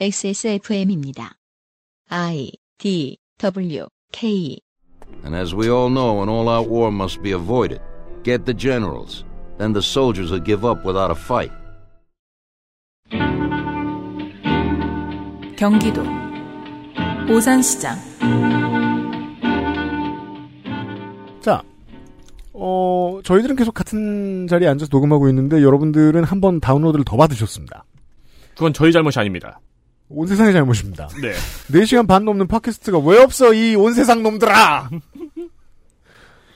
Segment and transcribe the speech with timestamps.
[0.00, 1.34] XSFM입니다.
[2.08, 4.58] I D W K
[5.24, 7.80] And as we all know, an all-out war must be avoided.
[8.24, 9.24] Get the generals.
[9.58, 11.52] Then the soldiers will give up without a fight.
[15.56, 16.02] 경기도
[17.30, 17.96] 오산시장
[21.40, 21.62] 자,
[22.52, 27.84] 어, 저희들은 계속 같은 자리에 앉아서 녹음하고 있는데 여러분들은 한 번 다운로드를 더 받으셨습니다.
[28.54, 29.60] 그건 저희 잘못이 아닙니다.
[30.14, 31.08] 온 세상의 잘못입니다.
[31.20, 31.32] 네.
[31.70, 34.90] 4시간 반 넘는 팟캐스트가 왜 없어, 이 온 세상 놈들아!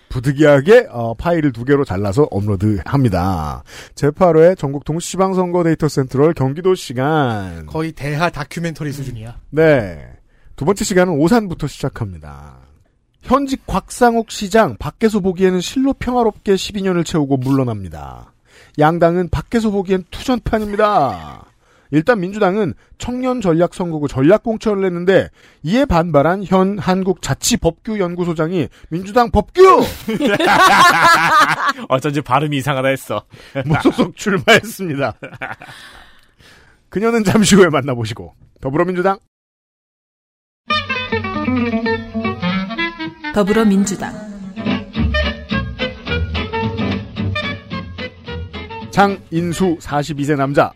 [0.08, 3.62] 부득이하게 어, 파일을 두 개로 잘라서 업로드합니다.
[3.96, 7.66] 제8회 전국 동시지방선거 데이터 센트럴 경기도 시간.
[7.66, 9.36] 거의 대하 다큐멘터리 수준이야.
[9.50, 10.06] 네.
[10.54, 12.60] 두 번째 시간은 오산부터 시작합니다.
[13.22, 18.32] 현직 곽상욱 시장 밖에서 보기에는 실로 평화롭게 12년을 채우고 물러납니다.
[18.78, 21.44] 양당은 밖에서 보기엔 투전판입니다.
[21.90, 25.28] 일단 민주당은 청년 전략 선거구 전략 공천을 했는데
[25.62, 29.62] 이에 반발한 현 한국 자치법규연구소장이 민주당 법규
[31.88, 33.24] 어쩐지 발음이 이상하다 했어.
[33.64, 35.14] 무소속 출마했습니다.
[36.88, 39.18] 그녀는 잠시 후에 만나보시고 더불어민주당
[43.34, 44.12] 더불어민주당
[48.90, 50.72] 장인수 42세 남자.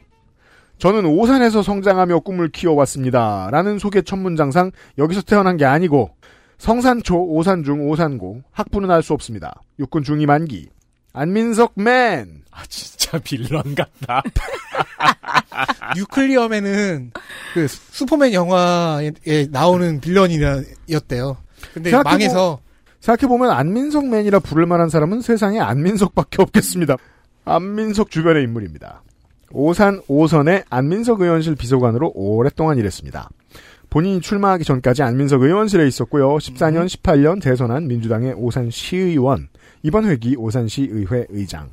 [0.80, 3.48] 저는 오산에서 성장하며 꿈을 키워왔습니다.
[3.52, 6.10] 라는 소개 첫 문장상 여기서 태어난 게 아니고
[6.58, 9.60] 성산초, 오산중, 오산고 학부는 알 수 없습니다.
[9.78, 10.68] 육군 중위 만기.
[11.12, 12.42] 안민석 맨.
[12.50, 14.22] 아 진짜 빌런 같다.
[15.96, 17.12] 뉴클리어맨은
[17.54, 19.10] 그 슈퍼맨 영화에
[19.50, 21.36] 나오는 빌런이었대요.
[21.74, 22.58] 근데 생각해보- 망해서
[23.00, 26.96] 생각해보면 안민석 맨이라 부를 만한 사람은 세상에 안민석밖에 없겠습니다.
[27.44, 29.02] 안민석 주변의 인물입니다.
[29.52, 33.28] 오산 오선의 안민석 의원실 비서관으로 오랫동안 일했습니다.
[33.90, 36.36] 본인이 출마하기 전까지 안민석 의원실에 있었고요.
[36.36, 39.48] 14년, 18년 대선한 민주당의 오산 시의원,
[39.82, 41.70] 이번 회기 오산시 의회 의장.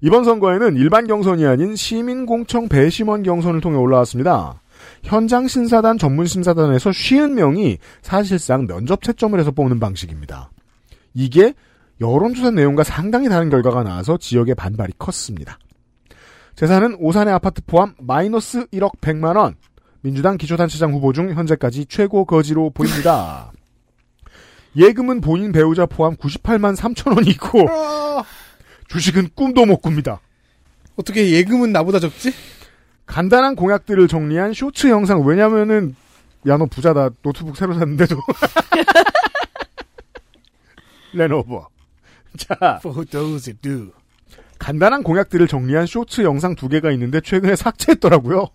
[0.00, 4.60] 이번 선거에는 일반 경선이 아닌 시민공청 배심원 경선을 통해 올라왔습니다.
[5.02, 10.50] 현장 심사단 전문 심사단에서 50명이 사실상 면접 채점을 해서 뽑는 방식입니다.
[11.14, 11.54] 이게
[12.00, 15.58] 여론조사 내용과 상당히 다른 결과가 나와서 지역의 반발이 컸습니다.
[16.56, 19.56] 재산은 오산의 아파트 포함 마이너스 1억 100만 원.
[20.02, 23.50] 민주당 기초단체장 후보 중 현재까지 최고 거지로 보입니다.
[24.76, 27.66] 예금은 본인 배우자 포함 98만 3천 원이 있고
[28.88, 30.20] 주식은 꿈도 못 꿉니다.
[30.96, 32.32] 어떻게 예금은 나보다 적지?
[33.06, 35.96] 간단한 공약들을 정리한 쇼츠 영상 왜냐면은
[36.46, 38.16] 야 너 부자다 노트북 새로 샀는데도
[41.14, 41.68] 레노버
[42.36, 43.92] 자 For those who do.
[44.58, 48.48] 간단한 공약들을 정리한 쇼츠 영상 두 개가 있는데 최근에 삭제했더라고요.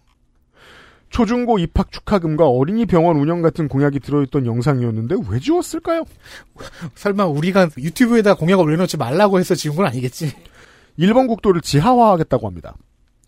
[1.10, 6.06] 초중고 입학 축하금과 어린이 병원 운영 같은 공약이 들어있던 영상이었는데 왜 지웠을까요?
[6.96, 10.32] 설마 우리가 유튜브에다 공약을 올려놓지 말라고 해서 지운 건 아니겠지?
[10.98, 12.76] 일본 국도를 지하화하겠다고 합니다.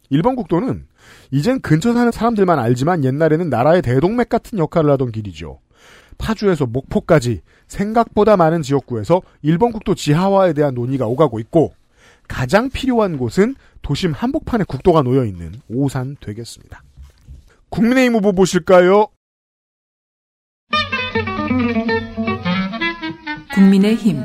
[0.10, 0.86] 일본 국도는
[1.31, 5.60] 이젠 근처 사는 사람들만 알지만 옛날에는 나라의 대동맥 같은 역할을 하던 길이죠.
[6.18, 11.74] 파주에서 목포까지 생각보다 많은 지역구에서 일본 국도 지하화에 대한 논의가 오가고 있고
[12.31, 16.81] 가장 필요한 곳은 도심 한복판에 국도가 놓여 있는 오산 되겠습니다.
[17.69, 19.08] 국민의힘 후보 보실까요?
[23.53, 24.22] 국민의힘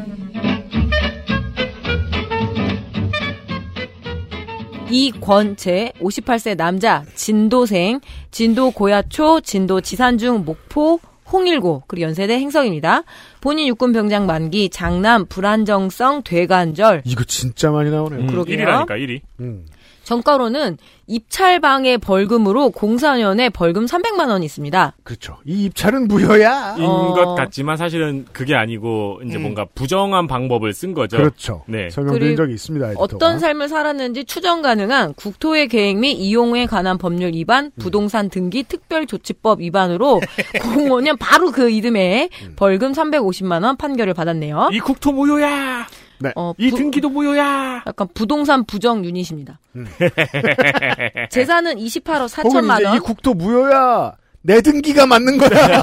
[4.88, 8.00] 이권재 58세 남자 진도생
[8.30, 11.00] 진도 고야초 진도 지산중 목포
[11.32, 13.02] 홍일고 그리고 연세대 행성입니다.
[13.40, 18.20] 본인 육군 병장 만기 장남 불안정성 되관절 이거 진짜 많이 나오네요.
[18.20, 18.58] 음, 그러게요.
[18.58, 19.20] 1위라니까 1위.
[19.40, 19.66] 음.
[20.06, 20.78] 정가로는
[21.08, 24.94] 입찰방해 벌금으로 공사년에 벌금 300만 원이 있습니다.
[25.02, 25.38] 그렇죠.
[25.44, 26.76] 이 입찰은 무효야.
[26.78, 27.12] 인 어.
[27.12, 29.42] 것 같지만 사실은 그게 아니고 이제 음.
[29.42, 31.16] 뭔가 부정한 방법을 쓴 거죠.
[31.16, 31.64] 그렇죠.
[31.66, 31.90] 네.
[31.90, 32.86] 설명드린 그리고 적이 있습니다.
[32.90, 33.04] 에디터가.
[33.04, 39.60] 어떤 삶을 살았는지 추정 가능한 국토의 계획 및 이용에 관한 법률 위반, 부동산 등기 특별조치법
[39.60, 40.20] 위반으로
[40.62, 44.70] 05년 바로 그 이듬해 벌금 350만 원 판결을 받았네요.
[44.72, 45.86] 이 국토 무효야.
[46.34, 47.82] 어, 이 부- 등기도 무효야.
[47.86, 49.58] 약간 부동산 부정 유닛입니다.
[51.30, 52.96] 재산은 28억 혹은 4천만 이제 원.
[52.96, 54.12] 이 국토 무효야.
[54.42, 55.82] 내 등기가 맞는 거야.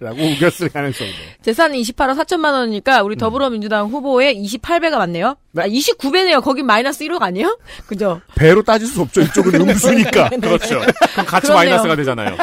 [0.00, 1.12] 라고 우겼을 가능성도.
[1.42, 5.36] 재산은 28억 4천만 원이니까 우리 더불어민주당 후보의 28배가 맞네요.
[5.56, 6.40] 아, 29배네요.
[6.40, 7.58] 거긴 마이너스 1억 아니에요?
[7.88, 8.20] 그죠?
[8.36, 9.22] 배로 따질 수 없죠.
[9.22, 10.28] 이쪽은 음수니까.
[10.40, 10.78] 그렇죠.
[10.78, 11.54] 그럼 같이 그렇네요.
[11.70, 12.36] 마이너스가 되잖아요.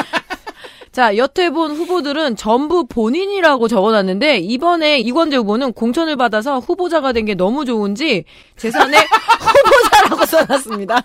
[0.96, 7.34] 자, 여태 본 후보들은 전부 본인이라고 적어놨는데 이번에 이권재 후보는 공천을 받아서 후보자가 된 게
[7.34, 8.24] 너무 좋은지
[8.56, 8.96] 재산에
[9.40, 11.02] 후보자라고 써놨습니다.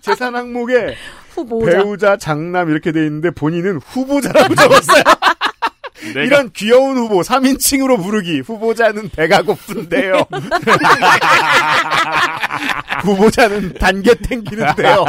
[0.00, 0.94] 재산 항목에
[1.34, 1.70] 후보자.
[1.82, 5.02] 배우자, 장남 이렇게 돼 있는데 본인은 후보자라고 적었어요.
[6.14, 8.40] 내가 이런 귀여운 후보 3인칭으로 부르기.
[8.40, 10.24] 후보자는 배가 고픈데요.
[13.04, 15.04] 후보자는 단 게 땡기는데요.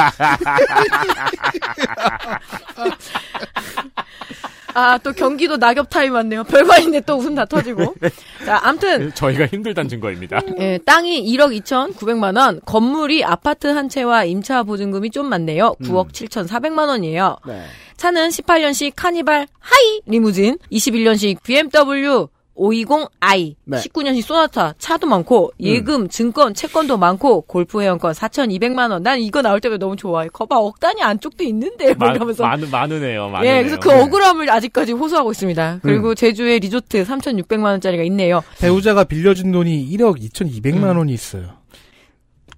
[4.78, 6.44] 아, 또 경기도 낙엽 타임 왔네요.
[6.44, 7.96] 별거 아닌데 또 웃음 다 터지고.
[8.46, 10.40] 자, 암튼, 저희가 힘들단 증거입니다.
[10.60, 15.74] 예, 땅이 1억 2,900만 원, 건물이 아파트 한 채와 임차 보증금이 좀 많네요.
[15.82, 17.38] 9억 7,400만 원이에요.
[17.48, 17.64] 네.
[17.98, 22.28] 차는 18년식 카니발 하이 리무진, 21년식 BMW
[22.58, 23.78] 520i, 네.
[23.78, 29.04] 19년식 소나타, 차도 많고, 예금, 증권, 채권도 많고, 골프 회원권 4,200만 원.
[29.04, 30.28] 난 이거 나올 때마다 너무 좋아해.
[30.34, 32.44] 거봐, 억단이 안쪽도 있는데, 뭐 마, 이러면서.
[32.44, 33.30] 많은 많으네요.
[33.30, 33.56] 많으네요.
[33.56, 35.80] 예, 그래서 그 억울함을 아직까지 호소하고 있습니다.
[35.84, 38.44] 그리고 제주에 리조트 3,600만 원짜리가 있네요.
[38.60, 40.98] 배우자가 빌려준 돈이 1억 2,200만 음.
[40.98, 41.58] 원이 있어요.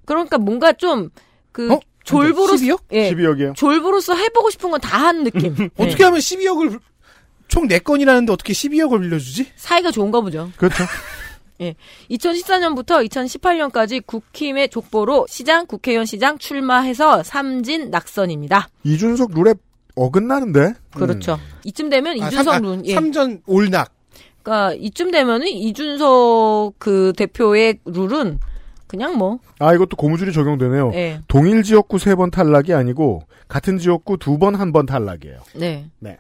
[0.06, 1.10] 그러니까 뭔가 좀,
[1.52, 1.80] 그, 어?
[2.04, 2.80] 졸부로, 12억?
[2.94, 3.56] 예, 12억이요.
[3.56, 5.54] 졸부로서 해보고 싶은 건 다 한 느낌.
[5.60, 5.70] 예.
[5.78, 6.80] 어떻게 하면 12억을
[7.50, 9.52] 총 4건이라는데 어떻게 12억을 빌려주지?
[9.56, 10.50] 사이가 좋은가 보죠.
[10.58, 10.84] 그렇죠.
[12.10, 18.70] 2014년부터 2018년까지 국힘의 족보로 시장, 국회의원 시장 출마해서 삼진 낙선입니다.
[18.84, 19.56] 이준석 룰에
[19.96, 20.74] 어긋나는데?
[20.96, 21.38] 그렇죠.
[21.66, 22.94] 이쯤 되면 아, 이준석 삼- 아, 룬, 예.
[22.94, 23.92] 삼전 올낙.
[24.42, 28.40] 그러니까 이쯤 되면은 이준석 그 대표의 룰은
[28.88, 30.92] 그냥 뭐, 아, 이것도 고무줄이 적용되네요.
[30.96, 35.40] 예, 동일 지역구 세 번 탈락이 아니고 같은 지역구 두 번 한 번 탈락이에요.
[35.56, 35.90] 네.
[36.00, 36.18] 네.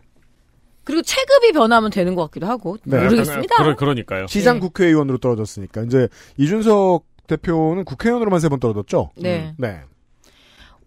[0.89, 2.97] 그리고 체급이 변하면 되는 것 같기도 하고 네.
[3.03, 3.57] 모르겠습니다.
[3.57, 4.25] 그러, 그러니까요.
[4.25, 4.62] 시장 네.
[4.62, 6.07] 국회의원으로 떨어졌으니까 이제
[6.38, 9.12] 이준석 대표는 국회의원으로만 세 번 떨어졌죠.
[9.18, 9.53] 네.
[9.59, 9.81] 네.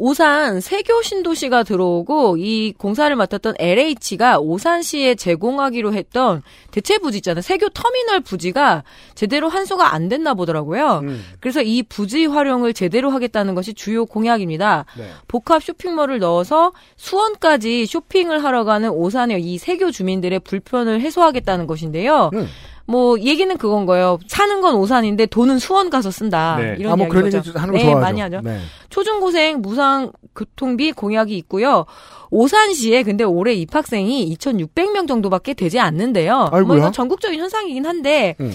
[0.05, 7.41] 오산 세교 신도시가 들어오고 이 공사를 맡았던 LH가 오산시에 제공하기로 했던 대체 부지 있잖아요.
[7.41, 8.83] 세교 터미널 부지가
[9.15, 11.03] 제대로 환수가 안 됐나 보더라고요.
[11.05, 11.25] 음.
[11.39, 14.87] 그래서 이 부지 활용을 제대로 하겠다는 것이 주요 공약입니다.
[14.99, 15.09] 네.
[15.29, 22.31] 복합 쇼핑몰을 넣어서 수원까지 쇼핑을 하러 가는 오산의 이 세교 주민들의 불편을 해소하겠다는 것인데요.
[22.35, 22.49] 음.
[22.87, 24.19] 뭐 얘기는 그건 거예요.
[24.27, 26.57] 사는 건 오산인데 돈은 수원 가서 쓴다.
[26.59, 26.77] 네.
[26.79, 27.27] 이런 아, 뭐 그런.
[27.27, 28.01] 얘기 하는 거 네, 좋아하죠.
[28.01, 28.41] 많이 하죠.
[28.43, 28.59] 네.
[28.91, 31.87] 초중고생 무상 교통비 공약이 있고요.
[32.31, 36.49] 오산시에 근데 올해 입학생이 2,600명 정도밖에 되지 않는데요.
[36.51, 36.79] 뭐 아이고야.
[36.79, 38.53] 이건 전국적인 현상이긴 한데 음.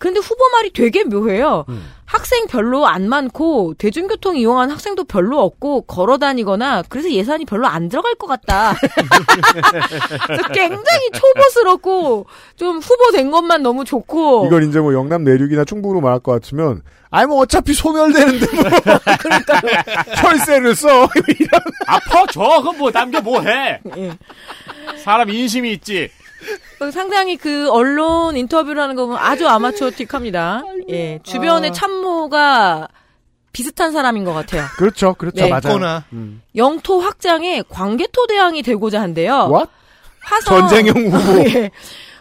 [0.00, 1.66] 근데 후보 말이 되게 묘해요.
[1.68, 1.92] 음.
[2.06, 7.88] 학생 별로 안 많고 대중교통 이용한 학생도 별로 없고 걸어 다니거나 그래서 예산이 별로 안
[7.88, 8.74] 들어갈 것 같다.
[10.52, 12.26] 굉장히 초보스럽고
[12.56, 16.82] 좀 후보 된 것만 너무 좋고 이걸 이제 뭐 영남 내륙이나 충북으로 말할 것 같으면
[17.10, 18.64] 아니 뭐 어차피 소멸되는데 뭐
[20.16, 21.08] 혈세를 써
[21.38, 22.40] 이런 아파 줘.
[22.62, 23.80] 그럼 뭐 남겨 뭐 해.
[23.96, 24.18] 예.
[24.96, 26.10] 사람 인심이 있지.
[26.90, 30.62] 상당히 그 언론 인터뷰를 하는 거 보면 아주 아마추어틱합니다.
[30.88, 32.88] 예, 주변의 참모가
[33.52, 34.64] 비슷한 사람인 것 같아요.
[34.76, 35.48] 그렇죠 그렇죠 네.
[35.50, 36.04] 맞아요 거나
[36.56, 39.48] 영토 확장에 광개토 대왕이 되고자 한대요.
[39.50, 39.70] What?
[40.22, 41.70] 화성 전쟁형 후보 예.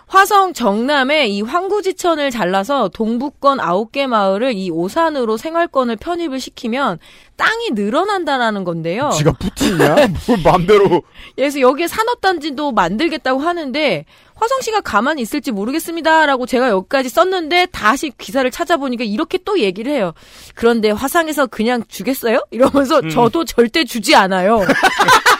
[0.09, 6.97] 화성 정남에 이 황구지천을 잘라서 동북권 9개 마을을 이 오산으로 생활권을 편입을 시키면
[7.37, 9.11] 땅이 늘어난다라는 건데요.
[9.11, 9.95] 지가 푸틴이야
[10.27, 11.03] 뭘 마음대로
[11.35, 19.03] 그래서 여기에 산업단지도 만들겠다고 하는데 화성시가 가만히 있을지 모르겠습니다라고 제가 여기까지 썼는데 다시 기사를 찾아보니까
[19.03, 20.13] 이렇게 또 얘기를 해요.
[20.55, 22.43] 그런데 화성에서 그냥 주겠어요?
[22.49, 24.61] 이러면서 저도 절대 주지 않아요.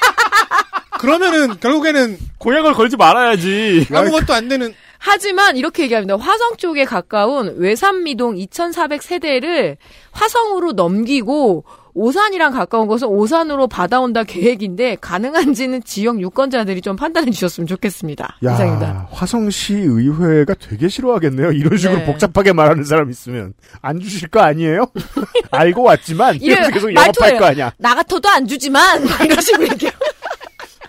[1.00, 3.88] 그러면은 결국에는 공약을 걸지 말아야지.
[3.90, 6.18] 아무것도 안 되는 하지만 이렇게 얘기합니다.
[6.18, 9.78] 화성 쪽에 가까운 외산미동 2,400 세대를
[10.12, 11.64] 화성으로 넘기고
[11.94, 18.38] 오산이랑 가까운 것은 오산으로 받아온다 계획인데 가능한지는 지역 유권자들이 좀 판단해 주셨으면 좋겠습니다.
[18.42, 18.88] 이상입니다.
[18.88, 22.06] 야 화성시 의회가 되게 싫어하겠네요 이런 식으로 네.
[22.06, 24.86] 복잡하게 말하는 사람 있으면 안 주실 거 아니에요
[25.52, 27.32] 알고 왔지만 이래, 이러면서 계속 말투예요.
[27.32, 29.94] 영업할 거 아니야 나 같아도 안 주지만 이런 식으로 얘기해요.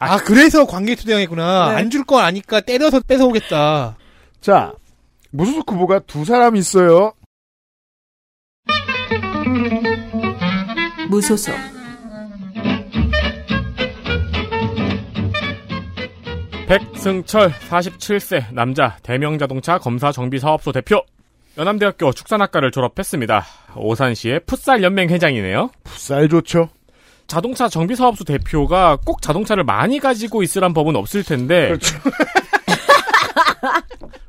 [0.00, 1.76] 아 그래서 관계 투쟁이구나 네.
[1.76, 3.96] 안줄 거 아니까 때려서 뺏어오겠다
[4.40, 4.72] 자
[5.30, 7.12] 무소속 후보가 두 사람 있어요
[11.08, 11.54] 무소속
[16.66, 21.02] 백승철 47세 남자 대명자동차 검사 정비사업소 대표
[21.58, 23.44] 연암대학교 축산학과를 졸업했습니다.
[23.76, 25.70] 오산시의 풋살 연맹 회장이네요.
[25.82, 26.68] 풋살 좋죠
[27.30, 31.76] 자동차 정비 사업소 대표가 꼭 자동차를 많이 가지고 있으란 법은 없을 텐데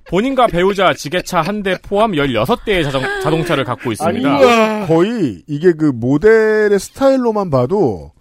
[0.09, 4.29] 본인과 배우자 지게차 한 대 포함 16대의 자동, 자동차를 갖고 있습니다.
[4.29, 8.11] 아니, 거의 이게 그 모델의 스타일로만 봐도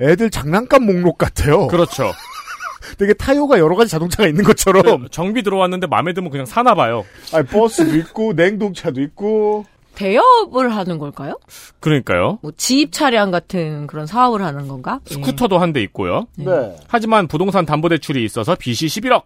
[0.00, 1.66] 애들 장난감 목록 같아요.
[1.66, 2.10] 그렇죠.
[2.98, 5.08] 되게 타요가 여러 가지 자동차가 있는 것처럼.
[5.10, 7.04] 정비 들어왔는데 마음에 들면 그냥 사나 봐요.
[7.34, 9.66] 아니, 버스도 있고 냉동차도 있고.
[9.94, 11.38] 대업을 하는 걸까요?
[11.80, 12.38] 그러니까요.
[12.42, 15.00] 뭐 지입 차량 같은 그런 사업을 하는 건가?
[15.10, 15.14] 예.
[15.14, 16.26] 스쿠터도 한 대 있고요.
[16.36, 16.76] 네.
[16.88, 19.22] 하지만 부동산 담보대출이 있어서 빚이 11억.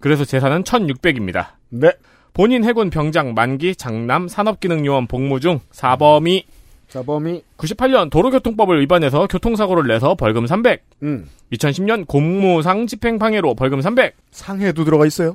[0.00, 1.46] 그래서 재산은 1600입니다.
[1.70, 1.92] 네.
[2.34, 6.44] 본인 해군 병장 만기 장남 산업기능요원 복무 중 사범이
[6.88, 10.82] 자범이 98년 도로교통법을 위반해서 교통사고를 내서 벌금 300.
[11.02, 11.26] 음.
[11.52, 14.14] 2010년 공무상 집행방해로 벌금 300.
[14.30, 15.34] 상해도 들어가 있어요.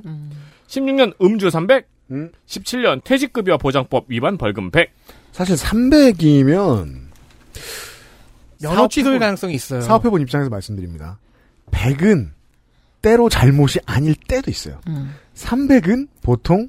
[0.68, 1.86] 16년 음주 300.
[2.10, 2.30] 음.
[2.46, 4.90] 17년 퇴직급여 보장법 위반 벌금 100.
[5.32, 7.08] 사실 300이면
[8.60, 9.80] 면허 사업 취소의 해본- 가능성이 있어요.
[9.82, 11.18] 사업해본 입장에서 말씀드립니다.
[11.70, 12.30] 100은
[13.02, 14.80] 때로 잘못이 아닐 때도 있어요.
[14.88, 15.14] 음.
[15.34, 16.68] 300은 보통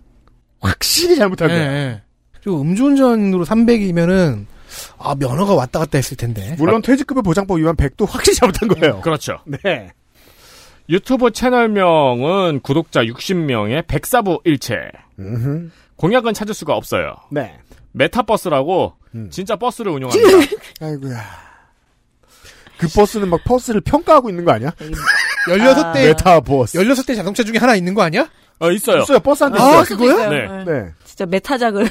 [0.60, 1.72] 확실히 잘못한 예, 거예요.
[1.72, 2.02] 예.
[2.42, 4.46] 그리고 음주운전으로 300이면은
[5.00, 6.56] 아 면허가 왔다 갔다 했을 텐데.
[6.60, 9.02] 물론 퇴직급여 보장법 위반 100도 확실히 잘못한 거예요.
[9.02, 9.40] 그렇죠.
[9.46, 9.92] 네.
[10.90, 14.76] 유튜브 채널명은 구독자 60명의 백사부 일체.
[15.20, 15.70] 음흠.
[15.96, 17.16] 공약은 찾을 수가 없어요.
[17.32, 17.60] 네.
[17.92, 19.30] 메타버스라고 음.
[19.32, 20.28] 진짜 버스를 운영합니다.
[20.82, 21.20] 아이고야.
[22.78, 24.72] 그 버스는 막 버스를 평가하고 있는 거 아니야?
[25.48, 26.80] 16대 메타버스.
[26.80, 28.30] 16대 자동차 중에 하나 있는 거 아니야?
[28.60, 29.04] 어, 있어요.
[29.04, 29.20] 있어요.
[29.20, 29.98] 버스 한 대 아, 있어요.
[29.98, 30.30] 그거야?
[30.30, 30.64] 네.
[30.66, 30.90] 네.
[31.04, 31.88] 진짜 메타작을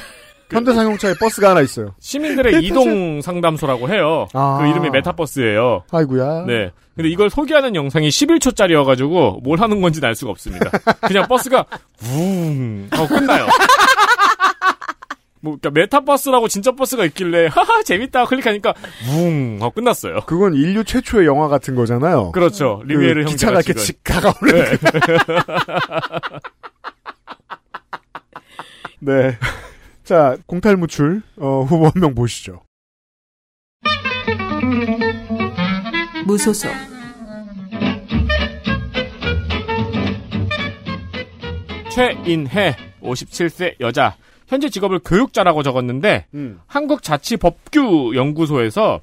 [0.51, 1.93] 현대상용차에 버스가 하나 있어요.
[1.99, 4.27] 시민들의 이동 상담소라고 해요.
[4.33, 4.59] 아.
[4.61, 5.83] 그 이름이 메타버스예요.
[5.91, 6.45] 아이고야.
[6.47, 6.71] 네.
[6.95, 10.69] 근데 이걸 소개하는 영상이 11초짜리여가지고 뭘 하는 건지는 알 수가 없습니다.
[11.01, 11.65] 그냥 버스가
[12.11, 13.45] 웅 하고 끝나요.
[15.41, 18.73] 뭐, 그러니까 메타버스라고 진짜 버스가 있길래 하하 재밌다 클릭하니까
[19.15, 20.21] 웅 하고 끝났어요.
[20.25, 22.33] 그건 인류 최초의 영화 같은 거잖아요.
[22.33, 22.79] 그렇죠.
[22.85, 23.85] 그 리미에르 기차가 형제가 이렇게 찍은.
[23.85, 24.77] 직 다가오는.
[28.99, 29.37] 네.
[30.09, 32.63] 자, 공탈무출 어, 후보 한 명 보시죠.
[36.25, 36.71] 무소속
[41.91, 44.15] 최인혜 57세 여자
[44.47, 46.59] 현재 직업을 교육자라고 적었는데 음.
[46.65, 49.01] 한국자치법규연구소에서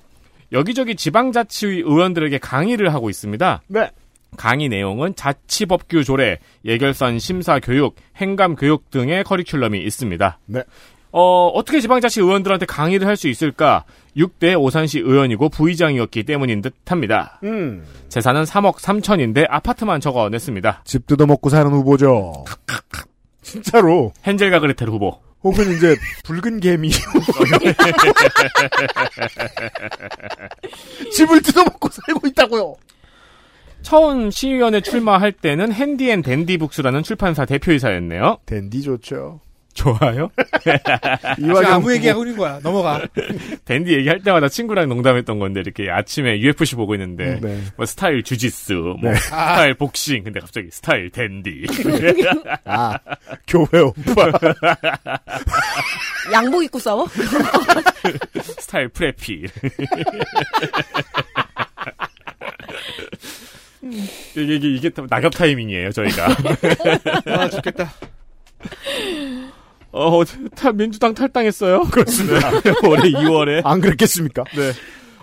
[0.50, 3.62] 여기저기 지방자치의 의원들에게 강의를 하고 있습니다.
[3.68, 3.90] 네.
[4.36, 10.40] 강의 내용은 자치법규 조례, 예결선 심사 교육, 행감 교육 등의 커리큘럼이 있습니다.
[10.46, 10.64] 네.
[11.12, 13.84] 어, 어떻게 지방자치 의원들한테 강의를 할 수 있을까?
[14.16, 17.38] 6대 오산시 의원이고 부의장이었기 때문인 듯 합니다.
[17.44, 17.84] 음.
[18.08, 20.82] 재산은 3억 3천인데 아파트만 적어 냈습니다.
[20.84, 22.44] 집 뜯어먹고 사는 후보죠.
[23.42, 24.12] 진짜로.
[24.26, 25.18] 헨젤과 그레텔 후보.
[25.42, 26.90] 혹은 이제 붉은 개미.
[31.12, 32.75] 집을 뜯어먹고 살고 있다고요.
[33.82, 38.38] 처음 시의원에 출마할 때는 핸디앤 댄디북스라는 출판사 대표이사였네요.
[38.46, 39.40] 댄디 좋죠.
[39.76, 40.30] 좋아요?
[41.37, 42.59] 지금 아무 얘기하고 있는 거야.
[42.62, 43.00] 넘어가.
[43.64, 47.62] 댄디 얘기할 때마다 친구랑 농담했던 건데 이렇게 아침에 UFC 보고 있는데 네.
[47.76, 49.14] 뭐 스타일 주짓수, 뭐 네.
[49.14, 51.66] 스타일 복싱, 근데 갑자기 스타일 댄디.
[52.64, 52.99] 아,
[53.47, 54.33] 교회 오빠.
[56.33, 57.06] 양복 입고 싸워?
[58.59, 59.45] 스타일 프레피.
[64.35, 66.26] 이게, 이게, 이게 다 낙엽 타이밍이에요, 저희가.
[67.26, 67.92] 아 죽겠다.
[69.96, 70.22] 어,
[70.54, 71.84] 탈, 민주당 탈당했어요.
[71.90, 72.50] 그렇습니다.
[72.86, 73.62] 올해 2월에.
[73.64, 74.44] 안 그랬겠습니까?
[74.54, 74.72] 네.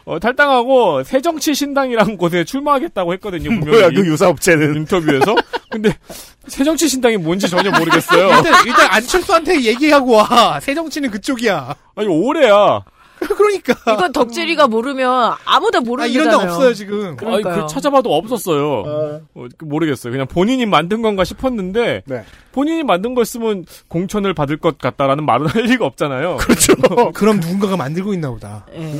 [0.05, 3.71] 어, 탈당하고 새정치신당이라는 곳에 출마하겠다고 했거든요, 분명히.
[3.71, 4.75] 뭐야, 그 유사업체는.
[4.75, 5.35] 인터뷰에서.
[5.69, 5.95] 근데
[6.47, 8.27] 새정치신당이 뭔지 전혀 모르겠어요.
[8.27, 10.59] 일단, 일단 안철수한테 얘기하고 와.
[10.59, 11.75] 새정치는 그쪽이야.
[11.95, 12.83] 아니, 올해야.
[13.37, 13.73] 그러니까.
[13.93, 16.35] 이건 덕질이가 모르면 아무도 아, 모르는 이런 데.
[16.35, 17.05] 없어요 지금.
[17.07, 17.65] 아니, 그러니까요.
[17.65, 19.21] 그 찾아봐도 없었어요.
[19.35, 20.11] 어, 그 모르겠어요.
[20.11, 22.23] 그냥 본인이 만든 건가 싶었는데 네.
[22.51, 26.37] 본인이 만든 걸 쓰면 공천을 받을 것 같다라는 말은 할 리가 없잖아요.
[26.41, 26.73] 그렇죠.
[27.13, 28.65] 그럼 누군가가 만들고 있나 보다.
[28.75, 28.93] 예.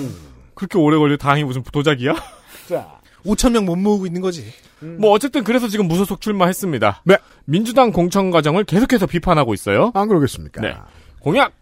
[0.56, 2.13] 그렇게 오래 걸려 다행히 무슨 도자기야?
[2.70, 2.88] 자.
[3.25, 4.46] 5천 명 못 모으고 있는 거지.
[4.82, 7.03] 뭐 어쨌든 그래서 지금 무소속 출마했습니다.
[7.06, 7.18] 네.
[7.46, 9.92] 민주당 공천 과정을 계속해서 비판하고 있어요.
[9.94, 10.62] 안 그러겠습니까?
[10.62, 10.75] 네.
[11.20, 11.53] 공약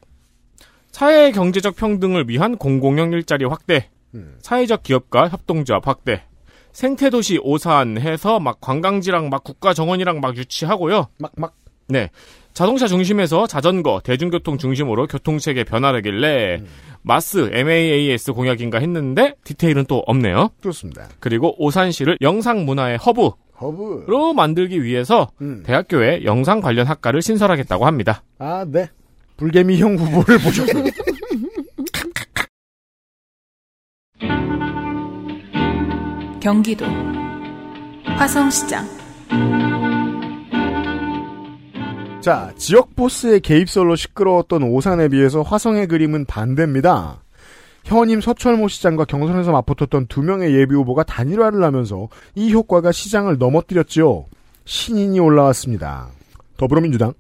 [0.91, 4.35] 사회 경제적 평등을 위한 공공형 일자리 확대, 음.
[4.39, 6.23] 사회적 기업과 협동조합 확대,
[6.73, 11.07] 생태도시 오산해서 막 관광지랑 막 국가 정원이랑 막 유치하고요.
[11.17, 11.55] 막, 막.
[11.87, 12.09] 네.
[12.53, 16.63] 자동차 중심에서 자전거, 대중교통 중심으로 교통체계 변화하길래
[17.01, 20.49] MaaS, MaaS 공약인가 했는데 디테일은 또 없네요.
[20.61, 21.07] 좋습니다.
[21.19, 24.33] 그리고 오산시를 영상 문화의 허브로 허브.
[24.35, 25.63] 만들기 위해서 음.
[25.65, 28.23] 대학교에 영상 관련 학과를 신설하겠다고 합니다.
[28.37, 28.89] 아, 네.
[29.41, 30.91] 불개미형 후보를 보셨군요.
[36.39, 36.85] 경기도
[38.05, 38.85] 화성시장
[42.21, 47.23] 자, 지역 보스의 개입설로 시끄러웠던 오산에 비해서 화성의 그림은 반대입니다.
[47.83, 54.25] 현임 서철모 시장과 경선에서 맞붙었던 두 명의 예비 후보가 단일화를 하면서 이 효과가 시장을 넘어뜨렸지요.
[54.65, 56.09] 신인이 올라왔습니다.
[56.57, 57.13] 더불어민주당.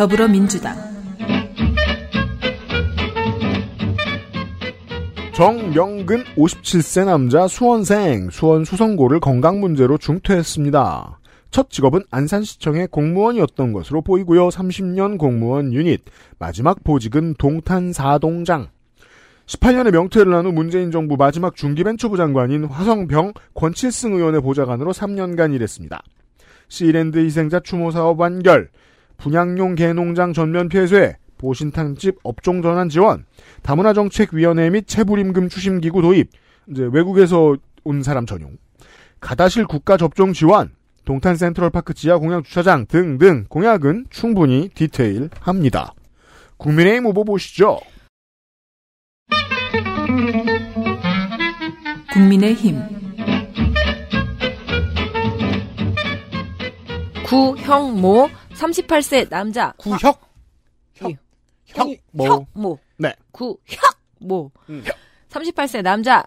[0.00, 0.74] 더불어민주당
[5.34, 11.20] 정명근 57세 남자 수원생 수원 수성고를 건강 문제로 중퇴했습니다.
[11.50, 14.48] 첫 직업은 안산시청의 공무원이었던 것으로 보이고요.
[14.48, 16.00] 30년 공무원 유닛
[16.38, 18.68] 마지막 보직은 동탄 사동장
[19.44, 26.02] 18년의 명퇴를 한 후 문재인 정부 마지막 중기벤처부 장관인 화성병 권칠승 의원의 보좌관으로 3년간 일했습니다.
[26.68, 28.70] 시랜드 희생자 추모 사업 완결,
[29.20, 33.26] 분양용 개농장 전면 폐쇄, 보신탕집 업종 전환 지원,
[33.62, 36.30] 다문화 정책 위원회 및 체불임금 추심 기구 도입,
[36.70, 38.56] 이제 외국에서 온 사람 전용,
[39.20, 40.70] 가다실 국가 접종 지원,
[41.04, 45.92] 동탄 센트럴파크 지하 공약 주차장 등등 공약은 충분히 디테일합니다.
[46.56, 47.78] 국민의힘 후보 보시죠.
[52.12, 52.78] 국민의힘
[57.24, 58.28] 구형모
[58.60, 59.72] 38세 남자.
[59.78, 60.20] 구혁?
[60.94, 61.12] 혁,
[61.66, 62.24] 혁 모.
[62.26, 63.14] 혁 모 네.
[63.32, 64.50] 구혁모
[65.30, 66.26] 38세 남자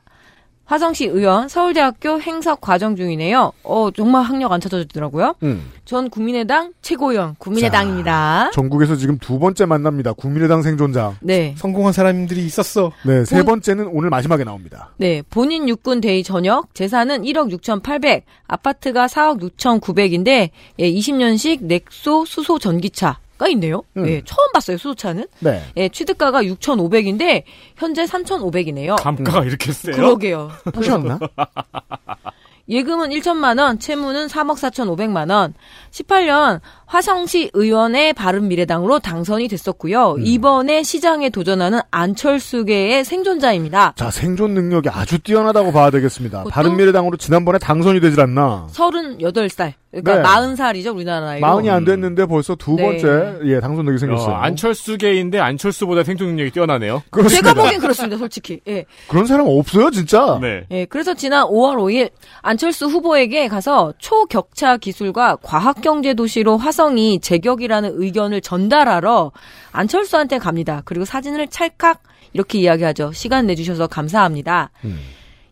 [0.66, 3.52] 화성시 의원 서울대학교 행석 과정 중이네요.
[3.64, 5.36] 어 정말 학력 안 찾아주더라고요.
[5.44, 5.72] 음.
[5.84, 8.52] 전 국민의당 최고위원 국민의당입니다.
[8.54, 10.14] 전국에서 지금 두 번째 만납니다.
[10.14, 11.16] 국민의당 생존자.
[11.22, 11.54] 네.
[11.58, 12.92] 성공한 사람들이 있었어.
[13.06, 14.90] 네, 세 본- 번째는 오늘 마지막에 나옵니다.
[14.98, 22.58] 네, 본인 육군 대위 전역, 재산은 1억 6,800, 아파트가 4억 6,900인데, 예, 20년식 넥소 수소
[22.60, 23.84] 전기차 가 있네요.
[23.98, 24.08] 음.
[24.08, 25.28] 예, 처음 봤어요, 수소차는.
[25.40, 25.62] 네.
[25.76, 27.44] 예, 취득가가 6,500인데,
[27.76, 28.96] 현재 3,500이네요.
[29.02, 29.96] 감가가 이렇게 세요?
[29.96, 30.52] 그러게요.
[30.74, 31.20] 보셨나?
[32.70, 35.54] 예금은 1천만 원, 채무는 3억 4,500만 원.
[35.92, 36.62] 18년
[36.94, 40.12] 화성시 의원의 바른미래당으로 당선이 됐었고요.
[40.12, 40.22] 음.
[40.24, 43.94] 이번에 시장에 도전하는 안철수계의 생존자입니다.
[43.96, 46.44] 자, 생존 능력이 아주 뛰어나다고 봐야 되겠습니다.
[46.44, 48.68] 바른미래당으로 지난번에 당선이 되질 않나.
[48.72, 49.74] 38살.
[50.02, 50.56] 그러니까 네.
[50.56, 51.46] 40살이죠, 우리나라 나이로.
[51.46, 52.84] 마흔이 안 됐는데 벌써 두 네.
[52.84, 54.34] 번째 예 당선되게 생겼어요.
[54.34, 57.04] 어, 안철수계인데 안철수보다 생존 능력이 뛰어나네요.
[57.12, 57.50] 그렇습니다.
[57.50, 58.60] 제가 보기엔 그렇습니다, 솔직히.
[58.68, 58.86] 예.
[59.08, 60.40] 그런 사람 없어요, 진짜.
[60.42, 60.64] 네.
[60.72, 62.10] 예, 그래서 지난 5월 5일
[62.42, 69.32] 안철수 후보에게 가서 초격차 기술과 과학경제 도시로 화성 이 제격이라는 의견을 전달하러
[69.72, 70.82] 안철수한테 갑니다.
[70.86, 73.12] 그리고 사진을 찰칵 이렇게 이야기하죠.
[73.14, 74.72] 시간 내주셔서 감사합니다.
[74.86, 75.00] 음.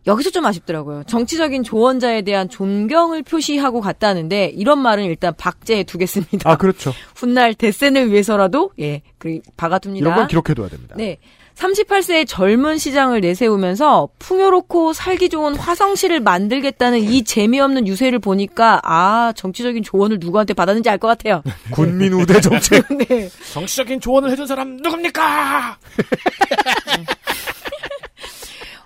[0.06, 1.04] 여기서 좀 아쉽더라고요.
[1.04, 6.50] 정치적인 조언자에 대한 존경을 표시하고 갔다는데 이런 말은 일단 박제해 두겠습니다.
[6.50, 6.92] 아 그렇죠.
[7.14, 10.04] 훗날 대센을 위해서라도 예, 그 박아둡니다.
[10.04, 10.96] 이런 건 기록해둬야 됩니다.
[10.98, 11.18] 네.
[11.56, 19.82] 38세의 젊은 시장을 내세우면서 풍요롭고 살기 좋은 화성시를 만들겠다는 이 재미없는 유세를 보니까 아 정치적인
[19.82, 21.42] 조언을 누구한테 받았는지 알 것 같아요.
[21.72, 22.86] 군민 우대 정책.
[23.08, 23.28] 네.
[23.52, 25.78] 정치적인 조언을 해준 사람 누굽니까?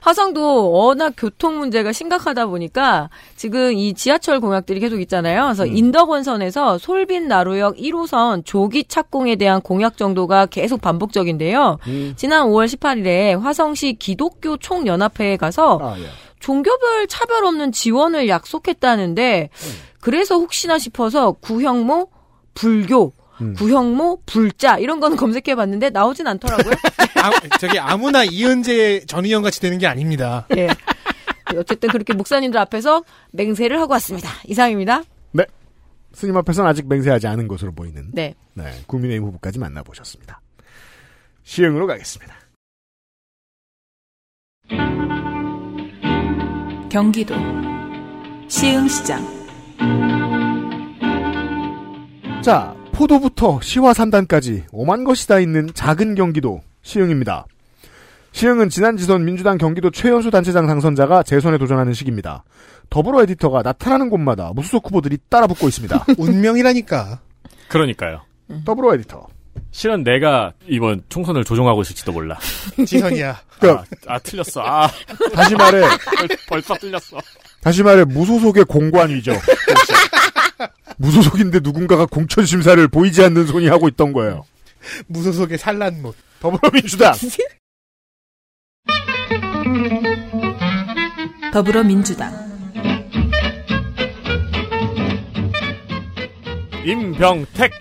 [0.06, 5.46] 화성도 워낙 교통 문제가 심각하다 보니까 지금 이 지하철 공약들이 계속 있잖아요.
[5.46, 11.78] 그래서 인덕원선에서 솔빈 나루역 1호선 조기 착공에 대한 공약 정도가 계속 반복적인데요.
[12.14, 16.04] 지난 5월 18일에 화성시 기독교 총연합회에 가서 아 예.
[16.38, 19.50] 종교별 차별 없는 지원을 약속했다는데
[20.00, 22.10] 그래서 혹시나 싶어서 구형모
[22.54, 23.54] 불교 음.
[23.54, 26.74] 구형모 불자 이런 거는 검색해 봤는데 나오진 않더라고요.
[27.22, 30.46] 아, 저기 아무나 이은재 전 의원 같이 되는 게 아닙니다.
[30.56, 30.68] 예.
[31.56, 34.28] 어쨌든 그렇게 목사님들 앞에서 맹세를 하고 왔습니다.
[34.46, 35.02] 이상입니다.
[36.16, 38.34] 스님 앞에서는 아직 맹세하지 않은 것으로 보이는 네.
[38.54, 40.40] 네, 국민의힘 후보까지 만나보셨습니다.
[41.42, 42.34] 시흥으로 가겠습니다.
[46.88, 47.34] 경기도
[48.48, 49.46] 시흥시장
[52.42, 57.44] 자, 포도부터 시와 산단까지 오만 것이 다 있는 작은 경기도 시흥입니다.
[58.32, 62.42] 시흥은 지난 지선 민주당 경기도 최연소 단체장 당선자가 재선에 도전하는 시기입니다.
[62.88, 66.06] 더불어 에디터가 나타나는 곳마다 무소속 후보들이 따라 붙고 있습니다.
[66.16, 67.20] 운명이라니까.
[67.68, 68.22] 그러니까요.
[68.64, 69.26] 더불어 에디터.
[69.72, 72.38] 실은 내가 이번 총선을 조종하고 있을지도 몰라.
[72.86, 73.38] 지선이야.
[73.60, 74.62] 그, 아, 아, 틀렸어.
[74.62, 74.88] 아,
[75.34, 75.80] 다시 말해,
[76.16, 77.18] 벌, 벌써 틀렸어.
[77.60, 79.32] 다시 말해 무소속의 공관위죠.
[80.98, 84.44] 무소속인데 누군가가 공천 심사를 보이지 않는 손이 하고 있던 거예요.
[85.08, 86.14] 무소속의 산란못.
[86.40, 87.14] 더불어민주당.
[91.52, 92.32] 더불어민주당
[96.84, 97.72] 임병택.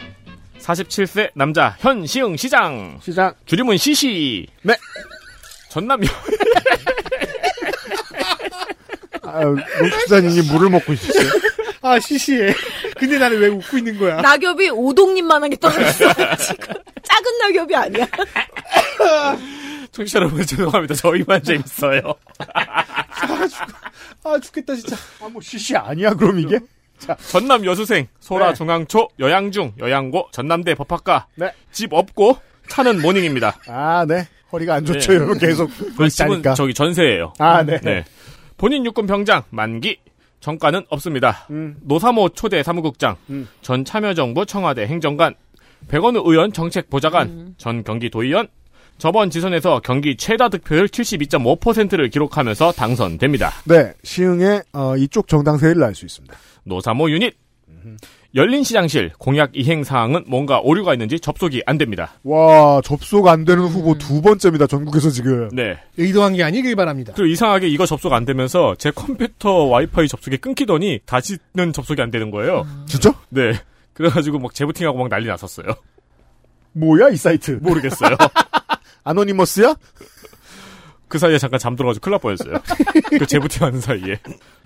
[0.59, 2.99] 47세 남자 현 시흥 시장.
[3.01, 3.33] 시장.
[3.45, 4.47] 줄임은 시시.
[4.63, 4.73] 네.
[5.69, 6.07] 전남이
[9.21, 11.29] 아, 농축산인이 물을 먹고 있었어요.
[11.81, 12.53] 아, 시시해.
[12.97, 14.21] 근데 나는 왜 웃고 있는 거야?
[14.21, 16.13] 낙엽이 오동님만하게 떨어졌어.
[16.37, 18.07] 지금 작은 낙엽이 아니야.
[19.91, 20.95] 청취자 여러분 죄송합니다.
[20.95, 22.01] 저희만 재밌어요.
[24.23, 24.95] 아, 죽겠다, 진짜.
[25.21, 26.59] 아, 뭐, 시시 아니야, 그럼 이게?
[27.29, 28.53] 전남 여수생, 소라 네.
[28.55, 31.27] 중앙초, 여양중, 여양고, 전남대 법학과.
[31.35, 31.51] 네.
[31.71, 33.57] 집 없고 차는 모닝입니다.
[33.67, 34.27] 아, 네.
[34.51, 35.11] 허리가 안 좋죠.
[35.11, 35.15] 네.
[35.17, 36.41] 이러면 계속 그 집은.
[36.55, 37.33] 저기 전세예요.
[37.39, 37.79] 아, 네.
[37.81, 38.05] 네.
[38.57, 39.99] 본인 육군 병장 만기
[40.45, 41.47] 전과는 없습니다.
[41.49, 41.75] 음.
[41.81, 43.47] 노사모 초대 사무국장, 음.
[43.63, 45.33] 전 참여정부 청와대 행정관,
[45.87, 48.47] 백원우 의원 정책보좌관, 전 경기도의원,
[48.99, 53.49] 저번 지선에서 경기 최다 득표율 72.5%를 기록하면서 당선됩니다.
[53.65, 53.91] 네.
[54.03, 56.37] 시흥의 어, 이쪽 정당 세일을 알수 있습니다.
[56.63, 57.35] 노사모 유닛.
[58.35, 62.15] 열린 시장실 공약 이행 사항은 뭔가 오류가 있는지 접속이 안 됩니다.
[62.23, 64.67] 와, 접속 안 되는 후보 두 번째입니다.
[64.67, 65.47] 전국에서 지금.
[65.53, 65.77] 네.
[65.97, 67.13] 의도한 게 아니길 바랍니다.
[67.15, 72.29] 그리고 이상하게 이거 접속 안 되면서 제 컴퓨터 와이파이 접속이 끊기더니 다시는 접속이 안 되는
[72.29, 72.67] 거예요.
[72.87, 73.13] 진짜?
[73.29, 73.53] 네.
[73.93, 75.67] 그래가지고 막 재부팅하고 막 난리 났었어요.
[76.73, 77.51] 뭐야, 이 사이트?
[77.61, 78.17] 모르겠어요.
[79.05, 79.75] 아노니머스야?
[81.07, 82.55] 그 사이에 잠깐 잠들어가지고 큰일 날 뻔했어요.
[83.19, 84.19] 그 재부팅하는 사이에.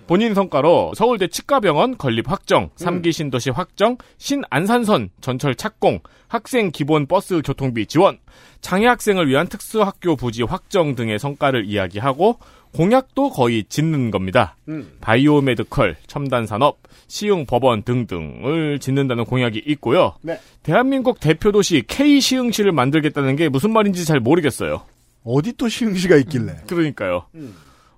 [0.06, 7.40] 본인 성과로 서울대 치과병원 건립 확정, 3기 신도시 확정, 신안산선 전철 착공, 학생 기본 버스
[7.42, 8.18] 교통비 지원,
[8.60, 12.38] 장애 학생을 위한 특수학교 부지 확정 등의 성과를 이야기하고
[12.72, 14.56] 공약도 거의 짓는 겁니다.
[15.00, 20.14] 바이오 medical, 첨단 산업, 시흥 법원 등등을 짓는다는 공약이 있고요.
[20.22, 20.38] 네.
[20.62, 24.82] 대한민국 대표 도시 K 시흥시를 만들겠다는 게 무슨 말인지 잘 모르겠어요.
[25.24, 26.62] 어디 또 시흥시가 있길래.
[26.66, 27.26] 그러니까요.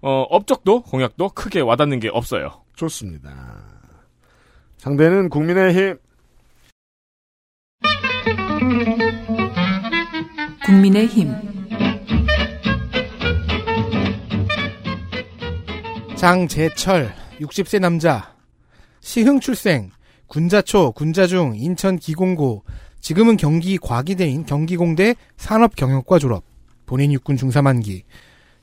[0.01, 2.63] 어, 업적도 공약도 크게 와닿는 게 없어요.
[2.75, 3.63] 좋습니다.
[4.79, 5.99] 상대는 국민의힘.
[10.67, 11.33] 국민의힘
[16.17, 18.37] 장재철 60세 남자
[19.01, 19.91] 시흥 출생
[20.29, 22.65] 군자초 군자중 인천 기공고
[23.01, 26.45] 지금은 경기 과기대인 경기공대 산업경영과 졸업
[26.93, 28.05] 본인 육군 중사만기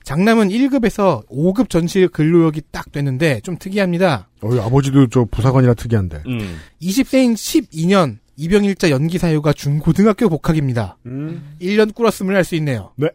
[0.04, 4.28] 장남은 1급에서 5급 전시 근로역이 딱 됐는데 좀 특이합니다.
[4.40, 6.22] 어, 아버지도 저 부사관이라 특이한데.
[6.28, 6.56] 음.
[6.80, 10.96] 20세인 12년 입영일자 연기 사유가 중고등학교 복학입니다.
[11.06, 11.56] 음.
[11.60, 12.92] 1년 꿇었음을 알수 있네요.
[12.94, 13.08] 네.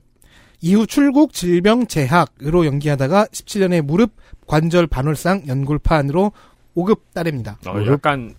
[0.60, 4.12] 이후 출국 질병 재학으로 연기하다가 17년에 무릎
[4.48, 6.34] 관절 반월상 연골판으로
[6.76, 7.58] 5급 따냅니다.
[7.66, 7.74] 어?
[7.88, 8.36] 약간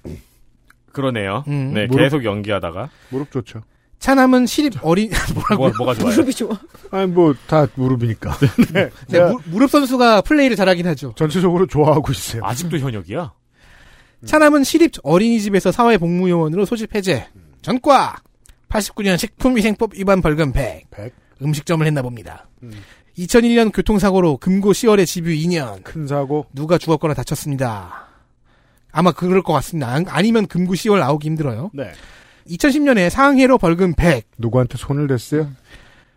[0.93, 1.43] 그러네요.
[1.49, 3.63] 음, 네, 무릎- 계속 연기하다가 무릎 좋죠.
[3.99, 5.11] 차남은 시립 어린
[5.57, 6.11] 뭐, 뭐가 좋아요?
[6.15, 6.59] 무릎이 좋아.
[6.91, 8.37] 아니, 뭐, 다 무릎이니까.
[8.73, 8.91] 네.
[9.09, 11.15] 네, 무, 무릎 선수가 플레이를 잘하긴 하죠.
[11.17, 12.43] 전체적으로 좋아하고 있어요.
[12.45, 13.33] 아직도 현역이야?
[14.25, 17.27] 차남은 시립 어린이집에서 사회복무요원으로 소집 해제.
[17.63, 18.17] 전과
[18.69, 20.91] 89년 식품위생법 위반 벌금 100.
[20.91, 21.13] 100.
[21.43, 22.49] 음식점을 했나 봅니다.
[23.19, 25.83] 2001년 교통사고로 금고 10월에 집유 2년.
[25.85, 26.47] 큰 사고.
[26.55, 28.07] 누가 죽었거나 다쳤습니다.
[28.93, 29.89] 아마 그럴 것 같습니다.
[29.89, 31.71] 안- 아니면 금고 10월 나오기 힘들어요.
[31.75, 31.93] 네.
[32.49, 34.27] 2010년에 상해로 벌금 100.
[34.39, 35.51] 누구한테 손을 댔어요?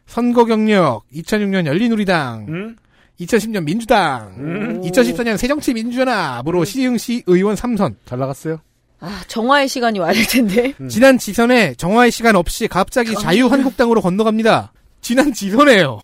[0.06, 2.46] 선거 경력 2006년 열린우리당.
[2.50, 2.76] 음?
[3.20, 4.34] 2010년 민주당.
[4.38, 4.82] 음.
[4.82, 7.96] 2014년 새정치민주연합으로 시흥시 의원 3선.
[8.06, 8.60] 잘 나갔어요?
[9.02, 10.74] 아, 정화의 시간이 와야 될 텐데.
[10.90, 14.74] 지난 지선에 정화의 시간 없이 갑자기 자유한국당으로 건너갑니다.
[15.02, 16.02] 지난 지선에요.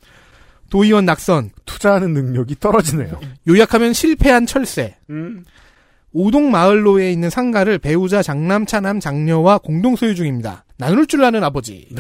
[0.70, 1.52] 도의원 낙선.
[1.66, 3.20] 투자하는 능력이 떨어지네요.
[3.48, 4.96] 요약하면 실패한 철새.
[5.10, 5.44] 음.
[6.18, 10.64] 오동 마을로에 있는 상가를 배우자 장남, 차남, 장녀와 공동 소유 중입니다.
[10.78, 11.90] 나눌 줄 아는 아버지.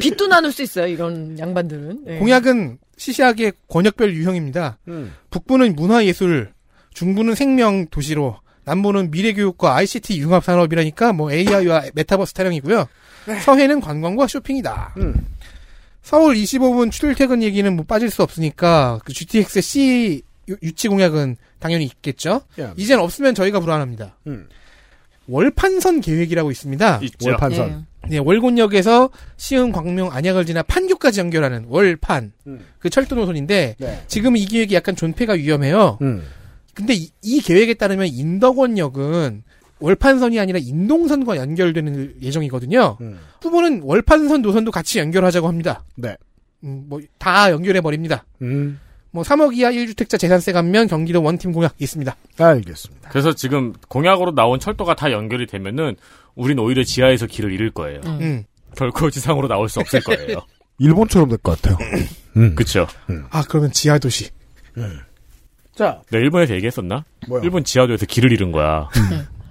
[0.00, 2.00] 빚도 나눌 수 있어요, 이런 양반들은.
[2.04, 2.18] 네.
[2.18, 4.78] 공약은 시시하게 권역별 유형입니다.
[4.88, 5.14] 음.
[5.30, 6.52] 북부는 문화예술,
[6.92, 12.88] 중부는 생명 도시로, 남부는 미래교육과 ICT 융합 산업이라니까 뭐 AI와 메타버스 타령이고요.
[13.44, 14.94] 서해는 관광과 쇼핑이다.
[14.96, 15.14] 음.
[16.04, 21.86] 서울 25분 출퇴근 얘기는 뭐 빠질 수 없으니까 그 GTX C 유- 유치 공약은 당연히
[21.86, 22.42] 있겠죠.
[22.60, 22.74] 야.
[22.76, 24.18] 이젠 없으면 저희가 불안합니다.
[24.26, 24.46] 음.
[25.28, 27.00] 월판선 계획이라고 있습니다.
[27.04, 27.30] 있죠.
[27.30, 27.86] 월판선.
[28.10, 32.60] 네, 월곤역에서 시흥, 광명, 안약을 지나 판교까지 연결하는 월판 음.
[32.78, 34.02] 그 철도 노선인데 네.
[34.06, 35.96] 지금 이 계획이 약간 존폐가 위험해요.
[36.02, 36.22] 음.
[36.74, 39.43] 근데 이, 이 계획에 따르면 인덕원역은
[39.80, 42.98] 월판선이 아니라 인동선과 연결되는 예정이거든요.
[43.00, 43.18] 음.
[43.42, 45.84] 후보는 월판선 노선도 같이 연결하자고 합니다.
[45.96, 46.16] 네.
[46.64, 48.24] 음, 뭐 다 연결해 버립니다.
[48.42, 48.78] 음.
[49.10, 52.16] 뭐 3억 이하 1주택자 재산세 감면 경기도 원팀 공약 있습니다.
[52.38, 53.10] 알겠습니다.
[53.10, 55.96] 그래서 지금 공약으로 나온 철도가 다 연결이 되면은
[56.34, 58.00] 우린 오히려 지하에서 길을 잃을 거예요.
[58.06, 58.44] 음.
[58.76, 60.38] 결코 지상으로 나올 수 없을 거예요.
[60.78, 61.78] 일본처럼 될 것 같아요.
[62.36, 62.54] 음.
[62.56, 62.86] 그쵸?
[63.30, 64.30] 아 그러면 지하 도시.
[65.76, 67.04] 자, 내가 일본에서 얘기했었나?
[67.28, 67.42] 뭐요?
[67.44, 68.88] 일본 지하도에서 길을 잃은 거야.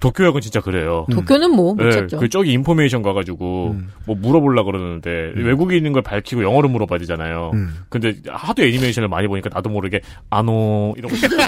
[0.03, 1.05] 도쿄역은 진짜 그래요.
[1.09, 2.17] 도쿄는 뭐, 못 네, 찾죠.
[2.17, 3.89] 그 저기 인포메이션 가가지고 음.
[4.05, 7.51] 뭐 물어보려 그러는데 외국인인 걸 밝히고 영어로 물어봐야 되잖아요.
[7.53, 7.85] 음.
[7.87, 11.29] 근데 하도 애니메이션을 많이 보니까 나도 모르게 아노 이런 거 있는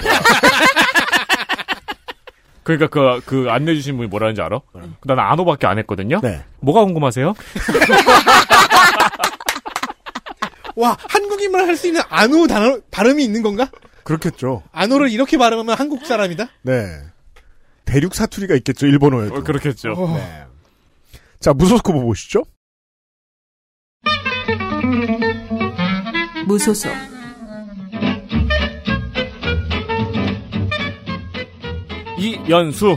[2.62, 4.58] 그러니까 그, 그 안내 주신 분이 뭐라는지 알아?
[5.04, 6.20] 나는 아노밖에 안 했거든요.
[6.22, 6.42] 네.
[6.60, 7.34] 뭐가 궁금하세요?
[10.76, 13.68] 와 한국인만 할 수 있는 안우 단어 발음이 있는 건가?
[14.02, 14.62] 그렇겠죠.
[14.72, 16.48] 안호를 이렇게 발음하면 한국 사람이다?
[16.62, 16.86] 네.
[17.86, 19.36] 대륙 사투리가 있겠죠, 일본어에도.
[19.36, 19.94] 어, 그렇겠죠.
[20.16, 20.44] 네.
[21.40, 22.42] 자, 무소속 후보 보시죠.
[26.46, 26.92] 무소속
[32.18, 32.96] 이연수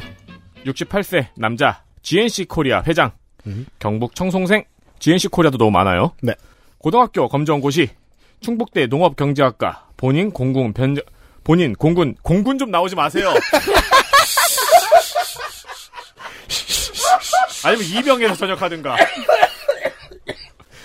[0.65, 3.12] 68세 남자 GNC 코리아 회장
[3.47, 3.65] 음.
[3.80, 4.63] 경북 청송생
[4.99, 6.12] GNC 코리아도 너무 많아요.
[6.21, 6.34] 네.
[6.78, 7.89] 고등학교 검정고시
[8.39, 10.95] 충북대 농업경제학과 본인 공군 변
[11.43, 13.34] 본인 공군 공군 좀 나오지 마세요.
[17.65, 18.95] 아니면 이병에서 전역하든가.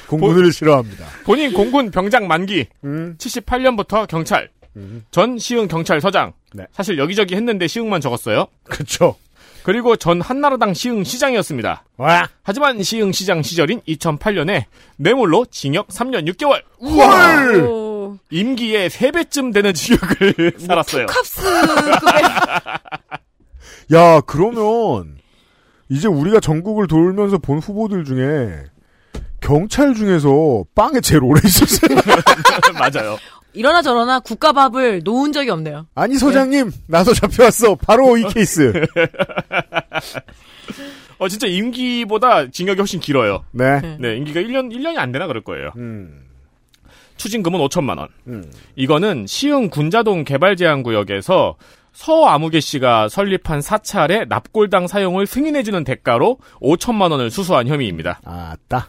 [0.08, 1.06] 공군을 싫어합니다.
[1.24, 3.16] 본인 공군 병장 만기 음.
[3.18, 5.04] 78년부터 경찰 음.
[5.10, 6.64] 전 시흥 경찰서장 네.
[6.72, 8.46] 사실 여기저기 했는데 시흥만 적었어요.
[8.64, 9.16] 그쵸.
[9.62, 11.84] 그리고 전 한나라당 시흥 시장이었습니다.
[11.96, 12.28] 와.
[12.42, 14.64] 하지만 시흥 시장 시절인 2008년에
[14.96, 17.62] 뇌물로 징역 3년 6개월 헐!
[17.62, 21.06] 오, 임기의 3배쯤 되는 징역을 살았어요.
[21.06, 22.22] 캅스 급의
[23.94, 25.16] 야, 그러면,
[25.88, 28.64] 이제 우리가 전국을 돌면서 본 후보들 중에,
[29.40, 31.99] 경찰 중에서 빵에 제일 오래 있었어요.
[32.79, 33.18] 맞아요.
[33.53, 35.87] 이러나 저러나 국가밥을 놓은 적이 없네요.
[35.94, 37.77] 아니, 서장님, 나도 잡혀왔어.
[37.77, 38.73] 바로 이 케이스.
[41.18, 43.44] 어 진짜 임기보다 징역이 훨씬 길어요.
[43.53, 43.97] 네.
[44.01, 45.70] 네, 임기가 1년 1년이 안 되나 그럴 거예요.
[45.77, 46.25] 음,
[47.16, 48.09] 추징금은 5천만 원.
[48.27, 48.51] 음.
[48.75, 51.55] 이거는 시흥 군자동 개발 제한 구역에서
[51.94, 58.20] 서아무개 씨가 설립한 사찰의 납골당 사용을 승인해주는 대가로 5천만 원을 수수한 혐의입니다.
[58.24, 58.88] 아따.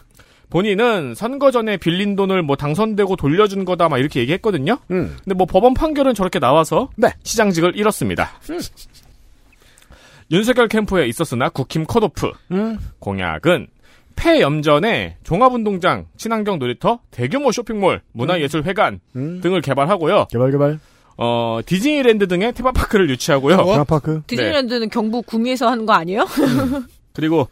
[0.50, 4.78] 본인은 선거 전에 빌린 돈을 뭐 당선되고 돌려준 거다 막 이렇게 얘기했거든요.
[4.90, 5.16] 음.
[5.24, 7.08] 근데 뭐 법원 판결은 저렇게 나와서 네.
[7.22, 8.30] 시장직을 잃었습니다.
[10.30, 12.78] 윤석열 캠프에 있었으나 국힘 컷오프 음.
[12.98, 13.68] 공약은
[14.16, 19.40] 폐염전에 종합운동장, 친환경 놀이터, 대규모 쇼핑몰, 문화예술회관 음.
[19.42, 20.26] 등을 개발하고요.
[20.30, 20.80] 개발, 개발.
[21.18, 23.56] 어, 디즈니랜드 등의 테마파크를 유치하고요.
[23.56, 23.72] 어?
[23.72, 24.22] 테마파크.
[24.26, 26.26] 디즈니랜드는 경북 구미에서 하는 거 아니에요?
[27.14, 27.48] 그리고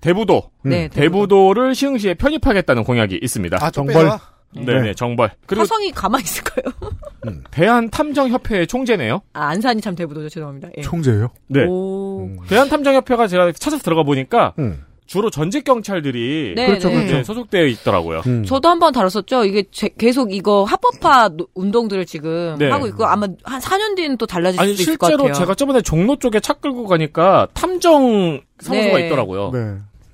[0.00, 0.70] 대부도, 음.
[0.70, 3.58] 네, 대부도 를 시흥시에 편입하겠다는 공약이 있습니다.
[3.60, 4.04] 아, 좀 정벌.
[4.04, 4.20] 빼와.
[4.52, 4.94] 네네, 네.
[4.94, 5.30] 정벌.
[5.46, 6.72] 그리고 화성이 가만히 있을까요?
[7.52, 9.20] 대한탐정협회의 총재네요.
[9.32, 10.28] 아, 안산이 참 대부도죠.
[10.28, 10.70] 죄송합니다.
[10.76, 10.82] 예.
[10.82, 11.66] 총재예요 네.
[11.66, 12.24] 오.
[12.24, 12.36] 음.
[12.48, 14.84] 대한탐정협회가 제가 찾아서 들어가 보니까 음.
[15.10, 16.94] 주로 전직 경찰들이 네, 그렇죠, 네.
[16.94, 17.14] 그렇죠.
[17.16, 18.22] 네, 소속되어 있더라고요.
[18.28, 18.44] 음.
[18.44, 19.44] 저도 한번 다뤘었죠.
[19.44, 22.70] 이게 제- 계속 이거 합법화 노- 운동들을 지금 네.
[22.70, 25.40] 하고 있고 아마 한 4년 뒤는 또 달라질 아니 수도 있을 것 실제로 같아요.
[25.42, 29.06] 제가 저번에 종로 쪽에 차 끌고 가니까 탐정 사무소가 네.
[29.06, 29.50] 있더라고요.
[29.52, 29.58] 네.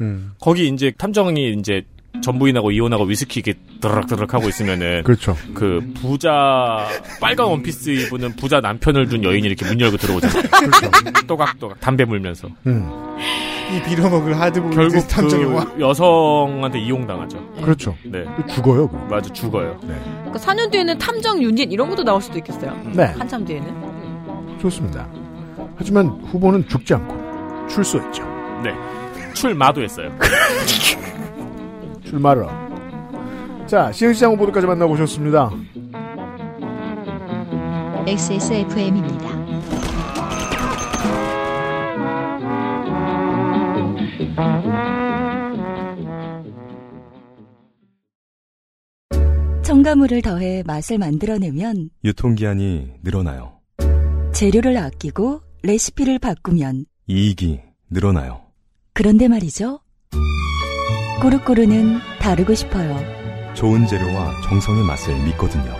[0.00, 0.32] 음.
[0.40, 1.82] 거기 이제 탐정이 이제
[2.22, 5.36] 전부인하고 이혼하고 위스키 이렇게 드럭드럭 하고 있으면은 그렇죠.
[5.52, 6.88] 그 부자
[7.20, 10.42] 빨간 원피스 입은 부자 남편을 둔 여인이 이렇게 문 열고 들어오잖아요.
[10.48, 10.90] 그렇죠.
[11.26, 12.90] 또각또각 담배 물면서 음.
[13.70, 15.06] 이 빌어먹을 하드보일 결국.
[15.08, 17.38] 그 여성한테 이용당하죠.
[17.62, 17.94] 그렇죠.
[18.04, 19.08] 네, 죽어요, 그럼.
[19.08, 19.76] 맞아 죽어요.
[19.80, 22.76] 그러니까 4년 뒤에는 탐정 유닛 이런 것도 나올 수도 있겠어요.
[22.92, 23.04] 네.
[23.18, 24.58] 한참 뒤에는.
[24.60, 25.06] 좋습니다.
[25.76, 28.22] 하지만 후보는 죽지 않고 출소했죠.
[28.62, 28.72] 네,
[29.34, 30.10] 출마도 했어요.
[32.04, 32.66] 출마를 하고.
[33.66, 35.50] 자, 시흥시장 후보들까지 만나보셨습니다.
[38.06, 39.35] XSFM입니다.
[49.62, 53.60] 첨가물을 더해 맛을 만들어내면 유통기한이 늘어나요.
[54.32, 58.42] 재료를 아끼고 레시피를 바꾸면 이익이 늘어나요.
[58.92, 59.80] 그런데 말이죠.
[61.20, 62.96] 꾸르꾸르는 다르고 싶어요.
[63.54, 65.74] 좋은 재료와 정성의 맛을 믿거든요.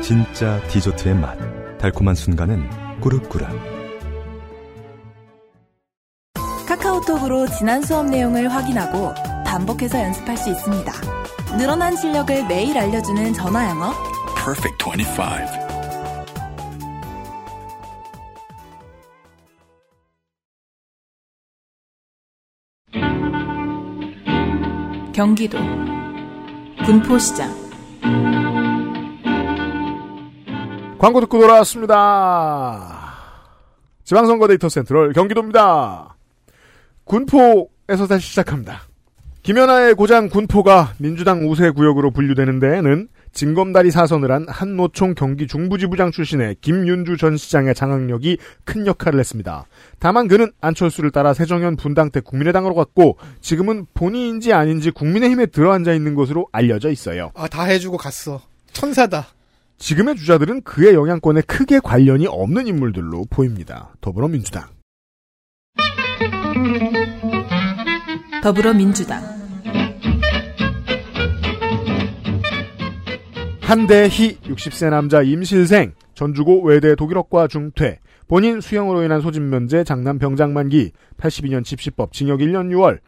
[0.00, 1.36] 진짜 디저트의 맛.
[1.78, 3.44] 달콤한 순간은 꾸르꾸르.
[7.00, 9.12] 카카오톡으로 지난 수업 내용을 확인하고
[9.44, 10.92] 반복해서 연습할 수 있습니다.
[11.56, 13.92] 늘어난 실력을 매일 알려주는 전화 영어.
[14.34, 15.70] Perfect 25.
[25.12, 25.58] 경기도
[26.86, 27.50] 군포시장
[30.98, 33.00] 광고 듣고 돌아왔습니다.
[34.04, 36.16] 지방선거 데이터 센트럴 경기도입니다.
[37.10, 38.82] 군포에서 다시 시작합니다.
[39.42, 46.56] 김연아의 고장 군포가 민주당 우세 구역으로 분류되는 데에는 징검다리 사선을 한 한노총 경기 중부지부장 출신의
[46.60, 49.66] 김윤주 전 시장의 장악력이 큰 역할을 했습니다.
[49.98, 56.14] 다만 그는 안철수를 따라 새정연 분당 때 국민의당으로 갔고 지금은 본인인지 아닌지 국민의힘에 들어앉아 있는
[56.14, 57.32] 것으로 알려져 있어요.
[57.34, 58.40] 아, 다 해주고 갔어.
[58.72, 59.26] 천사다.
[59.78, 63.94] 지금의 주자들은 그의 영향권에 크게 관련이 없는 인물들로 보입니다.
[64.00, 64.79] 더불어민주당.
[68.42, 69.20] 더불어민주당
[73.60, 77.98] 한대희 60세 남자 임실생 전주고 외대 독일어과 중퇴,
[78.28, 82.98] 본인 수형으로 인한 소집 면제, 장남 병장 만기, 82년 집시법 징역 1년 6월,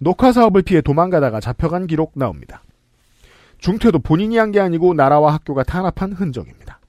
[0.00, 2.62] 녹화 사업을 피해 도망가다가 잡혀간 기록 나옵니다.
[3.58, 6.80] 중퇴도 본인이 한 게 아니고 나라와 학교가 탄압한 흔적입니다.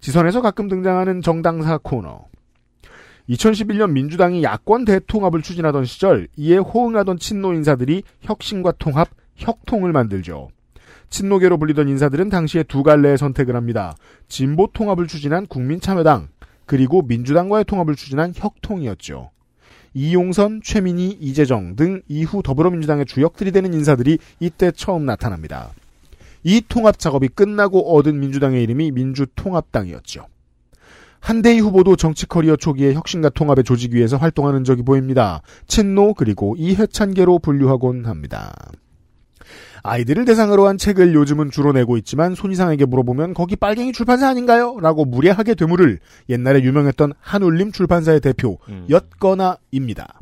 [0.00, 2.26] 지선에서 가끔 등장하는 정당사 코너.
[3.28, 10.48] 2011년 민주당이 야권 대통합을 추진하던 시절 이에 호응하던 친노 인사들이 혁신과 통합, 혁통을 만들죠.
[11.10, 13.94] 친노계로 불리던 인사들은 당시에 두 갈래의 선택을 합니다.
[14.28, 16.28] 진보 통합을 추진한 국민참여당,
[16.66, 19.30] 그리고 민주당과의 통합을 추진한 혁통이었죠.
[19.94, 25.70] 이용선, 최민희, 이재정 등 이후 더불어민주당의 주역들이 되는 인사들이 이때 처음 나타납니다.
[26.44, 30.26] 이 통합 작업이 끝나고 얻은 민주당의 이름이 민주통합당이었죠.
[31.20, 35.42] 한대희 후보도 정치 커리어 초기에 혁신과 통합의 조직 위에서 활동하는 적이 보입니다.
[35.66, 38.54] 친노 그리고 이해찬계로 분류하곤 합니다.
[39.82, 44.78] 아이들을 대상으로 한 책을 요즘은 주로 내고 있지만 손이상에게 물어보면 거기 빨갱이 출판사 아닌가요?
[44.80, 48.58] 라고 무례하게 되물을 옛날에 유명했던 한울림 출판사의 대표
[48.90, 50.20] 였거나입니다.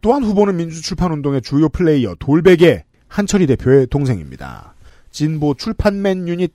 [0.00, 4.74] 또한 후보는 민주출판운동의 주요 플레이어 돌베개 한철희 대표의 동생입니다.
[5.10, 6.52] 진보 출판man 유닛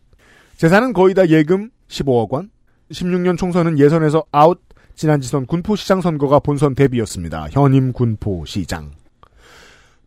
[0.57, 2.51] 재산은 거의 다 예금 15억 원
[2.91, 4.59] 16년 총선은 예선에서 아웃
[4.95, 7.47] 지난 지선 군포시장 선거가 본선 데뷔였습니다.
[7.51, 8.91] 현임 군포시장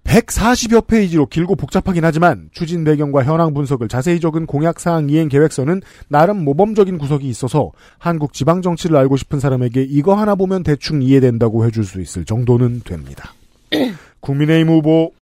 [0.07, 6.45] 140여 페이지로 길고 복잡하긴 하지만 추진 배경과 현황 분석을 자세히 적은 공약사항 이행 계획서는 나름
[6.45, 11.85] 모범적인 구석이 있어서 한국 지방 정치를 알고 싶은 사람에게 이거 하나 보면 대충 이해된다고 해줄
[11.85, 13.35] 수 있을 정도는 됩니다.
[14.21, 15.13] 국민의힘 후보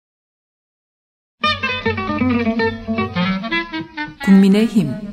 [4.24, 5.03] 국민의힘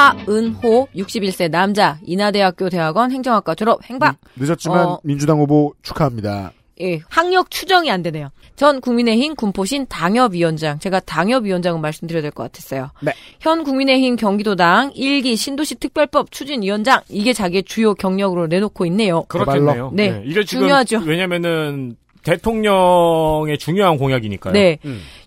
[0.00, 5.00] 하은호 61세 남자 인하대학교 대학원 행정학과 졸업 행박 늦었지만 어.
[5.04, 6.52] 민주당 후보 축하합니다.
[6.80, 8.30] 예, 학력 추정이 안 되네요.
[8.56, 10.78] 전 국민의힘 군포신 당협위원장.
[10.78, 12.90] 제가 당협위원장은 말씀드려야 될 것 같았어요.
[13.02, 13.12] 네.
[13.40, 17.02] 현 국민의힘 경기도당 1기 신도시 특별법 추진위원장.
[17.10, 19.24] 이게 자기의 주요 경력으로 내놓고 있네요.
[19.24, 19.90] 그렇겠네요.
[19.94, 20.22] 네.
[20.24, 21.00] 이게 지금 중요하죠.
[21.04, 21.96] 왜냐면은
[22.30, 24.52] 대통령의 중요한 공약이니까요.
[24.52, 24.78] 네.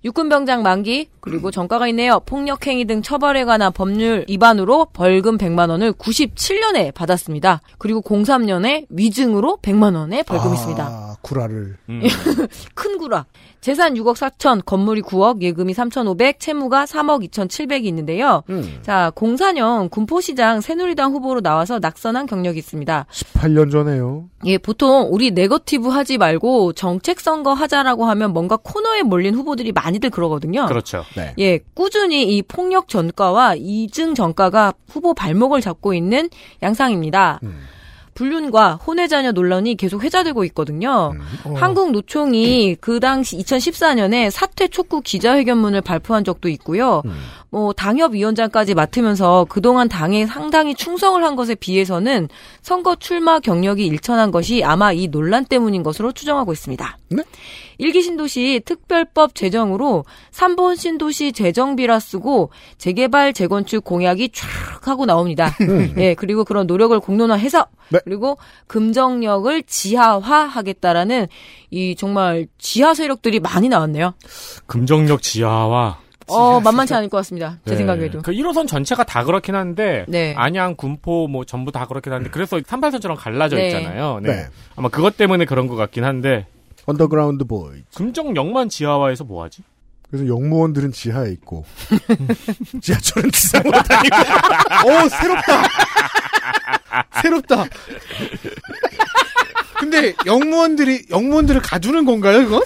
[0.05, 2.21] 육군병장 만기 그리고 전과가 있네요.
[2.25, 7.61] 폭력행위 등 처벌에 관한 법률 위반으로 벌금 100만 원을 97년에 받았습니다.
[7.77, 10.83] 그리고 03년에 위증으로 100만 원의 벌금이 있습니다.
[10.83, 11.77] 아, 구라를.
[12.75, 13.25] 큰 구라.
[13.63, 18.43] 재산 6억 4천, 건물이 9억, 예금이 3,500, 채무가 3억 2,700이 있는데요.
[18.49, 18.79] 음.
[18.81, 23.05] 자, 04년 군포시장 새누리당 후보로 나와서 낙선한 경력이 있습니다.
[23.35, 24.25] 8년 전에요.
[24.47, 30.09] 예, 보통 우리 네거티브 하지 말고 정책 선거 하자라고 하면 뭔가 코너에 몰린 후보들이 많이들
[30.09, 30.65] 그러거든요.
[30.65, 31.03] 그렇죠.
[31.15, 31.33] 네.
[31.39, 36.29] 예, 꾸준히 이 폭력 전과와 이증 전과가 후보 발목을 잡고 있는
[36.61, 37.39] 양상입니다.
[38.13, 41.13] 불륜과 혼외 자녀 논란이 계속 회자되고 있거든요.
[41.55, 47.01] 한국 노총이 그 당시 2014년에 사퇴 촉구 기자회견문을 발표한 적도 있고요.
[47.53, 52.27] 뭐 당협위원장까지 맡으면서 그동안 당에 상당히 충성을 한 것에 비해서는
[52.63, 56.97] 선거 출마 경력이 일천한 것이 아마 이 논란 때문인 것으로 추정하고 있습니다.
[57.09, 57.23] 네?
[57.77, 65.55] 일기 신도시 특별법 제정으로 3번 신도시 재정비라 쓰고 재개발 재건축 공약이 쫙 하고 나옵니다.
[65.97, 67.99] 예, 그리고 그런 노력을 공론화해서 네.
[68.03, 71.27] 그리고 금정력을 지하화하겠다라는
[71.69, 74.15] 이 정말 지하 세력들이 많이 나왔네요.
[74.65, 77.57] 금정력 지하와 어, 만만치 않을 것 같습니다.
[77.65, 77.77] 제 네.
[77.77, 78.21] 생각에도.
[78.21, 80.33] 그 1호선 전체가 다 그렇긴 한데 네.
[80.37, 83.67] 안양, 군포 뭐 전부 다 그렇긴 한데 그래서 38선처럼 갈라져 네.
[83.67, 84.19] 있잖아요.
[84.21, 84.29] 네.
[84.35, 84.47] 네.
[84.75, 86.47] 아마 그것 때문에 그런 것 같긴 한데
[86.85, 87.83] underground boy.
[87.95, 89.63] 금정역만 지하화해서 뭐 하지?
[90.09, 91.65] 그래서 역무원들은 지하에 있고
[92.81, 94.15] 지하철은 지상으로 다니고.
[94.85, 95.63] 오 새롭다.
[97.21, 97.65] 새롭다.
[99.79, 102.61] 근데 역무원들이 역무원들을 가두는 건가요, 이건?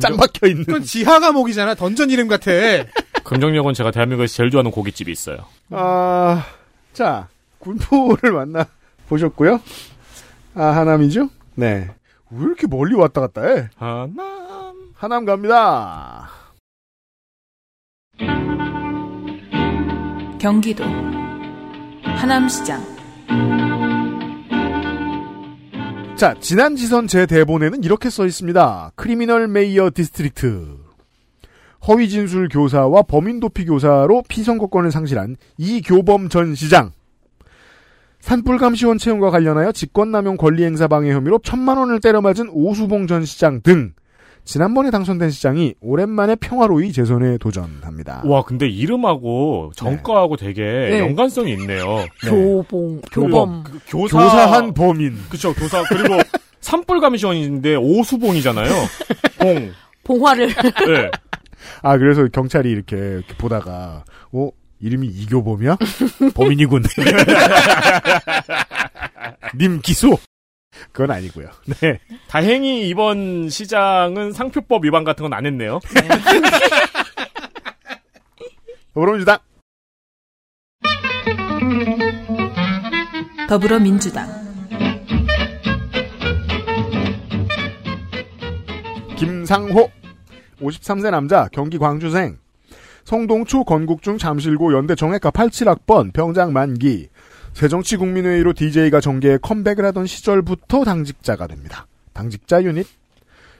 [0.00, 0.64] 짱 박혀 있는.
[0.64, 1.74] 그건 지하 감옥이잖아.
[1.74, 2.50] 던전 이름 같아.
[3.24, 5.38] 금정력은 제가 대한민국에서 제일 좋아하는 고깃집이 있어요.
[5.70, 6.44] 아,
[6.92, 7.28] 자,
[7.58, 8.66] 군포를 만나
[9.08, 9.60] 보셨고요.
[10.54, 11.28] 아, 하남이죠?
[11.54, 11.88] 네.
[12.30, 13.68] 왜 이렇게 멀리 왔다 갔다 해?
[13.76, 14.16] 하남.
[14.94, 16.30] 하남 갑니다.
[20.38, 20.84] 경기도
[22.04, 22.80] 하남시장
[26.16, 28.92] 자, 지난 지선 제 대본에는 이렇게 써 있습니다.
[28.96, 30.78] criminal mayor district.
[31.86, 36.92] 허위 진술 교사와 범인 도피 교사로 피선거권을 상실한 이교범 전 시장.
[38.20, 43.92] 산불감시원 채용과 관련하여 직권남용 권리행사 방해 혐의로 천만 원을 때려맞은 오수봉 전 시장 등
[44.46, 48.22] 지난번에 당선된 시장이 오랜만에 평화로이 재선에 도전합니다.
[48.24, 51.00] 와, 근데 이름하고 전과하고 되게 네.
[51.00, 52.06] 연관성이 있네요.
[52.22, 53.64] 교봉, 교범.
[53.64, 55.18] 그 교사, 교사한 범인.
[55.28, 55.82] 그쵸, 교사.
[55.88, 56.14] 그리고
[56.60, 58.70] 산불 감시원인데 오수봉이잖아요.
[59.40, 59.72] 봉.
[60.04, 60.46] 봉화를.
[60.86, 61.10] 네.
[61.82, 64.48] 아 그래서 경찰이 이렇게, 이렇게 보다가 어
[64.80, 65.76] 이름이 이교범이야?
[66.34, 66.84] 범인이군.
[69.58, 70.16] 님 기소.
[70.92, 71.48] 그건 아니고요.
[71.80, 72.00] 네.
[72.28, 75.80] 다행히 이번 시장은 상표법 위반 같은 건 안 했네요.
[78.94, 79.38] 더불어민주당
[83.48, 84.26] 더불어민주당
[89.16, 89.90] 김상호
[90.60, 92.38] 53세 남자 경기 광주생
[93.04, 97.08] 성동초 건국중 잠실고 연대 정외과 87학번 병장 만기
[97.56, 101.86] 새정치국민회의로 DJ가 정계에 컴백을 하던 시절부터 당직자가 됩니다.
[102.12, 102.86] 당직자 유닛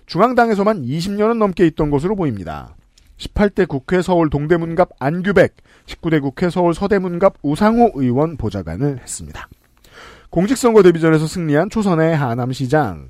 [0.04, 2.76] 중앙당에서만 20년은 넘게 있던 것으로 보입니다.
[3.16, 9.48] 18대 국회 서울 동대문갑 안규백, 19대 국회 서울 서대문갑 우상호 의원 보좌관을 했습니다.
[10.28, 13.08] 공직선거 데뷔전에서 승리한 초선의 하남시장,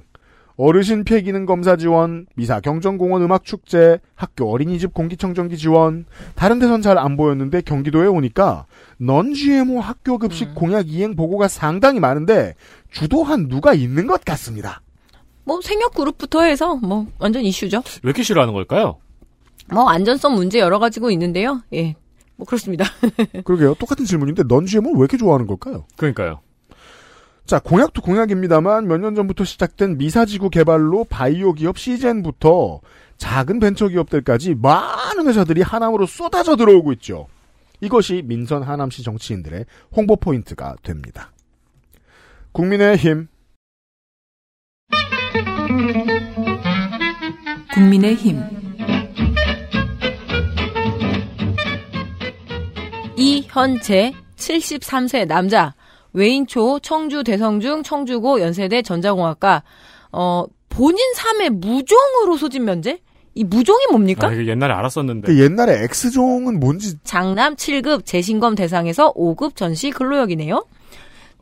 [0.56, 6.96] 어르신 폐기능 검사 지원, 미사 경정공원 음악 축제, 학교 어린이집 공기청정기 지원, 다른 데선 잘
[6.96, 8.64] 안 보였는데 경기도에 오니까
[8.96, 12.54] 넌 GMO 학교 급식 공약 이행 보고가 상당히 많은데
[12.90, 14.80] 주도한 누가 있는 것 같습니다.
[15.44, 17.82] 뭐 생협 그룹부터 해서 뭐 완전 이슈죠.
[18.02, 18.96] 왜 이렇게 싫어하는 걸까요?
[19.70, 21.60] 뭐 안전성 문제 여러 가지고 있는데요.
[21.74, 21.96] 예.
[22.36, 22.86] 뭐 그렇습니다.
[23.44, 23.74] 그러게요.
[23.74, 25.84] 똑같은 질문인데 넌 GMO를 왜 이렇게 좋아하는 걸까요?
[25.96, 26.40] 그러니까요.
[27.46, 32.80] 자, 공약도 공약입니다만 몇 년 전부터 시작된 미사지구 개발로 바이오 기업 시젠부터
[33.18, 37.28] 작은 벤처 기업들까지 많은 회사들이 하남으로 쏟아져 들어오고 있죠.
[37.80, 41.30] 이것이 민선 하남시 정치인들의 홍보 포인트가 됩니다.
[42.52, 43.28] 국민의힘
[47.74, 48.42] 국민의힘
[53.16, 55.74] 이현재 73세 남자
[56.16, 59.62] 외인초 청주 대성중 청주고 연세대 전자공학과
[60.12, 63.00] 어 본인 삶의 무종으로 소집 면제?
[63.34, 64.28] 이 무종이 뭡니까?
[64.28, 65.26] 아, 이거 옛날에 알았었는데.
[65.26, 70.64] 그 옛날에 X종은 뭔지 장남 7급 재신검 대상에서 5급 전시 근로역이네요.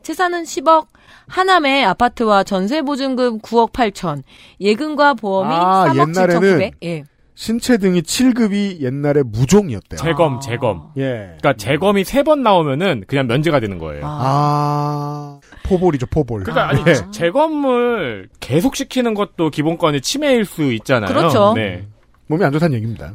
[0.03, 0.87] 재산은 10억,
[1.27, 4.23] 하남의 아파트와 전세 보증금 9억 8천,
[4.59, 6.73] 예금과 보험이 아, 3억 옛날에는 7천 9백.
[6.83, 7.03] 예.
[7.35, 9.99] 신체 등이 7급이 옛날에 무종이었대요.
[9.99, 10.91] 재검, 재검.
[10.97, 11.35] 예.
[11.39, 14.01] 그러니까 재검이 세 번 나오면은 그냥 면제가 되는 거예요.
[14.05, 16.43] 아, 포볼이죠, 포볼.
[16.43, 16.95] 그러니까 아니 예.
[17.11, 21.07] 재검을 계속 시키는 것도 기본권의 침해일 수 있잖아요.
[21.09, 21.53] 그렇죠.
[21.55, 21.85] 네.
[22.27, 23.13] 몸이 안 좋다는 얘기입니다.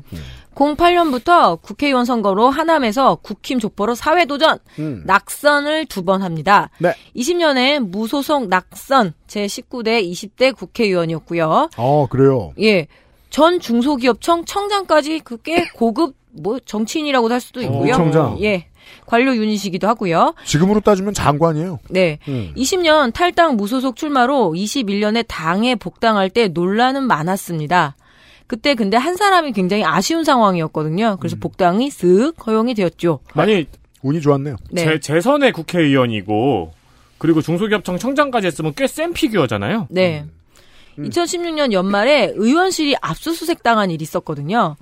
[0.55, 5.03] 08년부터 국회의원 선거로 하남에서 국힘 족보로 사회도전, 음.
[5.07, 6.71] 낙선을 두 번 합니다.
[6.79, 6.93] 네.
[7.17, 11.71] 20년에 무소속 낙선 제19대 20대 국회의원이었고요.
[11.77, 12.53] 어, 그래요.
[12.61, 12.87] 예.
[13.31, 17.95] 전 중소기업청 청장까지 그 꽤 고급 뭐 정치인이라고도 할 수도 있고요.
[17.95, 18.39] 청장.
[18.43, 18.67] 예.
[19.07, 20.35] 관료 유닛이기도 하고요.
[20.45, 21.79] 지금으로 따지면 장관이에요.
[21.91, 22.19] 네.
[22.29, 22.53] 음.
[22.57, 27.97] 20년 탈당 무소속 출마로 21년에 당에 복당할 때 논란은 많았습니다.
[28.47, 31.19] 그때 근데 한 사람이 굉장히 아쉬운 상황이었거든요.
[31.21, 33.21] 그래서 복당이 쓱 허용이 되었죠.
[33.35, 33.67] 아니
[34.03, 34.57] 운이 좋았네요.
[34.73, 34.85] 네.
[34.85, 36.73] 재, 재선의 국회의원이고
[37.19, 39.87] 그리고 중소기업청 청장까지 했으면 꽤 센 피규어잖아요.
[39.91, 40.25] 네.
[41.09, 44.77] 2016년 연말에 의원실이 압수수색 당한 일이 있었거든요.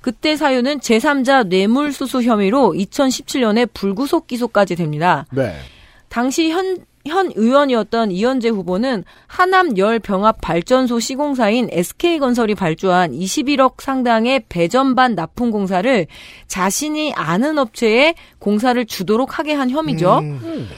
[0.00, 5.26] 그때 사유는 제3자 뇌물수수 혐의로 2017년에 불구속 기소까지 됩니다.
[5.30, 5.54] 네.
[6.08, 14.44] 당시 현, 현 의원이었던 이현재 후보는 하남 열 병합 발전소 시공사인 SK건설이 발주한 21억 상당의
[14.48, 16.06] 배전반 납품 공사를
[16.46, 20.22] 자신이 아는 업체에 공사를 주도록 하게 한 혐의죠.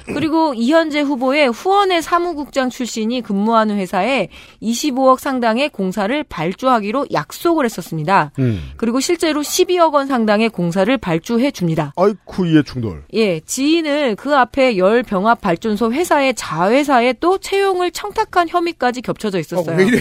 [0.06, 4.28] 그리고 이현재 후보의 후원의 사무국장 출신이 근무하는 회사에
[4.62, 8.32] 25억 상당의 공사를 발주하기로 약속을 했었습니다.
[8.38, 8.70] 음.
[8.76, 11.92] 그리고 실제로 12억 원 상당의 공사를 발주해 줍니다.
[11.96, 13.04] 아이쿠, 이해 충돌.
[13.12, 19.38] 예, 지인을 그 앞에 열 병합 발전소 회사 의 자회사에 또 채용을 청탁한 혐의까지 겹쳐져
[19.38, 19.76] 있었어요.
[19.76, 20.00] 왜 이래?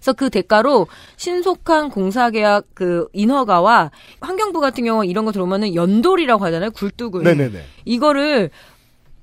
[0.00, 0.86] 그래서 그 대가로
[1.16, 3.90] 신속한 공사계약 그 인허가와
[4.20, 6.70] 환경부 같은 경우 이런 거 들어오면은 연돌이라고 하잖아요.
[6.70, 7.22] 굴뚝을.
[7.22, 7.62] 네네네.
[7.84, 8.50] 이거를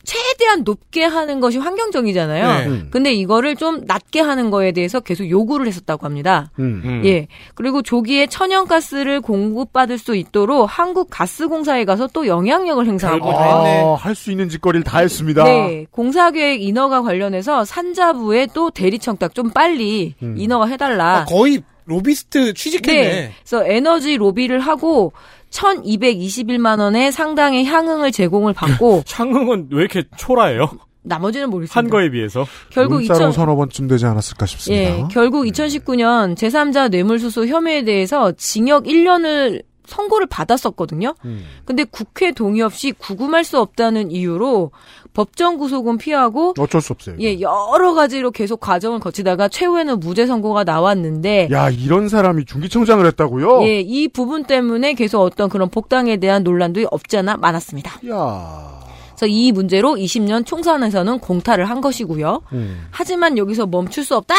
[0.07, 2.59] 최대한 높게 하는 것이 환경적이잖아요.
[2.59, 2.65] 네.
[2.67, 2.87] 음.
[2.91, 6.49] 근데 이거를 좀 낮게 하는 거에 대해서 계속 요구를 했었다고 합니다.
[6.59, 6.81] 음.
[6.85, 7.01] 음.
[7.03, 7.27] 예.
[7.55, 13.31] 그리고 조기에 천연가스를 공급받을 수 있도록 한국가스공사에 가서 또 영향력을 행사하고.
[13.31, 15.43] 아, 할수 있는 짓거리를 다 했습니다.
[15.43, 20.35] 네, 공사계획 인허가 관련해서 산자부에 또 대리청탁 좀 빨리 음.
[20.37, 21.17] 인허가 해달라.
[21.17, 23.01] 아, 거의 로비스트 취직했네.
[23.01, 25.13] 네, 그래서 에너지 로비를 하고
[25.51, 30.69] 1,221만 원의 상당의 향응을 제공을 받고 향응은 왜 이렇게 초라해요?
[31.03, 31.79] 나머지는 모르겠습니다.
[31.79, 32.45] 한 거에 비해서.
[32.69, 34.83] 결국 문자로 2000 서너 번쯤 되지 않았을까 싶습니다.
[34.83, 41.15] 예, 결국 2019년 제3자 뇌물수수 혐의에 대해서 징역 1년을 선고를 받았었거든요.
[41.63, 44.71] 근데 국회 동의 없이 구금할 수 없다는 이유로
[45.17, 47.15] 법정 구속은 피하고 어쩔 수 없어요.
[47.21, 53.63] 예, 여러 가지로 계속 과정을 거치다가 최후에는 무죄 선고가 나왔는데 야, 이런 사람이 중기청장을 했다고요?
[53.63, 57.99] 예, 이 부분 때문에 계속 어떤 그런 복당에 대한 논란도 없지 않아 많았습니다.
[58.11, 58.79] 야.
[59.15, 62.43] 그래서 이 문제로 20년 총선에서는 공탈을 한 것이고요.
[62.53, 62.85] 음.
[62.91, 64.35] 하지만 여기서 멈출 수 없다.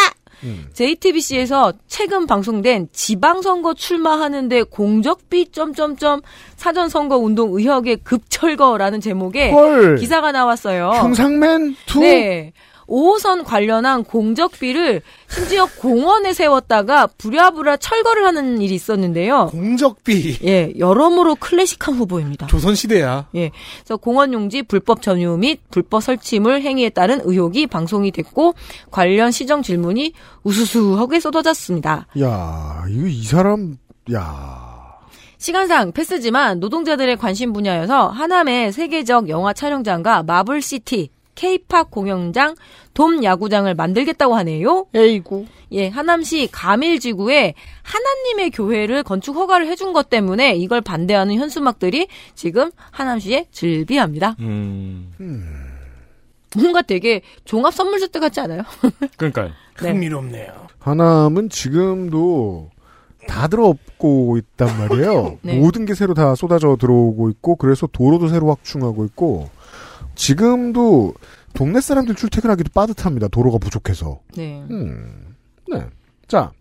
[0.73, 6.21] JTBC에서 최근 방송된 지방선거 출마하는데 공적비 점점점
[6.57, 9.97] 사전선거 운동 의혹의 급철거라는 제목의 헐.
[9.97, 10.91] 기사가 나왔어요.
[10.95, 12.01] 평상man two.
[12.01, 12.53] 네.
[12.89, 19.47] 5호선 관련한 공적비를 심지어 공원에 세웠다가 부랴부랴 철거를 하는 일이 있었는데요.
[19.47, 20.39] 공적비.
[20.45, 22.47] 예, 여러모로 클래식한 후보입니다.
[22.47, 23.29] 조선시대야.
[23.35, 23.51] 예.
[23.81, 28.55] 그래서 공원 용지 불법 점유 및 불법 설치물 행위에 따른 의혹이 방송이 됐고
[28.91, 30.13] 관련 시정 질문이
[30.43, 32.07] 우수수하게 쏟아졌습니다.
[32.21, 33.77] 야, 이거 이 사람
[34.13, 34.79] 야.
[35.39, 42.57] 시간상 패스지만 노동자들의 관심 분야여서 하남의 세계적 영화 촬영장과 마블시티, K-팝 공연장,
[42.95, 44.87] 돔 야구장을 만들겠다고 하네요.
[44.93, 45.47] 에이구.
[45.71, 53.47] 예, 하남시 가밀지구에 하나님의 교회를 건축 허가를 해준 것 때문에 이걸 반대하는 현수막들이 지금 하남시에
[53.53, 54.35] 즐비합니다.
[54.41, 55.15] 음.
[56.57, 58.63] 뭔가 되게 종합 선물 세트 같지 않아요?
[59.17, 59.53] 그러니까요.
[59.81, 59.91] 네.
[59.91, 60.67] 흥미롭네요.
[60.81, 62.71] 하남은 지금도
[63.29, 65.39] 다 들어엎고 있단 말이에요.
[65.43, 65.57] 네.
[65.57, 69.51] 모든 게 새로 다 쏟아져 들어오고 있고 그래서 도로도 새로 확충하고 있고
[70.15, 71.15] 지금도
[71.55, 73.29] 동네 사람들 출퇴근하기도 빠듯합니다.
[73.29, 74.21] 도로가 부족해서.
[74.37, 74.63] 네.
[74.71, 75.35] 음,
[75.69, 75.85] 네.
[76.27, 76.53] 자,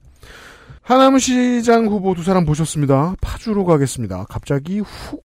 [0.81, 3.15] 하남시장 후보 두 사람 보셨습니다.
[3.21, 4.25] 파주로 가겠습니다.
[4.29, 5.21] 갑자기 훅.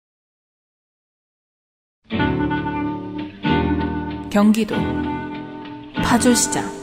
[4.32, 4.76] 경기도
[6.04, 6.82] 파주시장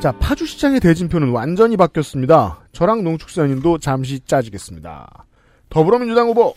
[0.00, 2.60] 자, 파주시장의 대진표는 완전히 바뀌었습니다.
[2.72, 5.24] 저랑 농축산인도 잠시 짜지겠습니다.
[5.70, 6.52] 더불어민주당 후보.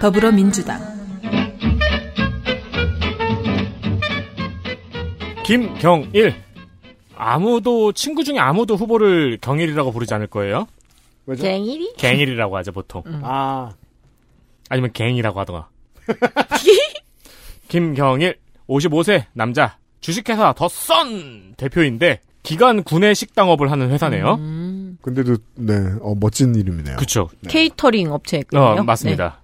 [0.00, 0.80] 더불어민주당
[5.44, 6.34] 김경일.
[7.16, 10.68] 아무도 친구 중에 아무도 후보를 경일이라고 부르지 않을 거예요.
[11.26, 11.42] 왜죠?
[11.42, 11.94] 갱일이?
[11.96, 13.02] 갱일이라고 하죠 보통.
[13.22, 13.72] 아,
[14.68, 15.68] 아니면 갱이라고 하더라.
[17.68, 18.36] 김경일
[18.68, 24.34] 55세 남자 주식회사 더 썬 대표인데 기간 구내 식당업을 하는 회사네요.
[24.34, 26.96] 음, 근데도 네, 어, 멋진 이름이네요.
[26.96, 27.28] 그렇죠.
[27.48, 28.60] 케이터링 업체거든요.
[28.80, 29.40] 어, 맞습니다.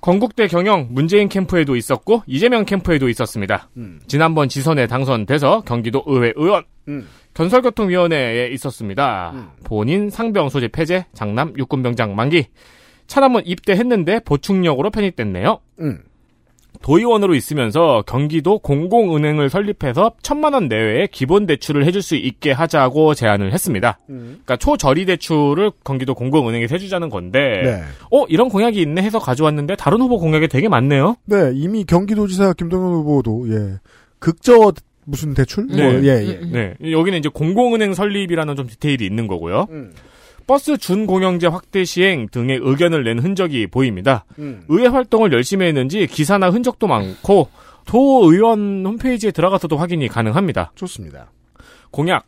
[0.00, 3.68] 건국대 경영 문재인 캠프에도 있었고 이재명 캠프에도 있었습니다.
[3.76, 4.00] 음.
[4.06, 7.08] 지난번 지선에 당선돼서 경기도 의회 의원, 음.
[7.34, 9.32] 건설교통위원회에 있었습니다.
[9.34, 9.48] 음.
[9.64, 12.46] 본인 상병 소집 해제, 장남 육군병장 만기.
[13.06, 15.60] 차남은 입대했는데 보충력으로 편입됐네요.
[15.80, 16.02] 음.
[16.82, 23.52] 도의원으로 있으면서 경기도 공공은행을 설립해서 천만 원 내외의 기본 대출을 해줄 수 있게 하자고 제안을
[23.52, 23.98] 했습니다.
[24.10, 24.40] 음.
[24.44, 27.82] 그러니까 초저리 대출을 경기도 공공은행에 해주자는 건데, 네.
[28.10, 31.16] 어 이런 공약이 있네 해서 가져왔는데 다른 후보 공약이 되게 많네요.
[31.24, 33.78] 네, 이미 경기도지사 김동연 후보도 예.
[34.18, 34.72] 극저
[35.04, 35.66] 무슨 대출?
[35.68, 35.82] 네.
[35.82, 36.40] 뭐, 예, 예.
[36.52, 39.66] 네 여기는 이제 공공은행 설립이라는 좀 디테일이 있는 거고요.
[39.70, 39.92] 음.
[40.48, 44.24] 버스 준공영제 확대 시행 등의 의견을 낸 흔적이 보입니다.
[44.38, 44.64] 음.
[44.68, 47.50] 의회 활동을 열심히 했는지 기사나 흔적도 많고
[47.84, 50.72] 도의원 홈페이지에 들어가서도 확인이 가능합니다.
[50.74, 51.30] 좋습니다.
[51.90, 52.26] 공약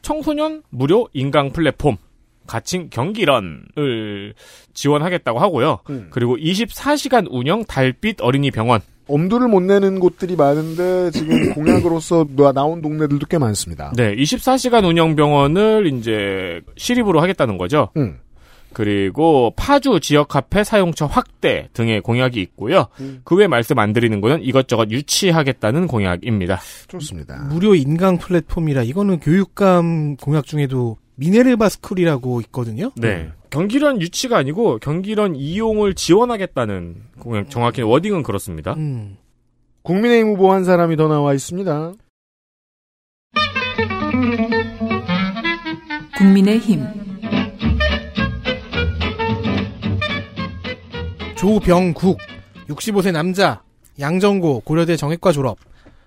[0.00, 1.98] 청소년 무료 인강 플랫폼
[2.46, 4.32] 가칭 경기런을
[4.72, 5.80] 지원하겠다고 하고요.
[5.90, 6.08] 음.
[6.10, 12.80] 그리고 24시간 운영 달빛 어린이 병원 엄두를 못 내는 곳들이 많은데 지금 공약으로서 나- 나온
[12.82, 13.92] 동네들도 꽤 많습니다.
[13.96, 17.88] 네, 24시간 운영 병원을 이제 시립으로 하겠다는 거죠.
[17.96, 18.18] 음.
[18.74, 22.86] 그리고 파주 지역 카페 사용처 확대 등의 공약이 있고요.
[23.00, 23.20] 음.
[23.24, 26.60] 그외 말씀 안 드리는 거는 이것저것 유치하겠다는 공약입니다.
[26.88, 27.48] 좋습니다.
[27.50, 32.92] 무료 인강 플랫폼이라 이거는 교육감 공약 중에도 미네르바 스쿨이라고 있거든요.
[32.96, 33.30] 네.
[33.50, 37.02] 경기런 유치가 아니고 경기런 이용을 지원하겠다는
[37.48, 38.74] 정확히 wording은 그렇습니다.
[38.74, 39.16] 음.
[39.82, 41.92] 국민의힘 후보 한 사람이 더 나와 있습니다.
[46.18, 46.84] 국민의힘
[51.36, 52.18] 조병국
[52.68, 53.62] 65세 남자
[53.98, 55.58] 양정고 고려대 정외과 졸업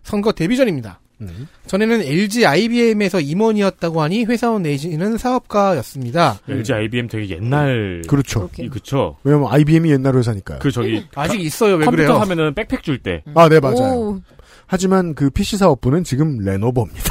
[0.03, 1.01] 선거 데뷔전입니다.
[1.21, 1.47] 음.
[1.67, 6.39] 전에는 LG IBM에서 임원이었다고 하니 회사원 내지는 사업가였습니다.
[6.49, 8.49] LG IBM 되게 옛날 그렇죠.
[8.57, 9.17] 이 그쵸?
[9.23, 10.59] 왜냐면 IBM이 옛날 회사니까요.
[10.59, 11.75] 그 저기 아직 있어요.
[11.75, 12.19] 왜 컴퓨터 그래요?
[12.19, 13.23] 하면은 백팩 줄 때.
[13.35, 13.77] 아, 네, 맞아요.
[13.77, 14.21] 오,
[14.67, 17.03] 하지만 그 PC 사업부는 지금 레노버입니다.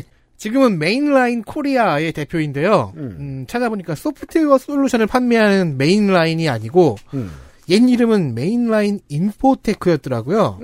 [0.36, 2.94] 지금은 메인라인 코리아의 대표인데요.
[2.96, 3.16] 음.
[3.20, 7.30] 음, 찾아보니까 소프트웨어 솔루션을 판매하는 메인라인이 아니고 음.
[7.68, 10.60] 옛 이름은 메인라인 인포테크였더라고요.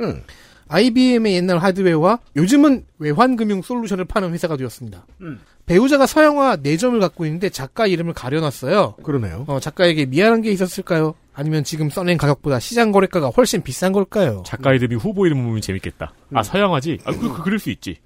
[0.69, 0.75] 음.
[0.75, 5.07] IBM의 옛날 하드웨어와 요즘은 외환금융 솔루션을 파는 회사가 되었습니다.
[5.23, 5.41] 음.
[5.67, 8.95] 배우자가 서양화 4점을 갖고 있는데 작가 이름을 가려놨어요.
[9.03, 9.45] 그러네요.
[9.49, 11.15] 어, 작가에게 미안한 게 있었을까요?
[11.35, 14.43] 아니면 지금 써낸 가격보다 시장 거래가가 훨씬 비싼 걸까요?
[14.47, 16.13] 작가 이름이 후보 이름 보면 재밌겠다.
[16.33, 17.01] 아 서양하지?
[17.05, 17.99] 아 그, 그, 그럴 수 있지.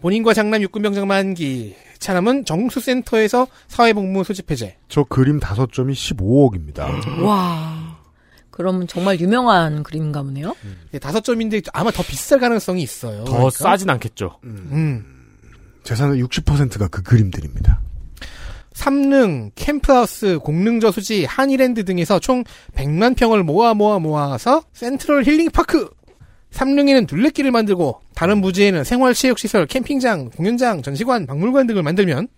[0.00, 1.74] 본인과 장남 육군병장 만기.
[1.98, 4.76] 차남은 정수센터에서 사회복무 소집 해제.
[4.88, 7.22] 저 그림 다섯 점이 15억입니다.
[7.22, 7.85] 와.
[8.56, 10.56] 그러면 정말 유명한 그림인가 보네요.
[10.94, 13.24] 예, 다섯 점인데 아마 더 비쌀 가능성이 있어요.
[13.24, 13.50] 더 그러니까.
[13.50, 14.38] 싸진 않겠죠.
[14.44, 15.04] 음.
[15.82, 17.80] 재산의 60%가 그 그림들입니다.
[18.72, 22.44] 삼릉, 캠프하우스, 공릉저수지, 한일랜드 등에서 총
[22.74, 25.90] 100만 평을 모아 모아 모아서 센트럴 힐링파크!
[26.50, 32.28] 삼릉에는 둘레길을 만들고 다른 부지에는 생활체육시설, 캠핑장, 공연장, 전시관, 박물관 등을 만들면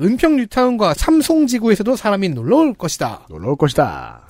[0.00, 3.26] 은평 뉴타운과 삼송지구에서도 사람이 놀러올 것이다.
[3.30, 4.26] 놀라울 것이다.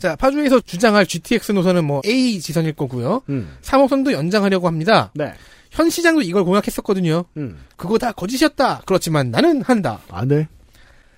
[0.00, 3.22] 자, 파주에서 주장할 GTX 노선은 뭐 A 지선일 거고요.
[3.28, 3.54] 음.
[3.60, 5.12] 3호선도 연장하려고 합니다.
[5.14, 5.34] 네.
[5.70, 7.26] 현 시장도 이걸 공약했었거든요.
[7.36, 7.58] 음.
[7.76, 8.82] 그거 다 거짓이었다.
[8.86, 10.00] 그렇지만 나는 한다.
[10.10, 10.48] 안 돼.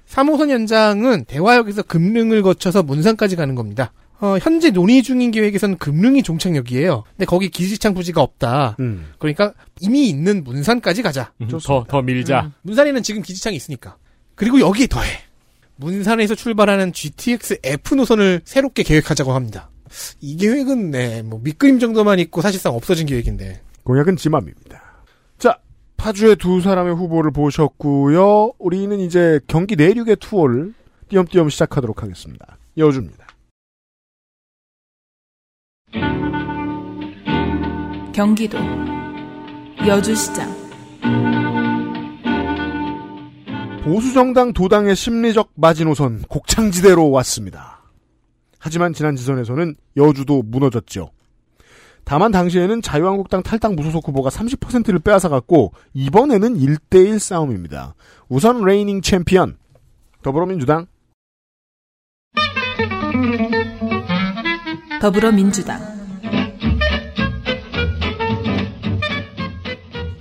[0.08, 3.92] 3호선 연장은 대화역에서 금릉을 거쳐서 문산까지 가는 겁니다.
[4.20, 7.04] 어, 현재 논의 중인 계획에서는 금릉이 종착역이에요.
[7.16, 8.76] 근데 거기 기지창 부지가 없다.
[8.80, 9.12] 음.
[9.18, 11.32] 그러니까 이미 있는 문산까지 가자.
[11.40, 12.50] 음, 더, 더 밀자.
[12.62, 13.96] 문산에는 지금 기지창이 있으니까.
[14.34, 15.06] 그리고 여기에 더해.
[15.82, 19.70] 문산에서 출발하는 GTX F 노선을 새롭게 계획하자고 합니다.
[20.20, 23.60] 이 계획은 네, 뭐 밑그림 정도만 있고 사실상 없어진 계획인데.
[23.84, 24.80] 공약은 지맘입니다.
[25.38, 25.58] 자,
[25.96, 28.52] 파주의 두 사람의 후보를 보셨고요.
[28.58, 30.72] 우리는 이제 경기 내륙의 투어를
[31.08, 32.58] 띄엄띄엄 시작하도록 하겠습니다.
[32.76, 33.26] 여주입니다.
[38.12, 38.58] 경기도
[39.86, 41.41] 여주시장
[43.84, 47.80] 보수정당 도당의 심리적 마지노선 곡창지대로 왔습니다.
[48.60, 51.10] 하지만 지난 지선에서는 여주도 무너졌죠.
[52.04, 57.94] 다만 당시에는 자유한국당 탈당 무소속 후보가 30%를 빼앗아갔고 이번에는 1대1 싸움입니다.
[58.28, 59.56] 우선 reigning champion
[60.22, 60.86] 더불어민주당
[65.00, 65.80] 더불어민주당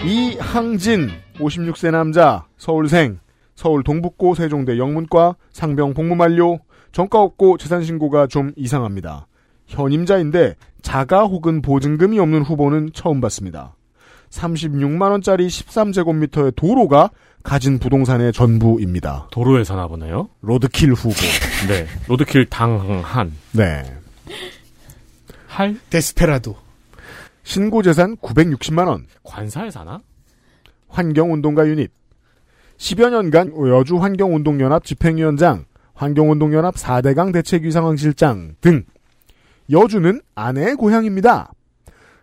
[0.03, 3.19] 이항진 56세 남자 서울생
[3.61, 6.57] 서울 동북고 세종대 영문과 상병 복무 만료
[6.93, 9.27] 정가 없고 재산 신고가 좀 이상합니다.
[9.67, 13.75] 현임자인데 자가 혹은 보증금이 없는 후보는 처음 봤습니다.
[14.31, 17.11] 36만 원짜리 13제곱미터의 도로가
[17.43, 19.27] 가진 부동산의 전부입니다.
[19.29, 20.29] 도로에 사나 보네요.
[20.41, 21.13] 로드킬 후보.
[21.69, 21.85] 네.
[22.07, 23.31] 로드킬 당한.
[23.51, 23.83] 네.
[25.45, 25.77] 헐?
[25.91, 26.55] desperado.
[27.43, 29.05] 신고 재산 960만 원.
[29.21, 30.01] 관사에 사나?
[30.87, 31.91] 환경운동가 유닛.
[32.81, 38.85] 10여 년간 여주 환경운동연합 집행위원장, 환경운동연합 4대강 대책위상황실장 등
[39.69, 41.53] 여주는 아내의 고향입니다.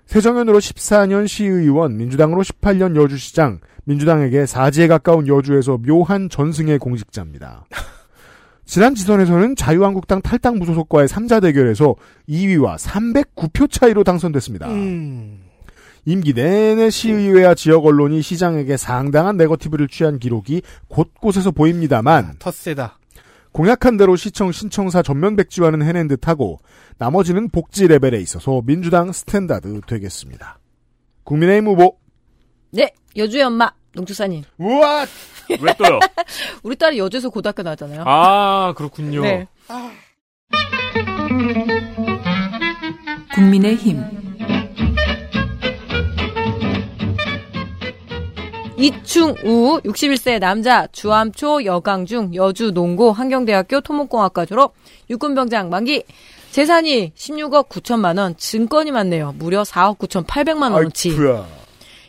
[0.06, 7.66] 새정연으로 14년 시의원, 민주당으로 18년 여주시장, 민주당에게 사지에 가까운 여주에서 묘한 전승의 공직자입니다.
[8.66, 11.94] 지난 지선에서는 자유한국당 탈당 무소속과의 3자 대결에서
[12.28, 14.68] 2위와 309표 차이로 당선됐습니다.
[14.68, 15.47] 음.
[16.08, 22.98] 임기 내내 시의회와 지역 언론이 시장에게 상당한 네거티브를 취한 기록이 곳곳에서 보입니다만 텃세다.
[23.52, 26.60] 공약한 대로 시청 신청사 전면 백지화는 해낸 듯하고
[26.96, 30.58] 나머지는 복지 레벨에 있어서 민주당 standard 되겠습니다.
[31.24, 31.98] 국민의힘 후보
[32.70, 34.44] 네, 여주의 엄마 농축산인.
[34.56, 35.04] 우와
[35.60, 35.98] 왜 또요?
[36.64, 38.04] 우리 딸이 여주에서 고등학교 나왔잖아요.
[38.06, 39.20] 아, 그렇군요.
[39.20, 39.46] 네.
[43.34, 44.17] 국민의힘
[48.78, 54.74] 이충우 61세 남자 주암초 여강중 여주 농고 환경대학교 토목공학과 졸업
[55.10, 56.04] 육군병장 만기
[56.52, 59.34] 재산이 16억 9천만 원 증권이 많네요.
[59.36, 61.10] 무려 4억 9천 8백만 원어치.
[61.10, 61.46] 아이쿠야.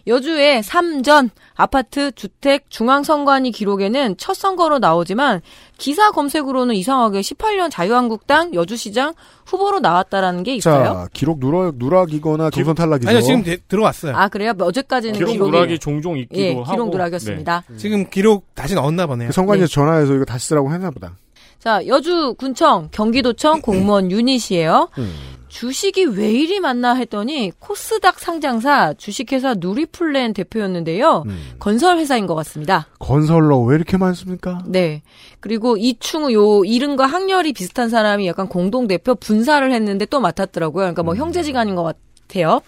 [0.08, 5.41] 여주의 삼전 아파트 주택 중앙선관위 기록에는 첫 선거로 나오지만
[5.78, 9.14] 기사 검색으로는 이상하게 18년 자유한국당 여주시장
[9.45, 10.84] 후보로 나왔다라는 게 있어요.
[10.84, 13.10] 자 기록 누락 누락이거나 경선 탈락이죠.
[13.10, 14.16] 아니요, 지금 데- 들어왔어요.
[14.16, 14.54] 아 그래요?
[14.60, 16.64] 어제까지는 기록 기록이 누락이 종종 있기도 예, 하고.
[16.72, 17.64] 기록 누락이었습니다.
[17.78, 19.28] 지금 기록 다시 넣었나 보네요.
[19.30, 21.16] 그 선관위에 서 전화해서 이거 다시 쓰라고 했나 보다.
[21.60, 24.89] 자, 여주 군청 경기도청 공무원 유닛이에요.
[24.97, 25.14] 음.
[25.49, 31.24] 주식이 왜 이리 많나 했더니 코스닥 상장사 주식회사 누리플랜 대표였는데요.
[31.26, 31.39] 음.
[31.57, 32.88] 건설 회사인 것 같습니다.
[32.99, 34.64] 건설로 왜 이렇게 많습니까?
[34.68, 35.01] 네.
[35.39, 40.84] 그리고 이충 요 이름과 학렬이 비슷한 사람이 약간 공동 대표 분사를 했는데 또 맡았더라고요.
[40.84, 41.95] 그러니까 뭐 형제지간인 것
[42.28, 42.62] 같아요.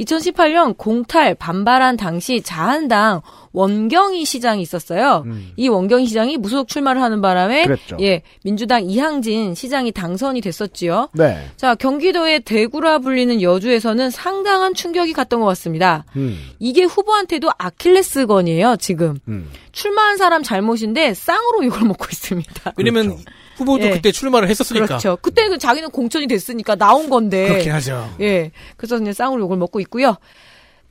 [0.00, 3.22] 2018년 공탈 반발한 당시 자한당
[3.52, 5.24] 원경희 시장이 있었어요.
[5.56, 7.96] 이 원경희 시장이 무소속 출마를 하는 바람에 그랬죠.
[8.00, 11.10] 예 민주당 이항진 시장이 당선이 됐었지요.
[11.12, 11.46] 네.
[11.56, 16.04] 자 경기도의 대구라 불리는 여주에서는 상당한 충격이 갔던 것 같습니다.
[16.16, 16.38] 음.
[16.58, 18.76] 이게 후보한테도 아킬레스건이에요.
[18.78, 19.50] 지금 음.
[19.72, 22.72] 출마한 사람 잘못인데 쌍으로 욕을 먹고 있습니다.
[22.76, 23.18] 왜냐면
[23.62, 23.90] 후보도 예.
[23.90, 24.86] 그때 출마를 했었으니까.
[24.86, 25.16] 그렇죠.
[25.20, 27.48] 그때는 자기는 공천이 됐으니까 나온 건데.
[27.48, 28.14] 그렇긴 하죠.
[28.20, 28.50] 예.
[28.76, 30.16] 그래서 그냥 쌍으로 욕을 먹고 있고요.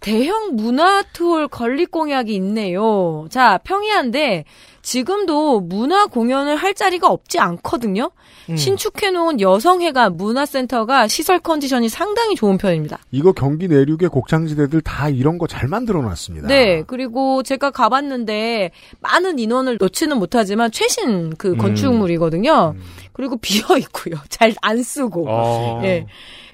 [0.01, 3.27] 대형 문화 투어 건립 공약이 있네요.
[3.29, 4.45] 자, 평이한데
[4.81, 8.09] 지금도 문화 공연을 할 자리가 없지 않거든요.
[8.49, 8.57] 음.
[8.57, 12.97] 신축해 놓은 여성회관 문화센터가 시설 컨디션이 상당히 좋은 편입니다.
[13.11, 16.47] 이거 경기 내륙의 곡창지대들 다 이런 거 잘 만들어 놨습니다.
[16.47, 18.71] 네, 그리고 제가 가봤는데
[19.01, 21.57] 많은 인원을 넣지는 못하지만 최신 그 음.
[21.59, 22.73] 건축물이거든요.
[23.13, 24.15] 그리고 비어 있고요.
[24.29, 25.25] 잘 안 쓰고.
[25.29, 25.81] 어.
[25.83, 26.07] 예.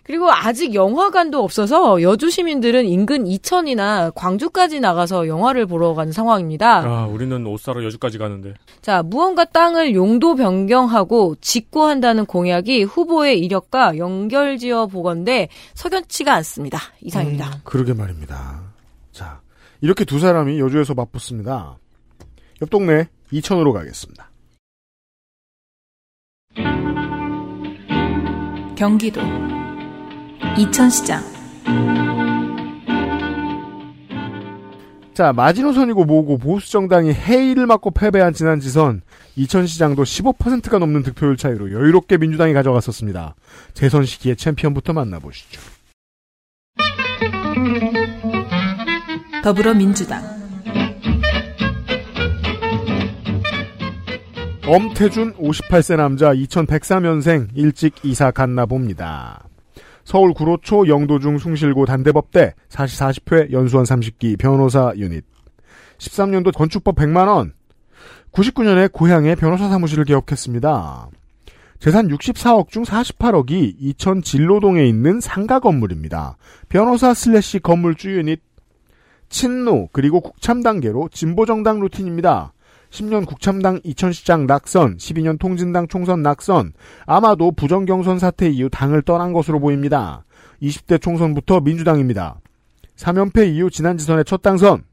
[0.08, 6.78] 그리고 아직 영화관도 없어서 여주 시민들은 인근 이천이나 광주까지 나가서 영화를 보러 가는 상황입니다.
[6.80, 8.54] 아, 우리는 옷 사러 여주까지 가는데.
[8.82, 16.80] 자, 무언가 땅을 용도 변경하고 직구한다는 공약이 후보의 이력과 연결지어 보건데 석연치가 않습니다.
[17.02, 17.60] 이상입니다.
[17.66, 18.62] 그러게 말입니다.
[19.12, 19.42] 자,
[19.82, 21.78] 이렇게 두 사람이 여주에서 맞붙습니다.
[22.62, 24.32] 옆 동네 이천으로 가겠습니다.
[28.78, 29.20] 경기도
[30.58, 31.38] 이천시장
[35.18, 39.02] 자, 마지노선이고 뭐고 보수 정당이 해이를 맞고 패배한 지난 지선
[39.36, 43.34] 이천시장도 15%가 넘는 득표율 차이로 여유롭게 민주당이 가져갔었습니다.
[43.74, 45.60] 재선 시기의 챔피언부터 만나보시죠.
[49.44, 50.22] 더불어민주당
[54.68, 59.47] 엄태준 58세 남자 2103년생 일찍 이사 갔나 봅니다.
[60.08, 65.26] 서울 구로초 영도중 숭실고 단대법대 40, 40회 연수원 30기 변호사 유닛
[65.98, 67.52] 13년도 건축법 100만원
[68.32, 71.10] 99년에 고향에 변호사 사무실을 개업했습니다.
[71.80, 76.38] 재산 64억 중 48억이 이천 진리동에 있는 상가 건물입니다.
[76.70, 78.40] 변호사 slash 건물주 유닛
[79.28, 82.54] 친노 그리고 국참 단계로 진보정당 루틴입니다.
[82.90, 86.74] 10년 국참당 이천시장 낙선, 12년 통진당 총선 낙선,
[87.06, 90.24] 아마도 부정경선 사태 이후 당을 떠난 것으로 보입니다.
[90.62, 92.40] 20대 총선부터 민주당입니다.
[92.96, 94.84] 3연패 이후 지난 지선의 첫 당선,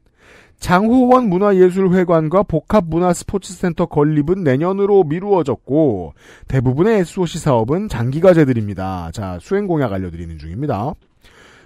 [0.59, 6.13] 장호원 문화예술회관과 복합문화스포츠센터 건립은 내년으로 미루어졌고
[6.47, 9.11] 대부분의 SOC 사업은 장기 과제들입니다.
[9.13, 10.93] 자, 수행 공약 알려드리는 중입니다.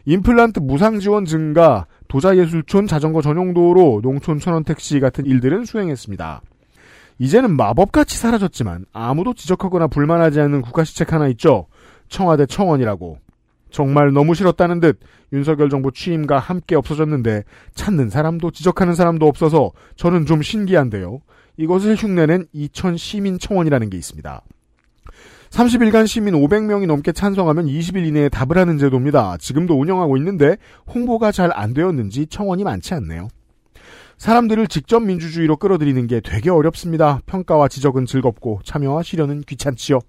[0.05, 6.41] 임플란트 무상 지원 증가, 도자예술촌 자전거 전용도로, 농촌 천원택시 같은 일들은 수행했습니다.
[7.19, 11.67] 이제는 마법같이 사라졌지만 아무도 지적하거나 불만하지 않는 국가시책 하나 있죠.
[12.07, 13.19] 청와대 청원이라고.
[13.69, 14.99] 정말 너무 싫었다는 듯
[15.31, 17.43] 윤석열 정부 취임과 함께 없어졌는데
[17.75, 21.21] 찾는 사람도 지적하는 사람도 없어서 저는 좀 신기한데요.
[21.57, 24.41] 이것을 흉내낸 이천 시민 청원이라는 게 있습니다.
[25.49, 29.37] 30일간 시민 500명이 넘게 찬성하면 20일 이내에 답을 하는 제도입니다.
[29.39, 30.57] 지금도 운영하고 있는데
[30.93, 33.27] 홍보가 잘 안 되었는지 청원이 많지 않네요.
[34.17, 37.21] 사람들을 직접 민주주의로 끌어들이는 게 되게 어렵습니다.
[37.25, 39.99] 평가와 지적은 즐겁고 참여와 실현은 귀찮지요.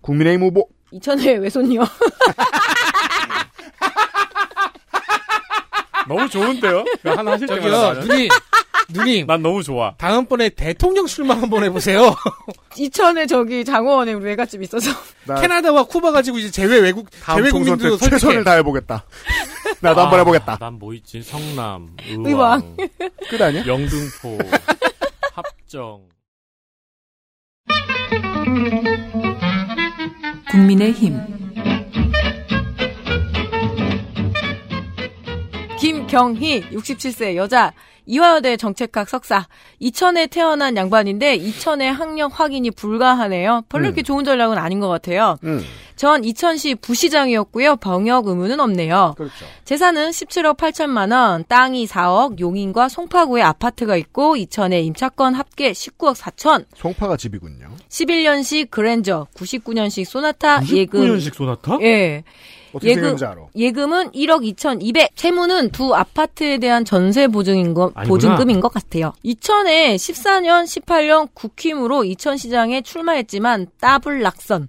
[0.00, 1.80] 국민의힘 후보 이천의 외손이요.
[6.08, 6.84] 너무 좋은데요?
[7.04, 7.94] 하나 하실 때마다.
[7.94, 8.04] 저기요.
[8.14, 8.28] 누님,
[8.90, 9.26] 누님.
[9.26, 9.94] 난 너무 좋아.
[9.96, 12.14] 다음번에 대통령 출마 한번 해보세요.
[12.76, 14.90] 이천에 저기 장호원에 우리 외갓집 있어서.
[15.40, 18.18] 캐나다와 쿠바 가지고 이제 제외 외국, 제외 국민들도 설득해.
[18.18, 19.04] 최선을 다해보겠다.
[19.80, 20.56] 나도 한번 해보겠다.
[20.60, 21.22] 난 뭐 있지?
[21.22, 22.76] 성남, 의왕, 의왕.
[23.30, 23.64] 끝 아니야?
[23.66, 24.38] 영등포,
[25.34, 26.02] 합정.
[30.50, 31.18] 국민의 힘
[35.82, 37.72] 김경희 67세 여자
[38.06, 39.48] 이화여대 정책학 석사
[39.80, 43.62] 이천에 태어난 양반인데 이천의 학력 확인이 불가하네요.
[43.68, 45.38] 별로 이렇게 좋은 전략은 아닌 것 같아요.
[45.42, 45.60] 음,
[45.96, 47.76] 전 이천시 부시장이었고요.
[47.76, 49.14] 병역 의무는 없네요.
[49.16, 49.44] 그렇죠.
[49.64, 56.66] 재산은 17억 8천만 원, 땅이 4억, 용인과 송파구에 아파트가 있고 이천에 임차권 합계 19억 4천,
[56.76, 57.70] 송파가 집이군요.
[57.88, 61.78] 11년식 그랜저, 99년식 소나타, 예금 99년식 소나타?
[61.82, 62.22] 예.
[62.72, 63.16] 어떻게 예금.
[63.54, 65.16] 예금은 1억 2,200.
[65.16, 68.08] 채무는 두 아파트에 대한 전세 보증인 거, 아니구나.
[68.08, 69.12] 보증금인 것 같아요.
[69.22, 74.68] 이천에 14년, 18년 국힘으로 이천 시장에 출마했지만 더블 낙선.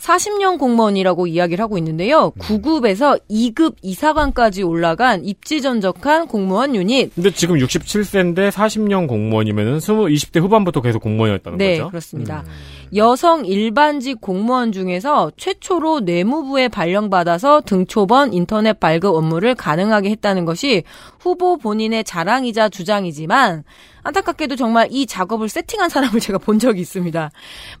[0.00, 2.32] 40년 공무원이라고 이야기를 하고 있는데요.
[2.38, 7.14] 9급에서 2급 이사관까지 올라간 입지전적한 공무원 유닛.
[7.14, 11.90] 근데 지금 67세인데 40년 공무원이면은 20, 20대 후반부터 계속 공무원이었다는 네, 거죠?
[11.90, 12.44] 그렇습니다.
[12.96, 20.82] 여성 일반직 공무원 중에서 최초로 내무부에 발령받아서 등초번 인터넷 발급 업무를 가능하게 했다는 것이
[21.20, 23.64] 후보 본인의 자랑이자 주장이지만
[24.02, 27.30] 안타깝게도 정말 이 작업을 세팅한 사람을 제가 본 적이 있습니다.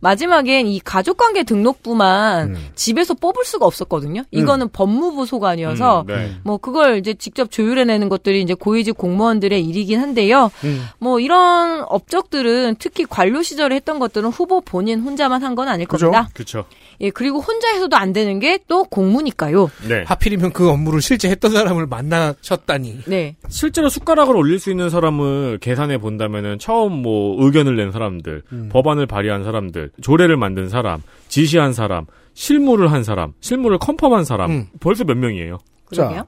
[0.00, 4.22] 마지막엔 이 가족관계 등록부만 집에서 뽑을 수가 없었거든요.
[4.30, 6.32] 이거는 법무부 소관이어서 음, 네.
[6.42, 10.50] 뭐 그걸 이제 직접 조율해내는 것들이 이제 고위직 공무원들의 일이긴 한데요.
[10.64, 10.86] 음.
[10.98, 16.12] 뭐 이런 업적들은 특히 관료 시절에 했던 것들은 후보 본인 혼자만 한 건 아닐 그죠?
[16.12, 16.30] 겁니다.
[16.32, 16.64] 그쵸.
[17.00, 19.68] 예, 그리고 혼자 해서도 안 되는 게 또 공무니까요.
[19.88, 20.04] 네.
[20.06, 23.00] 하필이면 그 업무를 실제 했던 사람을 만나셨다니.
[23.06, 23.34] 네.
[23.48, 28.68] 실제로 숟가락을 올릴 수 있는 사람을 계산해 본다면은 처음 뭐 의견을 낸 사람들, 음.
[28.70, 34.66] 법안을 발의한 사람들, 조례를 만든 사람, 지시한 사람, 실무를 한 사람, 실무를 컨펌한 사람, 음.
[34.78, 35.58] 벌써 몇 명이에요?
[35.86, 36.24] 그러게요.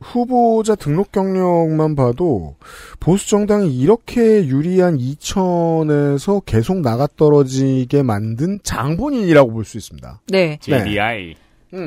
[0.00, 2.56] 후보자 등록 경력만 봐도
[3.00, 10.20] 보수 정당이 이렇게 유리한 이천에서 계속 나가 떨어지게 만든 장본인이라고 볼 수 있습니다.
[10.28, 10.58] 네.
[10.60, 11.34] JDI.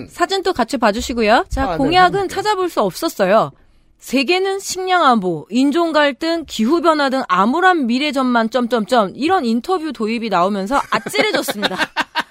[0.10, 1.46] 사진도 같이 봐주시고요.
[1.50, 2.36] 자, 아, 네, 공약은 해볼게요.
[2.36, 3.52] 찾아볼 수 없었어요.
[3.98, 10.30] 세계는 식량 안보, 인종 갈등, 기후 변화 등 암울한 미래 전만 점점점 이런 인터뷰 도입이
[10.30, 11.76] 나오면서 아찔해졌습니다.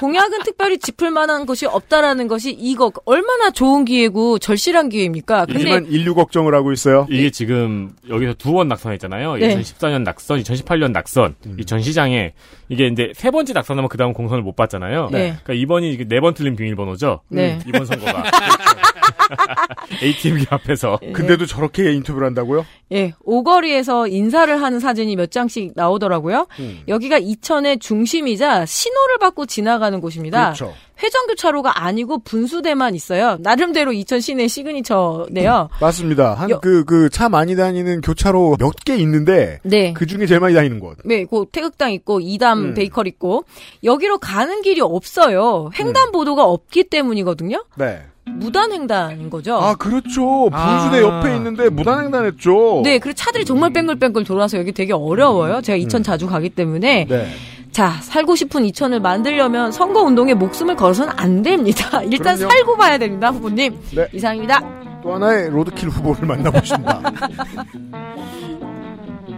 [0.00, 5.46] 공약은 특별히 짚을 만한 것이 없다라는 것이 이거 얼마나 좋은 기회고 절실한 기회입니까?
[5.48, 7.06] 하지만 인류 걱정을 하고 있어요.
[7.10, 9.36] 이게 지금 여기서 두 번 낙선했잖아요.
[9.36, 9.56] 네.
[9.56, 11.36] 2014년 낙선, 2018년 낙선.
[11.58, 12.32] 이전 시장에
[12.68, 15.08] 이게 이제 세 번째 낙선하면 그 다음 공선을 못 받잖아요.
[15.12, 15.36] 네.
[15.44, 17.20] 그러니까 이번이 네 번 틀린 비밀번호죠.
[17.28, 17.58] 네.
[17.66, 18.24] 이번 선거가.
[20.02, 20.98] ATM기 앞에서.
[21.12, 22.64] 근데도 저렇게 인터뷰를 한다고요?
[22.92, 26.46] 예, 오거리에서 인사를 하는 사진이 몇 장씩 나오더라고요.
[26.58, 26.80] 음.
[26.88, 30.52] 여기가 이천의 중심이자 신호를 받고 지나가는 곳입니다.
[30.52, 30.74] 그렇죠.
[31.02, 33.38] 회전교차로가 아니고 분수대만 있어요.
[33.40, 35.70] 나름대로 이천 시내 시그니처네요.
[35.80, 36.34] 맞습니다.
[36.34, 39.92] 한 여- 그그 차 많이 다니는 교차로 몇 개 있는데 네.
[39.94, 40.98] 그 중에 제일 많이 다니는 곳.
[41.04, 42.74] 네, 그 태극당 있고 이담 음.
[42.74, 43.44] 베이커리 있고
[43.84, 45.70] 여기로 가는 길이 없어요.
[45.78, 47.64] 횡단보도가 없기 때문이거든요.
[47.76, 48.02] 네.
[48.38, 49.56] 무단횡단인 거죠.
[49.56, 50.50] 아 그렇죠.
[50.50, 51.00] 분수대 아.
[51.00, 52.82] 옆에 있는데 무단횡단했죠.
[52.84, 55.60] 네, 그리고 차들이 정말 뺑글뺑글 돌아서 여기 되게 어려워요.
[55.60, 57.06] 제가 이천 자주 가기 때문에.
[57.08, 57.26] 네.
[57.72, 62.02] 자, 살고 싶은 이천을 만들려면 선거 운동에 목숨을 걸어서는 안 됩니다.
[62.02, 62.50] 일단 그럼요.
[62.50, 63.78] 살고 봐야 됩니다, 후보님.
[63.94, 64.08] 네.
[64.12, 64.60] 이상입니다.
[65.04, 67.00] 또 하나의 로드킬 후보를 만나보신다.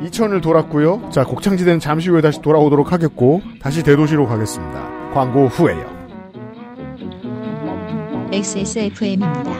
[0.07, 1.11] 이천을 돌았고요.
[1.11, 5.11] 자, 곡창지대는 잠시 후에 다시 돌아오도록 하겠고, 다시 대도시로 가겠습니다.
[5.13, 6.02] 광고 후에요.
[8.33, 9.53] XSFM입니다.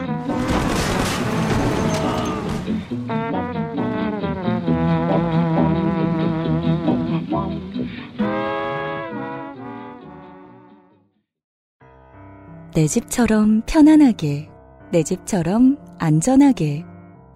[12.73, 14.49] 내 집처럼 편안하게,
[14.91, 16.83] 내 집처럼 안전하게,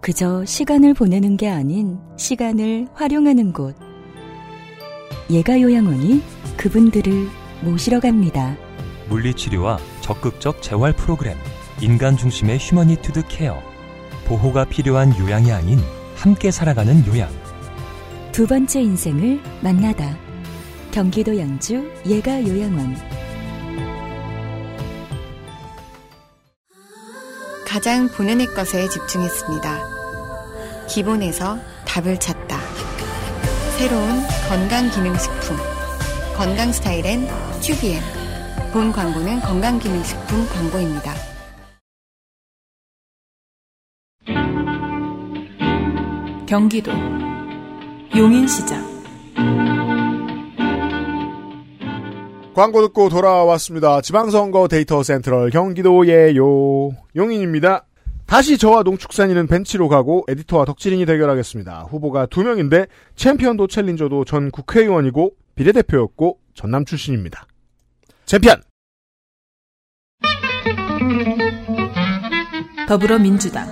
[0.02, 3.76] 그저 시간을 보내는 게 아닌 시간을 활용하는 곳.
[5.30, 6.24] 예가 요양원이
[6.58, 7.28] 그분들을
[7.62, 8.58] 모시러 갑니다.
[9.10, 9.78] 물리치료와
[10.08, 11.38] 적극적 재활 프로그램,
[11.82, 13.62] 인간 중심의 휴머니투드 케어,
[14.26, 15.80] 보호가 필요한 요양이 아닌
[16.16, 17.30] 함께 살아가는 요양.
[18.32, 20.18] 두 번째 인생을 만나다.
[20.92, 22.96] 경기도 양주 예가 요양원.
[27.68, 29.78] 가장 본연의 것에 집중했습니다.
[30.88, 32.58] 기본에서 답을 찾다.
[33.78, 35.58] 새로운 건강기능식품.
[36.38, 37.28] 건강 스타일엔
[37.60, 38.17] 튜비엔.
[38.74, 41.14] 본 광고는 건강기능식품 광고입니다.
[46.46, 46.92] 경기도
[48.16, 48.86] 용인시장
[52.54, 54.02] 광고 듣고 돌아왔습니다.
[54.02, 56.44] 지방선거 데이터 Central 경기도예요.
[57.16, 57.86] 용인입니다.
[58.26, 61.88] 다시 저와 농축산인은 벤치로 가고 에디터와 덕질인이 대결하겠습니다.
[61.90, 67.46] 후보가 두 명인데 챔피언도 챌린저도 전 국회의원이고 비례대표였고 전남 출신입니다.
[68.28, 68.62] 챔피언
[72.90, 73.66] 더불어민주당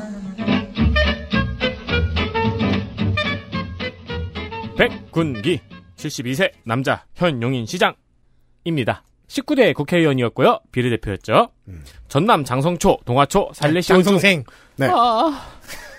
[4.77, 5.59] 백군기
[5.97, 9.03] 72세 남자 현 용인 시장입니다.
[9.27, 10.59] 19대 국회의원이었고요.
[10.71, 11.49] 비례대표였죠.
[12.07, 14.43] 전남 장성초, 동화초, 살레시오중 장성생.
[14.77, 14.87] 네.
[14.89, 15.54] 아.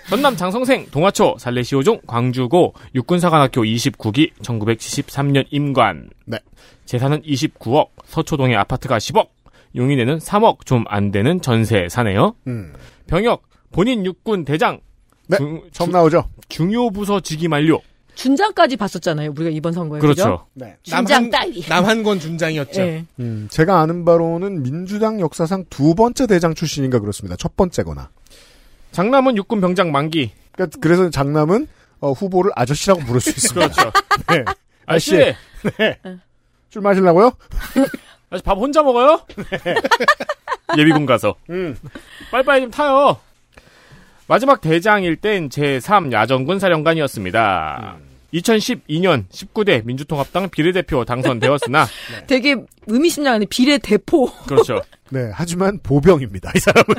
[0.09, 6.09] 전남 장성생, 동화초, 살레시오중, 광주고, 육군사관학교 29기, 1973년 임관.
[6.25, 6.39] 네.
[6.85, 9.27] 재산은 29억, 서초동에 아파트가 10억,
[9.75, 12.35] 용인에는 3억 좀 안 되는 전세 사네요.
[12.47, 12.73] 음.
[13.07, 13.43] 병역,
[13.73, 14.79] 본인 육군 대장.
[15.27, 16.29] 네, 중, 처음 나오죠.
[16.47, 17.81] 중요 부서 직위 만료.
[18.15, 19.31] 준장까지 봤었잖아요.
[19.31, 19.99] 우리가 이번 선거에.
[19.99, 20.47] 그렇죠.
[20.53, 20.77] 네.
[20.83, 21.63] 준장 따위.
[21.67, 22.81] 남한권 준장이었죠.
[22.81, 23.05] 예.
[23.19, 27.35] 음, 제가 아는 바로는 민주당 역사상 두 번째 대장 출신인가 그렇습니다.
[27.35, 28.09] 첫 번째거나.
[28.91, 30.31] 장남은 육군 병장 만기.
[30.51, 31.67] 그러니까 그래서 장남은
[31.99, 33.69] 어, 후보를 아저씨라고 부를 수 있습니다.
[33.69, 33.91] 그렇죠.
[34.29, 34.45] 네.
[34.85, 35.35] 아저씨, 네.
[36.69, 37.31] 술 마시려고요?
[38.29, 39.21] 아저씨 밥 혼자 먹어요?
[40.77, 41.35] 예비군 가서.
[41.49, 41.77] 음.
[42.31, 43.19] 빨리빨리 좀 타요.
[44.27, 47.97] 마지막 대장일 땐 제3 야전군 사령관이었습니다.
[48.33, 51.87] 2012년 19대 민주통합당 비례대표 당선되었으나
[52.27, 52.57] 되게
[52.87, 54.29] 의미심장한데 비례 대포.
[54.47, 54.81] 그렇죠.
[55.09, 55.31] 네.
[55.33, 56.51] 하지만 보병입니다.
[56.55, 56.95] 이 사람은.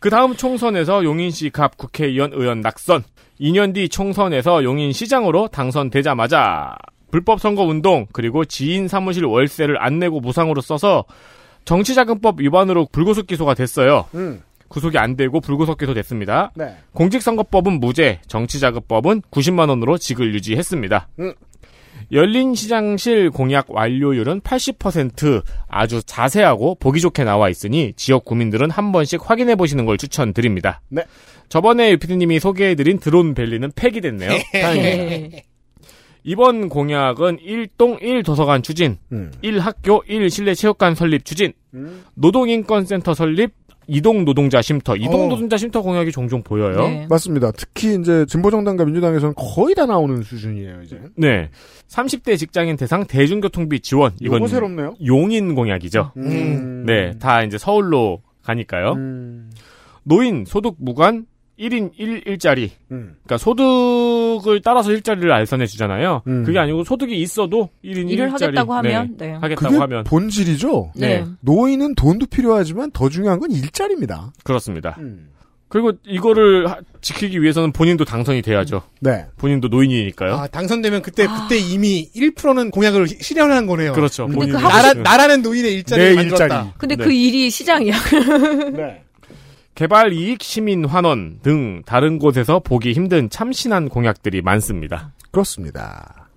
[0.00, 3.02] 그 다음 총선에서 용인시 갑 국회의원 의원 낙선.
[3.40, 6.76] 2년 뒤 총선에서 용인시장으로 당선되자마자
[7.10, 11.04] 불법 선거 운동 그리고 지인 사무실 월세를 안 내고 무상으로 써서
[11.64, 14.06] 정치자금법 위반으로 불구속 기소가 됐어요.
[14.14, 14.42] 음.
[14.68, 16.52] 구속이 안 되고 불구속 기소됐습니다.
[16.54, 16.76] 네.
[16.92, 21.08] 공직선거법은 무죄, 정치자금법은 90만 원으로 직을 유지했습니다.
[21.20, 21.34] 음.
[22.10, 29.28] 열린 시장실 공약 완료율은 80% 아주 자세하고 보기 좋게 나와 있으니 지역 구민들은 한 번씩
[29.28, 30.80] 확인해 보시는 걸 추천드립니다.
[30.88, 31.04] 네.
[31.48, 34.30] 저번에 유피디님이 소개해드린 드론 밸리는 폐기됐네요.
[34.52, 35.38] 다행입니다.
[36.24, 39.30] 이번 공약은 1동 1도서관 추진, 음.
[39.42, 41.52] 1학교 1실내체육관 설립 추진,
[42.14, 43.52] 노동인권센터 설립,
[43.86, 45.28] 이동 노동자 쉼터, 이동 어.
[45.28, 46.76] 노동자 쉼터 공약이 종종 보여요.
[46.86, 47.06] 네.
[47.08, 47.50] 맞습니다.
[47.52, 51.00] 특히 이제 진보정당과 민주당에서는 거의 다 나오는 수준이에요, 이제.
[51.16, 51.48] 네.
[51.88, 54.12] 30대 직장인 대상 대중교통비 지원.
[54.20, 54.94] 이건 새롭네요.
[55.04, 56.12] 용인 공약이죠.
[56.16, 56.84] 음.
[56.86, 57.18] 네.
[57.18, 58.92] 다 이제 서울로 가니까요.
[58.92, 59.50] 음.
[60.04, 61.26] 노인 소득 무관
[61.58, 62.70] 1인 1 일자리.
[62.92, 63.16] 음.
[63.24, 66.22] 그러니까 소득을 따라서 일자리를 알선해 주잖아요.
[66.26, 66.44] 음.
[66.44, 68.32] 그게 아니고 소득이 있어도 1인 일을 1일자리.
[68.42, 69.32] 하겠다고 하면, 네.
[69.32, 70.04] 하겠다고 그게 하면.
[70.04, 70.92] 본질이죠.
[70.94, 71.24] 네.
[71.40, 74.32] 노인은 돈도 필요하지만 더 중요한 건 일자리입니다.
[74.44, 74.96] 그렇습니다.
[74.98, 75.30] 음.
[75.68, 78.82] 그리고 이거를 하- 지키기 위해서는 본인도 당선이 돼야죠.
[79.00, 79.26] 네.
[79.36, 80.34] 본인도 노인이니까요.
[80.34, 83.92] 아, 당선되면 그때 그때 이미 1%는 공약을 시- 실현한 거네요.
[83.92, 84.24] 그렇죠.
[84.26, 86.44] 근데 본인이 그 나라 싶- 나라는 노인의 일자리를 내 만들었다.
[86.44, 86.68] 일자리.
[86.78, 87.04] 근데 네.
[87.04, 87.94] 그 일이 시장이야.
[88.76, 89.02] 네.
[89.74, 95.12] 개발 이익 시민 환원 등 다른 곳에서 보기 힘든 참신한 공약들이 많습니다.
[95.30, 96.28] 그렇습니다.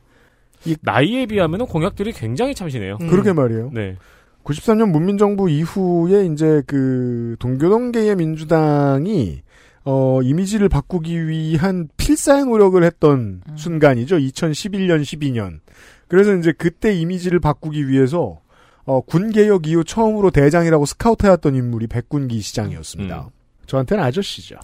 [0.81, 2.97] 나이에 비하면 공약들이 굉장히 참신해요.
[3.01, 3.07] 음.
[3.07, 3.71] 그러게 말이에요.
[3.73, 3.95] 네.
[4.43, 9.41] 93년 문민정부 이후에 이제 그 동교동계의 민주당이
[9.83, 14.17] 어 이미지를 바꾸기 위한 필사의 노력을 했던 순간이죠.
[14.17, 15.59] 2011년, 12년.
[16.07, 18.41] 그래서 이제 그때 이미지를 바꾸기 위해서
[18.83, 23.29] 어, 군 개혁 이후 처음으로 대장이라고 스카우트해왔던 인물이 백군기 시장이었습니다.
[23.65, 24.55] 저한테는 아저씨죠.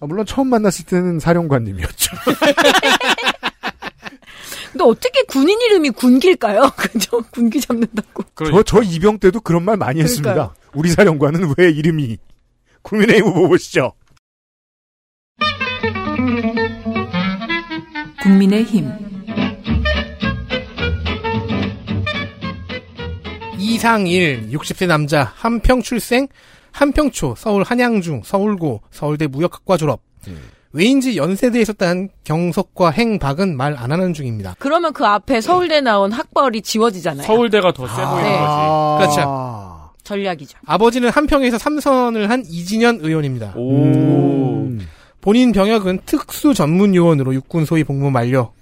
[0.00, 2.16] 아, 물론 처음 만났을 때는 사령관님이었죠.
[4.72, 6.70] 근데 어떻게 군인 이름이 군기일까요?
[6.76, 7.22] 그죠?
[7.30, 8.24] 군기 잡는다고.
[8.36, 10.32] 저, 저 이병 때도 그런 말 많이 했습니다.
[10.32, 10.56] 그러니까요.
[10.74, 12.16] 우리 사령관은 왜 이름이
[12.80, 13.92] 국민의힘 후보 보시죠.
[18.22, 18.90] 국민의힘
[23.58, 26.28] 이상일 60세 남자 한평 출생
[26.70, 30.02] 한평초 서울 한양중 서울고 서울대 무역학과 졸업
[30.72, 34.56] 왜인지 연세대에서 딴 경석과 행박은 말 안 하는 중입니다.
[34.58, 37.26] 그러면 그 앞에 서울대 나온 학벌이 지워지잖아요.
[37.26, 38.38] 서울대가 더세 보이는 네.
[38.38, 39.14] 거지.
[39.16, 39.90] 그렇죠.
[40.04, 40.58] 전략이죠.
[40.66, 43.52] 아버지는 한평에서 삼선을 한 이진현 의원입니다.
[43.56, 43.82] 오.
[43.84, 44.86] 음.
[45.20, 48.52] 본인 병역은 특수 전문 요원으로 육군 소위 복무 만료.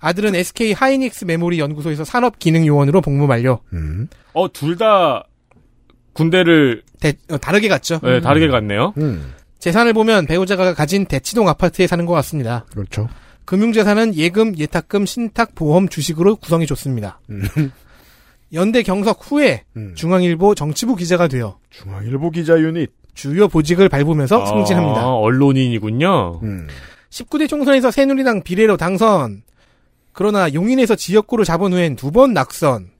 [0.00, 3.60] 아들은 SK 하이닉스 메모리 연구소에서 산업 기능 요원으로 복무 만료.
[3.72, 4.08] 음.
[4.32, 5.24] 어, 둘 다
[6.14, 7.98] 군대를 대- 어, 다르게 갔죠.
[8.02, 8.94] 네, 다르게 갔네요.
[8.98, 9.34] 음.
[9.64, 12.66] 재산을 보면 배우자가 가진 대치동 아파트에 사는 것 같습니다.
[12.70, 13.08] 그렇죠.
[13.46, 17.18] 금융재산은 예금, 예탁금, 신탁, 보험, 주식으로 구성이 좋습니다.
[18.52, 19.94] 연대 경석 후에 음.
[19.96, 22.90] 중앙일보 정치부 기자가 되어 중앙일보 기자 유닛.
[23.14, 25.00] 주요 보직을 밟으면서 승진합니다.
[25.00, 26.40] 아, 언론인이군요.
[26.42, 26.66] 음.
[27.08, 29.44] 19대 총선에서 새누리당 비례로 당선.
[30.12, 32.90] 그러나 용인에서 지역구를 잡은 후엔 두 번 낙선.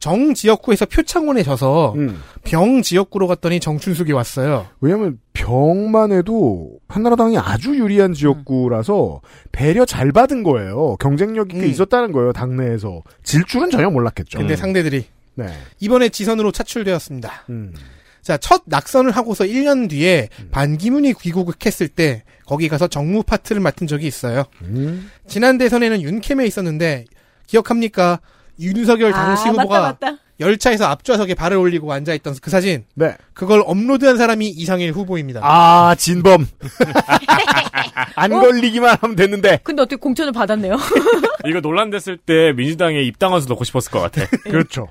[0.00, 2.20] 정 지역구에서 표창원에 져서 음.
[2.42, 4.66] 병 지역구로 갔더니 정춘숙이 왔어요.
[4.80, 9.20] 왜냐면 병만 해도 한나라당이 아주 유리한 지역구라서
[9.52, 10.96] 배려 잘 받은 거예요.
[10.96, 11.70] 경쟁력이 꽤 음.
[11.70, 12.32] 있었다는 거예요.
[12.32, 13.02] 당내에서.
[13.22, 14.38] 질 줄은 전혀 몰랐겠죠.
[14.38, 15.46] 근데 상대들이 네.
[15.80, 17.44] 이번에 지선으로 차출되었습니다.
[17.50, 17.74] 음.
[18.22, 24.06] 자, 첫 낙선을 하고서 1년 뒤에 반기문이 귀국했을 때 거기 가서 정무 파트를 맡은 적이
[24.06, 24.44] 있어요.
[24.62, 25.10] 음.
[25.26, 27.04] 지난 대선에는 윤캠에 있었는데
[27.46, 28.20] 기억합니까?
[28.60, 30.22] 윤석열 당시 아, 후보가 맞다, 맞다.
[30.40, 32.84] 열차에서 앞좌석에 발을 올리고 앉아있던 그 사진.
[32.94, 33.14] 네.
[33.34, 35.40] 그걸 업로드한 사람이 이상일 후보입니다.
[35.42, 36.46] 아, 진범.
[38.16, 39.60] 안 걸리기만 하면 됐는데.
[39.62, 40.76] 근데 어떻게 공천을 받았네요.
[41.46, 44.24] 이거 논란됐을 때 민주당에 입당원수 넣고 싶었을 것 같아.
[44.44, 44.88] 그렇죠.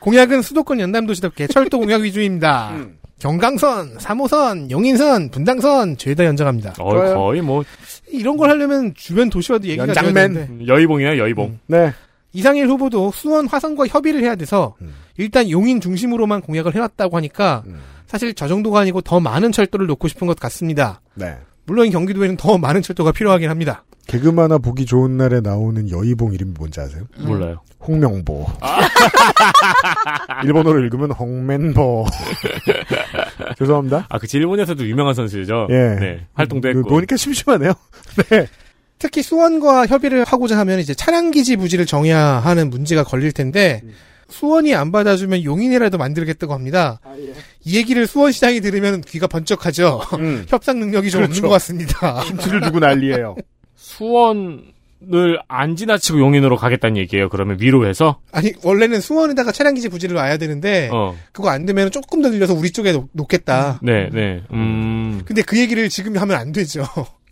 [0.00, 2.70] 공약은 수도권 연남도시답게 철도 공약 위주입니다.
[2.70, 2.98] 음.
[3.20, 6.74] 경강선, 3호선, 용인선, 분당선 죄다 연장합니다.
[6.78, 7.14] 어.
[7.14, 7.64] 거의 뭐
[8.10, 10.36] 이런 걸 하려면 주변 도시와도 얘기가 연장맨.
[10.36, 11.58] 음, 여의봉이야 여의봉.
[11.66, 11.92] 네.
[12.32, 14.94] 이상일 후보도 수원 화성과 협의를 해야 돼서 음.
[15.16, 17.80] 일단 용인 중심으로만 공약을 해놨다고 하니까 음.
[18.06, 21.00] 사실 저 정도가 아니고 더 많은 철도를 놓고 싶은 것 같습니다.
[21.14, 21.36] 네.
[21.66, 23.84] 물론 경기도에는 더 많은 철도가 필요하긴 합니다.
[24.06, 27.04] 개그마나 보기 좋은 날에 나오는 여의봉 이름이 뭔지 아세요?
[27.18, 27.60] 몰라요.
[27.80, 28.46] 홍명보.
[30.44, 32.06] 일본어로 읽으면 홍맨보.
[33.58, 34.06] 죄송합니다.
[34.08, 35.68] 아, 그치, 일본에서도 유명한 선수죠.
[35.70, 35.74] 예.
[36.00, 36.26] 네.
[36.32, 36.88] 활동도 그, 했고.
[36.88, 37.72] 보니까 심심하네요.
[38.30, 38.46] 네.
[38.98, 43.82] 특히 수원과 협의를 하고자 하면 이제 차량 기지 부지를 정해야 하는 문제가 걸릴 텐데
[44.28, 47.00] 수원이 안 받아주면 용인이라도 만들겠다고 합니다.
[47.64, 50.00] 이 얘기를 수원시장이 들으면 귀가 번쩍하죠.
[50.18, 50.44] 음.
[50.50, 51.30] 협상 능력이 좀 그렇죠.
[51.30, 52.22] 없는 것 같습니다.
[52.24, 53.36] 김치를 주고 난리예요.
[53.76, 57.28] 수원을 안 지나치고 용인으로 가겠다는 얘기예요.
[57.30, 58.20] 그러면 위로 해서?
[58.32, 61.16] 아니 원래는 수원에다가 차량 기지 부지를 놔야 되는데 어.
[61.32, 63.80] 그거 안 되면 조금 더 늘려서 우리 쪽에 놓, 놓겠다.
[63.82, 64.42] 네, 네.
[64.52, 65.22] 음.
[65.24, 66.84] 근데 그 얘기를 지금 하면 안 되죠.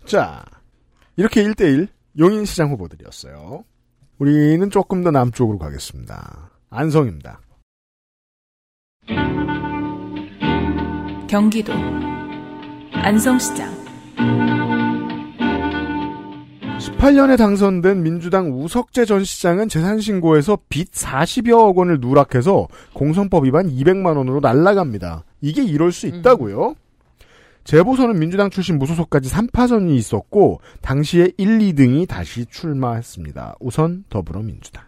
[0.07, 0.45] 자,
[1.17, 1.89] 이렇게 1대1
[2.19, 3.65] 용인시장 후보들이었어요.
[4.19, 6.51] 우리는 조금 더 남쪽으로 가겠습니다.
[6.71, 7.41] 안성입니다.
[11.29, 11.73] 경기도
[12.93, 13.87] 안성시장
[16.79, 24.41] 18년에 당선된 민주당 우석재 전 시장은 재산신고에서 빚 40여억 원을 누락해서 공선법 위반 200만 원으로
[24.41, 25.25] 날라갑니다.
[25.41, 26.75] 이게 이럴 수 있다고요?
[27.67, 33.57] 재보선은 민주당 출신 무소속까지 3파전이 있었고 당시에 1, 2등이 다시 출마했습니다.
[33.59, 34.85] 우선 더불어민주당.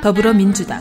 [0.00, 0.80] 더불어민주당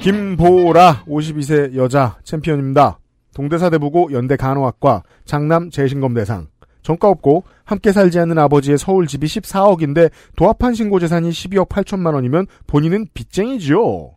[0.00, 2.98] 김보라 52세 여자 챔피언입니다.
[3.34, 6.48] 동대사대부고 연대 간호학과 장남 재신검 대상
[6.82, 12.46] 전과 없고 함께 살지 않는 아버지의 서울 집이 14억인데 도합한 신고 재산이 12억 8천만 원이면
[12.66, 14.10] 본인은 빚쟁이지요.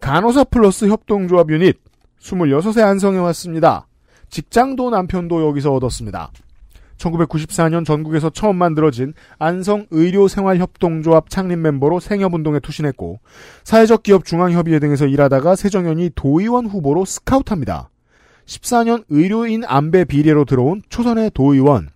[0.00, 1.78] 간호사 플러스 협동조합 유닛
[2.20, 3.86] 26세 안성에 왔습니다.
[4.30, 6.30] 직장도 남편도 여기서 얻었습니다.
[6.98, 13.20] 1994년 전국에서 처음 만들어진 안성 의료생활협동조합 창립 멤버로 생협운동에 투신했고
[13.64, 17.91] 사회적 기업 중앙협의회 등에서 일하다가 새정연이 도의원 후보로 스카우트합니다.
[18.52, 21.88] 14년 의료인 안배 비례로 들어온 초선의 도의원.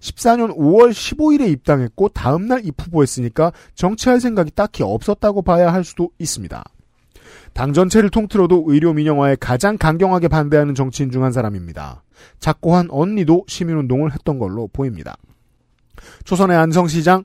[0.00, 6.62] 14년 5월 15일에 입당했고 다음날 입후보했으니까 정치할 생각이 딱히 없었다고 봐야 할 수도 있습니다.
[7.54, 12.02] 당 전체를 통틀어도 의료 민영화에 가장 강경하게 반대하는 정치인 중 한 사람입니다.
[12.38, 15.16] 작고한 언니도 시민운동을 했던 걸로 보입니다.
[16.24, 17.24] 초선의 안성시장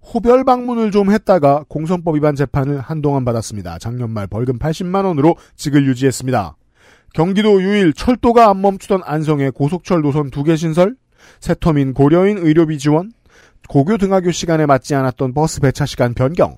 [0.00, 3.78] 호별 방문을 좀 했다가 공선법 위반 재판을 한동안 받았습니다.
[3.78, 6.56] 작년 말 벌금 80만 원으로 직을 유지했습니다.
[7.14, 10.96] 경기도 유일 철도가 안 멈추던 안성의 고속철 노선 두 개 신설,
[11.40, 13.12] 새터민 고려인 의료비 지원,
[13.68, 16.56] 고교 등하교 시간에 맞지 않았던 버스 배차 시간 변경,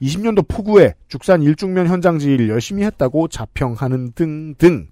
[0.00, 4.88] 20년도 폭우에 죽산 일중면 현장 지휘를 열심히 했다고 자평하는 등등.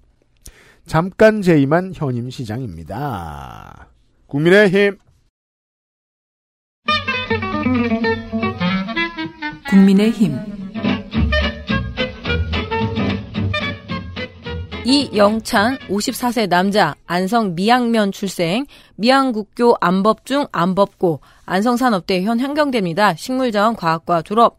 [0.85, 3.89] 잠깐 재임한 현임 시장입니다.
[4.27, 4.97] 국민의힘
[9.69, 10.50] 국민의힘
[14.83, 18.65] 이영찬 54세 남자 안성 미양면 출생
[18.95, 23.15] 미양국교 안법중 안법고 안성산업대 현 향경대입니다.
[23.15, 24.57] 식물자원 과학과 졸업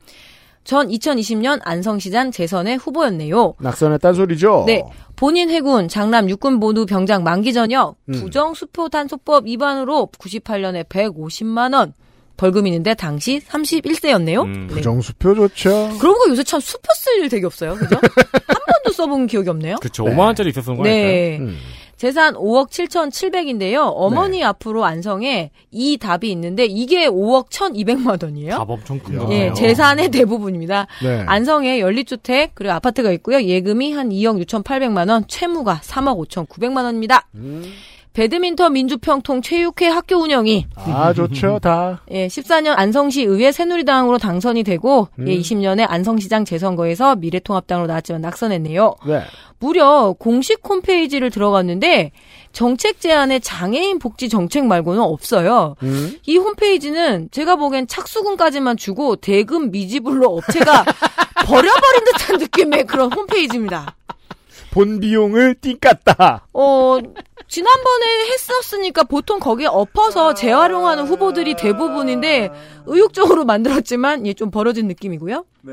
[0.62, 3.55] 전 2020년 안성시장 재선의 후보였네요.
[3.59, 4.64] 낙선의 딴소리죠?
[4.66, 4.85] 네.
[5.16, 8.12] 본인 해군, 장남 육군 모두 병장 만기 전역, 음.
[8.12, 11.95] 부정수표 단속법 위반으로 98년에 150만 원
[12.37, 14.45] 벌금 있는데 당시 31세였네요.
[14.45, 14.66] 음.
[14.68, 15.97] 부정수표 좋죠.
[15.99, 17.74] 그러고 보니까 요새 참 수표 쓸 일 되게 없어요.
[17.74, 17.97] 그죠?
[18.01, 19.76] 한 번도 써본 기억이 없네요.
[19.80, 20.05] 그쵸.
[20.05, 21.07] 5만 원짜리 있었던 거 아닐까요?
[21.07, 21.39] 네.
[21.39, 21.59] 음.
[21.99, 23.93] 재산 5억 7,700인데요.
[23.95, 24.45] 어머니 네.
[24.45, 28.57] 앞으로 안성에 이 답이 있는데 이게 5억 1,200만 원이에요.
[28.57, 29.18] 답 엄청 큰 야.
[29.20, 29.51] 거네요.
[29.51, 30.89] 예, 재산의 대부분입니다.
[31.03, 31.22] 네.
[31.26, 33.43] 안성에 연립주택 그리고 아파트가 있고요.
[33.43, 37.28] 예금이 한 2억 6,800만 원, 채무가 3억 5,900만 원입니다.
[37.37, 37.72] 음.
[38.13, 42.03] 배드민턴 민주평통 체육회 학교 운영이 아, 좋죠, 다.
[42.11, 45.29] 예, 14년 안성시 의회 새누리당으로 당선이 되고 음.
[45.29, 48.95] 예, 20년에 안성시장 재선거에서 미래통합당으로 나왔지만 낙선했네요.
[49.07, 49.23] 네.
[49.59, 52.11] 무려 공식 홈페이지를 들어갔는데
[52.53, 55.77] 정책 제안에 장애인 복지 정책 말고는 없어요.
[55.83, 56.19] 음.
[56.27, 60.85] 이 홈페이지는 제가 보기엔 착수금까지만 주고 대금 미지불로 업체가
[61.47, 63.95] 버려버린 듯한 느낌의 그런 홈페이지입니다.
[64.72, 66.40] 본 비용을 띵깠다.
[66.53, 66.99] 어,
[67.46, 72.50] 지난번에 했었으니까 보통 거기에 엎어서 재활용하는 후보들이 대부분인데
[72.86, 75.44] 의욕적으로 만들었지만 예, 좀 벌어진 느낌이고요.
[75.62, 75.72] 네.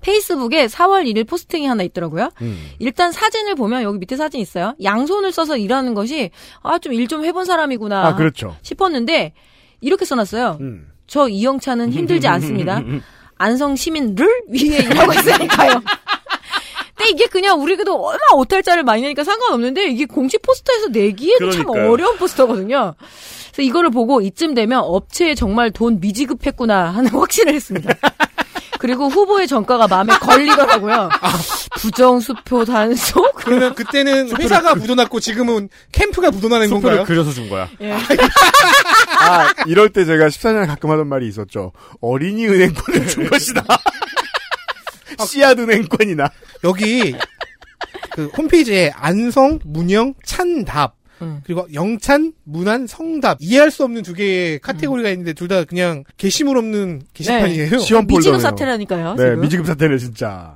[0.00, 2.30] 페이스북에 4월 1일 포스팅이 하나 있더라고요.
[2.42, 2.70] 음.
[2.78, 4.74] 일단 사진을 보면 여기 밑에 사진 있어요.
[4.82, 6.30] 양손을 써서 일하는 것이
[6.62, 8.56] 아 좀 일 좀 해본 사람이구나 아, 그렇죠.
[8.62, 9.32] 싶었는데
[9.80, 10.58] 이렇게 써놨어요.
[10.60, 10.88] 음.
[11.06, 12.82] 저 이영찬은 힘들지 않습니다.
[13.40, 15.80] 안성 시민을 위해 일하고 있으니까요.
[16.98, 21.64] 근데 이게 그냥 우리 그래도 얼마 오탈자를 많이 내니까 상관없는데 이게 공식 포스터에서 내기에도 참
[21.64, 21.92] 그러니까요.
[21.92, 22.94] 어려운 포스터거든요.
[23.52, 27.94] 그래서 이거를 보고 이쯤 되면 업체에 정말 돈 미지급했구나 하는 확신을 했습니다.
[28.80, 31.08] 그리고 후보의 전가가 마음에 걸리더라고요.
[31.78, 33.34] 부정수표 단속?
[33.34, 37.04] 그러면 그때는 회사가 묻어났고 지금은 캠프가 묻어나는 수표를 건가요?
[37.04, 37.68] 그려서 준 거야.
[37.80, 37.92] 예.
[39.18, 41.72] 아, 이럴 때 제가 14년에 가끔 하던 말이 있었죠.
[42.00, 43.64] 어린이 은행권을 준 것이다.
[45.26, 46.30] 씨앗 은행권이나.
[46.64, 47.14] 여기
[48.12, 51.40] 그 홈페이지에 안성, 문영, 찬답 음.
[51.44, 56.56] 그리고 영찬, 문안, 성답 이해할 수 없는 두 개의 카테고리가 있는데 둘 다 그냥 게시물
[56.58, 57.78] 없는 게시판이에요.
[57.78, 58.40] 시험 미지급.
[58.40, 59.14] 사태라니까요.
[59.14, 59.40] 네, 지금.
[59.40, 60.54] 미지급 사태네, 진짜.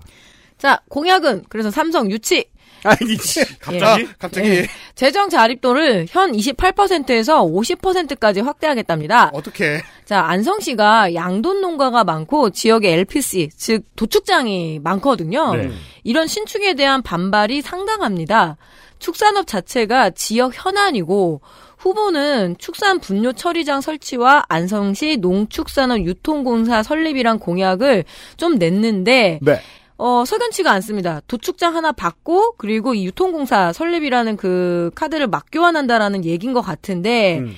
[0.59, 2.47] 자, 공약은 그래서 삼성 유치.
[2.85, 3.45] 아니, 씨.
[3.59, 4.09] 갑자기?
[4.19, 4.49] 갑자기?
[4.49, 4.67] 예.
[4.95, 9.31] 재정 자립도를 현 28%에서 50%까지 확대하겠답니다.
[9.33, 9.83] 어떻게?
[10.05, 15.55] 자, 안성시가 양돈 농가가 많고 지역에 LPC, 즉 도축장이 많거든요.
[15.55, 15.71] 네.
[16.05, 18.57] 이런 신축에 대한 반발이 상당합니다.
[18.99, 21.41] 축산업 자체가 지역 현안이고
[21.83, 28.05] 후보는 축산 분뇨 처리장 설치와 안성시 농축산업 유통공사 설립이란 공약을
[28.37, 29.61] 좀 냈는데 네.
[30.05, 31.21] 어, 석연치가 않습니다.
[31.29, 37.53] 도축장 하나 받고 그리고 이 유통공사 설립이라는 그 카드를 막 교환한다라는 얘기인 것 같은데 음.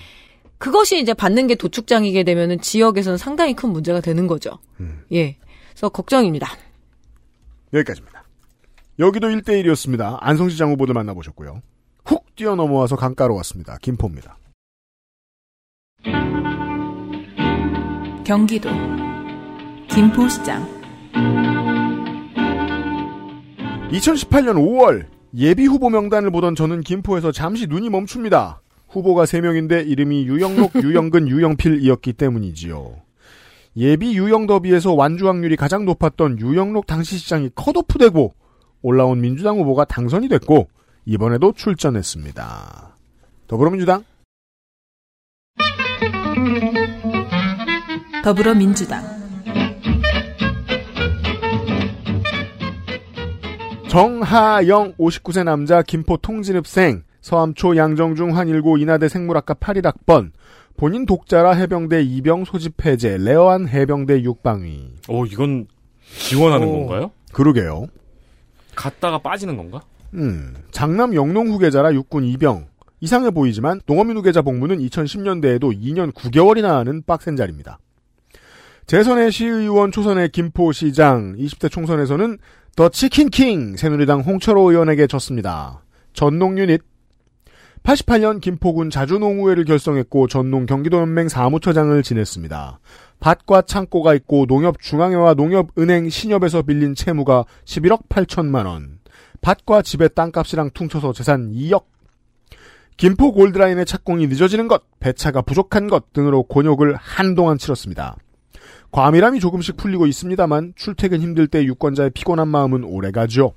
[0.58, 4.58] 그것이 이제 받는 게 도축장이게 되면은 지역에서는 상당히 큰 문제가 되는 거죠.
[4.78, 5.04] 음.
[5.12, 5.38] 예.
[5.70, 6.46] 그래서 걱정입니다.
[7.72, 8.24] 여기까지입니다.
[8.98, 10.18] 여기도 1대1이었습니다.
[10.20, 11.62] 안성시장 후보들 만나보셨고요.
[12.04, 13.78] 훅 뛰어넘어와서 강가로 왔습니다.
[13.80, 14.36] 김포입니다.
[18.26, 18.68] 경기도
[19.88, 20.84] 김포시장
[23.90, 25.06] 2018년 5월
[25.36, 28.60] 예비 후보 명단을 보던 저는 김포에서 잠시 눈이 멈춥니다.
[28.88, 32.96] 후보가 3명인데 이름이 유영록, 유영근, 유영필이었기 때문이지요.
[33.76, 38.32] 예비 유영 더비에서 완주 확률이 가장 높았던 유영록 당시 시장이 컷오프되고
[38.82, 40.68] 올라온 민주당 후보가 당선이 됐고
[41.06, 42.96] 이번에도 출전했습니다.
[43.48, 44.04] 더불어민주당
[48.22, 49.13] 더불어민주당
[53.94, 60.32] 정하영 59세 남자 김포 통진읍생 서암초 양정중 한일고 인하대 생물학과 81학번
[60.76, 65.68] 본인 독자라 해병대 이병 소집 해제 rare한 해병대 육방위 오, 이건
[66.18, 66.72] 지원하는 오.
[66.72, 67.12] 건가요?
[67.32, 67.86] 그러게요.
[68.74, 69.80] 갔다가 빠지는 건가?
[70.14, 72.66] 음, 장남 영농 후계자라 육군 이병
[72.98, 77.78] 이상해 보이지만 농어민 후계자 복무는 2010년대에도 2년 9개월이나 하는 빡센 자리입니다.
[78.86, 82.38] 재선의 시의원 초선의 김포시장 20대 총선에서는
[82.76, 85.84] 더 치킨킹 새누리당 홍철호 의원에게 졌습니다.
[86.12, 86.82] 전농 유닛
[87.84, 92.80] 88년 김포군 자주농우회를 결성했고 전농 경기도연맹 사무처장을 지냈습니다.
[93.20, 98.98] 밭과 창고가 있고 농협중앙회와 농협은행 신협에서 빌린 채무가 11억 8천만 원.
[99.40, 101.84] 밭과 집의 땅값이랑 퉁쳐서 재산 2억.
[102.96, 108.16] 김포 골드라인의 착공이 늦어지는 것, 배차가 부족한 것 등으로 곤욕을 한동안 치렀습니다.
[108.98, 113.54] 과밀함이 조금씩 풀리고 있습니다만 출퇴근 힘들 때 유권자의 피곤한 마음은 오래가죠.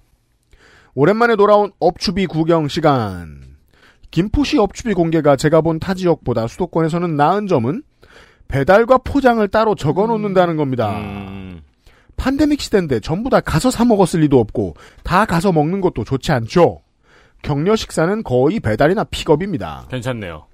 [0.96, 3.44] 오랜만에 돌아온 업추비 구경 시간.
[4.10, 7.84] 김포시 업추비 공개가 제가 본 타 지역보다 수도권에서는 나은 점은
[8.48, 10.98] 배달과 포장을 따로 적어 놓는다는 겁니다.
[10.98, 11.62] 음,
[12.16, 14.74] 판데믹 시대인데 전부 다 가서 사 먹었을 리도 없고
[15.04, 16.82] 다 가서 먹는 것도 좋지 않죠.
[17.44, 19.86] 격려 식사는 거의 배달이나 픽업입니다.
[19.92, 20.48] 괜찮네요.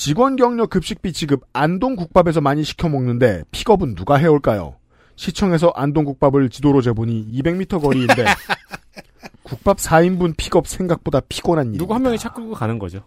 [0.00, 4.76] 직원 격려 급식비 지급 안동국밥에서 많이 시켜 먹는데 픽업은 누가 해올까요?
[5.16, 8.24] 시청에서 안동국밥을 지도로 재보니 200m 거리인데
[9.44, 11.78] 국밥 4인분 픽업 생각보다 피곤한 일.
[11.78, 13.02] 누구 한 명이 차 끌고 가는 거죠.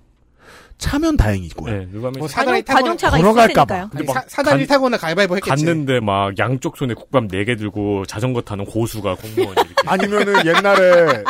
[0.78, 1.74] 차면 다행이고요.
[1.80, 3.90] 네, 누가 한뭐 사다리 타거나 관용차가 걸어갈까봐.
[4.14, 5.66] 사, 사다리 간- 타거나 가위바위보 했겠지.
[5.66, 11.24] 갔는데 막 양쪽 손에 국밥 4개 들고 자전거 타는 고수가 공무원이 이렇게 아니면은 옛날에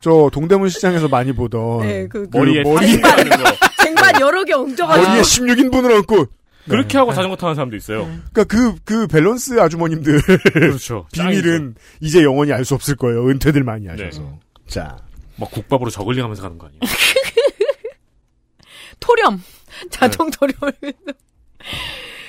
[0.00, 3.67] 저 동대문 시장에서 많이 보던 네, 그, 그 머리에 머리- 머리 하는 거.
[3.88, 5.08] 쟁반 여러 개 엉져가지고.
[5.08, 6.26] 머리에 16인분을 얹고
[6.68, 8.04] 그렇게 하고 자전거 타는 사람도 있어요.
[8.32, 10.20] 그러니까 그, 그 밸런스 아주머님들
[10.52, 11.06] 그렇죠.
[11.12, 13.26] 비밀은 이제 영원히 알 수 없을 거예요.
[13.28, 14.20] 은퇴들 많이 하셔서.
[14.20, 14.38] 네.
[14.66, 14.98] 자.
[15.36, 16.80] 막 국밥으로 저글링 하면서 가는 거 아니에요?
[19.00, 19.42] 토렴.
[19.90, 20.52] 자동 토렴.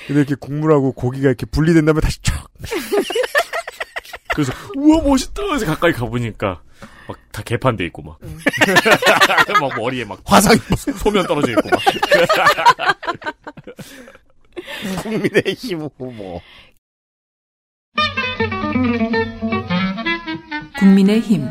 [0.06, 2.46] 근데 이렇게 국물하고 고기가 이렇게 분리된 다음에 다시 촥.
[4.34, 6.62] 그래서 우와 멋있다 해서 가까이 가보니까
[7.12, 8.18] 막 다 개판돼 있고 막.
[9.60, 10.56] 막 머리에 막 화상
[10.98, 11.80] 소면 떨어져 있고 막.
[15.02, 16.40] 국민의힘 후보.
[20.78, 21.48] 국민의힘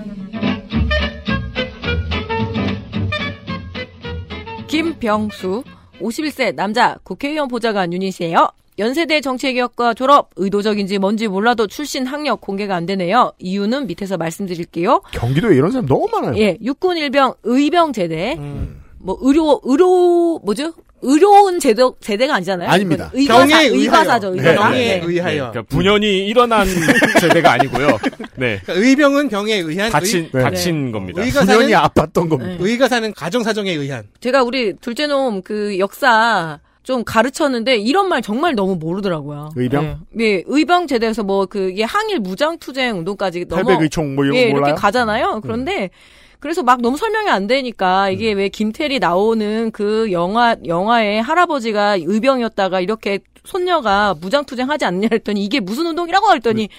[4.67, 5.63] 김병수.
[5.99, 8.47] 51세 남자 국회의원 보좌관 유닛이에요.
[8.79, 10.29] 연세대 정치개혁과 졸업.
[10.37, 13.33] 의도적인지 뭔지 몰라도 출신 학력 공개가 안 되네요.
[13.37, 15.01] 이유는 밑에서 말씀드릴게요.
[15.11, 16.37] 경기도에 이런 사람 너무 많아요.
[16.41, 18.35] 예, 육군 일병 의병 제대.
[18.39, 18.81] 음.
[18.97, 20.73] 뭐 의료 의료 뭐죠?
[21.01, 22.69] 의료원 제대 제대가 아니잖아요.
[22.69, 23.09] 아닙니다.
[23.13, 23.61] 의과사.
[23.63, 24.31] 의과사죠.
[24.31, 24.69] 네, 의과사.
[24.69, 25.01] 경에 네.
[25.05, 25.51] 의하여.
[25.51, 26.67] 그러니까 분연이 일어난
[27.21, 27.87] 제대가 아니고요.
[28.35, 28.59] 네.
[28.65, 29.89] 그러니까 의병은 경에 의한.
[29.91, 30.41] 다친 네.
[30.41, 31.21] 다친 겁니다.
[31.21, 32.47] 의가사는 분연이 아팠던 겁니다.
[32.47, 32.57] 네.
[32.59, 34.03] 의가사는 가정 사정에 의한.
[34.19, 39.51] 제가 우리 둘째 놈 그 역사 좀 가르쳤는데 이런 말 정말 너무 모르더라고요.
[39.55, 40.05] 의병?
[40.09, 44.49] 네, 예, 의병 제대에서 뭐 그게 항일 무장 투쟁 운동까지 넘어 탈백의총 뭐 이런 예?
[44.49, 44.55] 음.
[44.57, 45.41] 이렇게 가잖아요.
[45.43, 45.91] 그런데
[46.39, 52.79] 그래서 막 너무 설명이 안 되니까 이게 왜 김태리 나오는 그 영화 영화에 할아버지가 의병이었다가
[52.79, 56.69] 이렇게 손녀가 무장 투쟁하지 않느냐 했더니 이게 무슨 운동이라고 했더니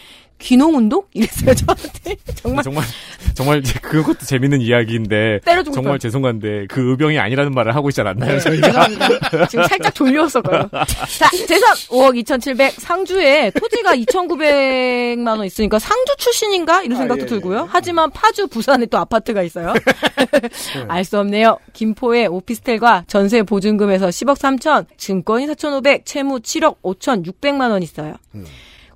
[0.41, 2.85] 귀농 운동 이랬어요 저한테 정말 정말
[3.35, 5.99] 정말 이제 그것도 재밌는 이야기인데 때려주고 정말 싶어요.
[5.99, 8.33] 죄송한데 그 의병이 아니라는 말을 하고 있지 않았나요?
[8.33, 8.67] 네, 저희가?
[8.69, 9.47] 죄송합니다.
[9.49, 10.69] 지금 살짝 졸렸었거든요.
[11.19, 16.83] 자, 재산 5억 2,700, 상주에 토지가 2,900만 원 있으니까 상주 출신인가?
[16.83, 17.69] 이런 생각도 예, 들고요.
[17.71, 19.75] 하지만 파주, 부산에 또 아파트가 있어요.
[20.89, 21.59] 알 수 없네요.
[21.73, 28.15] 김포의 오피스텔과 전세 보증금에서 10억 3천, 증권이 4,500, 채무 7억 5,600만 원 있어요.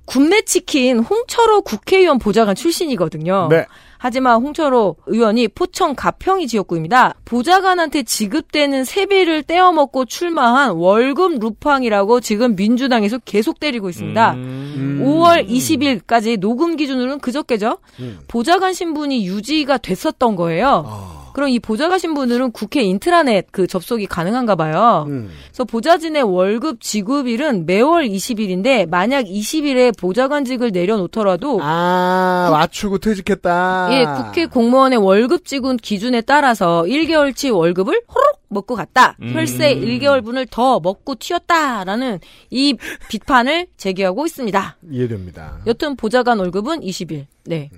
[0.05, 3.47] 굽네 치킨 홍철호 국회의원 보좌관 출신이거든요.
[3.49, 3.65] 네.
[3.97, 7.15] 하지만 홍철호 의원이 포천 가평이 지역구입니다.
[7.25, 14.33] 보좌관한테 지급되는 세비를 떼어먹고 출마한 월급 루팡이라고 지금 민주당에서 계속 때리고 있습니다.
[14.33, 15.01] 음.
[15.03, 17.79] 5월 20일까지 녹음 기준으로는 그저께죠.
[17.99, 18.19] 음.
[18.27, 20.85] 보좌관 신분이 유지가 됐었던 거예요.
[20.87, 21.24] 아.
[21.35, 25.05] 그럼 이 보좌관 신분들은 국회 인트라넷 그 접속이 가능한가 봐요.
[25.09, 25.29] 음.
[25.47, 33.89] 그래서 보좌진의 월급 지급일은 매월 20일인데 만약 20일에 보좌관직을 내려놓더라도 아, 맞추고 퇴직했다.
[33.91, 39.17] 예, 국회 공무원의 월급 지급 기준에 따라서 1개월치 월급을 호록 먹고 갔다.
[39.21, 39.33] 음.
[39.33, 42.77] 혈세 1개월분을 더 먹고 튀었다라는 이
[43.09, 44.77] 비판을 제기하고 있습니다.
[44.89, 45.59] 이해됩니다.
[45.67, 47.25] 여튼 보좌관 월급은 20일.
[47.43, 47.69] 네.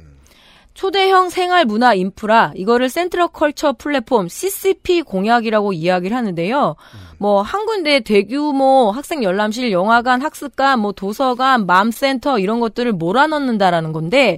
[0.77, 6.75] 초대형 생활 문화 인프라 이거를 센트럴 컬처 플랫폼 CCP 공약이라고 이야기를 하는데요.
[7.17, 14.37] 뭐 한 군데 대규모 학생 열람실, 영화관, 학습관, 뭐 도서관, 맘센터 이런 것들을 몰아넣는다라는 건데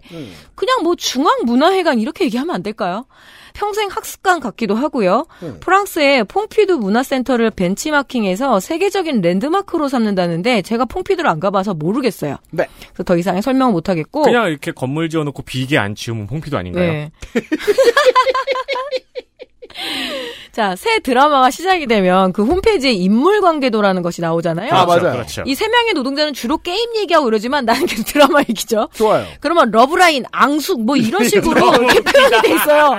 [0.56, 3.06] 그냥 뭐 중앙 문화회관 이렇게 얘기하면 안 될까요?
[3.54, 5.26] 평생 학습관 같기도 하고요.
[5.60, 12.38] 프랑스의 퐁피두 문화센터를 벤치마킹해서 세계적인 랜드마크로 삼는다는데 제가 퐁피두를 안 가봐서 모르겠어요.
[12.52, 12.68] 네.
[12.94, 14.24] 그래서 더 이상의 설명 못 하겠고.
[14.24, 16.92] 그냥 이렇게 건물 지어놓고 비계 안 치우면 퐁피두 아닌가요?
[16.92, 17.12] 네.
[20.52, 24.74] 자, 새 드라마가 시작이 되면 그 홈페이지에 인물 관계도라는 것이 나오잖아요.
[24.74, 25.12] 아, 맞아요.
[25.14, 25.44] 그렇죠.
[25.46, 28.90] 이 세 명의 노동자는 주로 게임 얘기하고 이러지만 나는 계속 드라마 얘기죠.
[28.94, 29.26] 좋아요.
[29.42, 32.96] 그러면 러브라인, 앙숙 뭐 이런 식으로 이렇게 표현이 돼 있어요.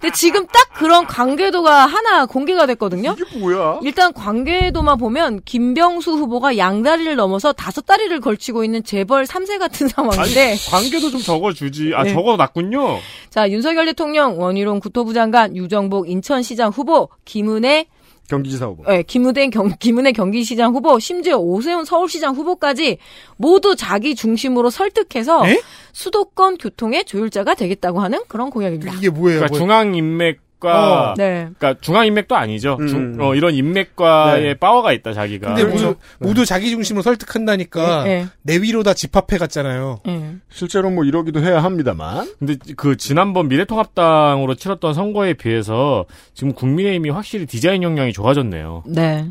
[0.00, 3.14] 근데 지금 딱 그런 관계도가 하나 공개가 됐거든요.
[3.20, 3.80] 이게 뭐야?
[3.82, 10.56] 일단 관계도만 보면 김병수 후보가 양다리를 넘어서 다섯 다리를 걸치고 있는 재벌 3세 같은 상황인데
[10.70, 11.92] 관계도 좀 적어주지.
[11.94, 12.12] 아, 네.
[12.12, 12.98] 적어놨군요.
[13.30, 17.86] 자 윤석열 대통령 원희룡 국토부 장관 유정 복 인천시장 후보 김은혜
[18.28, 18.84] 경기지사 후보.
[18.92, 22.98] 예, 김은혜 경 김은혜 경기시장 후보 심지어 오세훈 서울시장 후보까지
[23.38, 25.60] 모두 자기 중심으로 설득해서 에?
[25.94, 28.92] 수도권 교통의 조율자가 되겠다고 하는 그런 공약입니다.
[28.94, 29.38] 이게 뭐예요?
[29.40, 31.14] 그러니까 뭐- 중앙 인맥 과 어.
[31.16, 31.48] 네.
[31.56, 32.76] 그러니까 중앙 인맥도 아니죠.
[32.80, 32.86] 음.
[32.88, 34.54] 중- 어, 이런 인맥과의 네.
[34.54, 35.48] 파워가 있다 자기가.
[35.54, 35.86] 근데 그렇죠.
[35.86, 40.00] 모두, 모두 자기 중심으로 설득한다니까 예, 내 위로 다 집합해 갔잖아요.
[40.08, 40.34] 예.
[40.50, 42.28] 실제로 뭐 이러기도 해야 합니다만.
[42.40, 48.82] 근데 그 지난번 미래통합당으로 치렀던 선거에 비해서 지금 국민의힘이 확실히 디자인 역량이 좋아졌네요.
[48.86, 49.28] 네.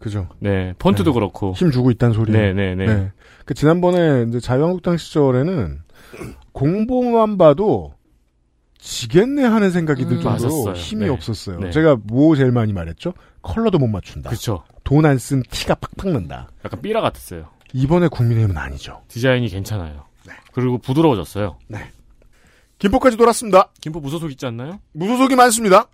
[0.00, 0.28] 그죠.
[0.40, 1.14] 네, 폰트도 네.
[1.14, 1.52] 그렇고.
[1.56, 2.32] 힘 주고 있다는 소리.
[2.32, 3.10] 네, 네, 네.
[3.44, 5.78] 그 지난번에 이제 자유한국당 시절에는
[6.52, 7.94] 공보만 봐도
[8.78, 10.22] 지겠네 하는 생각이 들 음.
[10.22, 10.74] 정도로 맞았어요.
[10.74, 11.10] 힘이 네.
[11.10, 11.58] 없었어요.
[11.60, 11.70] 네.
[11.70, 13.12] 제가 뭐 제일 많이 말했죠?
[13.42, 14.30] 컬러도 못 맞춘다.
[14.30, 14.64] 그렇죠.
[14.84, 16.48] 돈 안 쓴 티가 팍팍 난다.
[16.64, 17.48] 약간 삐라 같았어요.
[17.72, 19.02] 이번에 국민의힘은 아니죠.
[19.08, 20.06] 디자인이 괜찮아요.
[20.52, 21.58] 그리고 부드러워졌어요.
[22.78, 23.70] 김포까지 돌았습니다.
[23.80, 24.80] 김포 무소속 있지 않나요?
[24.92, 25.88] 무소속이 많습니다.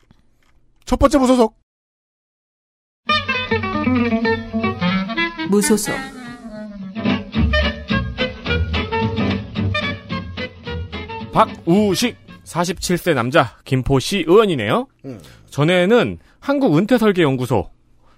[0.85, 1.56] 첫 번째 무소속.
[5.51, 5.94] 무소속
[11.32, 14.86] 박우식 47세 남자 김포시 의원이네요.
[15.04, 15.20] 음.
[15.50, 17.70] 전에는 한국 은퇴설계연구소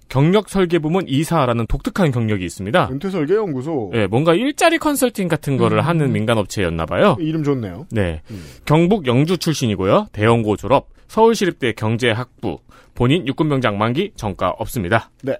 [0.09, 2.89] 경력설계부문 이사라는 독특한 경력이 있습니다.
[2.93, 3.91] 은퇴설계연구소.
[3.93, 7.17] 네, 뭔가 일자리 컨설팅 같은 거를 하는 민간업체였나 봐요.
[7.19, 7.87] 이름 좋네요.
[7.91, 8.23] 네.
[8.31, 8.45] 음.
[8.65, 10.09] 경북 영주 출신이고요.
[10.13, 12.59] 대원고 졸업, 서울시립대 경제학부,
[12.95, 15.11] 본인 육군병장 만기, 정가 없습니다.
[15.23, 15.37] 네.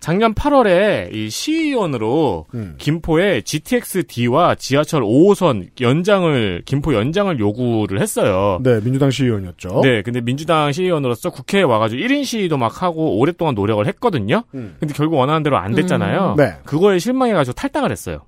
[0.00, 2.74] 작년 8월에 이 시의원으로 음.
[2.78, 8.58] 김포에 GTX-D와 지하철 5호선 연장을 김포 연장을 요구를 했어요.
[8.62, 9.80] 네, 민주당 시의원이었죠.
[9.82, 14.42] 네, 근데 민주당 시의원으로서 국회에 와가지고 1인 시위도 막 하고 오랫동안 노력을 했거든요.
[14.54, 14.76] 음.
[14.80, 16.30] 근데 결국 원하는 대로 안 됐잖아요.
[16.30, 16.36] 음.
[16.36, 16.54] 네.
[16.64, 18.20] 그거에 실망해가지고 탈당을 했어요.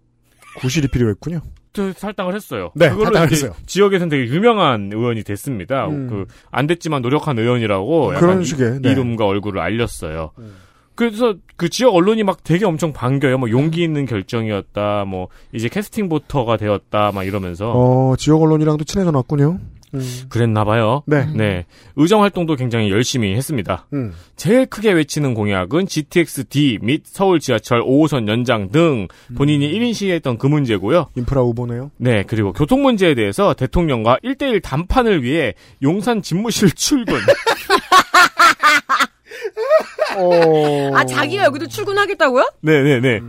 [0.58, 1.40] 구실이 필요했군요.
[1.72, 2.70] 저 탈당을 했어요.
[2.74, 3.58] 네, 그걸로 탈당을 이제 했어요.
[3.64, 5.86] 지역에서는 되게 유명한 의원이 됐습니다.
[5.86, 6.26] 음.
[6.50, 8.90] 그안 됐지만 노력한 의원이라고 약간 그런 이- 식의, 네.
[8.92, 10.32] 이름과 얼굴을 알렸어요.
[10.94, 13.38] 그래서 그 지역 언론이 막 되게 엄청 반겨요.
[13.38, 15.04] 뭐 용기 있는 결정이었다.
[15.06, 17.12] 뭐 이제 캐스팅 보터가 되었다.
[17.12, 19.58] 막 이러면서 어, 지역 언론이랑도 친해져 놨군요.
[20.30, 21.02] 그랬나 봐요.
[21.06, 21.66] 네.
[21.96, 23.86] 의정 활동도 굉장히 열심히 했습니다.
[23.92, 24.12] 음.
[24.36, 30.46] 제일 크게 외치는 공약은 GTX-D 및 서울 지하철 5호선 연장 등 본인이 1인 시위했던 그
[30.46, 31.08] 문제고요.
[31.16, 31.90] 인프라 후보네요.
[31.98, 37.14] 네, 그리고 교통 문제에 대해서 대통령과 1대1 담판을 위해 용산 집무실 출근.
[40.16, 40.90] 어.
[40.96, 42.50] 아 자기가 여기도 출근하겠다고요?
[42.60, 43.20] 네, 네, 네.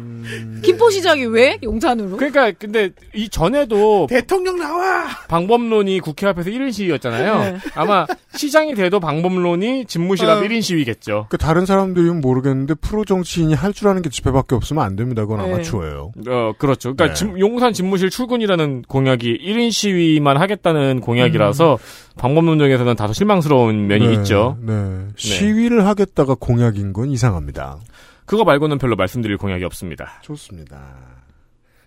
[0.63, 2.15] 김포시장이 왜 용산으로?
[2.15, 5.05] 그러니까 근데 이 전에도 대통령 나와.
[5.27, 7.39] 방법론이 국회 앞에서 1인 시위였잖아요.
[7.39, 7.57] 네.
[7.75, 10.41] 아마 시장이 돼도 방법론이 집무실 앞 어.
[10.41, 11.27] 1인 시위겠죠.
[11.29, 15.23] 그 다른 사람들이면 모르겠는데 프로 정치인이 할 줄 아는 게 집회밖에 없으면 안 됩니다.
[15.23, 15.51] 그건 네.
[15.51, 16.11] 아마추어예요.
[16.29, 16.93] 어, 그렇죠.
[16.95, 17.13] 그러니까 네.
[17.15, 21.79] 집- 용산 집무실 출근이라는 공약이 1인 시위만 하겠다는 공약이라서
[22.17, 24.57] 방법론적에서는 다소 실망스러운 면이 네, 있죠.
[24.61, 25.07] 네.
[25.15, 27.79] 시위를 하겠다가 공약인 건 이상합니다.
[28.25, 30.19] 그거 말고는 별로 말씀드릴 공약이 없습니다.
[30.21, 30.81] 좋습니다.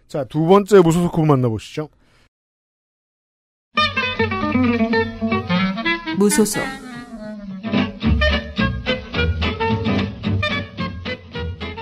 [0.08, 1.88] 자, 두 번째 무소속 후보 만나보시죠.
[6.18, 6.62] 무소속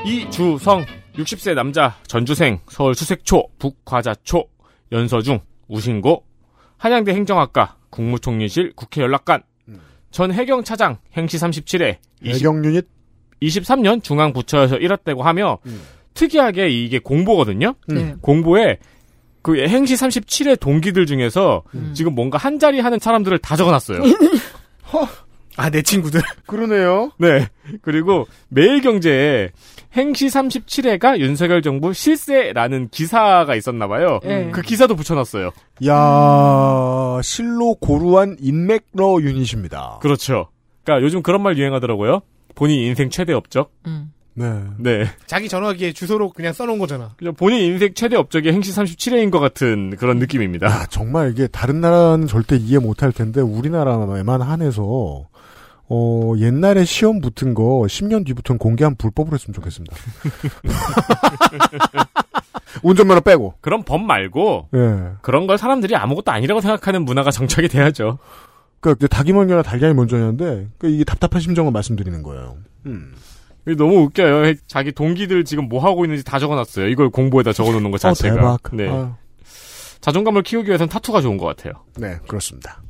[0.04, 0.84] 이주성
[1.14, 4.44] 60세 남자 전주생 서울 수색초 북과자초
[4.92, 6.24] 연서중 우신고
[6.76, 9.42] 한양대 행정학과 국무총리실 국회연락관
[10.10, 12.86] 전 해경 차장 행시 37회 해경 유닛
[13.40, 15.58] 23년 중앙부처에서 일했다고 하며
[16.14, 17.74] 특이하게 이게 공보거든요.
[17.88, 18.14] 네.
[18.20, 18.78] 공보에
[19.42, 21.62] 그 행시 37회 동기들 중에서
[21.92, 24.02] 지금 뭔가 한 자리 하는 사람들을 다 적어놨어요.
[25.56, 26.20] 아, 내 친구들.
[26.46, 27.12] 그러네요.
[27.18, 27.46] 네.
[27.82, 29.50] 그리고 매일경제에
[29.96, 34.20] 행시 37회가 윤석열 정부 실세라는 기사가 있었나 봐요.
[34.24, 34.50] 네.
[34.50, 35.52] 그 기사도 붙여놨어요.
[35.86, 39.98] 야 실로 고루한 인맥러 유닛입니다.
[40.02, 40.48] 그렇죠.
[40.84, 42.22] 그러니까 요즘 그런 말 유행하더라고요.
[42.54, 43.72] 본인 인생 최대 업적.
[43.86, 44.12] 음.
[44.36, 44.62] 네.
[44.78, 45.06] 네.
[45.26, 47.12] 자기 전화기에 주소로 그냥 써놓은 거잖아.
[47.16, 50.66] 그냥 본인 인생 최대 업적이 행시 37회인 것 같은 그런 느낌입니다.
[50.66, 55.28] 아, 정말 이게 다른 나라는 절대 이해 못할 텐데 우리나라에만 한해서
[55.88, 59.94] 어, 옛날에 시험 붙은 거 10년 뒤부터는 공개한 불법으로 했으면 좋겠습니다.
[62.82, 63.54] 운전면허 빼고.
[63.60, 65.12] 그런 법 말고 예.
[65.22, 68.18] 그런 걸 사람들이 아무것도 아니라고 생각하는 문화가 정착이 돼야죠.
[68.80, 72.56] 그러니까 닭이 먼저나 달걀이 먼저냐인데 그 이게 답답한 심정을 말씀드리는 거예요.
[73.66, 74.54] 이게 너무 웃겨요.
[74.66, 76.88] 자기 동기들 지금 뭐 하고 있는지 다 적어놨어요.
[76.88, 78.34] 이걸 공보에다 적어놓는 것 자체가.
[78.34, 78.76] 어, 대박.
[78.76, 79.08] 네.
[80.00, 81.72] 자존감을 키우기 위해서는 타투가 좋은 것 같아요.
[81.96, 82.82] 네, 그렇습니다.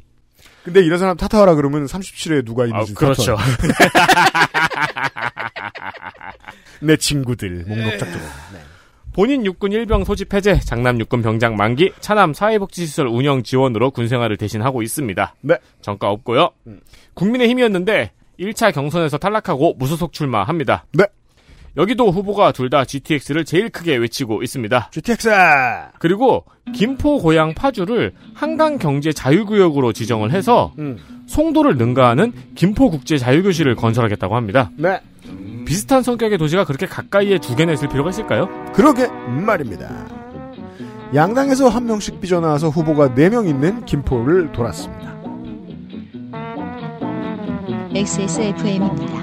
[0.64, 3.36] 근데 이런 사람 타투하라 그러면 37에 누가 아, 있는지 그렇죠.
[6.80, 8.18] 내 친구들 목록 쫙 적어.
[8.52, 8.60] 네.
[9.12, 14.82] 본인 육군 일병 소집 해제, 장남 육군 병장 만기, 차남 사회복지시설 운영 지원으로 군생활을 대신하고
[14.82, 15.34] 있습니다.
[15.42, 15.56] 네.
[15.82, 16.50] 정가 없고요.
[17.14, 18.10] 국민의 힘이었는데
[18.40, 20.86] 1차 경선에서 탈락하고 무소속 출마합니다.
[20.92, 21.04] 네.
[21.76, 24.88] 여기도 후보가 둘 다 GTX를 제일 크게 외치고 있습니다.
[24.90, 25.30] GTX!
[25.98, 30.98] 그리고 김포 고향 파주를 한강 경제 자유구역으로 지정을 해서 음.
[31.26, 34.70] 송도를 능가하는 김포 국제 자유교실을 건설하겠다고 합니다.
[34.76, 35.00] 네.
[35.66, 38.48] 비슷한 성격의 도시가 그렇게 가까이에 두 개나 있을 필요가 있을까요?
[38.74, 40.06] 그러게 말입니다.
[41.14, 45.14] 양당에서 한 명씩 삐져나와서 후보가 4명 있는 김포를 돌았습니다.
[47.94, 49.22] XSFM입니다.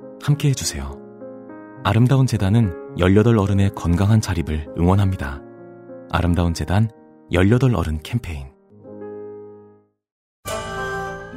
[0.23, 0.99] 함께 해주세요.
[1.83, 5.41] 아름다운 재단은 18 어른의 건강한 자립을 응원합니다.
[6.11, 6.89] 아름다운 재단
[7.31, 8.50] 18 어른 캠페인.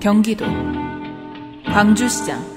[0.00, 0.44] 경기도
[1.66, 2.54] 광주시장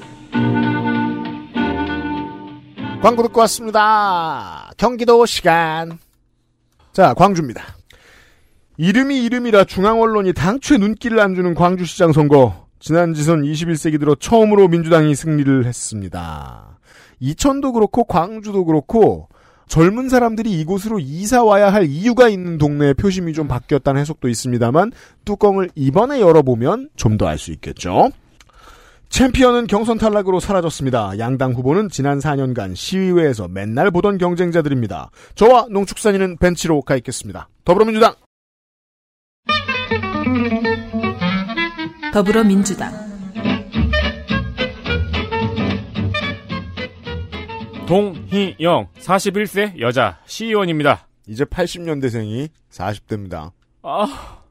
[3.02, 4.72] 광고 듣고 왔습니다.
[4.76, 5.98] 경기도 시간.
[6.92, 7.64] 자, 광주입니다.
[8.78, 12.68] 이름이 이름이라 중앙 언론이 당초에 눈길을 안 주는 광주시장 선거.
[12.80, 16.80] 지난 지선 21세기 들어 처음으로 민주당이 승리를 했습니다.
[17.20, 19.30] 이천도 그렇고 광주도 그렇고
[19.68, 24.92] 젊은 사람들이 이곳으로 이사 와야 할 이유가 있는 동네의 표심이 좀 바뀌었다는 해석도 있습니다만
[25.26, 28.10] 뚜껑을 이번에 열어보면 좀 더 알 수 있겠죠.
[29.10, 31.18] 챔피언은 경선 탈락으로 사라졌습니다.
[31.20, 35.12] 양당 후보는 지난 4년간 시의회에서 맨날 보던 경쟁자들입니다.
[35.36, 37.48] 저와 농축산인은 벤치로 가 있겠습니다.
[37.64, 38.16] 더불어민주당
[42.14, 43.07] 더불어민주당
[47.88, 51.08] 동희영 41세 여자 시의원입니다.
[51.26, 53.52] 이제 80년대생이 40대입니다.
[53.82, 54.42] 아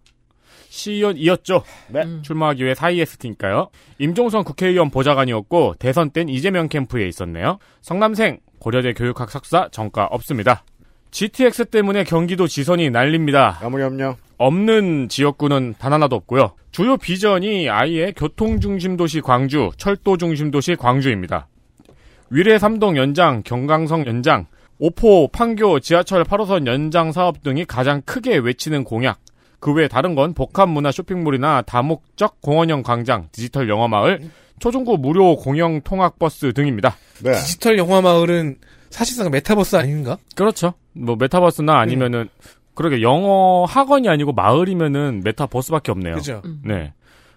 [0.71, 1.63] 시의원이었죠.
[1.89, 2.23] 네.
[2.23, 3.69] 출마하기 위해 사이에스티니까요.
[3.99, 7.59] 임종선 국회의원 보좌관이었고 대선 땐 이재명 캠프에 있었네요.
[7.83, 10.65] 성남생 고려대 교육학 석사 전과 없습니다.
[11.11, 13.59] GTX 때문에 경기도 지선이 날립니다.
[13.63, 14.17] 아무리 없냐?
[14.39, 16.53] 없는 지역구는 단 하나도 없고요.
[16.71, 21.49] 주요 비전이 아예 교통 중심 도시 광주, 철도 중심 도시 광주입니다.
[22.31, 24.47] 위례 삼동 연장, 경강선 연장,
[24.79, 29.19] 오포, 판교, 지하철 8호선 연장 사업 등이 가장 크게 외치는 공약.
[29.59, 34.21] 그 외 다른 건 복합문화 쇼핑몰이나 다목적 공원형 광장, 디지털 영어마을,
[34.61, 36.97] 초중고 무료 공영 통학버스 등입니다.
[37.23, 37.33] 네.
[37.33, 38.57] 디지털 영어 마을은
[38.91, 40.19] 사실상 메타버스 아닌가?
[40.35, 40.75] 그렇죠.
[40.93, 42.29] 뭐 메타버스나 아니면은
[42.75, 46.17] 그러게 영어 학원이 아니고 마을이면은 메타버스밖에 없네요.
[46.17, 46.43] 그죠.
[46.65, 46.93] 네.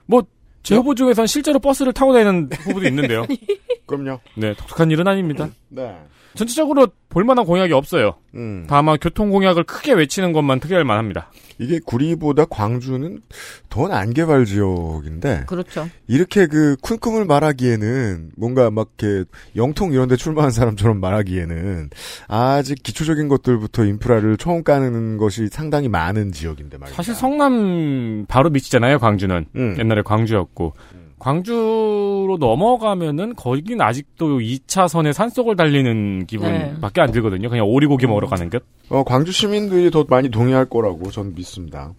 [0.06, 0.24] 뭐
[0.64, 3.26] 제 후보 중에선 실제로 버스를 타고 다니는 후보도 있는데요.
[3.86, 4.20] 그럼요.
[4.36, 5.50] 네, 독특한 일은 아닙니다.
[5.70, 5.96] 네.
[6.36, 8.16] 전체적으로 볼만한 공약이 없어요.
[8.36, 8.66] 음.
[8.68, 11.32] 다만 교통 공약을 크게 외치는 것만 특이할 만합니다.
[11.58, 13.22] 이게 구리보다 광주는
[13.70, 15.90] 더 난개발 지역인데 그렇죠.
[16.08, 21.90] 이렇게 그 쿵쿵을 말하기에는 뭔가 막 이렇게 영통 이런 데 출마한 사람처럼 말하기에는
[22.28, 26.96] 아직 기초적인 것들부터 인프라를 처음 까는 것이 상당히 많은 지역인데 말이죠.
[26.96, 29.46] 사실 성남 바로 밑이잖아요, 광주는.
[29.56, 29.76] 음.
[29.78, 30.74] 옛날에 광주였고.
[31.20, 36.26] 광주로 넘어가면은 거긴 아직도 2차선의 산속을 달리는 네.
[36.26, 37.50] 기분밖에 안 들거든요.
[37.50, 38.64] 그냥 오리고기 먹으러 가는 것.
[38.90, 41.94] 어, 광주 시민들이 더 많이 동의할 거라고 저는 믿습니다.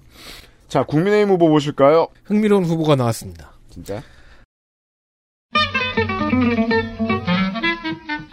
[0.69, 2.09] 자, 국민의힘 후보 보실까요?
[2.25, 3.53] 흥미로운 후보가 나왔습니다.
[3.69, 4.03] 진짜?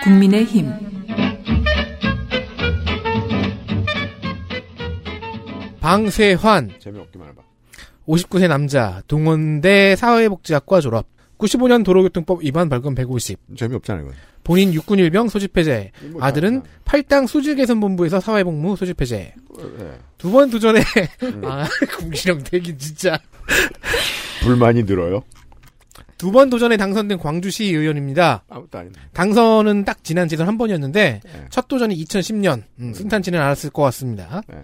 [0.03, 0.71] 국민의힘
[5.81, 7.36] 방세환 재미없기만 해봐.
[8.07, 11.07] 59세 남자 동원대 사회복지학과 졸업
[11.37, 14.15] 95년 도로교통법 위반 벌금 150 재미없잖아요, 이건.
[14.43, 19.33] 본인 육군 일병 소집 해제 뭐 아들은 팔당 수질개선본부에서 사회복무 소집 해제
[19.77, 19.91] 네.
[20.17, 20.81] 두번 도전에
[21.23, 21.41] 음.
[21.43, 21.67] 아
[21.99, 23.19] 국시령 대기 진짜
[24.41, 25.23] 불만이 늘어요?
[26.17, 28.43] 두 번 도전에 당선된 광주시 의원입니다.
[28.49, 28.99] 아무것도 아닌데.
[29.13, 31.45] 당선은 딱 지난 지선 한 번이었는데 네.
[31.51, 34.41] 첫 도전이 2010년 음, 순탄치는 않았을 것 같습니다.
[34.47, 34.55] 네.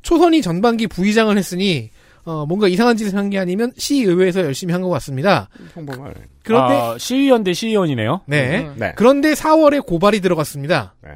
[0.00, 1.90] 초선이 전반기 부의장을 했으니
[2.24, 5.48] 어, 뭔가 이상한 짓을 한 게 아니면 시의회에서 열심히 한 것 같습니다.
[5.74, 6.14] 평범하네.
[6.44, 8.20] 그런데 아, 시의원 대 시의원이네요.
[8.26, 8.60] 네.
[8.60, 8.74] 음.
[8.78, 8.92] 네.
[8.96, 10.94] 그런데 4월에 고발이 들어갔습니다.
[11.02, 11.10] 네.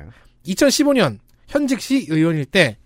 [0.46, 1.18] 2015년
[1.48, 2.76] 현직 시의원일 때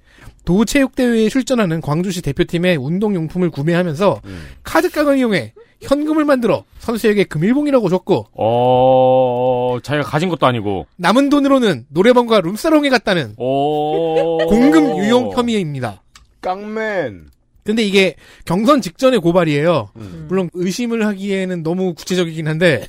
[0.44, 4.46] 도체육대회에 출전하는 광주시 대표팀의 운동용품을 구매하면서 음.
[4.64, 5.52] 카드깡을 이용해
[5.82, 10.86] 현금을 만들어 선수에게 금일봉이라고 줬고 어, 자기가 가진 것도 아니고.
[10.96, 14.38] 남은 돈으로는 노래방과 룸사롱에 갔다는 오.
[14.46, 16.02] 공금 유용 혐의입니다.
[16.40, 17.28] 깡맨.
[17.70, 19.90] 근데 이게 경선 직전의 고발이에요.
[19.96, 20.26] 음.
[20.28, 22.86] 물론 의심을 하기에는 너무 구체적이긴 한데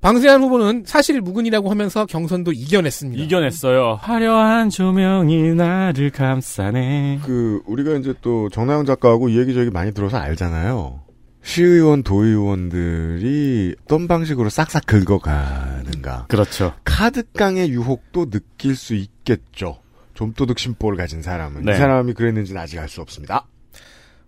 [0.00, 3.22] 방세한 후보는 사실 무근이라고 하면서 경선도 이겨냈습니다.
[3.22, 3.98] 이겨냈어요.
[4.00, 7.20] 화려한 조명이 나를 감싸네.
[7.24, 11.02] 그, 우리가 이제 또 정나영 작가하고 이 얘기 저기 많이 들어서 알잖아요.
[11.44, 16.26] 시의원, 도의원들이 어떤 방식으로 싹싹 긁어가는가.
[16.28, 16.72] 그렇죠.
[16.84, 19.78] 카드깡의 유혹도 느낄 수 있겠죠.
[20.14, 21.62] 좀도둑 심보를 가진 사람은.
[21.64, 21.72] 네.
[21.72, 23.46] 이 사람이 그랬는지는 아직 알 수 없습니다.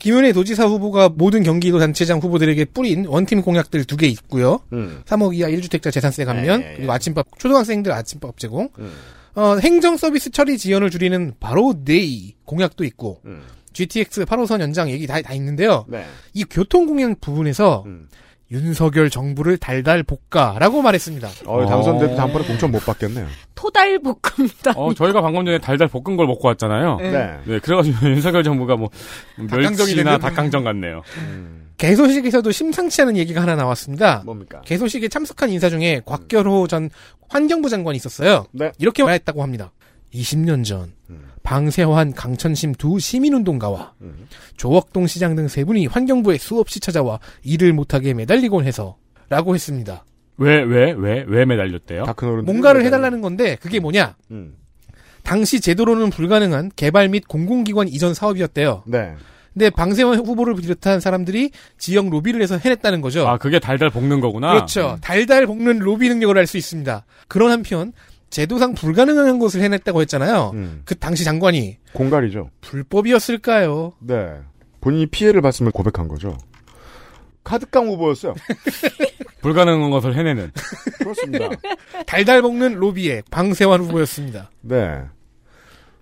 [0.04, 4.60] 김은혜 도지사 후보가 모든 경기도 단체장 후보들에게 뿌린 원팀 공약들 두 개 있고요.
[4.74, 5.00] 음.
[5.06, 8.92] 3억 이하 1주택자 재산세 감면, 네, 네, 그리고 아침밥, 초등학생들 아침밥 제공, 음.
[9.34, 13.44] 어, 행정 서비스 처리 지연을 줄이는 바로 네이 공약도 있고, 음.
[13.72, 15.86] GTX 8호선 연장 얘기 다, 다 있는데요.
[15.88, 16.04] 네.
[16.34, 18.06] 이 교통 공약 부분에서 음.
[18.50, 21.28] 윤석열 정부를 달달 볶아라고 말했습니다.
[21.46, 23.26] 어, 당선돼도 다음번에 공천 못 받겠네요.
[23.54, 24.72] 토달 볶음다.
[24.76, 26.98] 어, 저희가 방금 전에 달달 볶은 걸 먹고 왔잖아요.
[26.98, 27.10] 네.
[27.46, 27.58] 네.
[27.58, 28.90] 그래가지고 윤석열 정부가 뭐
[29.36, 30.18] 멸치나.
[30.18, 31.02] 닭강정 같네요.
[31.78, 34.22] 개소식에서도 심상치 않은 얘기가 하나 나왔습니다.
[34.24, 34.60] 뭡니까?
[34.64, 36.90] 개소식에 참석한 인사 중에 곽결호 전
[37.28, 38.46] 환경부 장관이 있었어요.
[38.52, 38.70] 네.
[38.78, 39.72] 이렇게 말했다고 합니다.
[40.14, 40.92] 20년 전
[41.42, 43.92] 방세환, 강천심 두 시민운동가와
[44.56, 48.96] 조억동 시장 등 세 분이 환경부에 수없이 찾아와 일을 못하게 매달리곤 해서
[49.28, 50.04] 라고 했습니다.
[50.36, 52.04] 왜, 왜, 왜, 왜 매달렸대요?
[52.44, 54.16] 뭔가를 해달라는 건데 그게 뭐냐?
[54.30, 54.54] 음.
[55.22, 58.82] 당시 제도로는 불가능한 개발 및 공공기관 이전 사업이었대요.
[58.86, 59.14] 네.
[59.54, 63.26] 근데 방세환 후보를 비롯한 사람들이 지역 로비를 해서 해냈다는 거죠.
[63.28, 64.52] 아, 그게 달달 볶는 거구나.
[64.52, 64.98] 그렇죠.
[65.00, 67.04] 달달 볶는 로비 능력을 알 수 있습니다.
[67.28, 67.92] 그런 한편
[68.34, 70.52] 제도상 불가능한 것을 해냈다고 했잖아요.
[70.84, 72.50] 그 당시 장관이 공갈이죠.
[72.62, 73.92] 불법이었을까요?
[74.00, 74.32] 네.
[74.80, 76.36] 본인이 피해를 봤음을 고백한 거죠.
[77.44, 78.34] 카드깡 후보였어요.
[79.40, 80.50] 불가능한 것을 해내는.
[80.98, 81.48] 그렇습니다.
[82.06, 84.50] 달달 볶는 로비의 방세환 후보였습니다.
[84.62, 85.02] 네.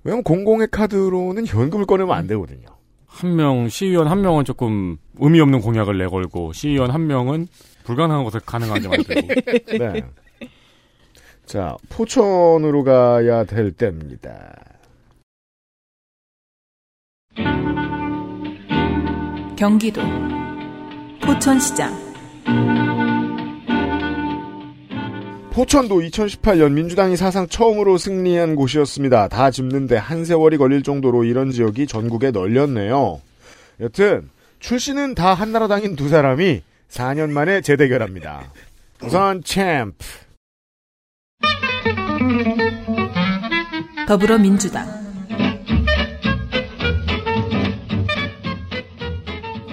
[0.02, 2.66] 왜냐면 공공의 카드로는 현금을 꺼내면 안 되거든요.
[3.06, 7.46] 한 명, 시의원 한 명은 조금 의미 없는 공약을 내걸고, 시의원 한 명은
[7.84, 9.34] 불가능한 것을 가능하게 만들고.
[9.78, 10.02] 네.
[11.52, 14.56] 자, 포천으로 가야 될 때입니다.
[19.54, 20.00] 경기도
[21.22, 21.92] 포천시장
[25.50, 29.28] 포천도 2018년 민주당이 사상 처음으로 승리한 곳이었습니다.
[29.28, 33.20] 다 짚는데 한 세월이 걸릴 정도로 이런 지역이 전국에 널렸네요.
[33.80, 38.50] 여튼 출신은 다 한나라당인 두 사람이 4년 만에 재대결합니다.
[39.02, 40.31] 우선 챔프
[44.06, 44.86] 더불어민주당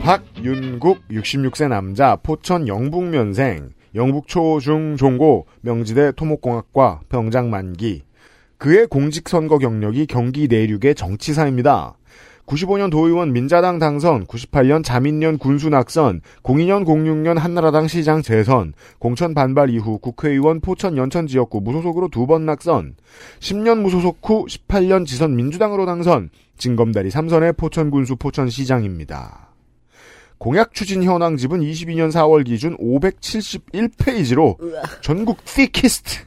[0.03, 8.03] 박윤국 66세 남자 포천 영북면생 영북초 중종고 명지대 토목공학과 병장 만기
[8.57, 11.95] 그의 공직선거 경력이 경기 내륙의 정치사입니다.
[12.49, 19.69] 95년 도의원 민자당 당선, 98년 자민련 군수 낙선, 02년 06년 한나라당 시장 재선, 공천 반발
[19.69, 22.95] 이후 국회의원 포천 연천 지역구 무소속으로 두 번 낙선,
[23.39, 29.49] 10년 무소속 후 18년 지선 민주당으로 당선, 진검다리 3선의 포천 군수 포천 시장입니다.
[30.39, 34.57] 공약 추진 현황 집은 22년 4월 기준 571페이지로
[35.01, 36.21] 전국 thickest.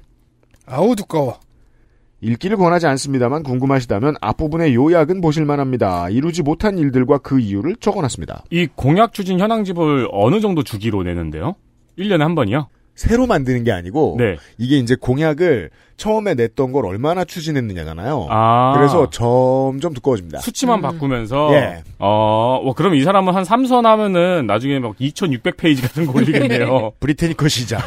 [0.67, 1.41] 아우 두꺼워.
[2.23, 6.09] 읽기를 권하지 않습니다만 궁금하시다면 앞부분의 요약은 보실만합니다.
[6.09, 8.45] 이루지 못한 일들과 그 이유를 적어놨습니다.
[8.51, 11.57] 이 공약 추진 현황집을 어느 정도 주기로 내는데요?
[11.99, 12.69] 1년에 한 번이요?
[12.95, 14.37] 새로 만드는 게 아니고 네.
[14.59, 18.27] 이게 이제 공약을 처음에 냈던 걸 얼마나 추진했느냐잖아요.
[18.29, 18.73] 아.
[18.77, 20.41] 그래서 점점 두꺼워집니다.
[20.41, 21.83] 수치만 바꾸면서 예.
[21.99, 26.93] 어, 뭐 그럼 이 사람은 한 3선 하면은 나중에 막 2600페이지 같은 거 올리겠네요.
[27.01, 27.81] 브리테니커 시장.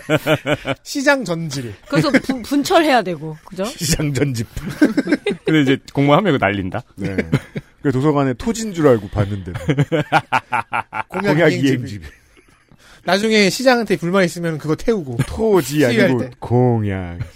[0.84, 1.74] 시장 전질.
[1.88, 3.64] 그래서 분, 분철해야 되고, 그죠?
[3.64, 4.46] 시장 전집.
[5.44, 6.82] 근데 이제 한 명이 날린다.
[6.96, 7.16] 네.
[7.82, 9.52] 그 도서관에 토진 줄 알고 봤는데.
[11.08, 11.64] 공약, 공약 이행집.
[11.64, 12.21] 이행집.
[13.04, 15.18] 나중에 시장한테 불만 있으면 그거 태우고.
[15.26, 16.30] 토지 아니고 때.
[16.38, 17.18] 공약.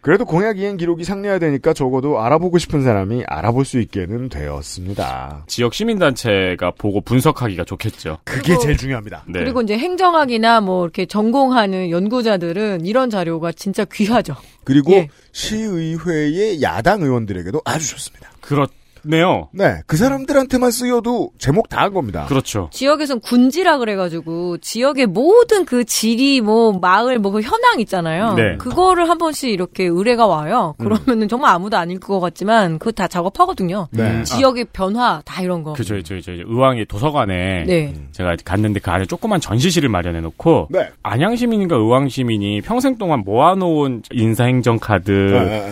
[0.00, 5.44] 그래도 공약 이행 기록이 상례화되니까 적어도 알아보고 싶은 사람이 알아볼 수 있게는 되었습니다.
[5.48, 8.16] 지역 시민단체가 보고 분석하기가 좋겠죠.
[8.24, 9.24] 그게 제일 중요합니다.
[9.26, 9.40] 네.
[9.40, 14.34] 그리고 이제 행정학이나 뭐 이렇게 전공하는 연구자들은 이런 자료가 진짜 귀하죠.
[14.64, 15.08] 그리고 예.
[15.32, 18.30] 시의회의 야당 의원들에게도 아주 좋습니다.
[18.40, 18.66] 그렇
[19.08, 19.48] 네요.
[19.52, 22.26] 네, 그 사람들한테만 쓰여도 제목 다 한 겁니다.
[22.28, 22.68] 그렇죠.
[22.72, 28.34] 지역에선 군지라 그래가지고 지역의 모든 그 지리 뭐 마을 뭐 그 현황 있잖아요.
[28.34, 28.56] 네.
[28.56, 30.74] 그거를 한 번씩 이렇게 의뢰가 와요.
[30.78, 33.86] 그러면은 정말 아무도 안 읽을 것 같지만 그거 다 작업하거든요.
[33.92, 34.22] 네.
[34.24, 35.74] 지역의 변화 다 이런 거.
[35.74, 37.94] 그죠, 저, 저, 저, 의왕의 도서관에 네.
[38.12, 40.88] 제가 갔는데 그 안에 조그만 전시실을 마련해 놓고 네.
[41.02, 45.10] 안양 시민인가 의왕 시민이 평생 동안 모아놓은 인사행정 카드,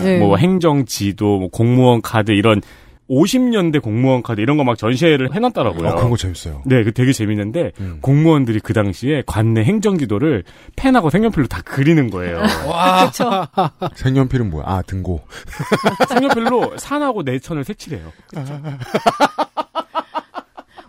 [0.02, 0.18] 네.
[0.18, 2.60] 뭐 행정 지도, 뭐 공무원 카드 이런
[3.08, 5.88] 50년대 공무원 카드 이런 거 막 전시회를 해놨더라고요.
[5.88, 6.62] 어, 그런 거 재밌어요.
[6.66, 10.42] 네, 그 되게 재밌는데 공무원들이 그 당시에 관내 행정지도를
[10.74, 12.38] 펜하고 색연필로 다 그리는 거예요.
[12.66, 13.10] 와.
[13.94, 14.64] 색연필은 뭐야?
[14.66, 15.22] 아, 등고.
[16.08, 18.12] 색연필로 산하고 내천을 색칠해요.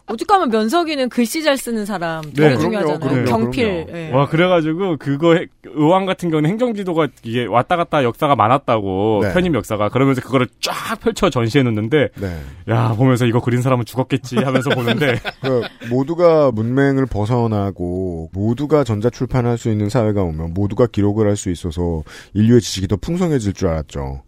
[0.09, 2.99] 오죽하면 면석이는 글씨 잘 쓰는 사람 네, 되게 그럼요, 중요하잖아요.
[2.99, 3.85] 그럼요, 경필.
[3.87, 3.99] 그럼요.
[3.99, 4.11] 예.
[4.11, 9.33] 와 그래가지고 그거 해- 의왕 같은 경우는 행정지도가 이게 왔다 갔다 역사가 많았다고 네.
[9.33, 12.39] 편입 역사가 그러면서 그거를 쫙 펼쳐 전시해 놓는데 네.
[12.69, 19.69] 야 보면서 이거 그린 사람은 죽었겠지 하면서 보는데 그 모두가 문맹을 벗어나고 모두가 전자출판할 수
[19.69, 22.01] 있는 사회가 오면 모두가 기록을 할 수 있어서
[22.33, 24.23] 인류의 지식이 더 풍성해질 줄 알았죠.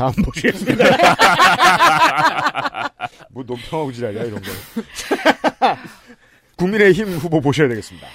[0.00, 0.82] 다음 보시겠습니다.
[3.32, 4.46] 뭐 논평하고 지랄이야 이런 거.
[6.56, 8.08] 국민의힘 후보 보셔야 되겠습니다.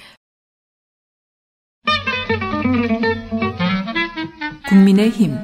[4.68, 5.36] 국민의힘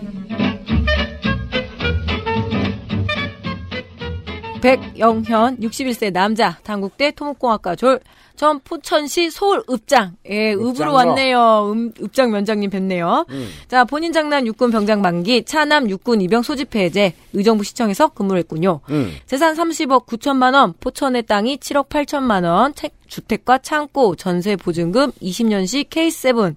[4.60, 8.00] 백영현 61세 남자 당국대 토목공학과 졸
[8.42, 10.92] 전 포천시 서울 읍장 예 읍으로 읍장로.
[10.94, 13.48] 왔네요 음, 읍장 면장님 뵙네요 음.
[13.68, 18.80] 자 본인 장남 육군 병장 만기 차남 육군 입영 소집 해제 의정부 시청에서 근무를 했군요
[18.90, 19.12] 음.
[19.26, 25.90] 재산 30억 9천만 원 포천의 땅이 7억 8천만 원 책- 주택과 창고 전세 보증금 20년식
[25.90, 26.54] K7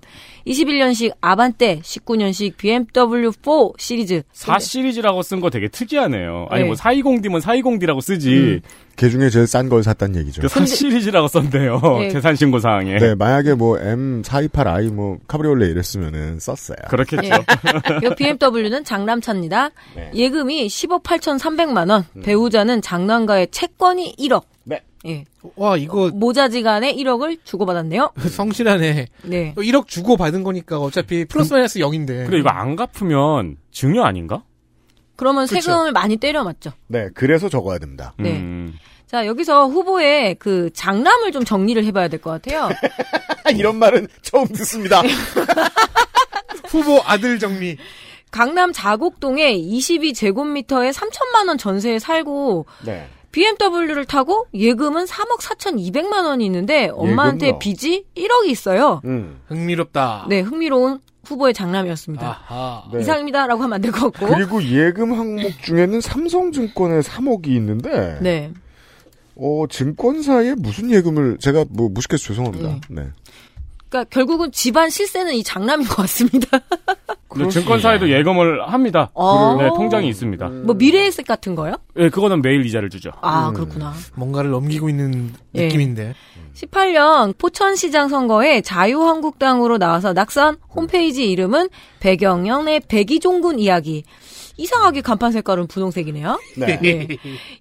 [0.47, 6.47] 21년식 아반떼 19년식 BMW4 시리즈 4 시리즈라고 쓴 거 되게 특이하네요.
[6.49, 6.67] 아니 네.
[6.67, 8.61] 뭐 420D면 420D라고 쓰지.
[8.95, 10.43] 그 중에 제일 싼 걸 샀다는 얘기죠.
[10.43, 11.81] 그4 시리즈라고 썼네요.
[11.99, 12.09] 네.
[12.15, 12.95] 재산 신고 사항에.
[12.99, 16.77] 네, 만약에 뭐 M428i 뭐 카브리올레 이랬으면은 썼어요.
[16.89, 17.25] 그렇겠죠.
[17.25, 18.07] 예.
[18.07, 19.71] 이 BMW는 장남차입니다.
[20.13, 24.43] 예금이 10억 8천3백만 원, 배우자는 장남과의 채권이 1억.
[24.63, 24.79] 네.
[25.05, 25.25] 예.
[25.55, 28.11] 와 이거 모자지간에 1억을 주고받았네요.
[28.29, 29.07] 성실하네.
[29.23, 29.53] 네.
[29.55, 32.07] 1억 주고 받은 거니까 어차피 플러스 마이너스 0인데.
[32.23, 34.43] 근데 이거 안 갚으면 증여 아닌가?
[35.15, 35.61] 그러면 그쵸.
[35.61, 36.71] 세금을 많이 때려 맞죠.
[36.87, 38.13] 네, 그래서 적어야 됩니다.
[38.17, 38.31] 네.
[38.31, 38.73] 음.
[39.07, 42.69] 자, 여기서 후보의 그 장남을 좀 정리를 해봐야 될 것 같아요.
[43.55, 45.01] 이런 말은 처음 듣습니다.
[46.67, 47.77] 후보 아들 정리.
[48.31, 53.07] 강남 자곡동에 22제곱미터에 3천만 원 전세에 살고 네.
[53.39, 57.59] BMW를 타고 예금은 3억 4,200만 원이 있는데 엄마한테 예금요?
[57.59, 59.01] 빚이 1억이 있어요.
[59.03, 59.41] 음.
[59.47, 60.27] 흥미롭다.
[60.29, 62.25] 네, 흥미로운 후보의 장남이었습니다.
[62.47, 62.83] 아하.
[62.93, 63.01] 네.
[63.01, 64.33] 이상입니다라고 하면 안 될 것 같고.
[64.33, 68.51] 그리고 예금 항목 중에는 삼성증권에 3억이 있는데 네.
[69.35, 72.79] 어, 증권사에 무슨 예금을 제가 뭐 무식해서 죄송합니다.
[72.89, 73.09] 네.
[73.89, 76.59] 그러니까 결국은 집안 실세는 이 장남인 것 같습니다.
[77.27, 79.09] 근데 증권사에도 예금을 합니다.
[79.13, 79.57] 어.
[79.59, 80.47] 네, 통장이 있습니다.
[80.47, 81.75] 뭐 미래에셋 같은 거요?
[81.97, 83.11] 예, 그거는 매일 이자를 주죠.
[83.21, 83.93] 아, 그렇구나.
[84.15, 85.63] 뭔가를 넘기고 있는 예.
[85.65, 86.13] 느낌인데.
[86.53, 91.67] 18년 포천시장 선거에 자유한국당으로 나와서 낙선 홈페이지 이름은
[91.99, 94.05] 배경영의 백이종군 이야기.
[94.57, 96.39] 이상하게 간판 색깔은 분홍색이네요.
[96.57, 96.79] 네.
[96.83, 97.07] 예.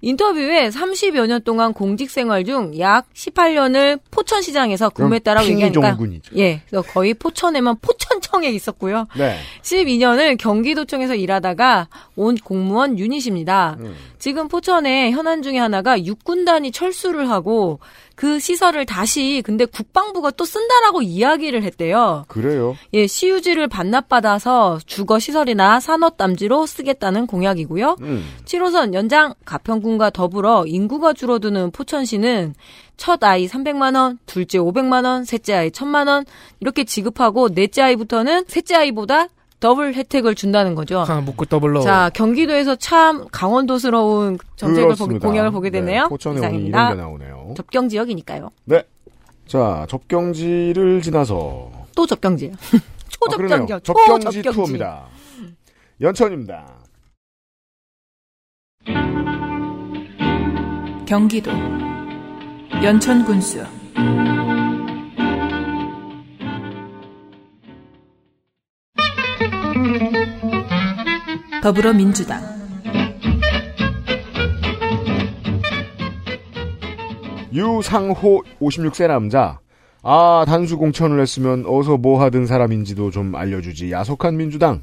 [0.01, 5.97] 인터뷰에 30여 년 동안 공직 생활 중 약 18년을 포천시장에서 근무했다라고 얘기하니까.
[6.37, 9.07] 예, 그래서 거의 포천에만 포천청에 있었고요.
[9.17, 9.39] 네.
[9.63, 13.77] 12년을 경기도청에서 일하다가 온 공무원 유닛입니다.
[13.81, 13.95] 음.
[14.19, 17.81] 지금 포천에 현안 중에 하나가 육군단이 철수를 하고
[18.15, 22.25] 그 시설을 다시 근데 국방부가 또 쓴다라고 이야기를 했대요.
[22.29, 22.77] 그래요.
[22.93, 27.97] 예, 시유지를 반납받아서 주거 시설이나 산업 담지로 쓰겠다는 공약이고요.
[28.01, 28.25] 음.
[28.45, 32.55] 7호선 연장 가평군과 더불어 인구가 줄어드는 포천시는
[32.97, 36.25] 첫 아이 300만 원, 둘째 500만 원, 셋째 아이 1000만 원
[36.61, 39.29] 이렇게 지급하고 넷째 아이부터는 셋째 아이보다
[39.61, 41.01] 더블 혜택을 준다는 거죠.
[41.09, 41.81] 아, 묶고 더블로.
[41.81, 45.19] 자, 경기도에서 참 강원도스러운 정책을 보기.
[45.19, 46.03] 공약을 보게 되네요.
[46.03, 46.79] 네, 포천의 이상입니다.
[46.87, 47.55] 이런 게 나오네요.
[47.57, 48.51] 접경 지역이니까요.
[48.65, 48.83] 네.
[49.47, 52.55] 자, 접경지를 지나서 또 접경지예요.
[52.75, 52.79] 아,
[53.09, 53.55] 초접경지.
[53.55, 53.81] 그러네요.
[53.81, 55.07] 접경지 투어입니다.
[56.01, 56.67] 연천입니다.
[61.07, 61.51] 경기도
[62.83, 63.65] 연천군수
[71.65, 72.43] 더불어민주당
[77.55, 79.61] 유상호 56세 남자.
[80.03, 83.91] 아, 단수 공천을 했으면 어서 뭐 하던 사람인지도 좀 알려주지.
[83.91, 84.83] 야속한 민주당.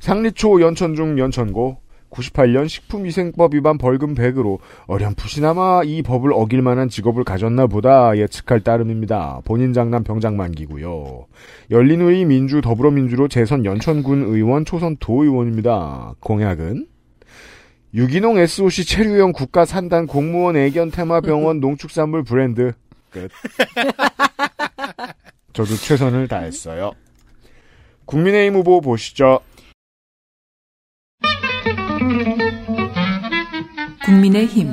[0.00, 1.78] 상리초 연천중 연천고
[2.10, 9.40] 98년 식품위생법 위반 벌금 100으로 어렴풋이나마 이 법을 어길 만한 직업을 가졌나 보다 예측할 따름입니다.
[9.44, 11.26] 본인 장남 병장 만기고요.
[11.70, 16.14] 열린우리 민주 더불어민주로 재선 연천군 의원 초선 도의원입니다.
[16.20, 16.86] 공약은
[17.94, 22.72] 유기농 SOC 체류형 국가 산단 공무원 애견 테마 병원 농축산물 브랜드
[23.10, 23.30] 끝.
[25.52, 26.92] 저도 최선을 다했어요.
[28.04, 29.40] 국민의힘 후보 보시죠.
[34.06, 34.72] 국민의힘.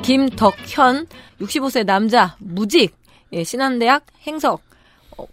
[0.00, 1.06] 김덕현
[1.38, 2.96] 65세 남자 무직.
[3.34, 4.62] 예, 신한대학 행석.
[4.62, 4.67] 어,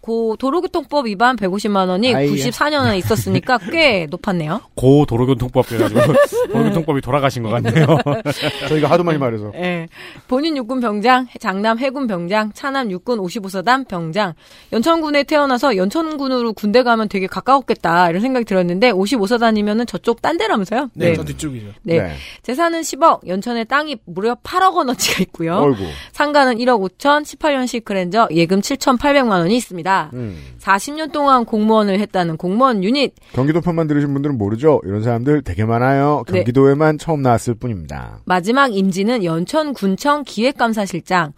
[0.00, 2.30] 고 도로교통법 위반 150만 원이 아이야.
[2.30, 4.60] 94년에 있었으니까 꽤 높았네요.
[4.74, 6.00] 고 도로교통법 해가지고
[6.52, 7.86] 도로교통법이 돌아가신 것 같네요.
[8.68, 9.52] 저희가 하도 많이 말해서.
[9.54, 9.86] 예.
[10.26, 14.34] 본인 육군 병장, 장남 해군 병장, 차남 육군 55사단 병장.
[14.72, 20.90] 연천군에 태어나서 연천군으로 군대 가면 되게 가까웠겠다 이런 생각이 들었는데 55사단이면은 저쪽 딴 데라면서요?
[20.94, 21.68] 네, 저 뒤쪽이죠.
[21.82, 22.00] 네.
[22.00, 22.12] 네.
[22.42, 25.56] 재산은 10억, 연천에 땅이 무려 8억 원어치가 있고요.
[25.58, 25.84] 어이구.
[26.12, 29.75] 상가는 1억 5천, 18년식 그랜저, 예금 7,800만 원이 있습니다.
[29.76, 30.10] 있습니다.
[30.14, 30.36] 음.
[30.58, 33.12] 40년 동안 공무원을 했다는 공무원 유닛.
[33.32, 34.80] 경기도 편만 들으신 분들은 모르죠.
[34.84, 36.24] 이런 사람들 되게 많아요.
[36.28, 36.38] 네.
[36.38, 38.20] 경기도에만 처음 나왔을 뿐입니다.
[38.24, 41.32] 마지막 임지는 연천군청 기획감사실장.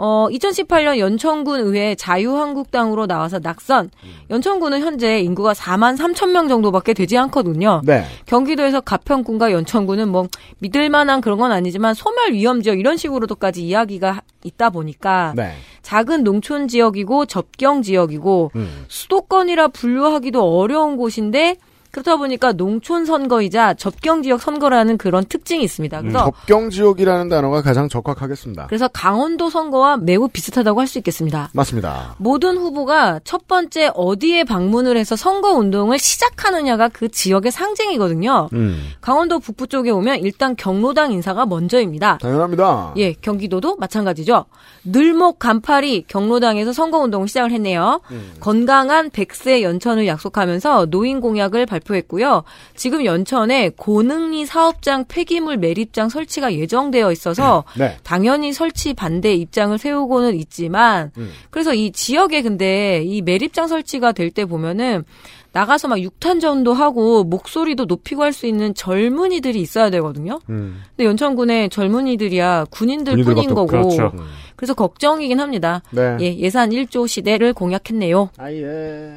[0.00, 3.90] 어, 2018년 연천군 의회 자유한국당으로 나와서 낙선.
[4.30, 7.82] 연천군은 현재 인구가 4만 3천 명 정도밖에 되지 않거든요.
[7.84, 8.04] 네.
[8.26, 10.28] 경기도에서 가평군과 연천군은 뭐
[10.60, 15.54] 믿을 만한 그런 건 아니지만 소멸 위험 지역 이런 식으로도까지 이야기가 있다 보니까 네.
[15.82, 18.84] 작은 농촌 지역이고 접경 지역이고 음.
[18.86, 21.56] 수도권이라 분류하기도 어려운 곳인데
[21.98, 26.00] 그렇다 보니까 농촌 선거이자 접경 지역 선거라는 그런 특징이 있습니다.
[26.00, 28.66] 그래서 접경 지역이라는 단어가 가장 적확하겠습니다.
[28.66, 31.50] 그래서 강원도 선거와 매우 비슷하다고 할 수 있겠습니다.
[31.52, 32.14] 맞습니다.
[32.16, 38.48] 모든 후보가 첫 번째 어디에 방문을 해서 선거 운동을 시작하느냐가 그 지역의 상징이거든요.
[38.54, 38.88] 음.
[39.02, 42.16] 강원도 북부 쪽에 오면 일단 경로당 인사가 먼저입니다.
[42.22, 42.94] 당연합니다.
[42.96, 44.46] 예, 경기도도 마찬가지죠.
[44.84, 48.00] 늘목 간팔이 경로당에서 선거 운동을 시작을 했네요.
[48.12, 48.32] 음.
[48.40, 52.44] 건강한 100세 연천을 약속하면서 노인 공약을 발표 했고요.
[52.74, 57.96] 지금 연천에 고능리 사업장 폐기물 매립장 설치가 예정되어 있어서 네.
[58.02, 61.30] 당연히 설치 반대 입장을 세우고는 있지만 음.
[61.50, 65.04] 그래서 이 지역에 근데 이 매립장 설치가 될 때 보면은
[65.52, 70.38] 나가서 막 육탄전도 하고 목소리도 높이고 할 수 있는 젊은이들이 있어야 되거든요.
[70.50, 70.82] 음.
[70.94, 74.12] 근데 연천군의 젊은이들이야 군인들 뿐인 거고 없- 그렇죠.
[74.56, 75.82] 그래서 걱정이긴 합니다.
[75.90, 76.16] 네.
[76.20, 78.28] 예, 예산 1조 시대를 공약했네요.
[78.36, 79.14] 아 예.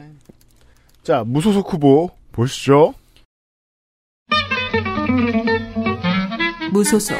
[1.03, 2.93] 자, 무소속 후보 보시죠.
[6.71, 7.17] 무소속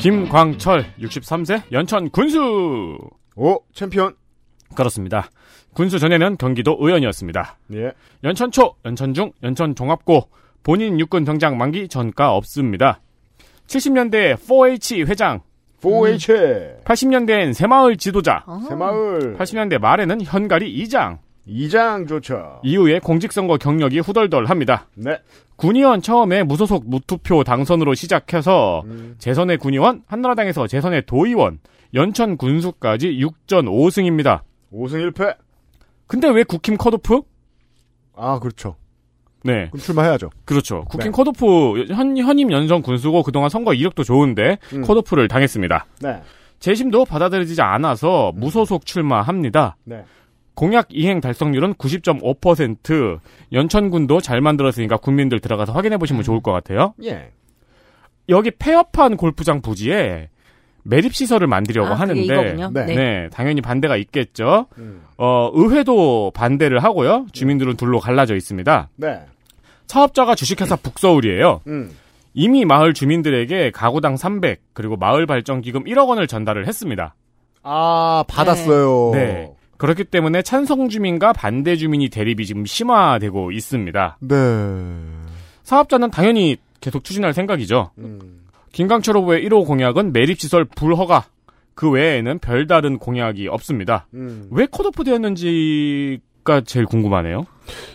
[0.00, 2.96] 김광철 63세 연천 군수.
[3.34, 4.14] 오 챔피언.
[4.74, 5.30] 그렇습니다.
[5.74, 7.58] 군수 전에는 경기도 의원이었습니다.
[7.74, 7.92] 예.
[8.24, 10.28] 연천 초, 연천 중, 연천 종합고
[10.62, 13.00] 본인 육군 병장 만기 전과 없습니다.
[13.66, 15.40] 70년대 4H 회장,
[15.86, 16.82] 4H.
[16.84, 19.36] 80년대엔 새마을 지도자, 새마을.
[19.38, 21.18] 80년대 말에는 현가리 이장.
[21.48, 22.60] 이장 좋죠.
[22.64, 24.88] 이후에 공직선거 경력이 후덜덜합니다.
[24.94, 25.18] 네.
[25.54, 28.82] 군의원 처음에 무소속 무투표 당선으로 시작해서
[29.18, 31.60] 재선의 군의원, 한나라당에서 재선의 도의원,
[31.94, 34.40] 연천 군수까지 6전 5승입니다.
[34.72, 35.36] 5승 1패.
[36.08, 37.22] 근데 왜 국힘 컷오프?
[38.16, 38.76] 아, 그렇죠.
[39.44, 39.68] 네.
[39.70, 40.30] 그럼 출마해야죠.
[40.44, 40.84] 그렇죠.
[40.88, 41.16] 국힘 네.
[41.16, 44.82] 컷오프 현, 현임 연성 군수고 그동안 선거 이력도 좋은데 음.
[44.82, 45.86] 컷오프를 당했습니다.
[46.00, 46.22] 네.
[46.58, 49.76] 재심도 받아들여지지 않아서 무소속 출마합니다.
[49.84, 50.04] 네.
[50.54, 53.20] 공약 이행 달성률은 90.5%.
[53.52, 56.94] 연천군도 잘 만들었으니까 국민들 들어가서 확인해 보시면 좋을 것 같아요.
[57.04, 57.30] 예.
[58.30, 60.30] 여기 폐업한 골프장 부지에
[60.88, 62.70] 매립 시설을 만들려고 아, 하는데 이거군요.
[62.72, 62.86] 네.
[62.86, 63.28] 네.
[63.32, 64.66] 당연히 반대가 있겠죠.
[64.78, 65.02] 음.
[65.18, 67.26] 어, 의회도 반대를 하고요.
[67.32, 68.88] 주민들은 둘로 갈라져 있습니다.
[68.96, 69.20] 네.
[69.86, 71.60] 사업자가 주식회사 북서울이에요.
[71.66, 71.90] 음.
[72.34, 77.14] 이미 마을 주민들에게 가구당 300 그리고 마을 발전 기금 1억 원을 전달을 했습니다.
[77.62, 79.10] 아, 받았어요.
[79.12, 79.52] 네.
[79.78, 84.18] 그렇기 때문에 찬성 주민과 반대 주민이 대립이 지금 심화되고 있습니다.
[84.20, 84.34] 네.
[85.64, 87.90] 사업자는 당연히 계속 추진할 생각이죠.
[87.98, 88.45] 음.
[88.76, 91.24] 김강철 후보의 1호 공약은 매립시설 불허가.
[91.74, 94.06] 그 외에는 별다른 공약이 없습니다.
[94.12, 94.48] 음.
[94.50, 97.46] 왜 컷오프 되었는지가 제일 궁금하네요.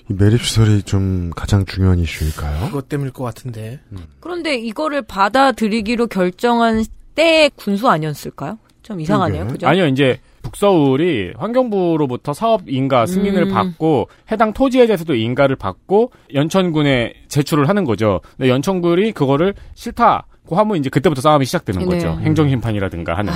[0.09, 2.65] 이 매립시설이 좀 가장 중요한 이슈일까요?
[2.65, 3.79] 그것 때문일 것 같은데.
[4.21, 6.83] 그런데 이거를 받아들이기로 결정한
[7.13, 8.57] 때 군수 아니었을까요?
[8.81, 9.49] 좀 이상하네요.
[9.49, 9.67] 그죠?
[9.67, 13.53] 아니요, 이제 북서울이 환경부로부터 사업 인가 승인을 음.
[13.53, 18.21] 받고 해당 토지에 대해서도 인가를 받고 연천군에 제출을 하는 거죠.
[18.35, 21.85] 근데 연천군이 그거를 싫다 고 하면 이제 그때부터 싸움이 시작되는 네.
[21.85, 22.19] 거죠.
[22.19, 23.31] 행정 심판이라든가 하는.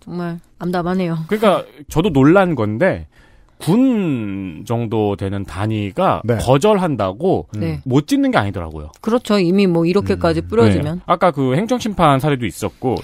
[0.00, 1.20] 정말 암담하네요.
[1.26, 3.06] 그러니까 저도 놀란 건데
[3.60, 7.80] 군 정도 되는 단위가 거절한다고 네.
[7.84, 8.90] 못 짓는 게 아니더라고요.
[9.00, 9.38] 그렇죠.
[9.38, 10.96] 이미 뭐 이렇게까지 뿌려지면.
[10.96, 11.02] 네.
[11.06, 12.96] 아까 그 행정 심판 사례도 있었고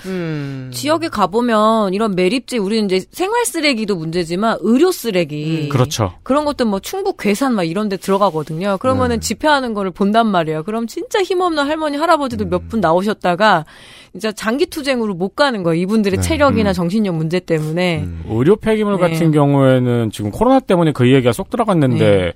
[0.70, 6.12] 지역에 가보면 이런 매립지 우리는 이제 생활 쓰레기도 문제지만 의료 쓰레기 그렇죠.
[6.22, 8.78] 그런 것도 뭐 충북 괴산 막 이런 데 들어가거든요.
[8.78, 10.62] 그러면은 집회하는 거를 본단 말이에요.
[10.64, 13.66] 그럼 진짜 힘없는 할머니 할아버지도 몇 분 나오셨다가
[14.12, 15.82] 진짜 장기 투쟁으로 못 가는 거예요.
[15.82, 18.06] 이분들의 체력이나 정신력 문제 때문에.
[18.31, 19.01] 의료 폐기물 네.
[19.01, 22.33] 같은 경우에는 지금 코 로나 때문에 그 얘기가 쏙 들어갔는데 네.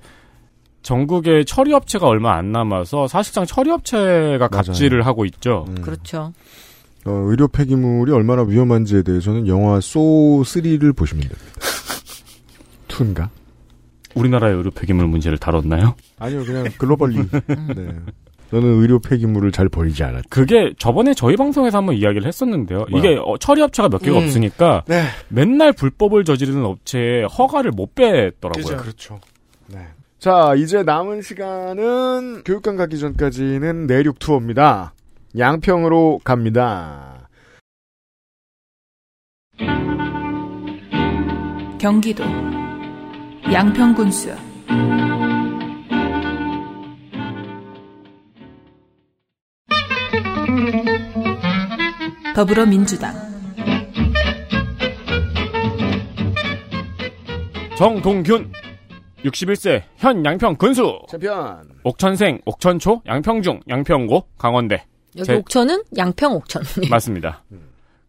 [0.81, 5.65] 전국에 처리 업체가 얼마 안 남아서 사실상 처리 업체가 갑질을 하고 있죠.
[5.81, 6.33] 그렇죠.
[7.05, 9.99] 어, 의료 폐기물이 얼마나 위험한지에 대해서는 영화 소
[10.43, 11.41] 3를 보시면 됩니다.
[12.87, 13.29] 2인가?
[14.15, 15.95] 우리나라의 의료 폐기물 문제를 다뤘나요?
[16.17, 17.17] 아니요, 그냥 글로벌리.
[17.75, 17.95] 네.
[18.51, 20.27] 너는 의료 폐기물을 잘 버리지 않았다.
[20.29, 22.85] 그게 저번에 저희 방송에서 한번 이야기를 했었는데요.
[22.89, 22.99] 뭐야?
[22.99, 24.23] 이게 어, 처리 업체가 몇 개가 음.
[24.25, 25.03] 없으니까 네.
[25.27, 28.77] 맨날 불법을 저지르는 업체에 허가를 못 빼더라고요.
[28.77, 29.19] 그렇죠.
[29.67, 29.87] 네.
[30.17, 34.93] 자, 이제 남은 시간은 교육관 가기 전까지는 내륙 투어입니다.
[35.37, 37.29] 양평으로 갑니다.
[41.79, 42.23] 경기도
[43.53, 44.35] 양평군수
[52.43, 53.13] 더불어민주당
[57.77, 58.49] 정동균
[59.25, 64.85] 61세 현 양평 군수 챔피언 옥천생 옥천초 양평중 양평고 강원대
[65.17, 66.63] 여기 제- 옥천은 양평 옥천.
[66.89, 67.43] 맞습니다.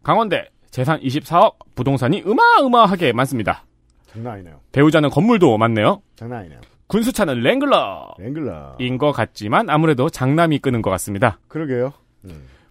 [0.05, 3.65] 강원대 재산 24억 부동산이 어마어마하게 많습니다.
[4.13, 4.61] 장난 아니네요.
[4.71, 6.03] 배우자는 건물도 많네요.
[6.15, 6.61] 장난 아니네요.
[6.87, 8.77] 군수차는 랭글러 랭글러.
[8.79, 11.41] 인 것 같지만 아무래도 장남이 끄는 것 같습니다.
[11.49, 11.93] 그러게요.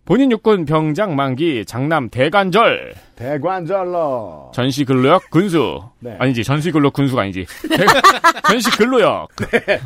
[0.09, 4.49] 본인 육군 병장 만기 장남 대관절 대관절러.
[4.55, 6.15] 전시 근로역 군수 네.
[6.17, 7.85] 아니지 전시 근로 군수가 아니지 대-
[8.49, 9.79] 전시 근로역 네.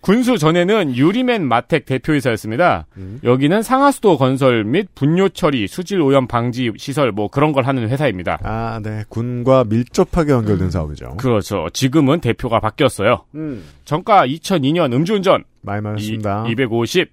[0.00, 2.86] 군수 전에는 유리맨 마텍 대표이사였습니다.
[3.22, 8.38] 여기는 상하수도 건설 및 분뇨 처리 수질 오염 방지 시설 뭐 그런 걸 하는 회사입니다.
[8.44, 9.04] 아, 네.
[9.10, 11.18] 군과 밀접하게 연결된 사업이죠.
[11.18, 11.66] 그렇죠.
[11.74, 13.24] 지금은 대표가 바뀌었어요.
[13.34, 13.62] 음.
[13.84, 16.46] 정가 2002년 음주운전 많이 많았습니다.
[16.48, 17.10] 250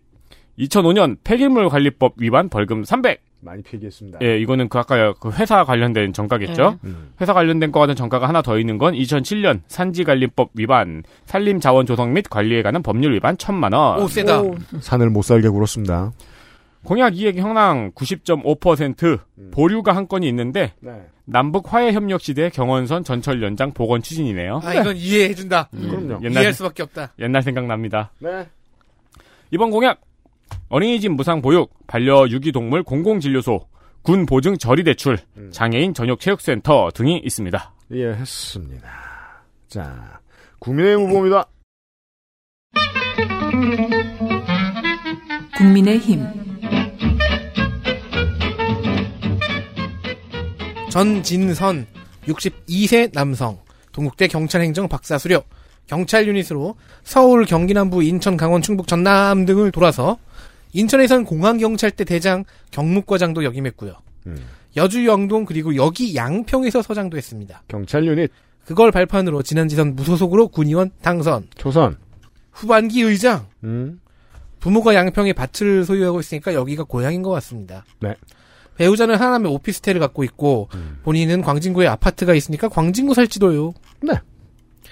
[0.62, 4.20] 2005년 폐기물 관리법 위반 벌금 300 많이 피기했습니다.
[4.22, 6.78] 예, 이거는 그 아까 그 회사 관련된 정가겠죠.
[6.84, 6.90] 네.
[6.90, 7.14] 음.
[7.20, 12.62] 회사 관련된 거와는 정가가 하나 더 있는 건 2007년 산지관리법 위반, 산림자원 조성 및 관리에
[12.62, 14.00] 관한 법률 위반 1천만 원.
[14.00, 14.44] 오, 세다.
[14.80, 16.12] 산을 못 살게 굴었습니다.
[16.84, 19.20] 공약 이익 형량 90.5%
[19.52, 20.92] 보류가 한 건이 있는데 네.
[21.26, 24.62] 남북 화해 협력 시대 경원선 전철 연장 복원 추진이네요.
[24.64, 25.70] 아, 이건 이해해준다.
[25.74, 27.14] 음, 이해할 수밖에 없다.
[27.20, 28.12] 옛날 생각납니다.
[28.20, 28.48] 네.
[29.52, 30.02] 이번 공약
[30.72, 33.68] 어린이집 무상 보육, 반려 유기동물 공공진료소,
[34.04, 35.18] 군 보증 저리 대출,
[35.52, 37.74] 장애인 전역 체육센터 등이 있습니다.
[37.92, 38.90] 이해했습니다.
[39.68, 40.22] 자,
[40.60, 41.46] 국민의힘 후보입니다.
[45.58, 46.26] 국민의힘
[50.90, 51.86] 전진선
[52.28, 53.60] 62세 남성
[53.92, 55.44] 동국대 경찰행정 박사 수료
[55.86, 60.18] 경찰 유닛으로 서울 경기 남부 인천 강원 충북 전남 등을 돌아서
[60.74, 63.96] 인천에선 공항경찰대 대장 경무과장도 역임했고요.
[64.78, 67.64] 여주 영동 그리고 여기 양평에서 서장도 했습니다.
[67.68, 68.32] 경찰 유닛.
[68.66, 71.48] 그걸 발판으로 지난 지선 무소속으로 군의원 당선.
[71.56, 71.98] 초선.
[72.52, 73.48] 후반기 의장.
[73.64, 74.00] 음.
[74.60, 77.84] 부모가 양평에 밭을 소유하고 있으니까 여기가 고향인 것 같습니다.
[78.00, 78.14] 네.
[78.76, 80.70] 배우자는 하남에 오피스텔을 갖고 있고
[81.04, 83.74] 본인은 광진구에 아파트가 있으니까 광진구 살지도요.
[84.04, 84.14] 네.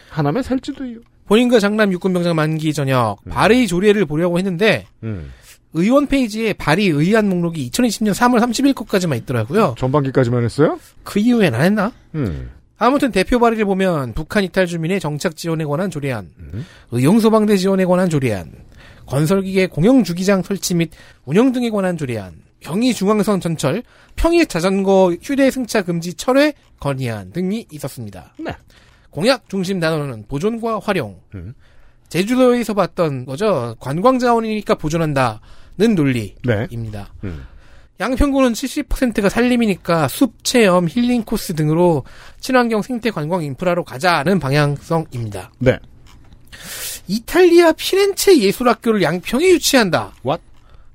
[0.09, 0.99] 하남에 살지도요.
[1.27, 5.31] 본인과 장남 육군병장 만기 저녁 발의 조례를 보려고 했는데 음.
[5.73, 9.75] 의원 페이지에 발의 의안 목록이 2020년 3월 30일 것까지만 있더라고요.
[9.77, 10.79] 전반기까지만 했어요?
[11.03, 11.91] 그 이후엔 안 했나?
[12.15, 12.51] 음.
[12.77, 16.29] 아무튼 대표 발의를 보면 북한 이탈 주민의 정착 지원에 관한 조례안,
[16.91, 18.51] 의용 소방대 지원에 관한 조례안,
[19.05, 20.89] 건설기계 공영 주기장 설치 및
[21.25, 22.31] 운영 등에 관한 조례안,
[22.61, 23.83] 경의 중앙선 전철,
[24.15, 28.33] 평일 자전거 휴대 승차 금지 철회 건의안 등이 있었습니다.
[28.39, 28.53] 네.
[29.09, 31.19] 공약 중심 단어는 보존과 활용.
[32.09, 33.75] 제주도에서 봤던 거죠.
[33.79, 36.39] 관광 자원이니까 보존한다는 논리입니다.
[36.43, 36.67] 네.
[37.23, 37.45] 음.
[37.99, 42.05] 양평구는 70%가 산림이니까 숲 체험, 힐링 코스 등으로
[42.39, 45.51] 친환경 생태 관광 인프라로 가자는 방향성입니다.
[45.59, 45.77] 네.
[47.07, 50.13] 이탈리아 피렌체 예술학교를 양평에 유치한다.
[50.25, 50.41] What?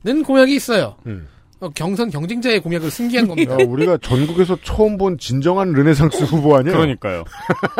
[0.05, 0.97] 는 공약이 있어요.
[1.07, 1.27] 음.
[1.65, 3.55] 어, 경선 경쟁자의 공약을 승계한 겁니다.
[3.55, 6.77] 야, 우리가 전국에서 처음 본 진정한 르네상스 후보 아니에요?
[6.77, 7.25] 그러니까요.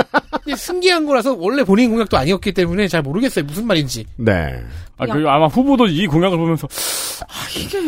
[0.57, 3.45] 승계한 거라서 원래 본인 공약도 아니었기 때문에 잘 모르겠어요.
[3.45, 4.05] 무슨 말인지.
[4.17, 4.63] 네.
[4.97, 6.69] 아, 그 아마 후보도 이 공약을 보면서
[7.23, 7.81] 아, 이게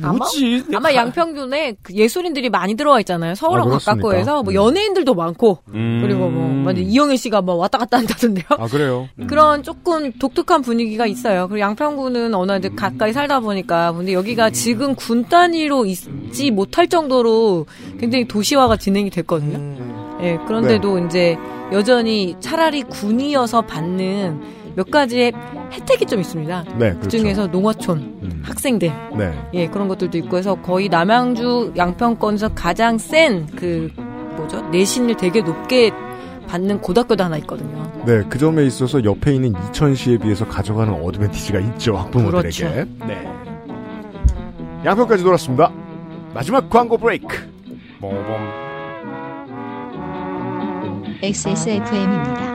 [0.00, 0.64] 뭐지?
[0.68, 3.34] 아마, 아마 양평균에 그 예술인들이 많이 들어와 있잖아요.
[3.34, 4.18] 서울하고 아, 가깝고 그렇습니까?
[4.18, 4.54] 해서 뭐 음.
[4.54, 6.00] 연예인들도 많고 음.
[6.02, 8.44] 그리고 뭐 이영애 씨가 뭐 왔다 갔다 한다던데요.
[8.50, 9.08] 아, 그래요?
[9.26, 11.48] 그런 조금 독특한 분위기가 있어요.
[11.48, 17.66] 그리고 양평구는 어느 데 가까이 살다 보니까 근데 여기가 지금 군 단위로 있지 못할 정도로
[17.98, 19.58] 굉장히 도시화가 진행이 됐거든요.
[20.22, 21.36] 예, 그런데도 이제
[21.72, 24.40] 여전히 차라리 군이어서 받는
[24.76, 25.32] 몇 가지의
[25.72, 26.64] 혜택이 좀 있습니다.
[26.78, 27.00] 네, 그렇죠.
[27.00, 29.32] 그 중에서 농어촌 학생들 네.
[29.54, 33.90] 예, 그런 것들도 있고 해서 거의 남양주 양평권에서 가장 센 그
[34.36, 34.60] 뭐죠?
[34.70, 35.90] 내신을 되게 높게
[36.48, 37.90] 받는 고등학교도 하나 있거든요.
[38.04, 42.48] 네, 그 점에 있어서 옆에 있는 이천시에 비해서 가져가는 어드밴티지가 있죠, 학부모들에게.
[42.48, 42.68] 그렇죠.
[43.06, 43.43] 네.
[44.84, 45.72] 양평까지 돌았습니다.
[46.34, 47.50] 마지막 광고 브레이크.
[48.00, 48.12] 뭐,
[51.22, 52.54] XSFM입니다.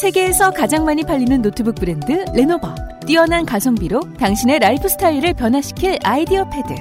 [0.00, 2.74] 세계에서 가장 많이 팔리는 노트북 브랜드 레노버.
[3.06, 6.74] 뛰어난 가성비로 당신의 라이프 스타일을 변화시킬 아이디어 패드.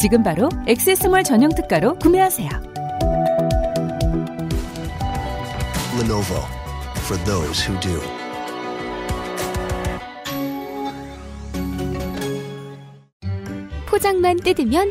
[0.00, 2.75] 지금 바로 액세스몰 전용 특가로 구매하세요.
[5.96, 6.44] Lenovo
[7.06, 8.00] for those who do.
[13.86, 14.90] 포장만 뜯으면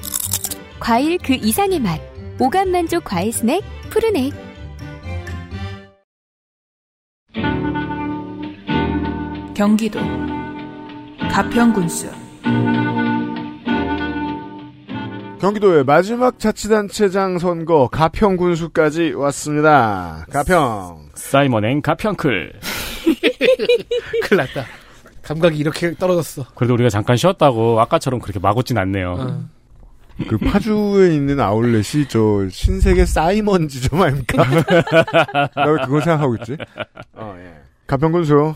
[0.80, 2.02] 과일 그 이상의 맛.
[2.40, 3.62] 오감 만족 과일 스낵
[3.92, 4.34] 푸르넥.
[9.54, 10.00] 경기도
[11.32, 12.10] 가평군수
[15.40, 20.26] 경기도의 마지막 자치단체장 선거 가평 군수까지 왔습니다.
[20.32, 21.10] 가평.
[21.14, 22.54] 사이먼 앤 가평클.
[24.24, 24.66] 큰일 났다.
[25.22, 26.46] 감각이 이렇게 떨어졌어.
[26.56, 29.16] 그래도 우리가 잠깐 쉬었다고 아까처럼 그렇게 마고진 않네요.
[29.20, 29.46] 어.
[30.30, 34.44] 그 파주에 있는 아울렛이 저 신세계 사이먼 지점 아닙니까?
[35.54, 36.56] 나 왜 그거 생각하고 있지?
[37.14, 37.54] 어, 예.
[37.86, 38.56] 가평군수.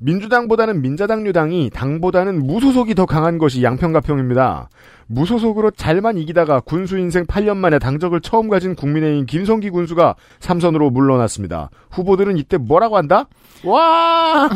[0.00, 4.68] 민주당보다는 민자당류당이 당보다는 무소속이 더 강한 것이 양평가평입니다.
[5.06, 11.70] 무소속으로 잘만 이기다가 군수 인생 8년 만에 당적을 처음 가진 국민의힘 김성기 군수가 삼선으로 물러났습니다.
[11.90, 13.26] 후보들은 이때 뭐라고 한다?
[13.64, 14.48] 와!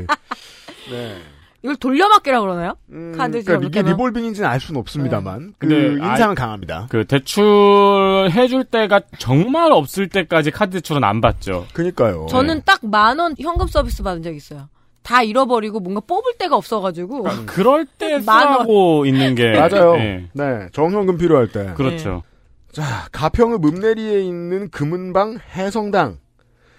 [0.91, 1.19] 네.
[1.63, 2.75] 이걸 돌려막기라 그러나요?
[3.17, 6.87] 카드 그러니까 이게 리볼빙인지는 알 수는 없습니다만 그 근데 인상은 아- 강합니다.
[6.89, 11.67] 그 대출 해줄 때가 정말 없을 때까지 카드 대출은 안 받죠.
[11.73, 12.27] 그니까요.
[12.31, 14.69] 저는 딱만 원 현금 서비스 받은 적 있어요.
[15.03, 17.25] 다 잃어버리고 뭔가 뽑을 데가 없어가지고.
[17.47, 18.21] 그럴 때.
[18.21, 19.95] 쓰라고 있는 게 맞아요.
[19.97, 20.29] 예.
[20.35, 21.73] 네, 정현금 필요할 때.
[21.77, 22.23] 그렇죠.
[22.71, 26.19] 자, 가평의 읍내리에 있는 금은방 해성당.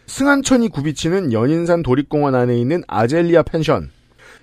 [0.06, 3.90] 승한천이 굽이치는 연인산 도립공원 안에 있는 아젤리아 펜션.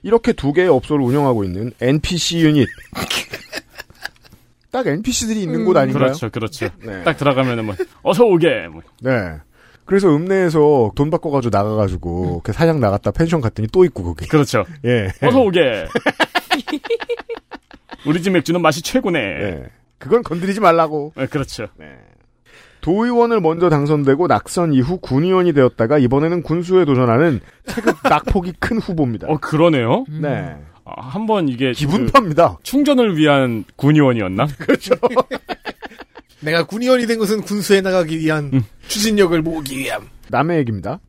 [0.02, 2.68] 이렇게 두 개의 업소를 운영하고 있는 NPC 유닛.
[4.70, 6.04] 딱 NPC들이 있는 곳 아닌가요?
[6.04, 6.68] 그렇죠, 그렇죠.
[6.84, 7.02] 네.
[7.02, 8.68] 딱 들어가면은 뭐 어서 오게.
[8.70, 8.82] 뭐.
[9.00, 9.38] 네.
[9.86, 14.26] 그래서 읍내에서 돈 바꿔가지고 나가가지고 그 사냥 나갔다 펜션 갔더니 또 있고 거기.
[14.26, 14.64] 그렇죠.
[14.84, 15.12] 예.
[15.22, 15.86] 어서 오게.
[18.06, 19.18] 우리 집 맥주는 맛이 최고네.
[19.18, 19.62] 예.
[19.98, 21.12] 그건 건드리지 말라고.
[21.16, 21.68] 네, 그렇죠.
[22.86, 29.26] 도의원을 먼저 당선되고 낙선 이후 군의원이 되었다가 이번에는 군수에 도전하는 체급 낙폭이 큰 후보입니다.
[29.26, 30.04] 어 그러네요.
[30.08, 30.54] 네.
[30.84, 32.58] 아, 한번 이게 기분파입니다.
[32.62, 34.46] 충전을 위한 군의원이었나?
[34.60, 34.94] 그렇죠.
[36.40, 38.62] 내가 군의원이 된 것은 군수에 나가기 위한 음.
[38.86, 40.08] 추진력을 모으기 위함.
[40.28, 41.00] 남의 얘기입니다.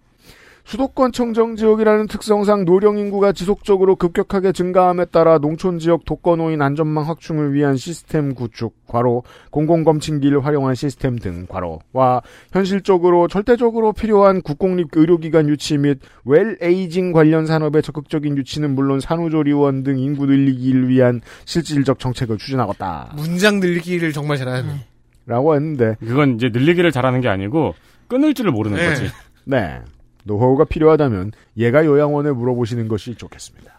[0.67, 7.53] 수도권 청정 지역이라는 특성상 노령 인구가 지속적으로 급격하게 증가함에 따라 농촌 지역 독거노인 안전망 확충을
[7.53, 12.21] 위한 시스템 구축 과로 공공검침기를 활용한 시스템 등 과로와
[12.51, 19.97] 현실적으로 절대적으로 필요한 국공립 의료기관 유치 및 웰에이징 관련 산업의 적극적인 유치는 물론 산후조리원 등
[19.99, 23.13] 인구 늘리기를 위한 실질적 정책을 추진하겠다.
[23.15, 24.81] 문장 늘리기를 정말 잘하는.
[25.27, 27.73] 라고 했는데 그건 이제 늘리기를 잘하는 게 아니고
[28.09, 28.89] 끊을 줄을 모르는 네.
[28.89, 29.07] 거지.
[29.45, 29.79] 네.
[30.27, 33.73] 노하우가 필요하다면 얘가 요양원에 물어보시는 것이 좋겠습니다.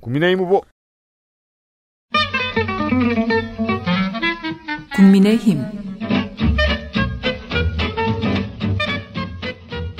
[0.00, 0.62] 국민의힘 후보
[4.96, 5.62] 국민의힘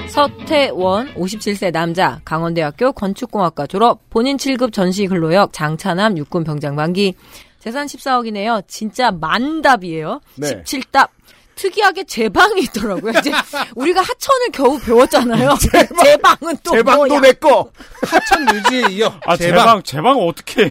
[0.08, 7.14] 서태원 57세 남자 강원대학교 건축공학과 졸업 본인 7급 전시 근로역 장차남 육군 병장 만기
[7.58, 8.62] 재산 14억이네요.
[8.68, 10.20] 진짜 만답이에요.
[10.36, 10.62] 네.
[10.62, 11.08] 17답
[11.56, 13.12] 특이하게 제방이 있더라고요.
[13.18, 13.30] 이제
[13.76, 15.54] 우리가 하천을 겨우 배웠잖아요.
[16.02, 17.20] 제방 은 또 제방도 뭐야?
[17.20, 17.70] 내 거.
[18.02, 19.58] 하천 묘지에 이어 아, 제방.
[19.58, 20.70] 제방, 제방 어떻게 해.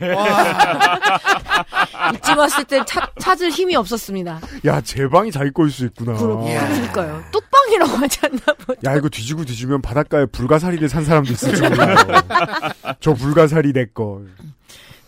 [2.15, 4.39] 이쯤 왔을 때 찾, 찾을 힘이 없었습니다.
[4.65, 6.13] 야, 제 방이 자기 거일 수 있구나.
[6.13, 7.23] 그러니까요.
[7.31, 8.73] 뚝방이라고 하지 않나 보.
[8.85, 11.95] 야, 이거 뒤지고 뒤지면 바닷가에 불가사리를 산 사람도 있을지 몰라요.
[12.99, 14.21] 저 불가사리 내 거.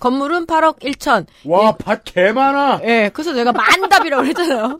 [0.10, 1.26] 건물은 8억 1천.
[1.45, 2.82] 와, 밭 개 많아.
[2.84, 4.80] 예, 그래서 내가 만답이라고 했잖아요.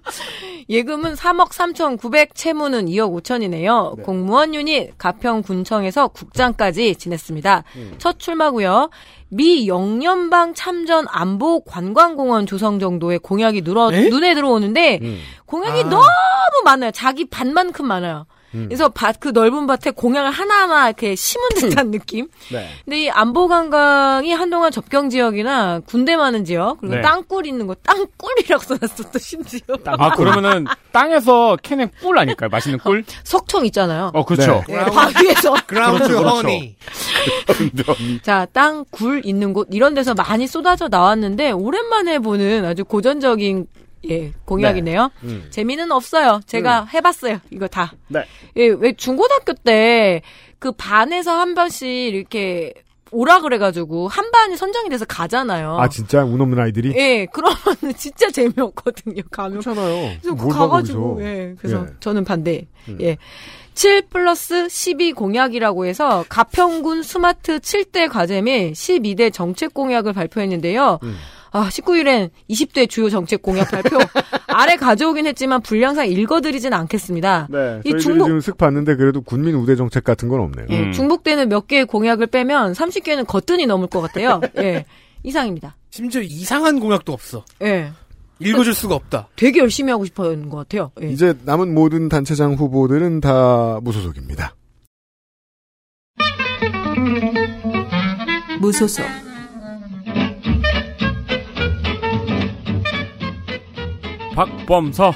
[0.70, 4.04] 예금은 3억 3천 9백, 채무는 2억 5천이네요.
[4.04, 7.64] 공무원 유닛 가평군청에서 국장까지 지냈습니다.
[7.98, 8.92] 첫 출마고요.
[9.30, 15.00] 미 영연방 참전 안보 관광공원 조성 정도의 공약이 늘어, 눈에 들어오는데
[15.48, 15.90] 공약이 아.
[15.90, 16.06] 너무
[16.66, 16.92] 많아요.
[16.92, 18.28] 자기 밭만큼 많아요.
[18.52, 22.28] 그래서 밭, 그 넓은 밭에 공약을 하나하나 이렇게 심은 듯한 느낌?
[22.52, 22.70] 네.
[22.86, 27.02] 근데 이 안보 관광이 한동안 접경 지역이나 군대 많은 지역, 그리고 네.
[27.02, 29.62] 땅굴 있는 거, 땅굴이라고 써놨어, 또 심지어.
[29.86, 32.50] 아, 그러면은 땅에서 캐낸 꿀 아닐까요?
[32.50, 33.04] 맛있는 꿀?
[33.24, 34.12] 석청 있잖아요.
[34.14, 34.64] 어, 그렇죠.
[34.68, 35.56] 네, 바위에서.
[35.68, 36.38] 그라운드 그렇죠, 그렇죠.
[36.38, 36.76] 허니.
[38.22, 43.68] 자, 땅, 굴 있는 곳, 이런 데서 많이 쏟아져 나왔는데, 오랜만에 보는 아주 고전적인,
[44.10, 45.12] 예, 공약이네요.
[45.22, 45.28] 네.
[45.30, 45.48] 음.
[45.50, 46.42] 재미는 없어요.
[46.46, 47.40] 제가 해봤어요.
[47.52, 47.94] 이거 다.
[48.08, 48.24] 네.
[48.58, 50.22] 예, 왜 중고등학교 때,
[50.60, 52.74] 그 반에서 한 번씩 이렇게
[53.12, 55.78] 오라 그래가지고, 한 반이 선정이 돼서 가잖아요.
[55.80, 56.24] 아, 진짜?
[56.26, 56.94] 운 없는 아이들이?
[56.98, 59.62] 예, 그러면은 진짜 재미없거든요, 가면.
[59.62, 60.18] 그렇잖아요.
[60.22, 61.20] 그래서 가가지고.
[61.22, 61.94] 예, 그래서 예.
[62.00, 62.68] 저는 반대.
[62.90, 62.98] 음.
[63.02, 63.18] 예.
[63.76, 71.00] 7 플러스 12 공약이라고 해서 가평군 스마트 7대 과제 및 12대 정책 공약을 발표했는데요.
[71.04, 71.18] 음.
[71.56, 73.98] 아, 19일엔 20대 주요 정책 공약 발표.
[74.48, 77.48] 아래 가져오긴 했지만 분량상 읽어드리진 않겠습니다.
[77.50, 77.80] 네.
[77.86, 80.68] 이 중복, 지금 슥 봤는데 그래도 군민 우대 정책 같은 건 없네요.
[80.70, 84.42] 예, 중복되는 몇 개의 공약을 빼면 30개는 거뜬히 넘을 것 같아요.
[84.60, 84.84] 예.
[85.24, 85.78] 이상입니다.
[85.92, 87.46] 심지어 이상한 공약도 없어.
[87.62, 87.90] 예.
[88.40, 89.30] 읽어줄 수가 없다.
[89.38, 90.92] 되게 열심히 하고 싶어 하는 것 같아요.
[91.02, 91.08] 예.
[91.08, 94.56] 이제 남은 모든 단체장 후보들은 다 무소속입니다.
[98.60, 99.25] 무소속
[104.36, 105.14] 박범서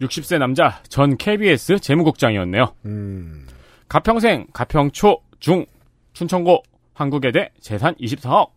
[0.00, 2.72] 60세 남자 전 KBS 재무국장이었네요.
[2.86, 3.46] 음.
[3.86, 5.66] 가평생, 가평초, 중,
[6.14, 6.62] 춘천고,
[6.94, 8.48] 한국외대 재산 24억.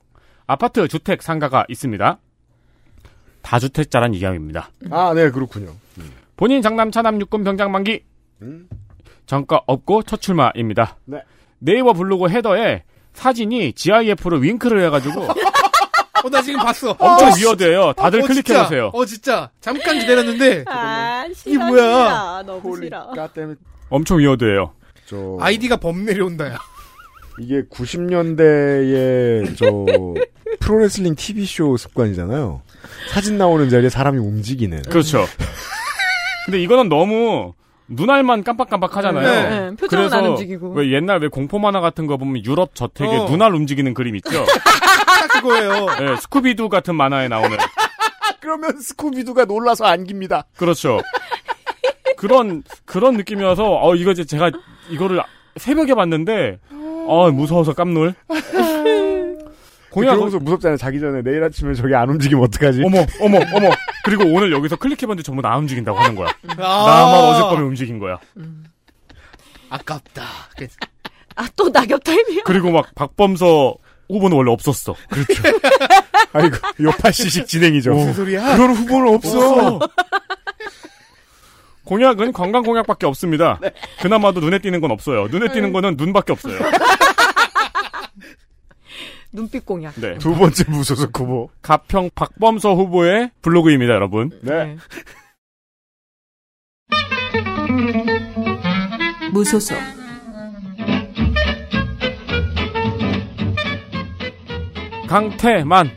[0.48, 2.18] 아파트 주택 상가가 있습니다.
[3.42, 4.70] 다주택자란 이야기입니다.
[4.90, 5.74] 아, 네, 그렇군요.
[6.38, 8.04] 본인 장남 차남 육군 병장 만기.
[9.26, 10.98] 정가 없고 첫 출마입니다.
[11.06, 11.22] 네.
[11.60, 15.28] 네이버 블로그 헤더에 사진이 GIF로 윙크를 해가지고
[16.24, 16.92] 어, 나 지금 봤어.
[17.00, 17.94] 엄청 어, 위어드해요.
[17.94, 18.92] 다들 어, 클릭해보세요.
[18.94, 19.50] 어, 진짜.
[19.62, 20.66] 잠깐 기다렸는데.
[20.68, 22.44] 아, 이게 뭐야?
[22.46, 23.12] 너무 싫어.
[23.90, 24.74] 엄청 위어드해요.
[25.06, 26.60] 저 아이디가 범 내려온다, 야.
[27.40, 29.66] 이게 90년대의 저
[30.60, 32.62] 프로레슬링 TV쇼 습관이잖아요.
[33.12, 34.82] 사진 나오는 자리에 사람이 움직이는.
[34.84, 35.26] 그렇죠.
[36.46, 37.54] 근데 이거는 너무
[37.90, 39.28] 눈알만 깜빡깜빡 하잖아요.
[39.28, 39.76] 네, 네.
[39.76, 40.74] 표정은 그래서 안 움직이고.
[40.74, 43.26] 왜 옛날 왜 공포 만화 같은 거 보면 유럽 저택에 어.
[43.30, 44.46] 눈알 움직이는 그림 있죠?
[44.46, 45.86] 딱 그거예요.
[46.00, 47.58] 네, 스쿠비두 같은 만화에 나오는.
[48.40, 50.46] 그러면 스쿠비두가 놀라서 안깁니다.
[50.56, 51.02] 그렇죠.
[52.18, 54.52] 그런 그런 느낌이어서 어 이거 이제 제가
[54.90, 55.22] 이거를
[55.58, 56.60] 새벽에 봤는데
[57.08, 58.14] 어 무서워서 깜놀.
[59.92, 60.78] 공약 그러면서 무섭잖아요.
[60.78, 62.84] 자기 전에 내일 아침에 저게 안 움직이면 어떡하지?
[62.86, 63.70] 어머 어머 어머
[64.04, 66.30] 그리고 오늘 여기서 클릭해봤는데 전부 나 움직인다고 하는 거야.
[66.58, 66.86] 아.
[66.86, 68.18] 나만 어젯밤에 움직인 거야.
[69.70, 70.24] 아깝다.
[71.36, 72.42] 아, 또 낙엽 타임이요?
[72.44, 73.76] 그리고 막 박범서
[74.10, 74.96] 후보는 원래 없었어.
[75.10, 75.44] 그렇죠.
[76.34, 77.94] 아이고, 요파시식 진행이죠.
[77.94, 78.56] 무슨 소리야?
[78.58, 79.80] 그런 후보는 없어.
[81.86, 83.58] 공약은 관광 공약밖에 없습니다.
[83.62, 83.72] 네.
[84.02, 85.28] 그나마도 눈에 띄는 건 없어요.
[85.28, 86.60] 눈에 띄는 거는 눈밖에 없어요.
[89.32, 89.94] 눈빛 공약.
[89.96, 90.18] 네.
[90.18, 91.50] 두 번째 무소속 후보.
[91.62, 94.32] 가평 박범서 후보의 블로그입니다, 여러분.
[94.42, 94.78] 네.
[99.32, 99.78] 무소속
[105.08, 105.90] 강태만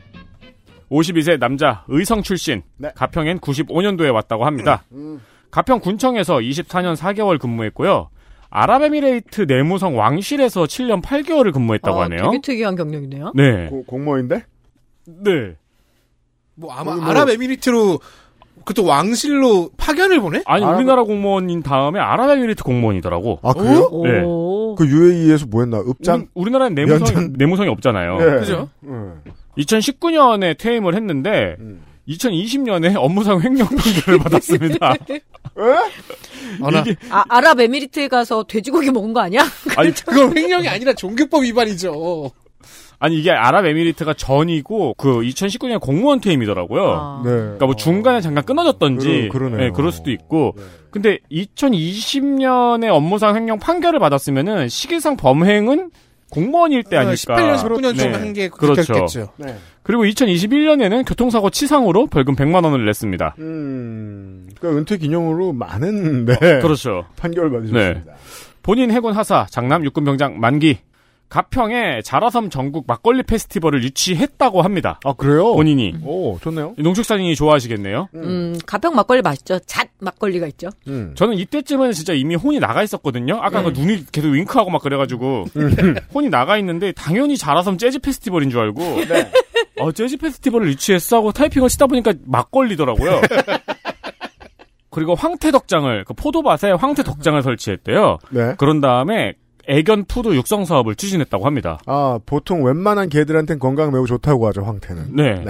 [0.90, 2.90] 52세 남자 의성 출신 네.
[2.94, 4.84] 가평엔 95년도에 왔다고 합니다.
[4.92, 5.20] 음.
[5.50, 8.10] 가평 군청에서 24년 4개월 근무했고요.
[8.52, 12.22] 아랍에미레이트 내무성 왕실에서 7년 8개월을 근무했다고 아, 하네요.
[12.24, 13.32] 되게 특이한 경력이네요.
[13.34, 13.68] 네.
[13.68, 14.44] 고- 공무원인데?
[15.06, 15.56] 네.
[16.54, 17.98] 뭐 아마 뭐- 아랍에미리트로
[18.64, 20.42] 그또 왕실로 파견을 보내?
[20.44, 23.40] 아니 아랍- 우리나라 공무원인 다음에 아랍에미레이트 공무원이더라고.
[23.42, 23.88] 아, 그래요?
[24.04, 24.22] 네.
[24.22, 24.74] 오.
[24.76, 25.78] 그 UAE에서 뭐 했나?
[25.80, 26.28] 읍장?
[26.34, 28.18] 우리, 나라는 내무성, 내무성이 없잖아요.
[28.18, 28.24] 네.
[28.38, 28.68] 그죠?
[28.84, 29.20] 음.
[29.58, 31.82] 2019년에 퇴임을 했는데 음.
[32.08, 34.94] 2020년에 업무상 횡령 판결을 받았습니다.
[36.60, 39.42] 아, 나- 이게 아, 아랍에미리트에 가서 돼지고기 먹은 거 아니야?
[39.76, 42.30] 아니 그건 횡령이 아니라 종교법 위반이죠.
[42.98, 46.90] 아니 이게 아랍에미리트가 전이고 그 2019년 공무원 퇴임이더라고요.
[46.92, 47.22] 아.
[47.24, 47.30] 네.
[47.30, 49.58] 그러니까 뭐 중간에 잠깐 끊어졌던지 그러- 그러네요.
[49.58, 50.54] 네, 그럴 수도 있고.
[50.90, 55.90] 근데 2020년에 업무상 횡령 판결을 받았으면은 시기상 범행은
[56.32, 57.36] 공무원일 때 아닐까.
[57.36, 58.18] 18년, 19년 중 네.
[58.18, 58.82] 한게 그렇죠.
[58.82, 59.32] 그렇겠죠.
[59.36, 59.54] 네.
[59.82, 63.36] 그리고 2021년에는 교통사고 치상으로 벌금 100만 원을 냈습니다.
[63.38, 66.36] 음, 그러니까 은퇴 기념으로 많은 네.
[66.60, 67.04] 그렇죠.
[67.20, 68.14] 판결을 받으셨습니다.
[68.62, 70.78] 본인 해군 하사 장남 육군병장 만기
[71.32, 75.00] 가평에 자라섬 전국 막걸리 페스티벌을 유치했다고 합니다.
[75.02, 75.54] 아 그래요?
[75.54, 75.94] 본인이.
[76.04, 76.74] 오 좋네요.
[76.76, 78.10] 농축산인이 좋아하시겠네요.
[78.16, 79.59] 음, 가평 막걸리 맛있죠.
[79.60, 80.68] 잣 막걸리가 있죠.
[80.88, 81.14] 음.
[81.16, 83.38] 저는 이때쯤은 진짜 이미 혼이 나가 있었거든요.
[83.40, 85.46] 아까 그 눈이 계속 윙크하고 막 그래가지고
[86.12, 88.82] 혼이 나가 있는데 당연히 자라섬 재즈 페스티벌인 줄 알고
[89.80, 93.22] 어 재즈 페스티벌을 유치했어 하고 타이핑을 치다 보니까 막걸리더라고요.
[94.90, 98.18] 그리고 황태 덕장을 그 포도밭에 황태 덕장을 설치했대요.
[98.32, 98.54] 네.
[98.59, 99.32] 그런 다음에
[99.72, 101.78] 애견 푸드 육성 사업을 추진했다고 합니다.
[101.86, 105.16] 아 보통 웬만한 개들한텐 건강 매우 좋다고 하죠 황태는.
[105.16, 105.42] 네.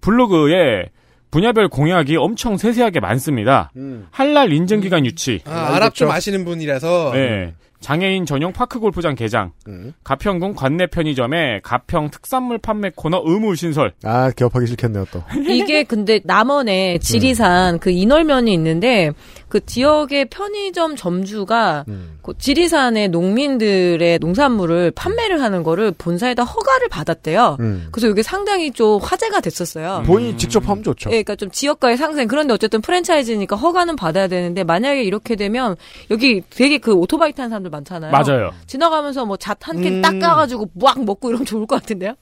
[0.00, 0.90] 블로그에
[1.30, 3.70] 분야별 공약이 엄청 세세하게 많습니다.
[3.76, 4.06] 음.
[4.10, 5.40] 할랄 인증 기관 유치.
[5.46, 7.12] 아, 아랍 좀 아시는 분이라서.
[7.14, 7.54] 네.
[7.80, 9.52] 장애인 전용 파크 골프장 개장.
[9.68, 9.92] 음.
[10.02, 13.92] 가평군 관내 편의점에 가평 특산물 판매 코너 의무 신설.
[14.02, 15.22] 아 개업하기 싫겠네요 또.
[15.48, 19.12] 이게 근데 남원에 지리산 그 인월면이 있는데
[19.48, 21.84] 그 지역의 편의점 점주가
[22.22, 27.56] 그 지리산의 농민들의 농산물을 판매를 하는 거를 본사에다 허가를 받았대요.
[27.60, 27.88] 음.
[27.90, 30.02] 그래서 이게 상당히 좀 화제가 됐었어요.
[30.06, 31.08] 본인이 직접 하면 좋죠.
[31.10, 32.28] 예, 그러니까 좀 지역가의 상생.
[32.28, 35.76] 그런데 어쨌든 프랜차이즈니까 허가는 받아야 되는데 만약에 이렇게 되면
[36.10, 38.12] 여기 되게 그 오토바이 타는 사람들 많잖아요.
[38.12, 38.52] 맞아요.
[38.66, 40.02] 지나가면서 뭐 잣 한캔 음.
[40.02, 42.14] 닦아가지고 막 먹고 이러면 좋을 것 같은데요?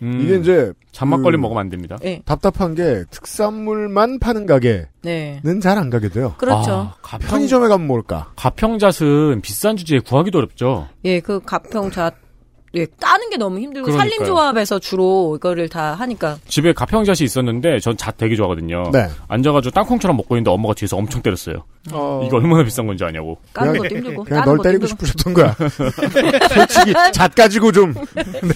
[0.00, 1.96] 이게 이제 잔막걸리 그 먹으면 안 됩니다.
[2.04, 2.22] 예.
[2.24, 5.40] 답답한 게 특산물만 파는 가게는 네.
[5.62, 6.34] 잘안 가게 돼요.
[6.38, 6.92] 그렇죠.
[7.02, 8.32] 아, 편의점에 가면 뭘까?
[8.36, 10.88] 가평잣은 비싼 주제에 구하기도 어렵죠.
[11.04, 12.27] 예, 그 가평잣
[12.74, 14.10] 예, 따는 게 너무 힘들고 그러니까요.
[14.10, 18.90] 산림조합에서 주로 이거를 다 하니까 집에 가평잣이 있었는데 전 잣 되게 좋아하거든요.
[18.92, 19.08] 네.
[19.28, 21.64] 앉아가지고 땅콩처럼 먹고 있는데 엄마가 뒤에서 엄청 때렸어요.
[21.92, 22.22] 어.
[22.26, 23.38] 이거 얼마나 비싼 건지 아냐고.
[23.54, 25.06] 까는 것도 힘들고 그냥 널 것도 때리고 힘들고.
[25.06, 25.56] 싶으셨던 거야.
[26.48, 27.94] 솔직히 잣 가지고 좀.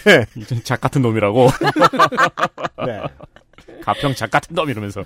[0.04, 0.26] 네.
[0.64, 1.48] 잣 같은 놈이라고.
[2.86, 3.00] 네.
[3.82, 5.04] 가평 잣 같은 놈 이러면서.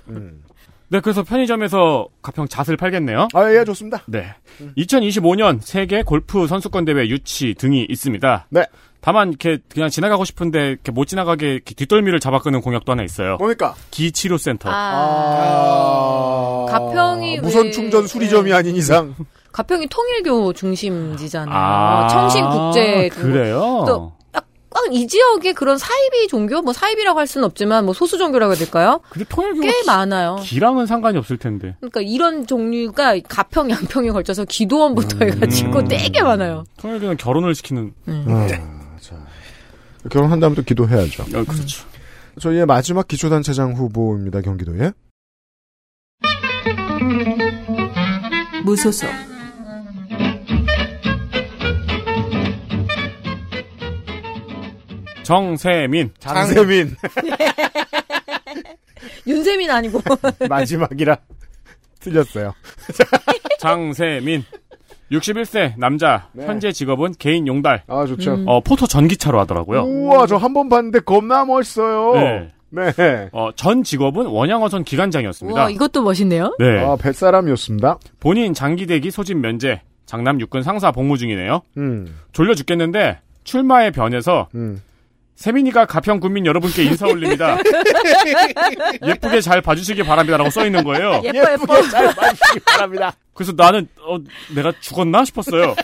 [0.89, 3.27] 네, 그래서 편의점에서 가평 잣을 팔겠네요.
[3.33, 4.03] 아, 예, 좋습니다.
[4.05, 4.33] 네.
[4.77, 8.47] 2025년 세계 골프 선수권 대회 유치 등이 있습니다.
[8.49, 8.65] 네.
[9.07, 13.37] 다만 이렇게 그냥 지나가고 싶은데 이렇게 못 지나가게 이렇게 뒷덜미를 잡아끄는 공약도 하나 있어요.
[13.37, 13.73] 뭡니까?
[13.89, 14.69] 기치료센터.
[14.69, 19.15] 아, 가평이 무선 왜- 충전 수리점이 아닌 이상.
[19.53, 21.55] 가평이 통일교 중심지잖아요.
[21.57, 23.85] 아, 청신국제 그래요?
[23.87, 28.51] 또 약간 이 지역에 그런 사이비 종교 뭐 사이비라고 할 수는 없지만 뭐 소수 종교라고
[28.51, 28.99] 해야 될까요?
[29.09, 30.35] 근데 통일교가 꽤 많아요.
[30.43, 31.75] 기랑은 상관이 없을 텐데.
[31.79, 36.65] 그러니까 이런 종류가 가평 양평에 걸쳐서 기도원부터 해가지고 되게 많아요.
[36.77, 37.93] 통일교는 결혼을 시키는.
[38.05, 38.76] 아, 자.
[40.09, 41.23] 결혼한 다음에 또 기도해야죠.
[41.23, 41.85] 어, 그렇죠.
[42.39, 44.91] 저희의 마지막 기초단체장 후보입니다, 경기도에.
[48.63, 49.09] 무소속
[55.23, 56.11] 정세민.
[56.19, 56.95] 장세민.
[59.27, 60.01] 윤세민 아니고
[60.47, 61.17] 마지막이라.
[61.99, 62.53] 틀렸어요.
[63.59, 64.45] 장세민.
[65.11, 66.27] 61세 남자.
[66.33, 66.45] 네.
[66.45, 67.83] 현재 직업은 개인 용달.
[67.87, 68.33] 아, 좋죠.
[68.35, 68.43] 음.
[68.47, 69.83] 어, 포토 전기차로 하더라고요.
[69.83, 72.13] 우와, 저 한 번 봤는데 겁나 멋있어요.
[72.15, 72.51] 네.
[72.69, 73.29] 네.
[73.31, 75.61] 어, 전 직업은 원양어선 기관장이었습니다.
[75.61, 76.55] 와 이것도 멋있네요.
[76.59, 76.83] 네.
[76.83, 77.97] 아, 뱃사람이었습니다.
[78.19, 79.81] 본인 장기대기 소집 면제.
[80.05, 81.61] 장남 육군 상사 복무 중이네요.
[81.77, 82.15] 음.
[82.33, 84.81] 졸려 죽겠는데 출마에 변해서 음.
[85.37, 87.57] 세민이가 가평 군민 여러분께 인사 올립니다.
[89.05, 91.21] 예쁘게 잘 봐주시기 바랍니다라고 써 있는 거예요.
[91.25, 91.81] 예뻐 예뻐.
[91.89, 93.13] 잘 봐주시기 바랍니다.
[93.33, 94.17] 그래서 나는 어
[94.55, 95.75] 내가 죽었나 싶었어요.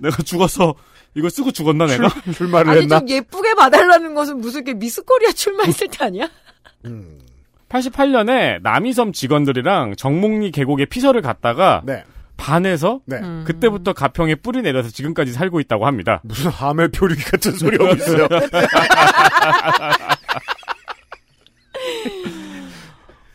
[0.00, 0.74] 내가 죽어서
[1.14, 2.08] 이거 쓰고 죽었나 내가?
[2.34, 2.98] 출 마를 아니 했나?
[2.98, 6.28] 좀 예쁘게 봐달라는 것은 무슨 게 미스코리아 출마했을 때 아니야?
[7.68, 12.02] 88년에 남이섬 직원들이랑 정목리 계곡에 피서를 갔다가 네.
[12.36, 13.20] 반해서 네.
[13.44, 16.20] 그때부터 가평에 뿌리 내려서 지금까지 살고 있다고 합니다.
[16.24, 18.28] 무슨 하멜 표류기 같은 소리 하고 있어요.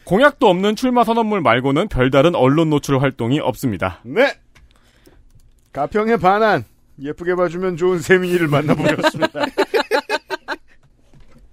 [0.04, 4.00] 공약도 없는 출마 선언물 말고는 별다른 언론 노출 활동이 없습니다.
[4.04, 4.34] 네.
[5.72, 6.66] 가평에 반한
[7.02, 9.46] 예쁘게 봐주면 좋은 세민이를 만나보겠습니다.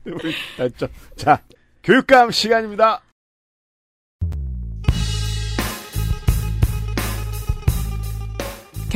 [1.16, 1.40] 자,
[1.82, 3.02] 교육감 시간입니다.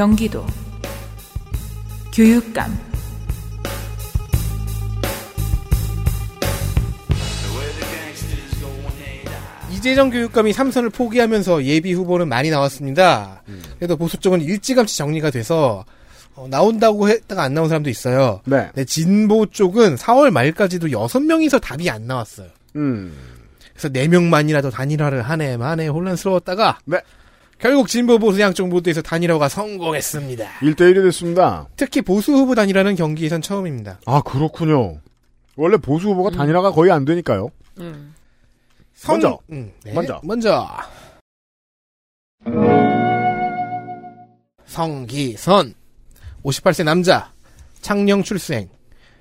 [0.00, 0.46] 경기도
[2.14, 2.74] 교육감
[9.70, 13.42] 이재정 교육감이 삼선을 포기하면서 예비 후보는 많이 나왔습니다.
[13.76, 15.84] 그래도 보수 쪽은 일찌감치 정리가 돼서
[16.34, 18.40] 어, 나온다고 했다가 안 나온 사람도 있어요.
[18.46, 18.70] 네.
[18.74, 22.48] 네, 진보 쪽은 4월 말까지도 6명이서 답이 안 나왔어요.
[22.76, 23.14] 음.
[23.74, 27.00] 그래서 4명만이라도 단일화를 하네 마네 혼란스러웠다가 네.
[27.60, 30.48] 결국 진보 보수 양쪽 모두에서 단일화가 성공했습니다.
[30.60, 31.68] 1대1이 됐습니다.
[31.76, 34.00] 특히 보수 후보 단일화는 경기에선 처음입니다.
[34.06, 34.98] 아, 그렇군요.
[35.56, 37.50] 원래 보수 후보가 단일화가 거의 안 되니까요.
[37.78, 38.14] 음.
[38.94, 39.38] 성- 먼저.
[39.52, 39.92] 음, 네.
[39.92, 40.20] 먼저.
[40.24, 40.66] 먼저
[44.66, 45.74] 성기선
[46.44, 47.30] 58세 남자
[47.82, 48.68] 창녕 출생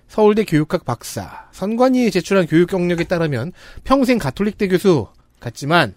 [0.07, 3.51] 서울대 교육학 박사 선관위에 제출한 교육 경력에 따르면
[3.83, 5.07] 평생 가톨릭대 교수
[5.39, 5.93] 같지만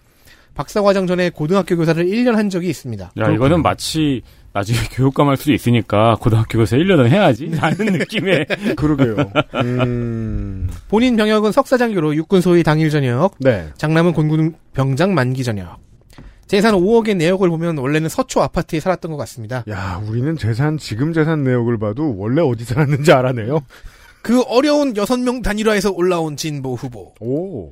[0.55, 3.11] 박사과정 전에 고등학교 교사를 1년 한 적이 있습니다.
[3.17, 4.21] 야, 이거는 마치
[4.53, 7.49] 나중에 교육감 할 수도 있으니까 고등학교 교사 1년은 해야지.
[7.49, 8.45] 라는 느낌의.
[8.77, 9.15] 그러게요.
[9.55, 10.69] 음.
[10.89, 13.69] 본인 병역은 석사장교로 육군 소위 당일 전역, 네.
[13.77, 15.79] 장남은 공군 병장 만기 전역.
[16.45, 19.63] 재산 5억의 내역을 보면 원래는 서초 아파트에 살았던 것 같습니다.
[19.69, 23.61] 야, 우리는 재산, 지금 재산 내역을 봐도 원래 어디 살았는지 알아내요.
[24.21, 27.13] 그 어려운 6명 단일화에서 올라온 진보 후보.
[27.19, 27.71] 오.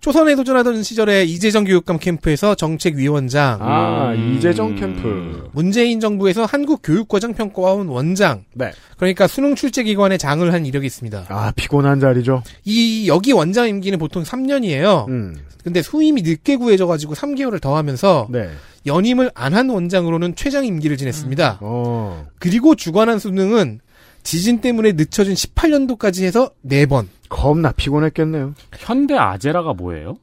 [0.00, 3.58] 초선에 도전하던 시절에 이재정 교육감 캠프에서 정책위원장.
[3.60, 5.50] 아, 이재정 캠프.
[5.52, 8.44] 문재인 정부에서 한국교육과정 평가원 원장.
[8.54, 8.72] 네.
[8.96, 11.26] 그러니까 수능 출제기관의 장을 한 이력이 있습니다.
[11.28, 12.42] 아, 피곤한 자리죠.
[12.64, 15.06] 이 여기 원장 임기는 보통 3년이에요.
[15.08, 15.36] 음.
[15.64, 18.48] 근데 후임이 늦게 구해져가지고 3개월을 더 하면서 네.
[18.86, 21.58] 연임을 안 한 원장으로는 최장 임기를 지냈습니다.
[21.60, 22.26] 어.
[22.38, 23.80] 그리고 주관한 수능은
[24.22, 27.06] 지진 때문에 늦춰진 18년도까지 해서 4번.
[27.28, 28.54] 겁나 피곤했겠네요.
[28.76, 30.16] 현대 아제라가 뭐예요?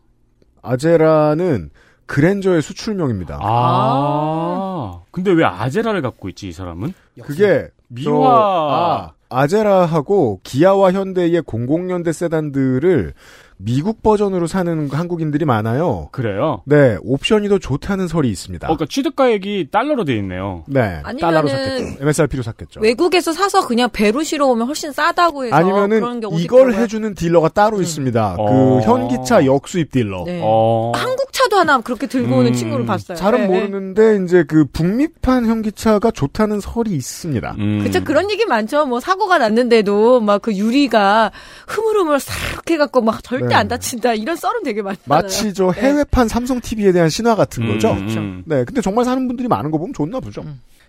[0.62, 1.70] 아제라는
[2.06, 3.40] 그랜저의 수출명입니다.
[3.42, 5.02] 아.
[5.12, 6.94] 근데 왜 아제라를 갖고 있지, 이 사람은?
[7.22, 8.12] 그게 미화.
[8.12, 13.14] 저, 아, 아제라하고 기아와 현대의 00년대 세단들을
[13.58, 16.10] 미국 버전으로 사는 한국인들이 많아요.
[16.12, 16.62] 그래요?
[16.66, 18.68] 네, 옵션이 더 좋다는 설이 있습니다.
[18.68, 20.64] 어, 그러니까 취득가액이 달러로 돼 있네요.
[20.68, 22.04] 네, 아니면은 달러로 샀겠죠.
[22.04, 22.80] MSRP로 샀겠죠.
[22.82, 26.74] 외국에서 사서 그냥 배로 실어오면 훨씬 싸다고 해서 그런 아니면은 경우도 이걸.
[26.74, 28.36] 해주는 딜러가 따로 있습니다.
[28.38, 28.46] 어.
[28.46, 30.24] 그 현기차 역수입 딜러.
[30.26, 30.42] 네.
[30.44, 30.92] 어.
[30.96, 33.18] 한국 차도 하나 그렇게 들고 오는 음, 친구를 봤어요.
[33.18, 33.48] 잘은 네.
[33.48, 37.56] 모르는데 이제 그 북미판 현기차가 좋다는 설이 있습니다.
[37.58, 37.82] 음.
[37.84, 38.86] 그쵸 그런 얘기 많죠.
[38.86, 41.32] 뭐 사고가 났는데도 막 그 유리가
[41.68, 43.56] 흐물흐물 싹 해갖고 막 절대 네.
[43.56, 45.04] 안 다친다 이런 썰은 되게 많잖아요.
[45.06, 45.82] 마치 저 네.
[45.82, 47.92] 해외판 삼성 TV에 대한 신화 같은 음, 거죠.
[47.94, 48.44] 음.
[48.46, 50.44] 네, 근데 정말 사는 분들이 많은 거 보면 좋나 보죠.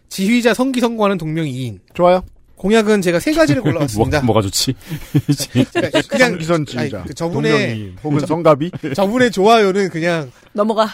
[0.09, 1.79] 지휘자 성기 성과는 동명 2인.
[1.95, 2.23] 좋아요.
[2.57, 4.19] 공약은 제가 세 가지를 골라왔습니다.
[4.21, 4.75] 뭐, 뭐가 좋지?
[5.73, 8.71] 그러니까 그냥 성기선 지휘자, 아니, 그 저분의 동명이인, 혹은 성갑이.
[8.95, 10.89] 저분의 좋아요는 그냥 넘어가.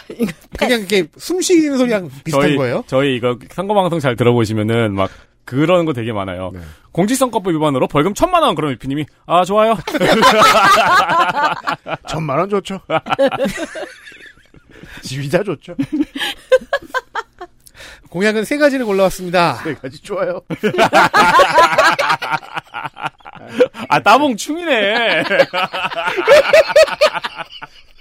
[0.57, 2.83] 그냥 이렇게 숨 쉬는 소리랑 비슷한 저희, 거예요.
[2.87, 5.09] 저희 이거 선거 방송 잘 들어보시면은 막
[5.45, 6.51] 그런 거 되게 많아요.
[6.53, 6.59] 네.
[6.91, 9.77] 공직선거법 위반으로 벌금 천만 원 그러면 유피님이 아 좋아요.
[12.07, 12.81] 천만 원 좋죠.
[15.03, 15.75] 지휘자 좋죠.
[18.09, 19.61] 공약은 세 가지를 골라왔습니다.
[19.65, 20.41] 네 가지 좋아요.
[23.89, 25.23] 아 따봉충이네.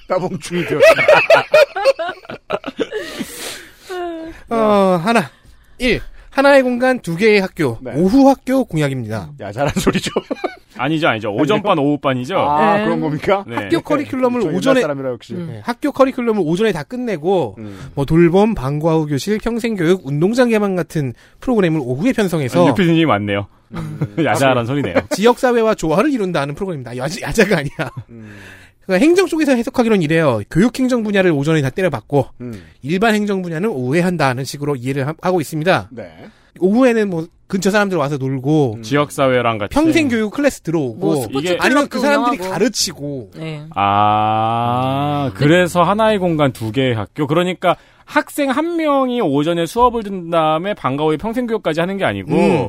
[0.09, 0.87] 따봉충이 되었다.
[4.51, 5.29] 어, 하나.
[5.79, 6.01] 1.
[6.35, 7.78] 하나의 공간 두 개의 학교.
[7.81, 7.93] 네.
[7.94, 9.31] 오후 학교 공약입니다.
[9.40, 10.11] 야 잘한 소리죠.
[10.77, 12.36] 아니죠 아니죠 오전반 오후반이죠.
[12.36, 12.85] 아 네.
[12.85, 13.44] 그런 겁니까?
[13.47, 13.55] 네.
[13.55, 15.35] 학교 커리큘럼을 저 옛날 오전에 사람이라 역시.
[15.35, 17.90] 네, 학교 커리큘럼을 오전에 다 끝내고 음.
[17.94, 23.47] 뭐 돌봄, 방과 후 교실, 평생교육, 운동장 개방 같은 프로그램을 오후에 편성해서 유피님이 맞네요.
[24.24, 24.94] 야자란 소리네요.
[25.11, 26.97] 지역사회와 조화를 이룬다는 프로그램입니다.
[26.97, 27.90] 야자, 야자가 아니야.
[28.85, 28.86] 음.
[28.86, 30.40] 그러니까 행정 쪽에서 해석하기로는 이래요.
[30.51, 32.62] 교육 행정 분야를 오전에 다 때려봤고 음.
[32.82, 35.89] 일반 행정 분야는 오후에 한다는 식으로 이해를 하- 하고 있습니다.
[35.93, 36.11] 네.
[36.61, 39.74] 오후에는 뭐 근처 사람들 와서 놀고 지역 사회랑 같이.
[39.74, 42.52] 평생 교육 클래스 들어오고 뭐 이게- 아니면 그 사람들이 운영하고.
[42.52, 43.62] 가르치고 네.
[43.74, 47.27] 아, 그래서 하나의 공간 두 개의 학교.
[47.27, 52.32] 그러니까 학생 한 명이 오전에 수업을 듣는 다음에 방과 후에 평생 교육까지 하는 게 아니고
[52.35, 52.69] 음.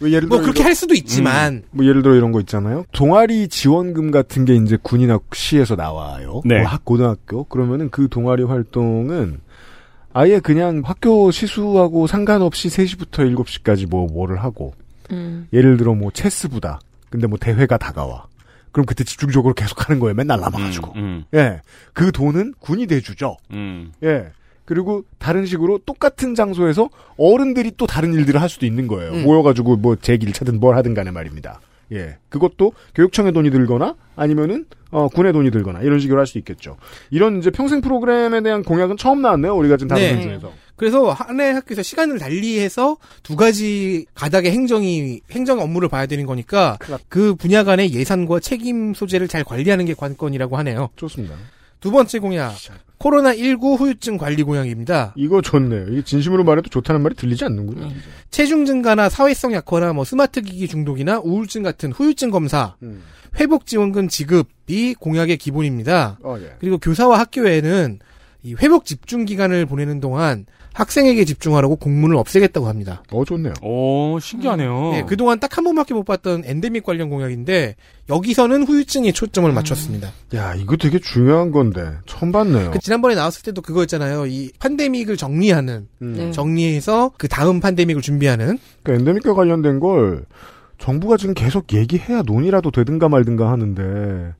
[0.00, 2.84] 왜 예를 뭐 들어 그렇게 이거- 할 수도 있지만 뭐 예를 들어 이런 거 있잖아요.
[2.92, 6.40] 동아리 지원금 같은 게 이제 군이나 시에서 나와요.
[6.44, 6.58] 네.
[6.58, 9.40] 뭐 학 고등학교 그러면은 그 동아리 활동은
[10.12, 14.74] 아예 그냥 학교 시수하고 상관없이 3시부터 7시까지 뭐 뭐를 하고
[15.12, 15.46] 음.
[15.52, 16.80] 예를 들어 뭐 체스부다.
[17.10, 18.26] 근데 뭐 대회가 다가와.
[18.72, 20.14] 그럼 그때 집중적으로 계속 하는 거예요.
[20.14, 20.92] 맨날 남아가지고.
[20.94, 21.60] 음, 예.
[21.92, 23.36] 그 돈은 군이 대주죠.
[23.50, 23.90] 음.
[24.04, 24.26] 예.
[24.70, 29.10] 그리고 다른 식으로 똑같은 장소에서 어른들이 또 다른 일들을 할 수도 있는 거예요.
[29.10, 29.24] 음.
[29.24, 31.60] 모여가지고 뭐 제기를 차든 뭘 하든 간에 말입니다.
[31.90, 32.18] 예.
[32.28, 36.76] 그것도 교육청의 돈이 들거나 아니면은 어, 군의 돈이 들거나 이런 식으로 할 수 있겠죠.
[37.10, 39.56] 이런 이제 평생 프로그램에 대한 공약은 처음 나왔네요.
[39.56, 40.14] 우리가 지금 다른 네.
[40.14, 40.52] 방송에서.
[40.76, 46.78] 그래서 하나의 학교에서 시간을 달리해서 두 가지 가닥의 행정이 행정 업무를 봐야 되는 거니까
[47.08, 50.90] 그 분야 간의 예산과 책임 소재를 잘 관리하는 게 관건이라고 하네요.
[50.94, 51.34] 좋습니다.
[51.80, 52.54] 두 번째 공약.
[52.98, 55.14] 코로나19 후유증 관리 공약입니다.
[55.16, 55.86] 이거 좋네요.
[55.88, 57.90] 이게 진심으로 말해도 좋다는 말이 들리지 않는군요.
[58.30, 63.02] 체중 증가나 사회성 약화나 뭐 스마트 기기 중독이나 우울증 같은 후유증 검사, 음.
[63.38, 66.18] 회복 지원금 지급이 공약의 기본입니다.
[66.22, 66.56] 어, 예.
[66.58, 68.00] 그리고 교사와 학교에는
[68.42, 73.02] 이 회복 집중 기간을 보내는 동안 학생에게 집중하라고 공문을 없애겠다고 합니다.
[73.12, 73.52] 어, 좋네요.
[73.62, 74.90] 오, 신기하네요.
[74.92, 77.74] 네, 그동안 딱 한 번밖에 못 봤던 엔데믹 관련 공약인데
[78.08, 80.10] 여기서는 후유증에 초점을 맞췄습니다.
[80.34, 82.70] 야, 이거 되게 중요한 건데 처음 봤네요.
[82.70, 84.26] 그 지난번에 나왔을 때도 그거였잖아요.
[84.26, 86.14] 이 팬데믹을 정리하는 음.
[86.16, 86.30] 네.
[86.30, 90.24] 정리해서 그 다음 팬데믹을 준비하는 그러니까 엔데믹과 관련된 걸
[90.78, 94.32] 정부가 지금 계속 얘기해야 논의라도 되든가 말든가 하는데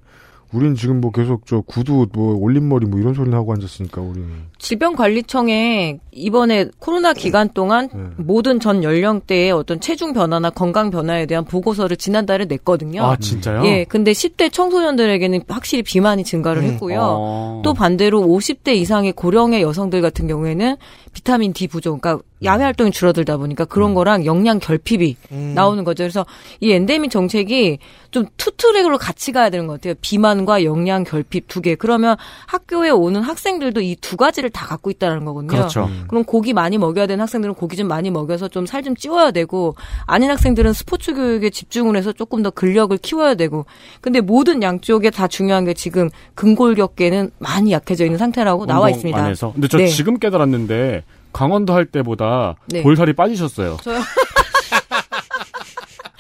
[0.53, 4.29] 우린 지금 뭐 계속 저 구두 뭐 올림머리 뭐 이런 소리를 하고 앉았으니까 우리는
[4.59, 8.03] 질병관리청에 이번에 코로나 기간 동안 네.
[8.17, 13.05] 모든 전 연령대의 어떤 체중 변화나 건강 변화에 대한 보고서를 지난달에 냈거든요.
[13.05, 13.65] 아, 진짜요?
[13.65, 16.69] 예, 근데 10대 청소년들에게는 확실히 비만이 증가를 음.
[16.71, 16.99] 했고요.
[17.01, 17.63] 어.
[17.65, 20.77] 또 반대로 50대 이상의 고령의 여성들 같은 경우에는
[21.13, 25.17] 비타민 D 부족, 그러니까 야외 활동이 줄어들다 보니까 그런 거랑 영양 결핍이
[25.55, 26.05] 나오는 거죠.
[26.05, 26.25] 그래서
[26.61, 27.79] 이 엔데믹 정책이
[28.11, 29.95] 좀 투트랙으로 같이 가야 되는 것 같아요.
[30.01, 31.75] 비만과 영양 결핍 두 개.
[31.75, 32.17] 그러면
[32.47, 35.51] 학교에 오는 학생들도 이 두 가지를 다 갖고 있다는 거거든요.
[35.53, 35.85] 그렇죠.
[35.85, 36.05] 음.
[36.09, 39.75] 그럼 고기 많이 먹여야 되는 학생들은 고기 좀 많이 먹여서 좀 살좀 찌워야 되고
[40.07, 43.67] 아닌 학생들은 스포츠 교육에 집중을 해서 조금 더 근력을 키워야 되고
[44.01, 49.23] 근데 모든 양쪽에 다 중요한 게 지금 근골격계는 많이 약해져 있는 상태라고 나와 있습니다.
[49.23, 49.53] 안에서.
[49.53, 49.87] 근데 저 네.
[49.87, 52.83] 지금 깨달았는데 강원도 할 때보다 네.
[52.83, 53.79] 볼살이 빠지셨어요.
[53.83, 54.01] 저요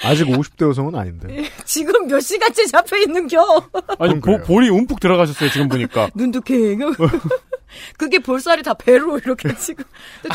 [0.03, 1.45] 아직 50대 여성은 아닌데.
[1.65, 3.39] 지금 몇 시간째 잡혀 있는 겨.
[3.99, 6.09] 아니 보- 볼이 움푹 들어가셨어요 지금 보니까.
[6.16, 6.55] 눈도 개.
[7.97, 9.85] 그게 볼살이 다 배로 이렇게 지금.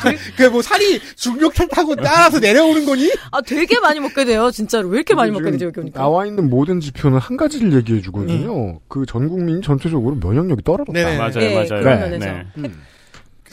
[0.04, 3.12] 되게, 그뭐 살이 중력탄 타고 따라서 내려오는 거니?
[3.32, 4.52] 아 되게 많이 먹게 돼요.
[4.52, 6.00] 진짜로 왜 이렇게 많이 먹게 되죠 여기 오니까.
[6.00, 8.80] 나와 있는 모든 지표는 한 가지를 얘기해 주거든요.
[8.88, 10.94] 그전 국민 전체적으로 면역력이 떨어졌다.
[10.94, 11.18] 네네.
[11.18, 11.84] 맞아요, 네, 맞아요.
[11.84, 12.10] 그런 네.
[12.10, 12.26] 면에서.
[12.56, 12.72] 네.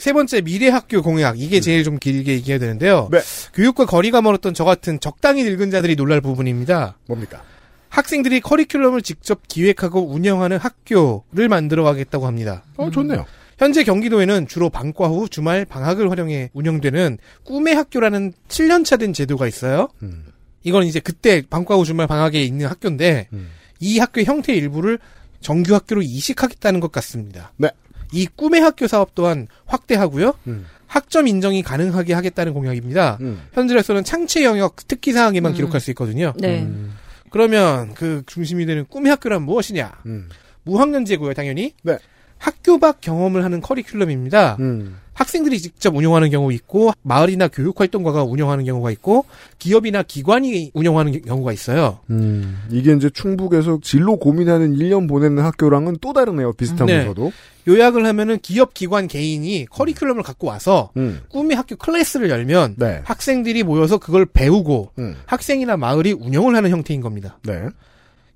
[0.03, 3.07] 세 번째 미래 학교 공약 이게 제일 좀 길게 얘기해야 되는데요.
[3.09, 3.21] 네.
[3.53, 6.97] 교육과 거리가 멀었던 저 같은 적당히 늙은 자들이 놀랄 부분입니다.
[7.07, 7.41] 뭡니까?
[7.87, 12.65] 학생들이 커리큘럼을 직접 기획하고 운영하는 학교를 만들어 가겠다고 합니다.
[12.75, 13.25] 어, 좋네요.
[13.57, 19.87] 현재 경기도에는 주로 방과 후 주말 방학을 활용해 운영되는 꿈의 학교라는 7년차 된 제도가 있어요.
[20.01, 20.25] 음.
[20.63, 23.51] 이건 이제 그때 방과 후 주말 방학에 있는 학교인데 음.
[23.79, 24.99] 이 학교의 형태 일부를
[25.39, 27.53] 정규 학교로 이식하겠다는 것 같습니다.
[27.55, 27.69] 네.
[28.13, 30.33] 이 꿈의 학교 사업 또한 확대하고요.
[30.47, 30.65] 음.
[30.87, 33.17] 학점 인정이 가능하게 하겠다는 공약입니다.
[33.21, 33.41] 음.
[33.53, 35.55] 현재로서는 창체 영역 특기 사항에만 음.
[35.55, 36.33] 기록할 수 있거든요.
[36.37, 36.61] 네.
[36.61, 36.93] 음.
[37.31, 39.91] 그러면 그 중심이 되는 꿈의 학교란 무엇이냐?
[40.05, 40.29] 음.
[40.63, 41.73] 무학년제고요, 당연히.
[41.81, 41.97] 네.
[42.43, 44.59] 학교 밖 경험을 하는 커리큘럼입니다.
[44.59, 44.97] 음.
[45.13, 49.23] 학생들이 직접 운영하는 경우 있고 마을이나 교육활동가가 운영하는 경우가 있고
[49.59, 51.99] 기업이나 기관이 운영하는 경우가 있어요.
[52.09, 52.59] 음.
[52.69, 56.51] 이게 이제 충북에서 진로 고민하는 1년 보내는 학교랑은 또 다르네요.
[56.51, 57.31] 비슷하면서도.
[57.69, 61.21] 요약을 하면은 기업 기관 개인이 커리큘럼을 갖고 와서 음.
[61.29, 62.99] 꿈의 학교 클래스를 열면 네.
[63.05, 65.15] 학생들이 모여서 그걸 배우고 음.
[65.27, 67.39] 학생이나 마을이 운영을 하는 형태인 겁니다.
[67.43, 67.69] 네.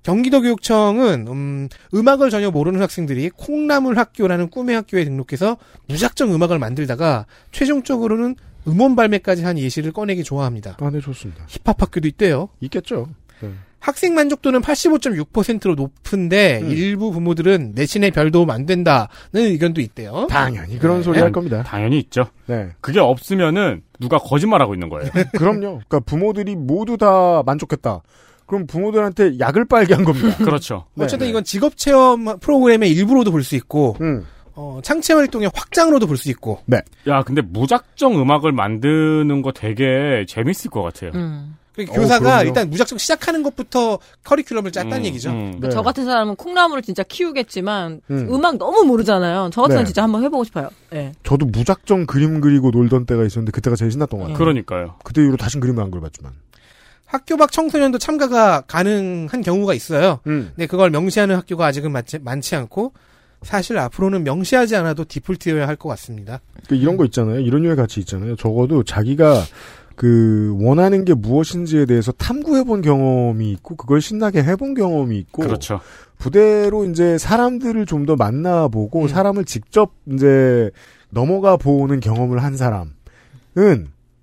[0.02, 5.56] 경기도 교육청은 음, 음악을 전혀 모르는 학생들이 콩나물 학교라는 꿈의 학교에 등록해서
[5.88, 10.76] 무작정 음악을 만들다가 최종적으로는 음원 발매까지 한 예시를 꺼내기 좋아합니다.
[10.80, 11.44] 아, 네, 좋습니다.
[11.48, 12.48] 힙합 학교도 있대요.
[12.60, 13.08] 있겠죠.
[13.40, 13.50] 네.
[13.80, 16.70] 학생 만족도는 85.6%로 높은데 음.
[16.70, 20.26] 일부 부모들은 내신에 별 도움 안 된다는 의견도 있대요.
[20.28, 21.02] 당연히 그런 네.
[21.04, 21.62] 소리 할 겁니다.
[21.62, 22.26] 당연히 있죠.
[22.46, 22.70] 네.
[22.80, 25.10] 그게 없으면은 누가 거짓말하고 있는 거예요.
[25.38, 25.80] 그럼요.
[25.88, 28.02] 그러니까 부모들이 모두 다 만족했다.
[28.48, 30.36] 그럼 부모들한테 약을 빨게 한 겁니다.
[30.44, 30.86] 그렇죠.
[30.94, 31.04] 네.
[31.04, 34.26] 어쨌든 이건 직업 체험 프로그램의 일부로도 볼 수 있고 음.
[34.56, 36.80] 어, 창체 활동의 확장으로도 볼 수 있고 네.
[37.06, 41.12] 야, 근데 무작정 음악을 만드는 거 되게 재밌을 것 같아요.
[41.14, 41.54] 음.
[41.74, 42.44] 그러니까 어, 교사가 그럼요.
[42.48, 45.30] 일단 무작정 시작하는 것부터 커리큘럼을 짰다는 음, 얘기죠.
[45.30, 45.60] 음.
[45.60, 45.68] 네.
[45.68, 48.28] 저 같은 사람은 콩나물을 진짜 키우겠지만 음.
[48.34, 48.44] 음.
[48.44, 49.50] 악 너무 모르잖아요.
[49.52, 49.86] 저 같은 사람 네.
[49.86, 50.70] 진짜 한번 해보고 싶어요.
[50.90, 51.12] 네.
[51.22, 54.38] 저도 무작정 그림 그리고 놀던 때가 있었는데 그때가 제일 신났던 것 같아요.
[54.38, 54.96] 그러니까요.
[55.04, 56.32] 그때 이후로 다신 그림을 안 그려봤지만.
[57.08, 60.20] 학교 밖 청소년도 참가가 가능한 경우가 있어요.
[60.26, 60.50] 음.
[60.54, 62.92] 근데 그걸 명시하는 학교가 아직은 많지, 많지 않고
[63.42, 66.40] 사실 앞으로는 명시하지 않아도 디폴트여야 할 것 같습니다.
[66.68, 67.40] 그 이런 거 있잖아요.
[67.40, 68.36] 이런 류의 가치 있잖아요.
[68.36, 69.42] 적어도 자기가
[69.96, 75.80] 그 원하는 게 무엇인지에 대해서 탐구해 본 경험이 있고 그걸 신나게 해본 경험이 있고 그렇죠.
[76.18, 79.08] 부대로 이제 사람들을 좀 더 만나보고 음.
[79.08, 80.70] 사람을 직접 이제
[81.10, 82.92] 넘어가 보는 경험을 한 사람은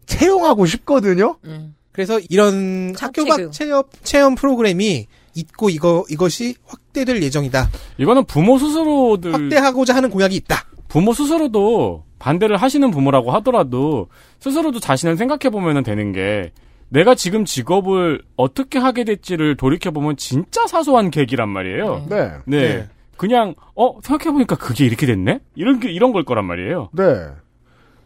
[0.05, 1.37] 채용하고 싶거든요.
[1.45, 1.73] 음.
[1.95, 3.51] 그래서 이런 학교 착취 밖 교육.
[3.53, 7.69] 체험, 체험 프로그램이 있고 이거 이것이 확대될 예정이다.
[7.97, 10.65] 이거는 부모 스스로들 확대하고자 하는 공약이 있다.
[10.89, 14.09] 부모 스스로도 반대를 하시는 부모라고 하더라도
[14.41, 16.51] 스스로도 자신을 생각해 보면 되는 게
[16.89, 22.07] 내가 지금 직업을 어떻게 하게 될지를 돌이켜 보면 진짜 사소한 계기란 말이에요.
[22.09, 22.31] 네.
[22.43, 22.59] 네.
[22.59, 22.89] 네.
[23.15, 26.89] 그냥 어 생각해 보니까 그게 이렇게 됐네 이런 게 이런 걸 거란 말이에요.
[26.91, 27.03] 네.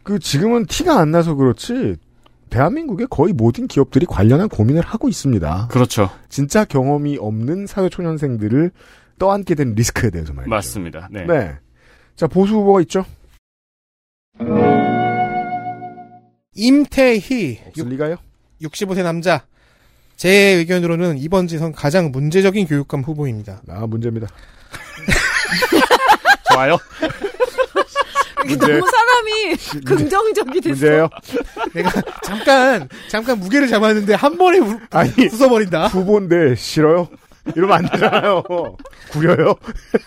[0.04, 1.96] 그 지금은 티가 안 나서 그렇지
[2.50, 5.68] 대한민국의 거의 모든 기업들이 관련한 고민을 하고 있습니다.
[5.72, 6.10] 그렇죠.
[6.30, 8.72] 진짜 경험이 없는 사회초년생들을
[9.20, 10.50] 떠안게 된 리스크에 대해서 말이죠.
[10.50, 11.10] 맞습니다.
[11.12, 11.26] 네.
[11.26, 11.56] 네.
[12.16, 13.06] 자 보수 후보가 있죠.
[16.56, 17.60] 임태희.
[17.68, 18.16] 없을 리가요?
[18.62, 19.44] 65세 남자.
[20.16, 23.62] 제 의견으로는 이번 지선 가장 문제적인 교육감 후보입니다.
[23.70, 24.28] 아, 문제입니다.
[26.52, 26.78] 좋아요.
[28.46, 28.74] 이게 문제.
[28.74, 29.56] 너무 사람이
[29.86, 30.70] 긍정적이 됐어.
[30.70, 31.10] 문제예요.
[31.74, 31.92] 내가
[32.24, 35.90] 잠깐 잠깐 무게를 잡았는데 한 번에 우, 아니 부숴버린다.
[35.90, 37.08] 후보인데 싫어요?
[37.56, 38.44] 이러면 안 되잖아요.
[39.12, 39.56] 구려요?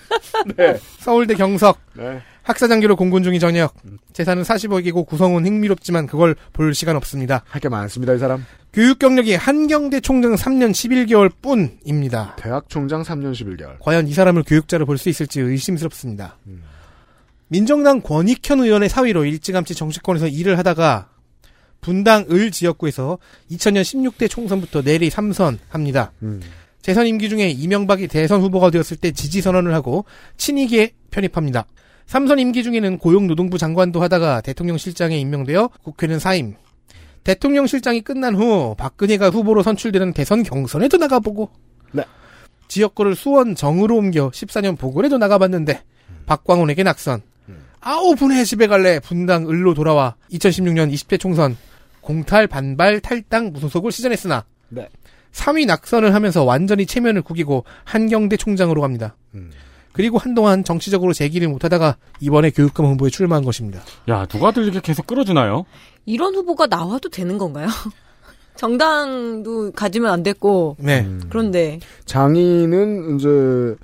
[0.56, 0.78] 네.
[0.98, 1.78] 서울대 경석.
[1.94, 2.20] 네.
[2.44, 3.74] 학사장교로 공군 중이 전역.
[4.12, 7.44] 재산은 40억이고 구성은 흥미롭지만 그걸 볼 시간 없습니다.
[7.48, 8.44] 할 게 많습니다, 이 사람.
[8.72, 12.34] 교육 경력이 한경대 총장 3년 11개월 뿐입니다.
[12.38, 13.76] 대학 총장 3년 11개월.
[13.80, 16.36] 과연 이 사람을 교육자로 볼 수 있을지 의심스럽습니다.
[16.48, 16.62] 음.
[17.52, 21.10] 민정당 권익현 의원의 사위로 일찌감치 정치권에서 일을 하다가
[21.82, 23.18] 분당 을 지역구에서
[23.50, 26.12] 2000년 16대 총선부터 내리 3선 합니다.
[26.22, 26.40] 음.
[26.80, 30.06] 재선 임기 중에 이명박이 대선 후보가 되었을 때 지지 선언을 하고
[30.38, 31.66] 친이계에 편입합니다.
[32.06, 36.54] 3선 임기 중에는 고용노동부 장관도 하다가 대통령 실장에 임명되어 국회는 사임.
[37.22, 41.50] 대통령 실장이 끝난 후 박근혜가 후보로 선출되는 대선 경선에도 나가보고
[41.92, 42.02] 네.
[42.68, 45.82] 지역구를 수원 정으로 옮겨 14년 보궐에도 나가봤는데
[46.24, 47.31] 박광훈에게 낙선.
[47.82, 51.56] 아우 분해 집에 갈래 분당 을로 돌아와 2016년 20대 총선
[52.00, 54.88] 공탈 반발 탈당 무소속을 시전했으나 네.
[55.32, 59.16] 3위 낙선을 하면서 완전히 체면을 구기고 한경대 총장으로 갑니다.
[59.92, 63.80] 그리고 한동안 정치적으로 재기를 못하다가 이번에 교육감 후보에 출마한 것입니다.
[64.08, 65.64] 야 누가들 이렇게 계속 끌어주나요?
[66.06, 67.66] 이런 후보가 나와도 되는 건가요?
[68.56, 70.76] 정당도 가지면 안 됐고.
[70.78, 71.08] 네.
[71.30, 73.76] 그런데 장인은 이제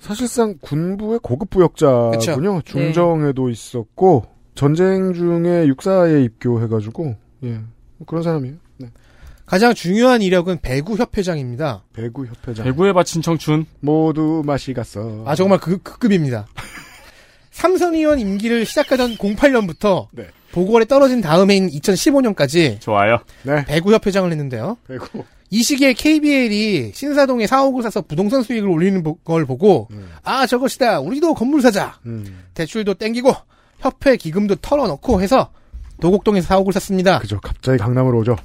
[0.00, 2.18] 사실상 군부의 고급 부역자군요.
[2.18, 2.62] 그쵸.
[2.64, 4.24] 중정에도 있었고
[4.54, 7.60] 전쟁 중에 육사에 입교해가지고 예
[8.06, 8.56] 그런 사람이에요.
[8.78, 8.88] 네.
[9.46, 11.84] 가장 중요한 이력은 배구 협회장입니다.
[11.92, 12.64] 배구 협회장.
[12.64, 13.66] 배구에 바친 청춘.
[13.80, 15.22] 모두 맛이 갔어.
[15.26, 16.46] 아 정말 그, 그 급입니다.
[17.50, 20.28] 삼선 의원 임기를 시작하던 08년부터 네.
[20.52, 23.18] 보궐에 떨어진 다음해인 2015년까지 좋아요.
[23.42, 23.64] 네.
[23.66, 24.78] 배구 협회장을 했는데요.
[24.88, 25.24] 배구.
[25.52, 29.88] 이 시기에 KBL이 신사동에 사옥을 사서 부동산 수익을 올리는 보- 걸 보고
[30.22, 32.44] 아 저것이다 우리도 건물 사자 음.
[32.54, 33.32] 대출도 땡기고
[33.80, 35.50] 협회 기금도 털어넣고 해서
[36.00, 37.18] 도곡동에서 사옥을 샀습니다.
[37.18, 37.40] 그죠.
[37.42, 38.36] 갑자기 강남으로 오죠.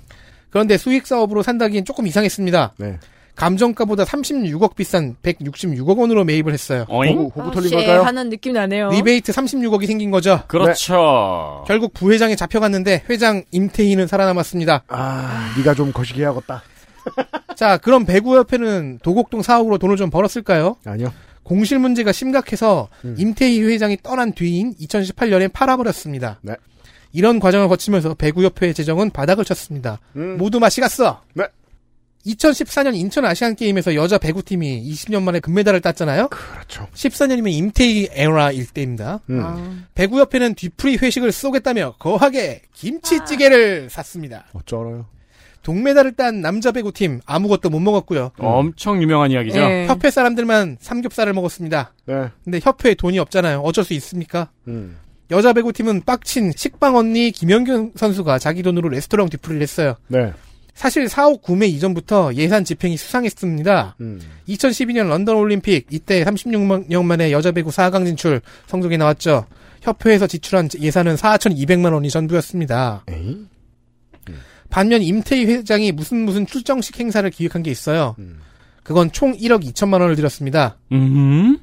[0.49, 2.73] 그런데 수익 사업으로 산다기엔 조금 이상했습니다.
[2.77, 2.97] 네.
[3.35, 6.85] 감정가보다 36억 비싼 166억 원으로 매입을 했어요.
[6.87, 7.17] 어잉?
[7.17, 8.03] 호구 아, 털리신 걸까요?
[8.03, 8.89] 하는 느낌 나네요.
[8.91, 10.41] 리베이트 36억이 생긴 거죠.
[10.47, 11.63] 그렇죠.
[11.67, 14.83] 결국 부회장에 잡혀갔는데 회장 임태희는 살아남았습니다.
[14.87, 16.63] 아, 네가 좀 거시기 해야겠다.
[17.55, 20.77] 자, 그럼 배구협회는 도곡동 사옥으로 돈을 좀 벌었을까요?
[20.85, 21.13] 아니요.
[21.43, 23.15] 공실 문제가 심각해서 음.
[23.17, 26.39] 임태희 회장이 떠난 뒤인 2018년에 팔아버렸습니다.
[26.41, 26.55] 네.
[27.13, 29.99] 이런 과정을 거치면서 배구협회의 재정은 바닥을 쳤습니다.
[30.15, 30.37] 음.
[30.37, 31.21] 모두 맛이 갔어.
[31.33, 31.45] 네.
[32.25, 36.27] 2014년 인천 아시안 게임에서 여자 배구팀이 20년 만에 금메달을 땄잖아요.
[36.29, 36.87] 그렇죠.
[36.93, 39.21] 14년이면 임태희 에라일 때입니다.
[39.29, 39.39] 음.
[39.41, 44.45] 아, 배구협회는 뒤풀이 회식을 쏘겠다며 거하게 김치찌개를 샀습니다.
[44.53, 45.05] 어쩌라요.
[45.65, 48.31] 동메달을 딴 남자 배구팀 아무것도 못 먹었고요.
[48.37, 49.59] 엄청 유명한 이야기죠.
[49.59, 49.87] 네.
[49.87, 51.91] 협회 사람들만 삼겹살을 먹었습니다.
[52.05, 52.29] 네.
[52.43, 53.61] 근데 협회에 돈이 없잖아요.
[53.61, 54.49] 어쩔 수 있습니까?
[54.67, 54.97] 음.
[55.31, 59.95] 여자 배구팀은 빡친 식빵 언니 김연경 선수가 자기 돈으로 레스토랑 뒤풀이를 했어요.
[60.07, 60.31] 네.
[60.75, 63.95] 사실 사옥 구매 이전부터 예산 집행이 수상했습니다.
[64.01, 64.21] 음.
[64.47, 69.45] 2012년 런던 올림픽 이때 36년 만에 여자 배구 4강 진출 성적이 나왔죠.
[69.81, 73.05] 협회에서 지출한 예산은 4,200만 원이 전부였습니다.
[73.09, 73.47] 에이?
[74.69, 78.15] 반면 임태희 회장이 무슨 무슨 출정식 행사를 기획한 게 있어요.
[78.19, 78.39] 음.
[78.83, 80.77] 그건 총 1억 2천만 원을 들였습니다.
[80.91, 81.57] 음.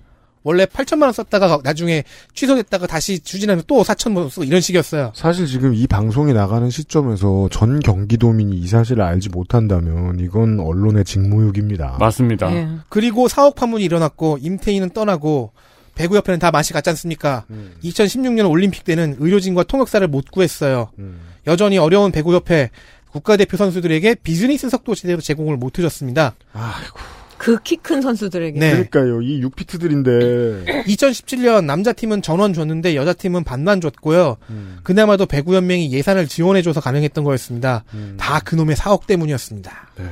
[0.44, 2.02] 원래 8천만 원 썼다가 나중에
[2.34, 5.12] 취소됐다가 다시 추진하면 또 4천만 원 쓰고 이런 식이었어요.
[5.14, 11.96] 사실 지금 이 방송이 나가는 시점에서 전 경기도민이 이 사실을 알지 못한다면 이건 언론의 직무유기입니다.
[12.00, 12.52] 맞습니다.
[12.54, 12.68] 예.
[12.88, 15.52] 그리고 사옥 파문이 일어났고 임태희는 떠나고
[15.94, 17.44] 배구협회는 다 맛이 갔지 않습니까?
[17.50, 17.74] 음.
[17.84, 20.90] 2016년 올림픽 때는 의료진과 통역사를 못 구했어요.
[20.98, 21.20] 음.
[21.46, 22.70] 여전히 어려운 배구협회
[23.10, 26.34] 국가대표 선수들에게 비즈니스석도 제대로 제공을 못 해줬습니다.
[26.52, 26.98] 아이고.
[27.38, 28.58] 그 키 큰 선수들에게.
[28.60, 28.70] 네.
[28.70, 29.20] 그러니까요.
[29.20, 34.36] 이 6피트들인데 2017년 남자팀은 전원 줬는데 여자팀은 반만 줬고요.
[34.50, 34.78] 음.
[34.84, 37.82] 그나마도 배구연맹이 예산을 지원해줘서 가능했던 거였습니다.
[37.94, 38.16] 음.
[38.18, 39.88] 다 그놈의 사옥 때문이었습니다.
[39.98, 40.04] 네.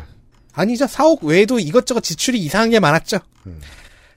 [0.55, 0.89] 아니죠.
[0.89, 3.18] 사옥 외에도 이것저것 지출이 이상한 게 많았죠.
[3.47, 3.60] 음.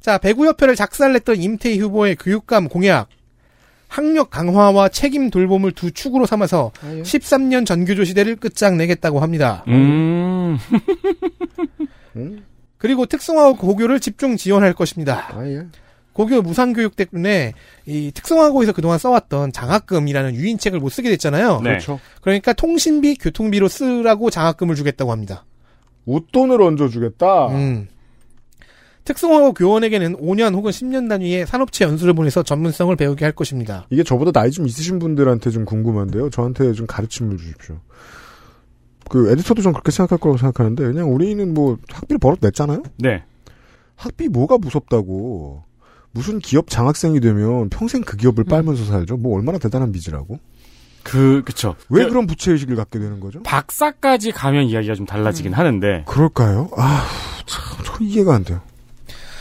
[0.02, 3.08] 자, 배구협회를 작살냈던 임태희 후보의 교육감 공약.
[3.94, 9.64] 학력 강화와 책임 돌봄을 두 축으로 삼아서 13년 전교조 시대를 끝장내겠다고 합니다.
[9.68, 10.58] 음.
[12.16, 12.44] 음?
[12.80, 15.30] 그리고 특성화고 고교를 집중 지원할 것입니다.
[15.36, 15.68] 아, 예.
[16.14, 17.54] 고교 무상교육 때문에
[17.86, 21.62] 이 특성화고에서 그동안 써왔던 장학금이라는 유인책을 못 쓰게 됐잖아요.
[21.62, 21.70] 네.
[21.70, 22.00] 그렇죠.
[22.22, 25.46] 그러니까 통신비, 교통비로 쓰라고 장학금을 주겠다고 합니다.
[26.08, 27.48] 웃돈을 얹어주겠다.
[27.50, 27.88] 음.
[29.06, 33.86] 특성화고 교원에게는 5년 혹은 10년 단위의 산업체 연수를 보내서 전문성을 배우게 할 것입니다.
[33.90, 36.30] 이게 저보다 나이 좀 있으신 분들한테 좀 궁금한데요.
[36.30, 37.80] 저한테 좀 가르침을 주십시오.
[39.10, 42.84] 그 에디터도 좀 그렇게 생각할 거라고 생각하는데 그냥 우리는 뭐 학비를 벌어 냈잖아요.
[42.98, 43.24] 네.
[43.96, 45.64] 학비 뭐가 무섭다고.
[46.12, 49.18] 무슨 기업 장학생이 되면 평생 그 기업을 빨면서 살죠.
[49.18, 50.40] 뭐 얼마나 대단한 빚이라고.
[51.04, 51.76] 그 그쵸.
[51.90, 53.44] 왜 그 런 부채 의식을 갖게 되는 거죠?
[53.44, 56.06] 박사까지 가면 이야기가 좀 달라지긴 하는데.
[56.08, 56.70] 그럴까요?
[56.78, 57.06] 아,
[57.46, 58.62] 참, 저 이해가 안 돼요.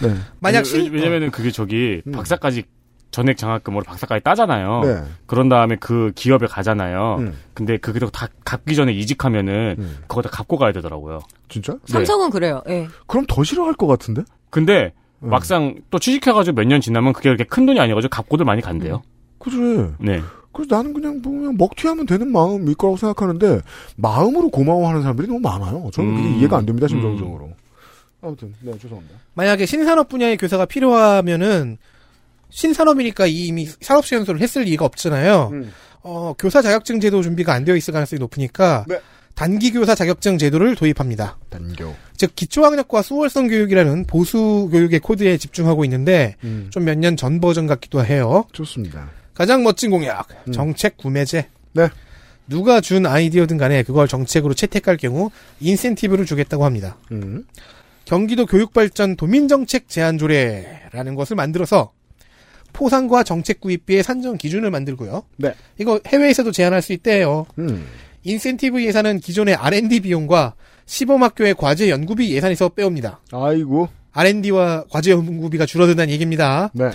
[0.02, 0.14] 네.
[0.40, 2.64] 만약 왜, 왜냐면은 그게 저기 박사까지
[3.10, 4.81] 전액 장학금으로 박사까지 따잖아요.
[4.84, 5.02] 네.
[5.26, 7.16] 그런 다음에 그 기업에 가잖아요.
[7.18, 7.34] 음.
[7.52, 9.76] 근데 그게 다 갚기 전에 이직하면은
[10.08, 11.20] 그거 다 갚고 가야 되더라고요.
[11.48, 11.76] 진짜?
[11.84, 12.62] 삼성은 그래요.
[12.68, 12.89] 예.
[13.06, 14.22] 그럼 더 싫어할 것 같은데?
[14.50, 19.02] 근데 막상 또 취직해가지고 몇 년 지나면 그게 그렇게 큰 돈이 아니어가지고 갚고들 많이 간대요.
[19.39, 19.90] 그래.
[20.00, 20.22] 네.
[20.52, 23.60] 그래서 나는 그냥 뭐 그냥 먹튀하면 되는 마음일 거라고 생각하는데
[23.97, 25.90] 마음으로 고마워하는 사람들이 너무 많아요.
[25.92, 26.34] 저는 그게 음.
[26.39, 27.52] 이해가 안 됩니다, 심정적으로.
[28.23, 29.17] 아무튼 네 죄송합니다.
[29.34, 31.76] 만약에 신산업 분야의 교사가 필요하면은
[32.51, 35.51] 신산업이니까 이미 산업시 연수를 했을 리가 없잖아요.
[35.52, 35.73] 음.
[36.02, 39.01] 어, 교사 자격증 제도 준비가 안 되어 있을 가능성이 높으니까 네.
[39.34, 41.39] 단기 교사 자격증 제도를 도입합니다.
[41.49, 41.94] 단교.
[42.17, 46.68] 즉 기초학력과 수월성 교육이라는 보수 교육의 코드에 집중하고 있는데 음.
[46.70, 48.44] 좀몇 년 전 버전 같기도 해요.
[48.52, 49.10] 좋습니다.
[49.34, 51.49] 가장 멋진 공약 정책 구매제.
[51.73, 51.89] 네.
[52.47, 56.99] 누가 준 아이디어든 간에 그걸 정책으로 채택할 경우 인센티브를 주겠다고 합니다.
[57.12, 57.47] 음.
[58.05, 61.92] 경기도 교육발전 도민정책 제한조례라는 것을 만들어서
[62.72, 65.24] 포상과 정책 구입비의 산정 기준을 만들고요.
[65.36, 65.55] 네.
[65.78, 67.47] 이거 해외에서도 제한할 수 있대요.
[67.58, 67.86] 음.
[68.24, 70.55] 인센티브 예산은 기존의 R&D 비용과
[70.86, 73.20] 시범학교의 과제 연구비 예산에서 빼옵니다.
[73.32, 73.89] 아이고.
[74.12, 76.70] R&D와 과제 연구비가 줄어든다는 얘기입니다.
[76.74, 76.90] 네.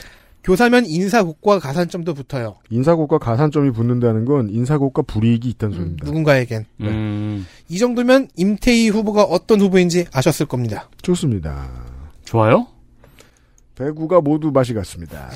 [0.48, 2.56] 교사면 인사국과 가산점도 붙어요.
[2.70, 6.06] 인사고과 가산점이 붙는다는 건 인사고과 불이익이 있다는 소리입니다.
[6.06, 6.66] 누군가에겐.
[6.80, 7.46] 음.
[7.68, 10.90] 이 정도면 임태희 후보가 어떤 후보인지 아셨을 겁니다.
[11.02, 11.70] 좋습니다.
[12.24, 12.66] 좋아요?
[13.76, 15.30] 배구가 모두 맛이 같습니다.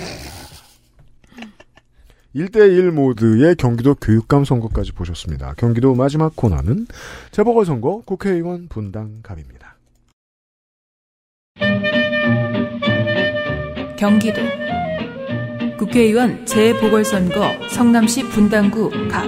[2.33, 5.55] 1대1 모드의 경기도 교육감 선거까지 보셨습니다.
[5.57, 6.87] 경기도 마지막 코너는
[7.31, 9.75] 재보궐선거 국회의원 분당 갑입니다.
[13.97, 14.39] 경기도
[15.81, 19.25] 국회의원 재보궐선거 성남시 분당구 갑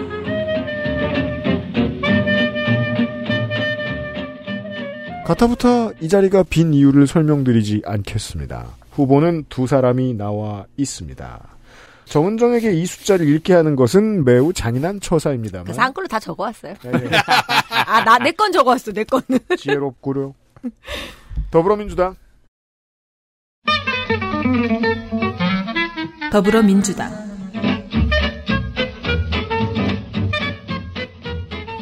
[5.26, 8.68] 가타부터 이 자리가 빈 이유를 설명드리지 않겠습니다.
[8.92, 11.40] 후보는 두 사람이 나와 있습니다.
[12.06, 16.76] 정은정에게 이 숫자를 읽게 하는 것은 매우 잔인한 처사입니다만 그래서 한글로 다 적어왔어요.
[16.84, 16.92] 네.
[17.88, 19.40] 아, 나, 내 건 적어왔어, 내 거는.
[19.58, 20.36] 지혜롭고요.
[21.50, 22.16] 더불어민주당
[26.34, 27.12] 더불어민주당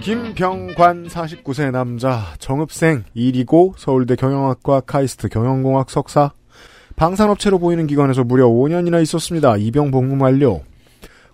[0.01, 6.33] 김병관 49세 남자 정읍생 1이고 서울대 경영학과 카이스트 경영공학 석사
[6.97, 9.55] 방산업체로 보이는 기관에서 무려 5년이나 있었습니다.
[9.55, 10.63] 입영 복무 완료.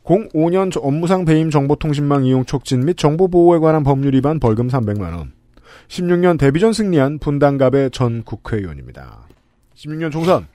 [0.03, 5.31] 05년 업무상 배임 정보통신망 이용 촉진 및 정보보호에 관한 법률 위반 벌금 300만 원.
[5.87, 9.27] 16년 데뷔전 승리한 분당갑의 전 국회의원입니다.
[9.75, 10.45] 16년 총선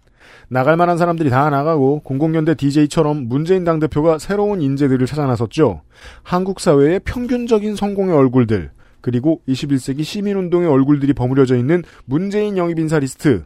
[0.52, 5.80] 나갈 만한 사람들이 다 나가고 00년대 DJ처럼 문재인 당대표가 새로운 인재들을 찾아 나섰죠.
[6.22, 13.44] 한국 사회의 평균적인 성공의 얼굴들, 그리고 21세기 시민운동의 얼굴들이 버무려져 있는 문재인 영입 인사 리스트.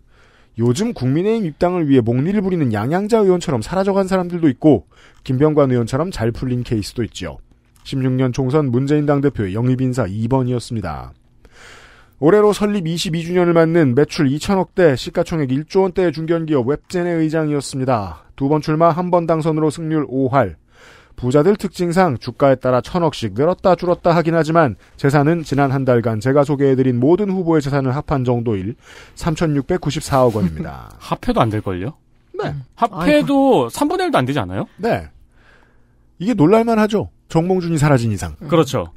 [0.58, 4.88] 요즘 국민의힘 입당을 위해 몽니를 부리는 양향자 의원처럼 사라져간 사람들도 있고
[5.22, 7.38] 김병관 의원처럼 잘 풀린 케이스도 있죠.
[7.84, 11.10] 16년 총선 문재인 당대표의 영입 인사 2번이었습니다.
[12.18, 18.24] 올해로 설립 22주년을 맞는 매출 2천억대, 시가총액 1조 원대의 중견기업 웹젠의 의장이었습니다.
[18.36, 20.54] 두 번 출마, 한 번 당선으로 승률 5할.
[21.16, 27.00] 부자들 특징상 주가에 따라 천억씩 늘었다 줄었다 하긴 하지만 재산은 지난 한 달간 제가 소개해드린
[27.00, 28.76] 모든 후보의 재산을 합한 정도일
[29.14, 30.90] 3,694억 원입니다.
[31.00, 31.94] 합해도 안 될걸요?
[32.34, 32.54] 네.
[32.74, 34.66] 합해도 3분의 1도 안 되지 않아요?
[34.76, 35.08] 네.
[36.18, 37.08] 이게 놀랄만 하죠.
[37.30, 38.36] 정몽준이 사라진 이상.
[38.48, 38.92] 그렇죠.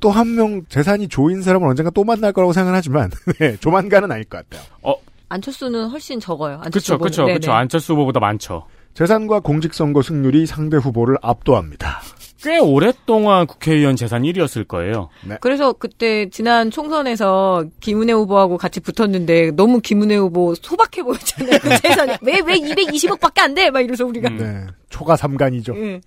[0.00, 4.48] 또 한 명 재산이 조인 사람을 언젠가 또 만날 거라고 생각하지만 네, 조만간은 아닐 것
[4.48, 4.66] 같아요.
[4.82, 4.94] 어,
[5.28, 6.60] 안철수는 훨씬 적어요.
[6.62, 7.10] 안철수 그쵸, 후보는.
[7.10, 7.34] 그쵸, 네네.
[7.38, 7.52] 그쵸.
[7.52, 8.66] 안철수 후보보다 많죠.
[8.94, 12.00] 재산과 공직선거 승률이 상대 후보를 압도합니다.
[12.42, 15.08] 꽤 오랫동안 국회의원 재산 1위였을 거예요.
[15.24, 15.36] 네.
[15.40, 21.58] 그래서 그때 지난 총선에서 김은혜 후보하고 같이 붙었는데 너무 김은혜 후보 소박해 보였잖아요.
[21.60, 23.70] 그 재산이 왜 왜 220억밖에 안 돼?
[23.70, 24.66] 막 이래서 우리가 네.
[24.90, 25.72] 초가 삼간이죠.
[25.74, 26.00] 응.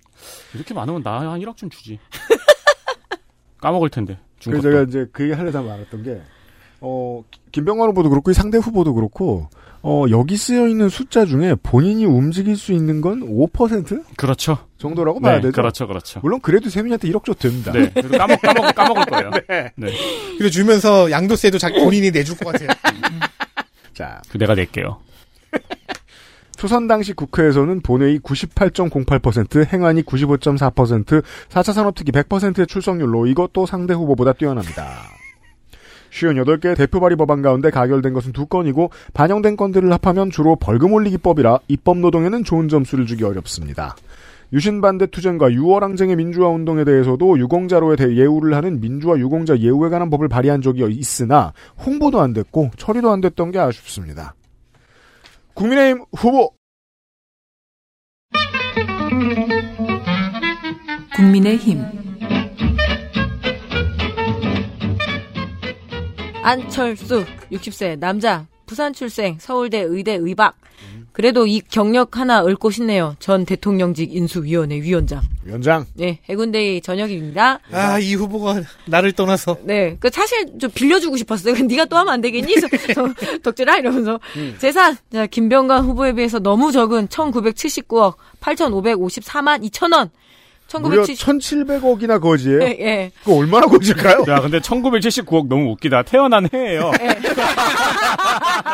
[0.55, 1.99] 이렇게 많으면 나 한 1억 좀 주지.
[3.61, 4.17] 까먹을 텐데.
[4.39, 4.69] 준 그래서.
[4.69, 6.21] 제가 이제 그 얘기 하려다 말았던 게,
[6.81, 9.49] 어, 김병관 후보도 그렇고, 이 상대 후보도 그렇고,
[9.81, 14.57] 어, 여기 쓰여 있는 숫자 중에 본인이 움직일 수 있는 건 5% 그렇죠.
[14.77, 15.51] 정도라고 네, 봐야 되죠.
[15.53, 16.19] 그렇죠, 그렇죠.
[16.21, 17.71] 물론 그래도 세민이한테 1억 줘 됩니다.
[17.71, 19.31] 네, 그래도 까먹, 까먹, 까먹을 거예요.
[19.47, 19.71] 네.
[19.75, 19.91] 네.
[20.37, 22.69] 그리고 주면서 양도세도 자기 본인이 내줄 것 같아요.
[23.93, 24.99] 자, 그 내가 낼게요.
[26.59, 35.03] 초선 당시 국회에서는 본회의 98.08%, 행안위 95.4%, 4차 산업특위 100%의 출석률로 이것도 상대 후보보다 뛰어납니다.
[36.11, 41.59] 58개 대표 발의 법안 가운데 가결된 것은 두 건이고 반영된 건들을 합하면 주로 벌금 올리기법이라
[41.69, 43.95] 입법 노동에는 좋은 점수를 주기 어렵습니다.
[44.51, 50.09] 유신 반대 투쟁과 유월항쟁의 민주화 운동에 대해서도 유공자로에 대해 예우를 하는 민주화 유공자 예우에 관한
[50.09, 51.53] 법을 발의한 적이 있으나
[51.85, 54.33] 홍보도 안 됐고 처리도 안 됐던 게 아쉽습니다.
[55.59, 56.55] 국민의힘 후보.
[61.17, 61.81] 국민의힘.
[66.43, 70.55] 안철수 60세 남자 부산 출생 서울대 의대 의박
[71.11, 77.99] 그래도 이 경력 하나 읊고 싶네요 전 대통령직 인수위원회 위원장 위원장 네 해군대의 전역입니다 아,
[77.99, 79.57] 이 후보가 나를 떠나서.
[79.63, 81.53] 네, 그 사실 좀 빌려주고 싶었어요.
[81.65, 82.55] 네가 또 하면 안 되겠니?
[83.43, 84.19] 덕질아 이러면서
[84.57, 90.09] 재산 자 김병관 후보에 비해서 너무 적은 1,979억 8,554만 2천 원.
[90.77, 92.61] 무려 1970 1,700억이나 거지예요.
[92.61, 93.11] 예, 예.
[93.23, 94.25] 그거 얼마나 거질까요?
[94.27, 96.03] 야, 근데 1979억 너무 웃기다.
[96.03, 96.91] 태어난 해예요.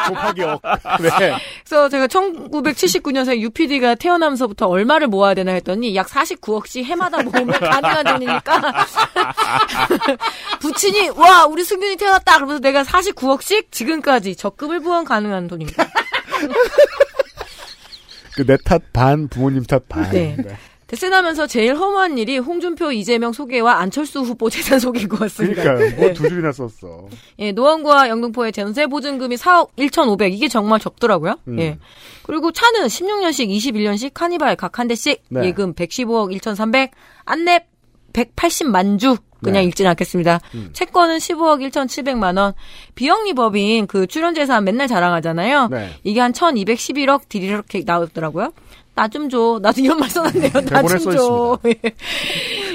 [0.09, 0.61] 곱하기 억.
[1.01, 1.33] 네.
[1.65, 8.61] 그래서 제가 1979년생 UPD가 태어나면서부터 얼마를 모아야 되나 했더니 약 49억씩 해마다 모으면 가능한 돈이니까
[10.61, 15.87] 부친이 와 우리 승균이 태어났다 그러면서 내가 49억씩 지금까지 적금을 부원 가능한 돈입니다.
[18.35, 20.09] 그 내 탓 반, 부모님 탓 반.
[20.11, 20.35] 네.
[20.87, 25.63] 데스나면서 제일 허무한 일이 홍준표, 이재명 소개와 안철수 후보 재산 소개인 것 같습니다.
[25.63, 25.95] 그러니까요.
[25.97, 26.13] 뭐 네.
[26.13, 27.07] 두 줄이나 썼어.
[27.39, 31.37] 예, 노원구와 영등포의 전세 보증금이 4억 1,500 이게 정말 적더라고요.
[31.47, 31.59] 음.
[31.59, 31.79] 예.
[32.23, 35.45] 그리고 차는 16년씩, 21년씩 카니발 각 한 대씩 네.
[35.45, 36.91] 예금 115억 1,300
[37.23, 37.65] 안랩
[38.13, 39.67] 180만 주 그냥 네.
[39.67, 40.39] 읽진 않겠습니다.
[40.55, 40.69] 음.
[40.73, 42.53] 채권은 15억 1,700만 원.
[42.95, 45.67] 비영리 법인 그 출연 재산 맨날 자랑하잖아요.
[45.69, 45.89] 네.
[46.03, 48.51] 이게 한 1,211억 딜 이렇게 나오더라고요.
[48.95, 49.59] 나 좀 줘.
[49.61, 50.51] 나도 이런 말 써놨네요.
[50.51, 51.59] 나 대본에 좀써 줘.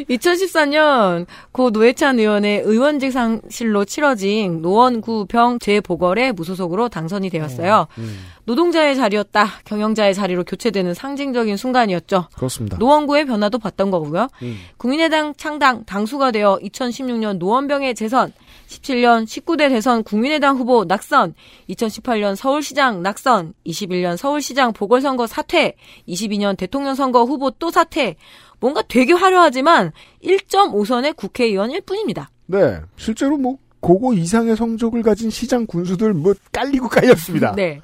[0.08, 7.86] 2014년 고 노회찬 의원의 의원직 상실로 치러진 노원구 병 재보궐에 무소속으로 당선이 되었어요.
[7.99, 8.18] 음.
[8.44, 9.47] 노동자의 자리였다.
[9.65, 12.28] 경영자의 자리로 교체되는 상징적인 순간이었죠.
[12.34, 12.76] 그렇습니다.
[12.78, 14.28] 노원구의 변화도 봤던 거고요.
[14.42, 14.58] 음.
[14.76, 18.32] 국민의당 창당 당수가 되어 2016년 노원병의 재선,
[18.70, 21.34] 17년 19대 대선 국민의당 후보 낙선,
[21.68, 25.74] 2018년 서울시장 낙선, 21년 서울시장 보궐선거 사퇴,
[26.08, 28.16] 22년 대통령 선거 후보 또 사퇴.
[28.60, 29.92] 뭔가 되게 화려하지만
[30.23, 32.31] 1.5선의 국회의원일 뿐입니다.
[32.47, 32.81] 네.
[32.97, 37.55] 실제로 뭐 고거 이상의 성적을 가진 시장 군수들 뭐 깔리고 깔렸습니다.
[37.57, 37.81] 네.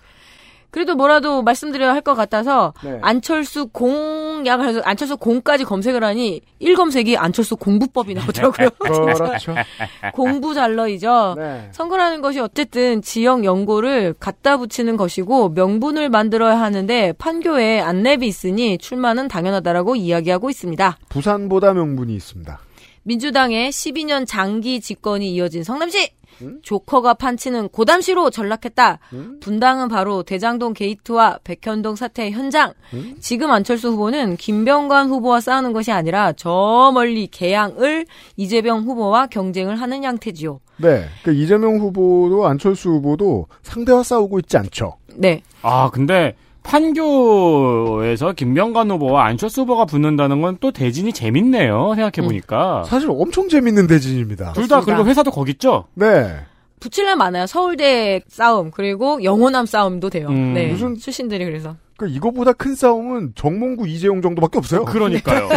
[0.76, 2.98] 그래도 뭐라도 말씀드려야 할 것 같아서 네.
[3.00, 8.68] 안철수 공약을 해서 안철수 공까지 검색을 하니 1검색이 안철수 공부법이 나오더라고요.
[8.78, 9.55] 그렇죠.
[10.12, 11.34] 공부 잘러이죠.
[11.38, 11.68] 네.
[11.72, 19.28] 선거라는 것이 어쨌든 지역 연고를 갖다 붙이는 것이고 명분을 만들어야 하는데 판교에 안랩이 있으니 출마는
[19.28, 20.98] 당연하다라고 이야기하고 있습니다.
[21.08, 22.60] 부산보다 명분이 있습니다.
[23.02, 26.10] 민주당의 12년 장기 집권이 이어진 성남시
[26.62, 28.98] 조커가 판치는 고담시로 전락했다.
[29.40, 32.73] 분당은 바로 대장동 게이트와 백현동 사태 현장.
[33.20, 38.06] 지금 안철수 후보는 김병관 후보와 싸우는 것이 아니라 저 멀리 개항을
[38.36, 40.60] 이재명 후보와 경쟁을 하는 양태지요.
[40.78, 41.06] 네.
[41.23, 44.97] 그 이재명 후보도 안철수 후보도 상대와 싸우고 있지 않죠.
[45.15, 45.42] 네.
[45.62, 51.92] 아, 근데 판교에서 김병관 후보와 안철수 후보가 붙는다는 건 또 대진이 재밌네요.
[51.96, 52.82] 생각해 보니까.
[52.86, 54.52] 사실 엄청 재밌는 대진입니다.
[54.54, 55.84] 둘 다 그리고 회사도 거기 있죠?
[55.94, 56.34] 네.
[56.80, 57.46] 붙일래 많아요.
[57.46, 60.28] 서울대 싸움 그리고 영호남 싸움도 돼요.
[60.28, 60.54] 음.
[60.54, 60.68] 네.
[60.68, 61.76] 무슨- 출신들이 그래서.
[61.98, 64.84] 그 이거보다 큰 싸움은 정몽구 이재용 정도밖에 없어요.
[64.86, 65.48] 그러니까요.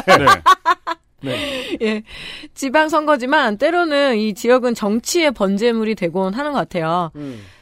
[1.21, 1.35] 네.
[1.81, 2.03] 예.
[2.53, 7.11] 지방 선거지만 때로는 이 지역은 정치의 번제물이 되곤 하는 것 같아요.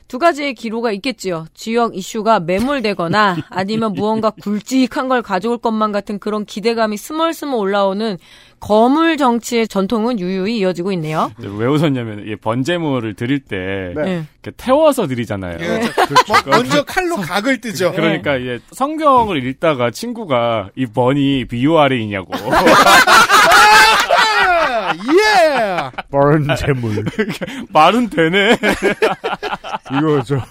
[0.07, 1.47] 두 가지의 기로가 있겠지요.
[1.53, 8.17] 지역 이슈가 매몰되거나 아니면 무언가 굵직한 걸 가져올 것만 같은 그런 기대감이 스멀스멀 올라오는
[8.59, 11.31] 거물 정치의 전통은 유유히 이어지고 있네요.
[11.37, 14.23] 왜 웃었냐면, 이 번제물을 드릴 때, 네.
[14.41, 15.57] 이렇게 태워서 드리잖아요.
[15.57, 17.91] 뭐 먼저 칼로 각을 뜨죠.
[17.91, 22.31] 그러니까 이제 성경을 읽다가 친구가 이 번이 비유 아래이냐고.
[24.95, 25.91] 예!
[26.11, 27.03] 뻔 재물.
[27.71, 28.57] 말은 되네.
[29.97, 30.39] 이거 저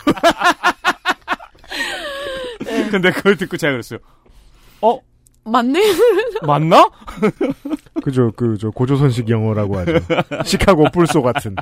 [2.90, 3.98] 근데 그걸 듣고 제가 그랬어요.
[4.80, 4.98] 어?
[5.44, 5.80] 맞네?
[6.42, 6.88] 맞나?
[8.02, 9.92] 그죠 그 저 고조선식 영어라고 하죠.
[10.44, 11.54] 시카고 뿔소 같은.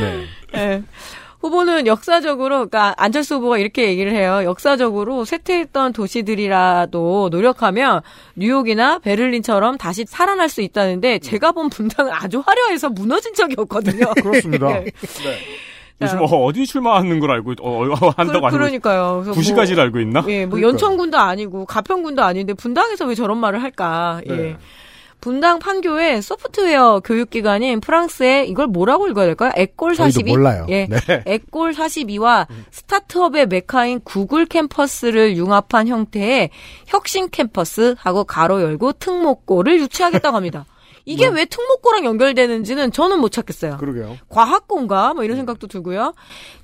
[0.00, 0.24] 네.
[0.56, 0.82] 예.
[1.40, 4.40] 후보는 역사적으로, 그러니까 안철수 후보가 이렇게 얘기를 해요.
[4.44, 8.00] 역사적으로 쇠퇴했던 도시들이라도 노력하면
[8.36, 14.06] 뉴욕이나 베를린처럼 다시 살아날 수 있다는데 제가 본 분당은 아주 화려해서 무너진 적이 없거든요.
[14.14, 14.66] 그렇습니다.
[14.80, 14.86] 네.
[16.00, 19.20] 요즘 어, 어디 출마하는 걸 알고 있- 어, 어, 한다고 그, 그러니까요.
[19.24, 20.24] 그래서 구시가지를 알고 있나?
[20.28, 20.68] 예, 뭐 그러니까요.
[20.68, 24.20] 연천군도 아니고 가평군도 아닌데 분당에서 왜 저런 말을 할까?
[24.28, 24.56] 예.
[25.18, 25.20] 네.
[25.20, 29.52] 분당 판교의 소프트웨어 교육기관인 프랑스의 이걸 뭐라고 읽어야 될까요?
[29.56, 30.30] 에꼴 저희도 42?
[30.30, 30.66] 몰라요.
[30.68, 30.86] 예.
[30.86, 30.96] 네.
[31.26, 36.50] 에꼴 42와 스타트업의 메카인 구글 캠퍼스를 융합한 형태의
[36.86, 40.64] 혁신 캠퍼스하고 가로 열고 특목고를 유치하겠다고 합니다.
[41.08, 43.78] 이게 왜 특목고랑 연결되는지는 저는 못 찾겠어요.
[43.78, 44.18] 그러게요.
[44.28, 45.14] 과학고인가?
[45.14, 46.12] 뭐 이런 생각도 들고요.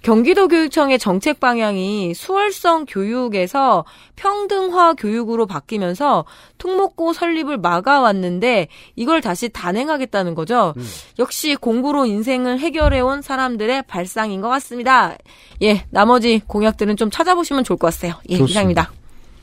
[0.03, 3.85] 경기도 교육청의 정책 방향이 수월성 교육에서
[4.17, 6.27] 평등화 교육으로 바뀌면서
[6.59, 10.75] 특목고 설립을 막아왔는데 이걸 다시 단행하겠다는 거죠.
[11.19, 15.17] 역시 공부로 인생을 해결해온 사람들의 발상인 것 같습니다.
[15.63, 18.15] 예, 나머지 공약들은 좀 찾아보시면 좋을 것 같아요.
[18.29, 18.51] 예, 좋습니다.
[18.51, 18.93] 이상입니다.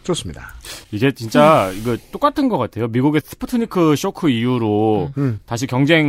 [0.03, 0.53] 좋습니다.
[0.91, 2.87] 이게 진짜 이거 똑같은 것 같아요.
[2.87, 5.39] 미국의 스푸트니크 쇼크 이후로 음.
[5.45, 6.05] 다시 경쟁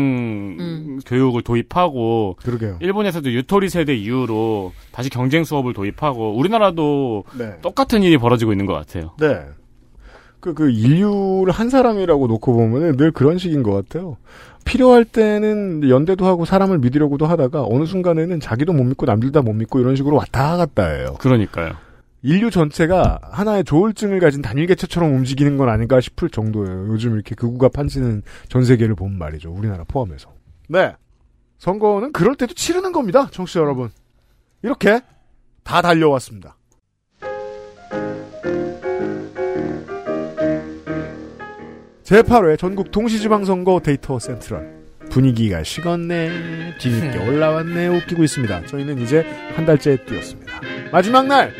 [0.59, 1.01] 음.
[1.07, 2.79] 교육을 도입하고 그러게요.
[2.81, 7.57] 일본에서도 유토리 세대 이후로 다시 경쟁 수업을 도입하고 우리나라도 네.
[7.63, 9.13] 똑같은 일이 벌어지고 있는 것 같아요.
[9.21, 9.41] 네.
[10.41, 14.17] 그, 그 인류를 한 사람이라고 놓고 보면은 늘 그런 식인 것 같아요.
[14.65, 19.53] 필요할 때는 연대도 하고 사람을 믿으려고도 하다가 어느 순간에는 자기도 못 믿고 남들 다 못
[19.53, 21.15] 믿고 이런 식으로 왔다 갔다 해요.
[21.21, 21.75] 그러니까요.
[22.23, 26.87] 인류 전체가 하나의 조울증을 가진 단일 개체처럼 움직이는 건 아닌가 싶을 정도예요.
[26.89, 29.51] 요즘 이렇게 극우가 판치는 전 세계를 보면 말이죠.
[29.51, 30.33] 우리나라 포함해서.
[30.69, 30.95] 네.
[31.59, 33.29] 선거는 그럴 때도 치르는 겁니다.
[33.31, 33.91] 청취자 여러분.
[34.63, 35.01] 이렇게
[35.65, 36.57] 다 달려왔습니다.
[42.05, 44.83] 제8회 전국 동시지방선거 데이터 센트럴.
[45.11, 48.67] 분위기가 식었네, 뒤늦게 올라왔네, 웃기고 있습니다.
[48.67, 49.23] 저희는 이제
[49.55, 50.53] 한 달째 뛰었습니다.
[50.91, 51.53] 마지막 날!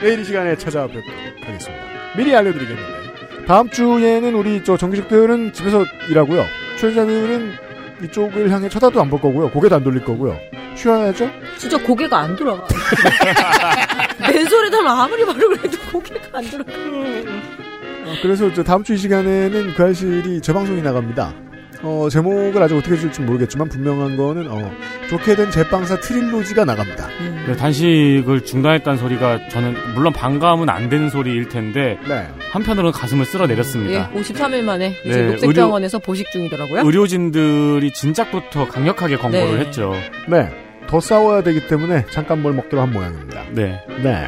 [0.00, 1.04] 내일 이 시간에 찾아뵙도록
[1.44, 1.84] 하겠습니다.
[2.16, 3.44] 미리 알려드리겠는데.
[3.46, 6.44] 다음 주에는 우리 저 정규직들은 집에서 일하고요.
[6.78, 7.52] 출연자들은
[8.04, 9.50] 이쪽을 향해 쳐다도 안 볼 거고요.
[9.50, 10.36] 고개도 안 돌릴 거고요.
[10.74, 11.28] 쉬어야죠?
[11.58, 12.66] 진짜 고개가 안 돌아가.
[14.20, 16.72] 맨소리도 아무리 말을 해도 고개가 안 돌아가.
[16.72, 21.34] 어, 그래서 다음 주 이 시간에는 그 알실이 재방송이 나갑니다.
[21.82, 24.70] 어, 제목을 아직 어떻게 줄지 모르겠지만 분명한 거는 어,
[25.08, 27.08] 좋게 된 제빵사 트릴로지가 나갑니다.
[27.46, 32.28] 네, 단식을 중단했다는 소리가 저는 물론 반감은 안 되는 소리일 텐데 네.
[32.50, 34.10] 한편으로는 가슴을 예, 쓸어내렸습니다.
[34.10, 36.82] 53일 만에 이제 네, 녹색병원에서 보식 중이더라고요.
[36.84, 39.64] 의료진들이 진작부터 강력하게 권고를 네.
[39.64, 39.94] 했죠.
[40.28, 40.48] 네.
[40.86, 43.44] 더 싸워야 되기 때문에 잠깐 뭘 먹기로 한 모양입니다.
[43.52, 43.80] 네.
[44.02, 44.26] 네.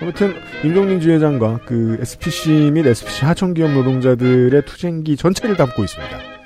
[0.00, 6.37] 아무튼 임종민 지회장과 그 SPC 및 SPC 하청기업 노동자들의 투쟁기 전체를 담고 있습니다.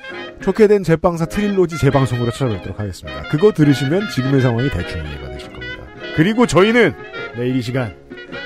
[0.42, 3.22] 좋게 된 제빵사 트릴로지 재방송으로 찾아뵙도록 하겠습니다.
[3.30, 5.84] 그거 들으시면 지금의 상황이 대충 이해가 되실 겁니다.
[6.16, 6.92] 그리고 저희는
[7.36, 7.94] 내일 이 시간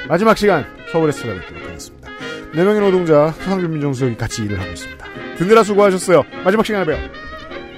[0.08, 2.08] 마지막 시간 서울에서 찾아뵙도록 하겠습니다.
[2.54, 5.06] 네 명의 노동자 서상준 민정수석이 같이 일을 하고 있습니다.
[5.38, 6.22] 듣느라 수고하셨어요.
[6.44, 6.98] 마지막 시간에 봬요.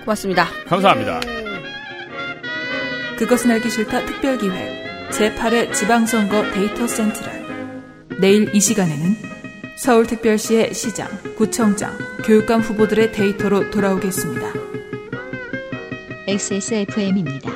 [0.01, 0.47] 고맙습니다.
[0.67, 1.21] 감사합니다.
[3.19, 7.47] 그것은 알기 싫다 특별기획 제8회 지방선거 데이터 센트럴
[8.21, 9.38] 내일 이 시간에는
[9.79, 14.53] 서울특별시의 시장, 구청장, 교육감 후보들의 데이터로 돌아오겠습니다.
[16.27, 17.53] XSFM입니다.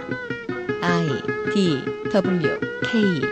[0.80, 1.08] I
[1.52, 3.22] D W K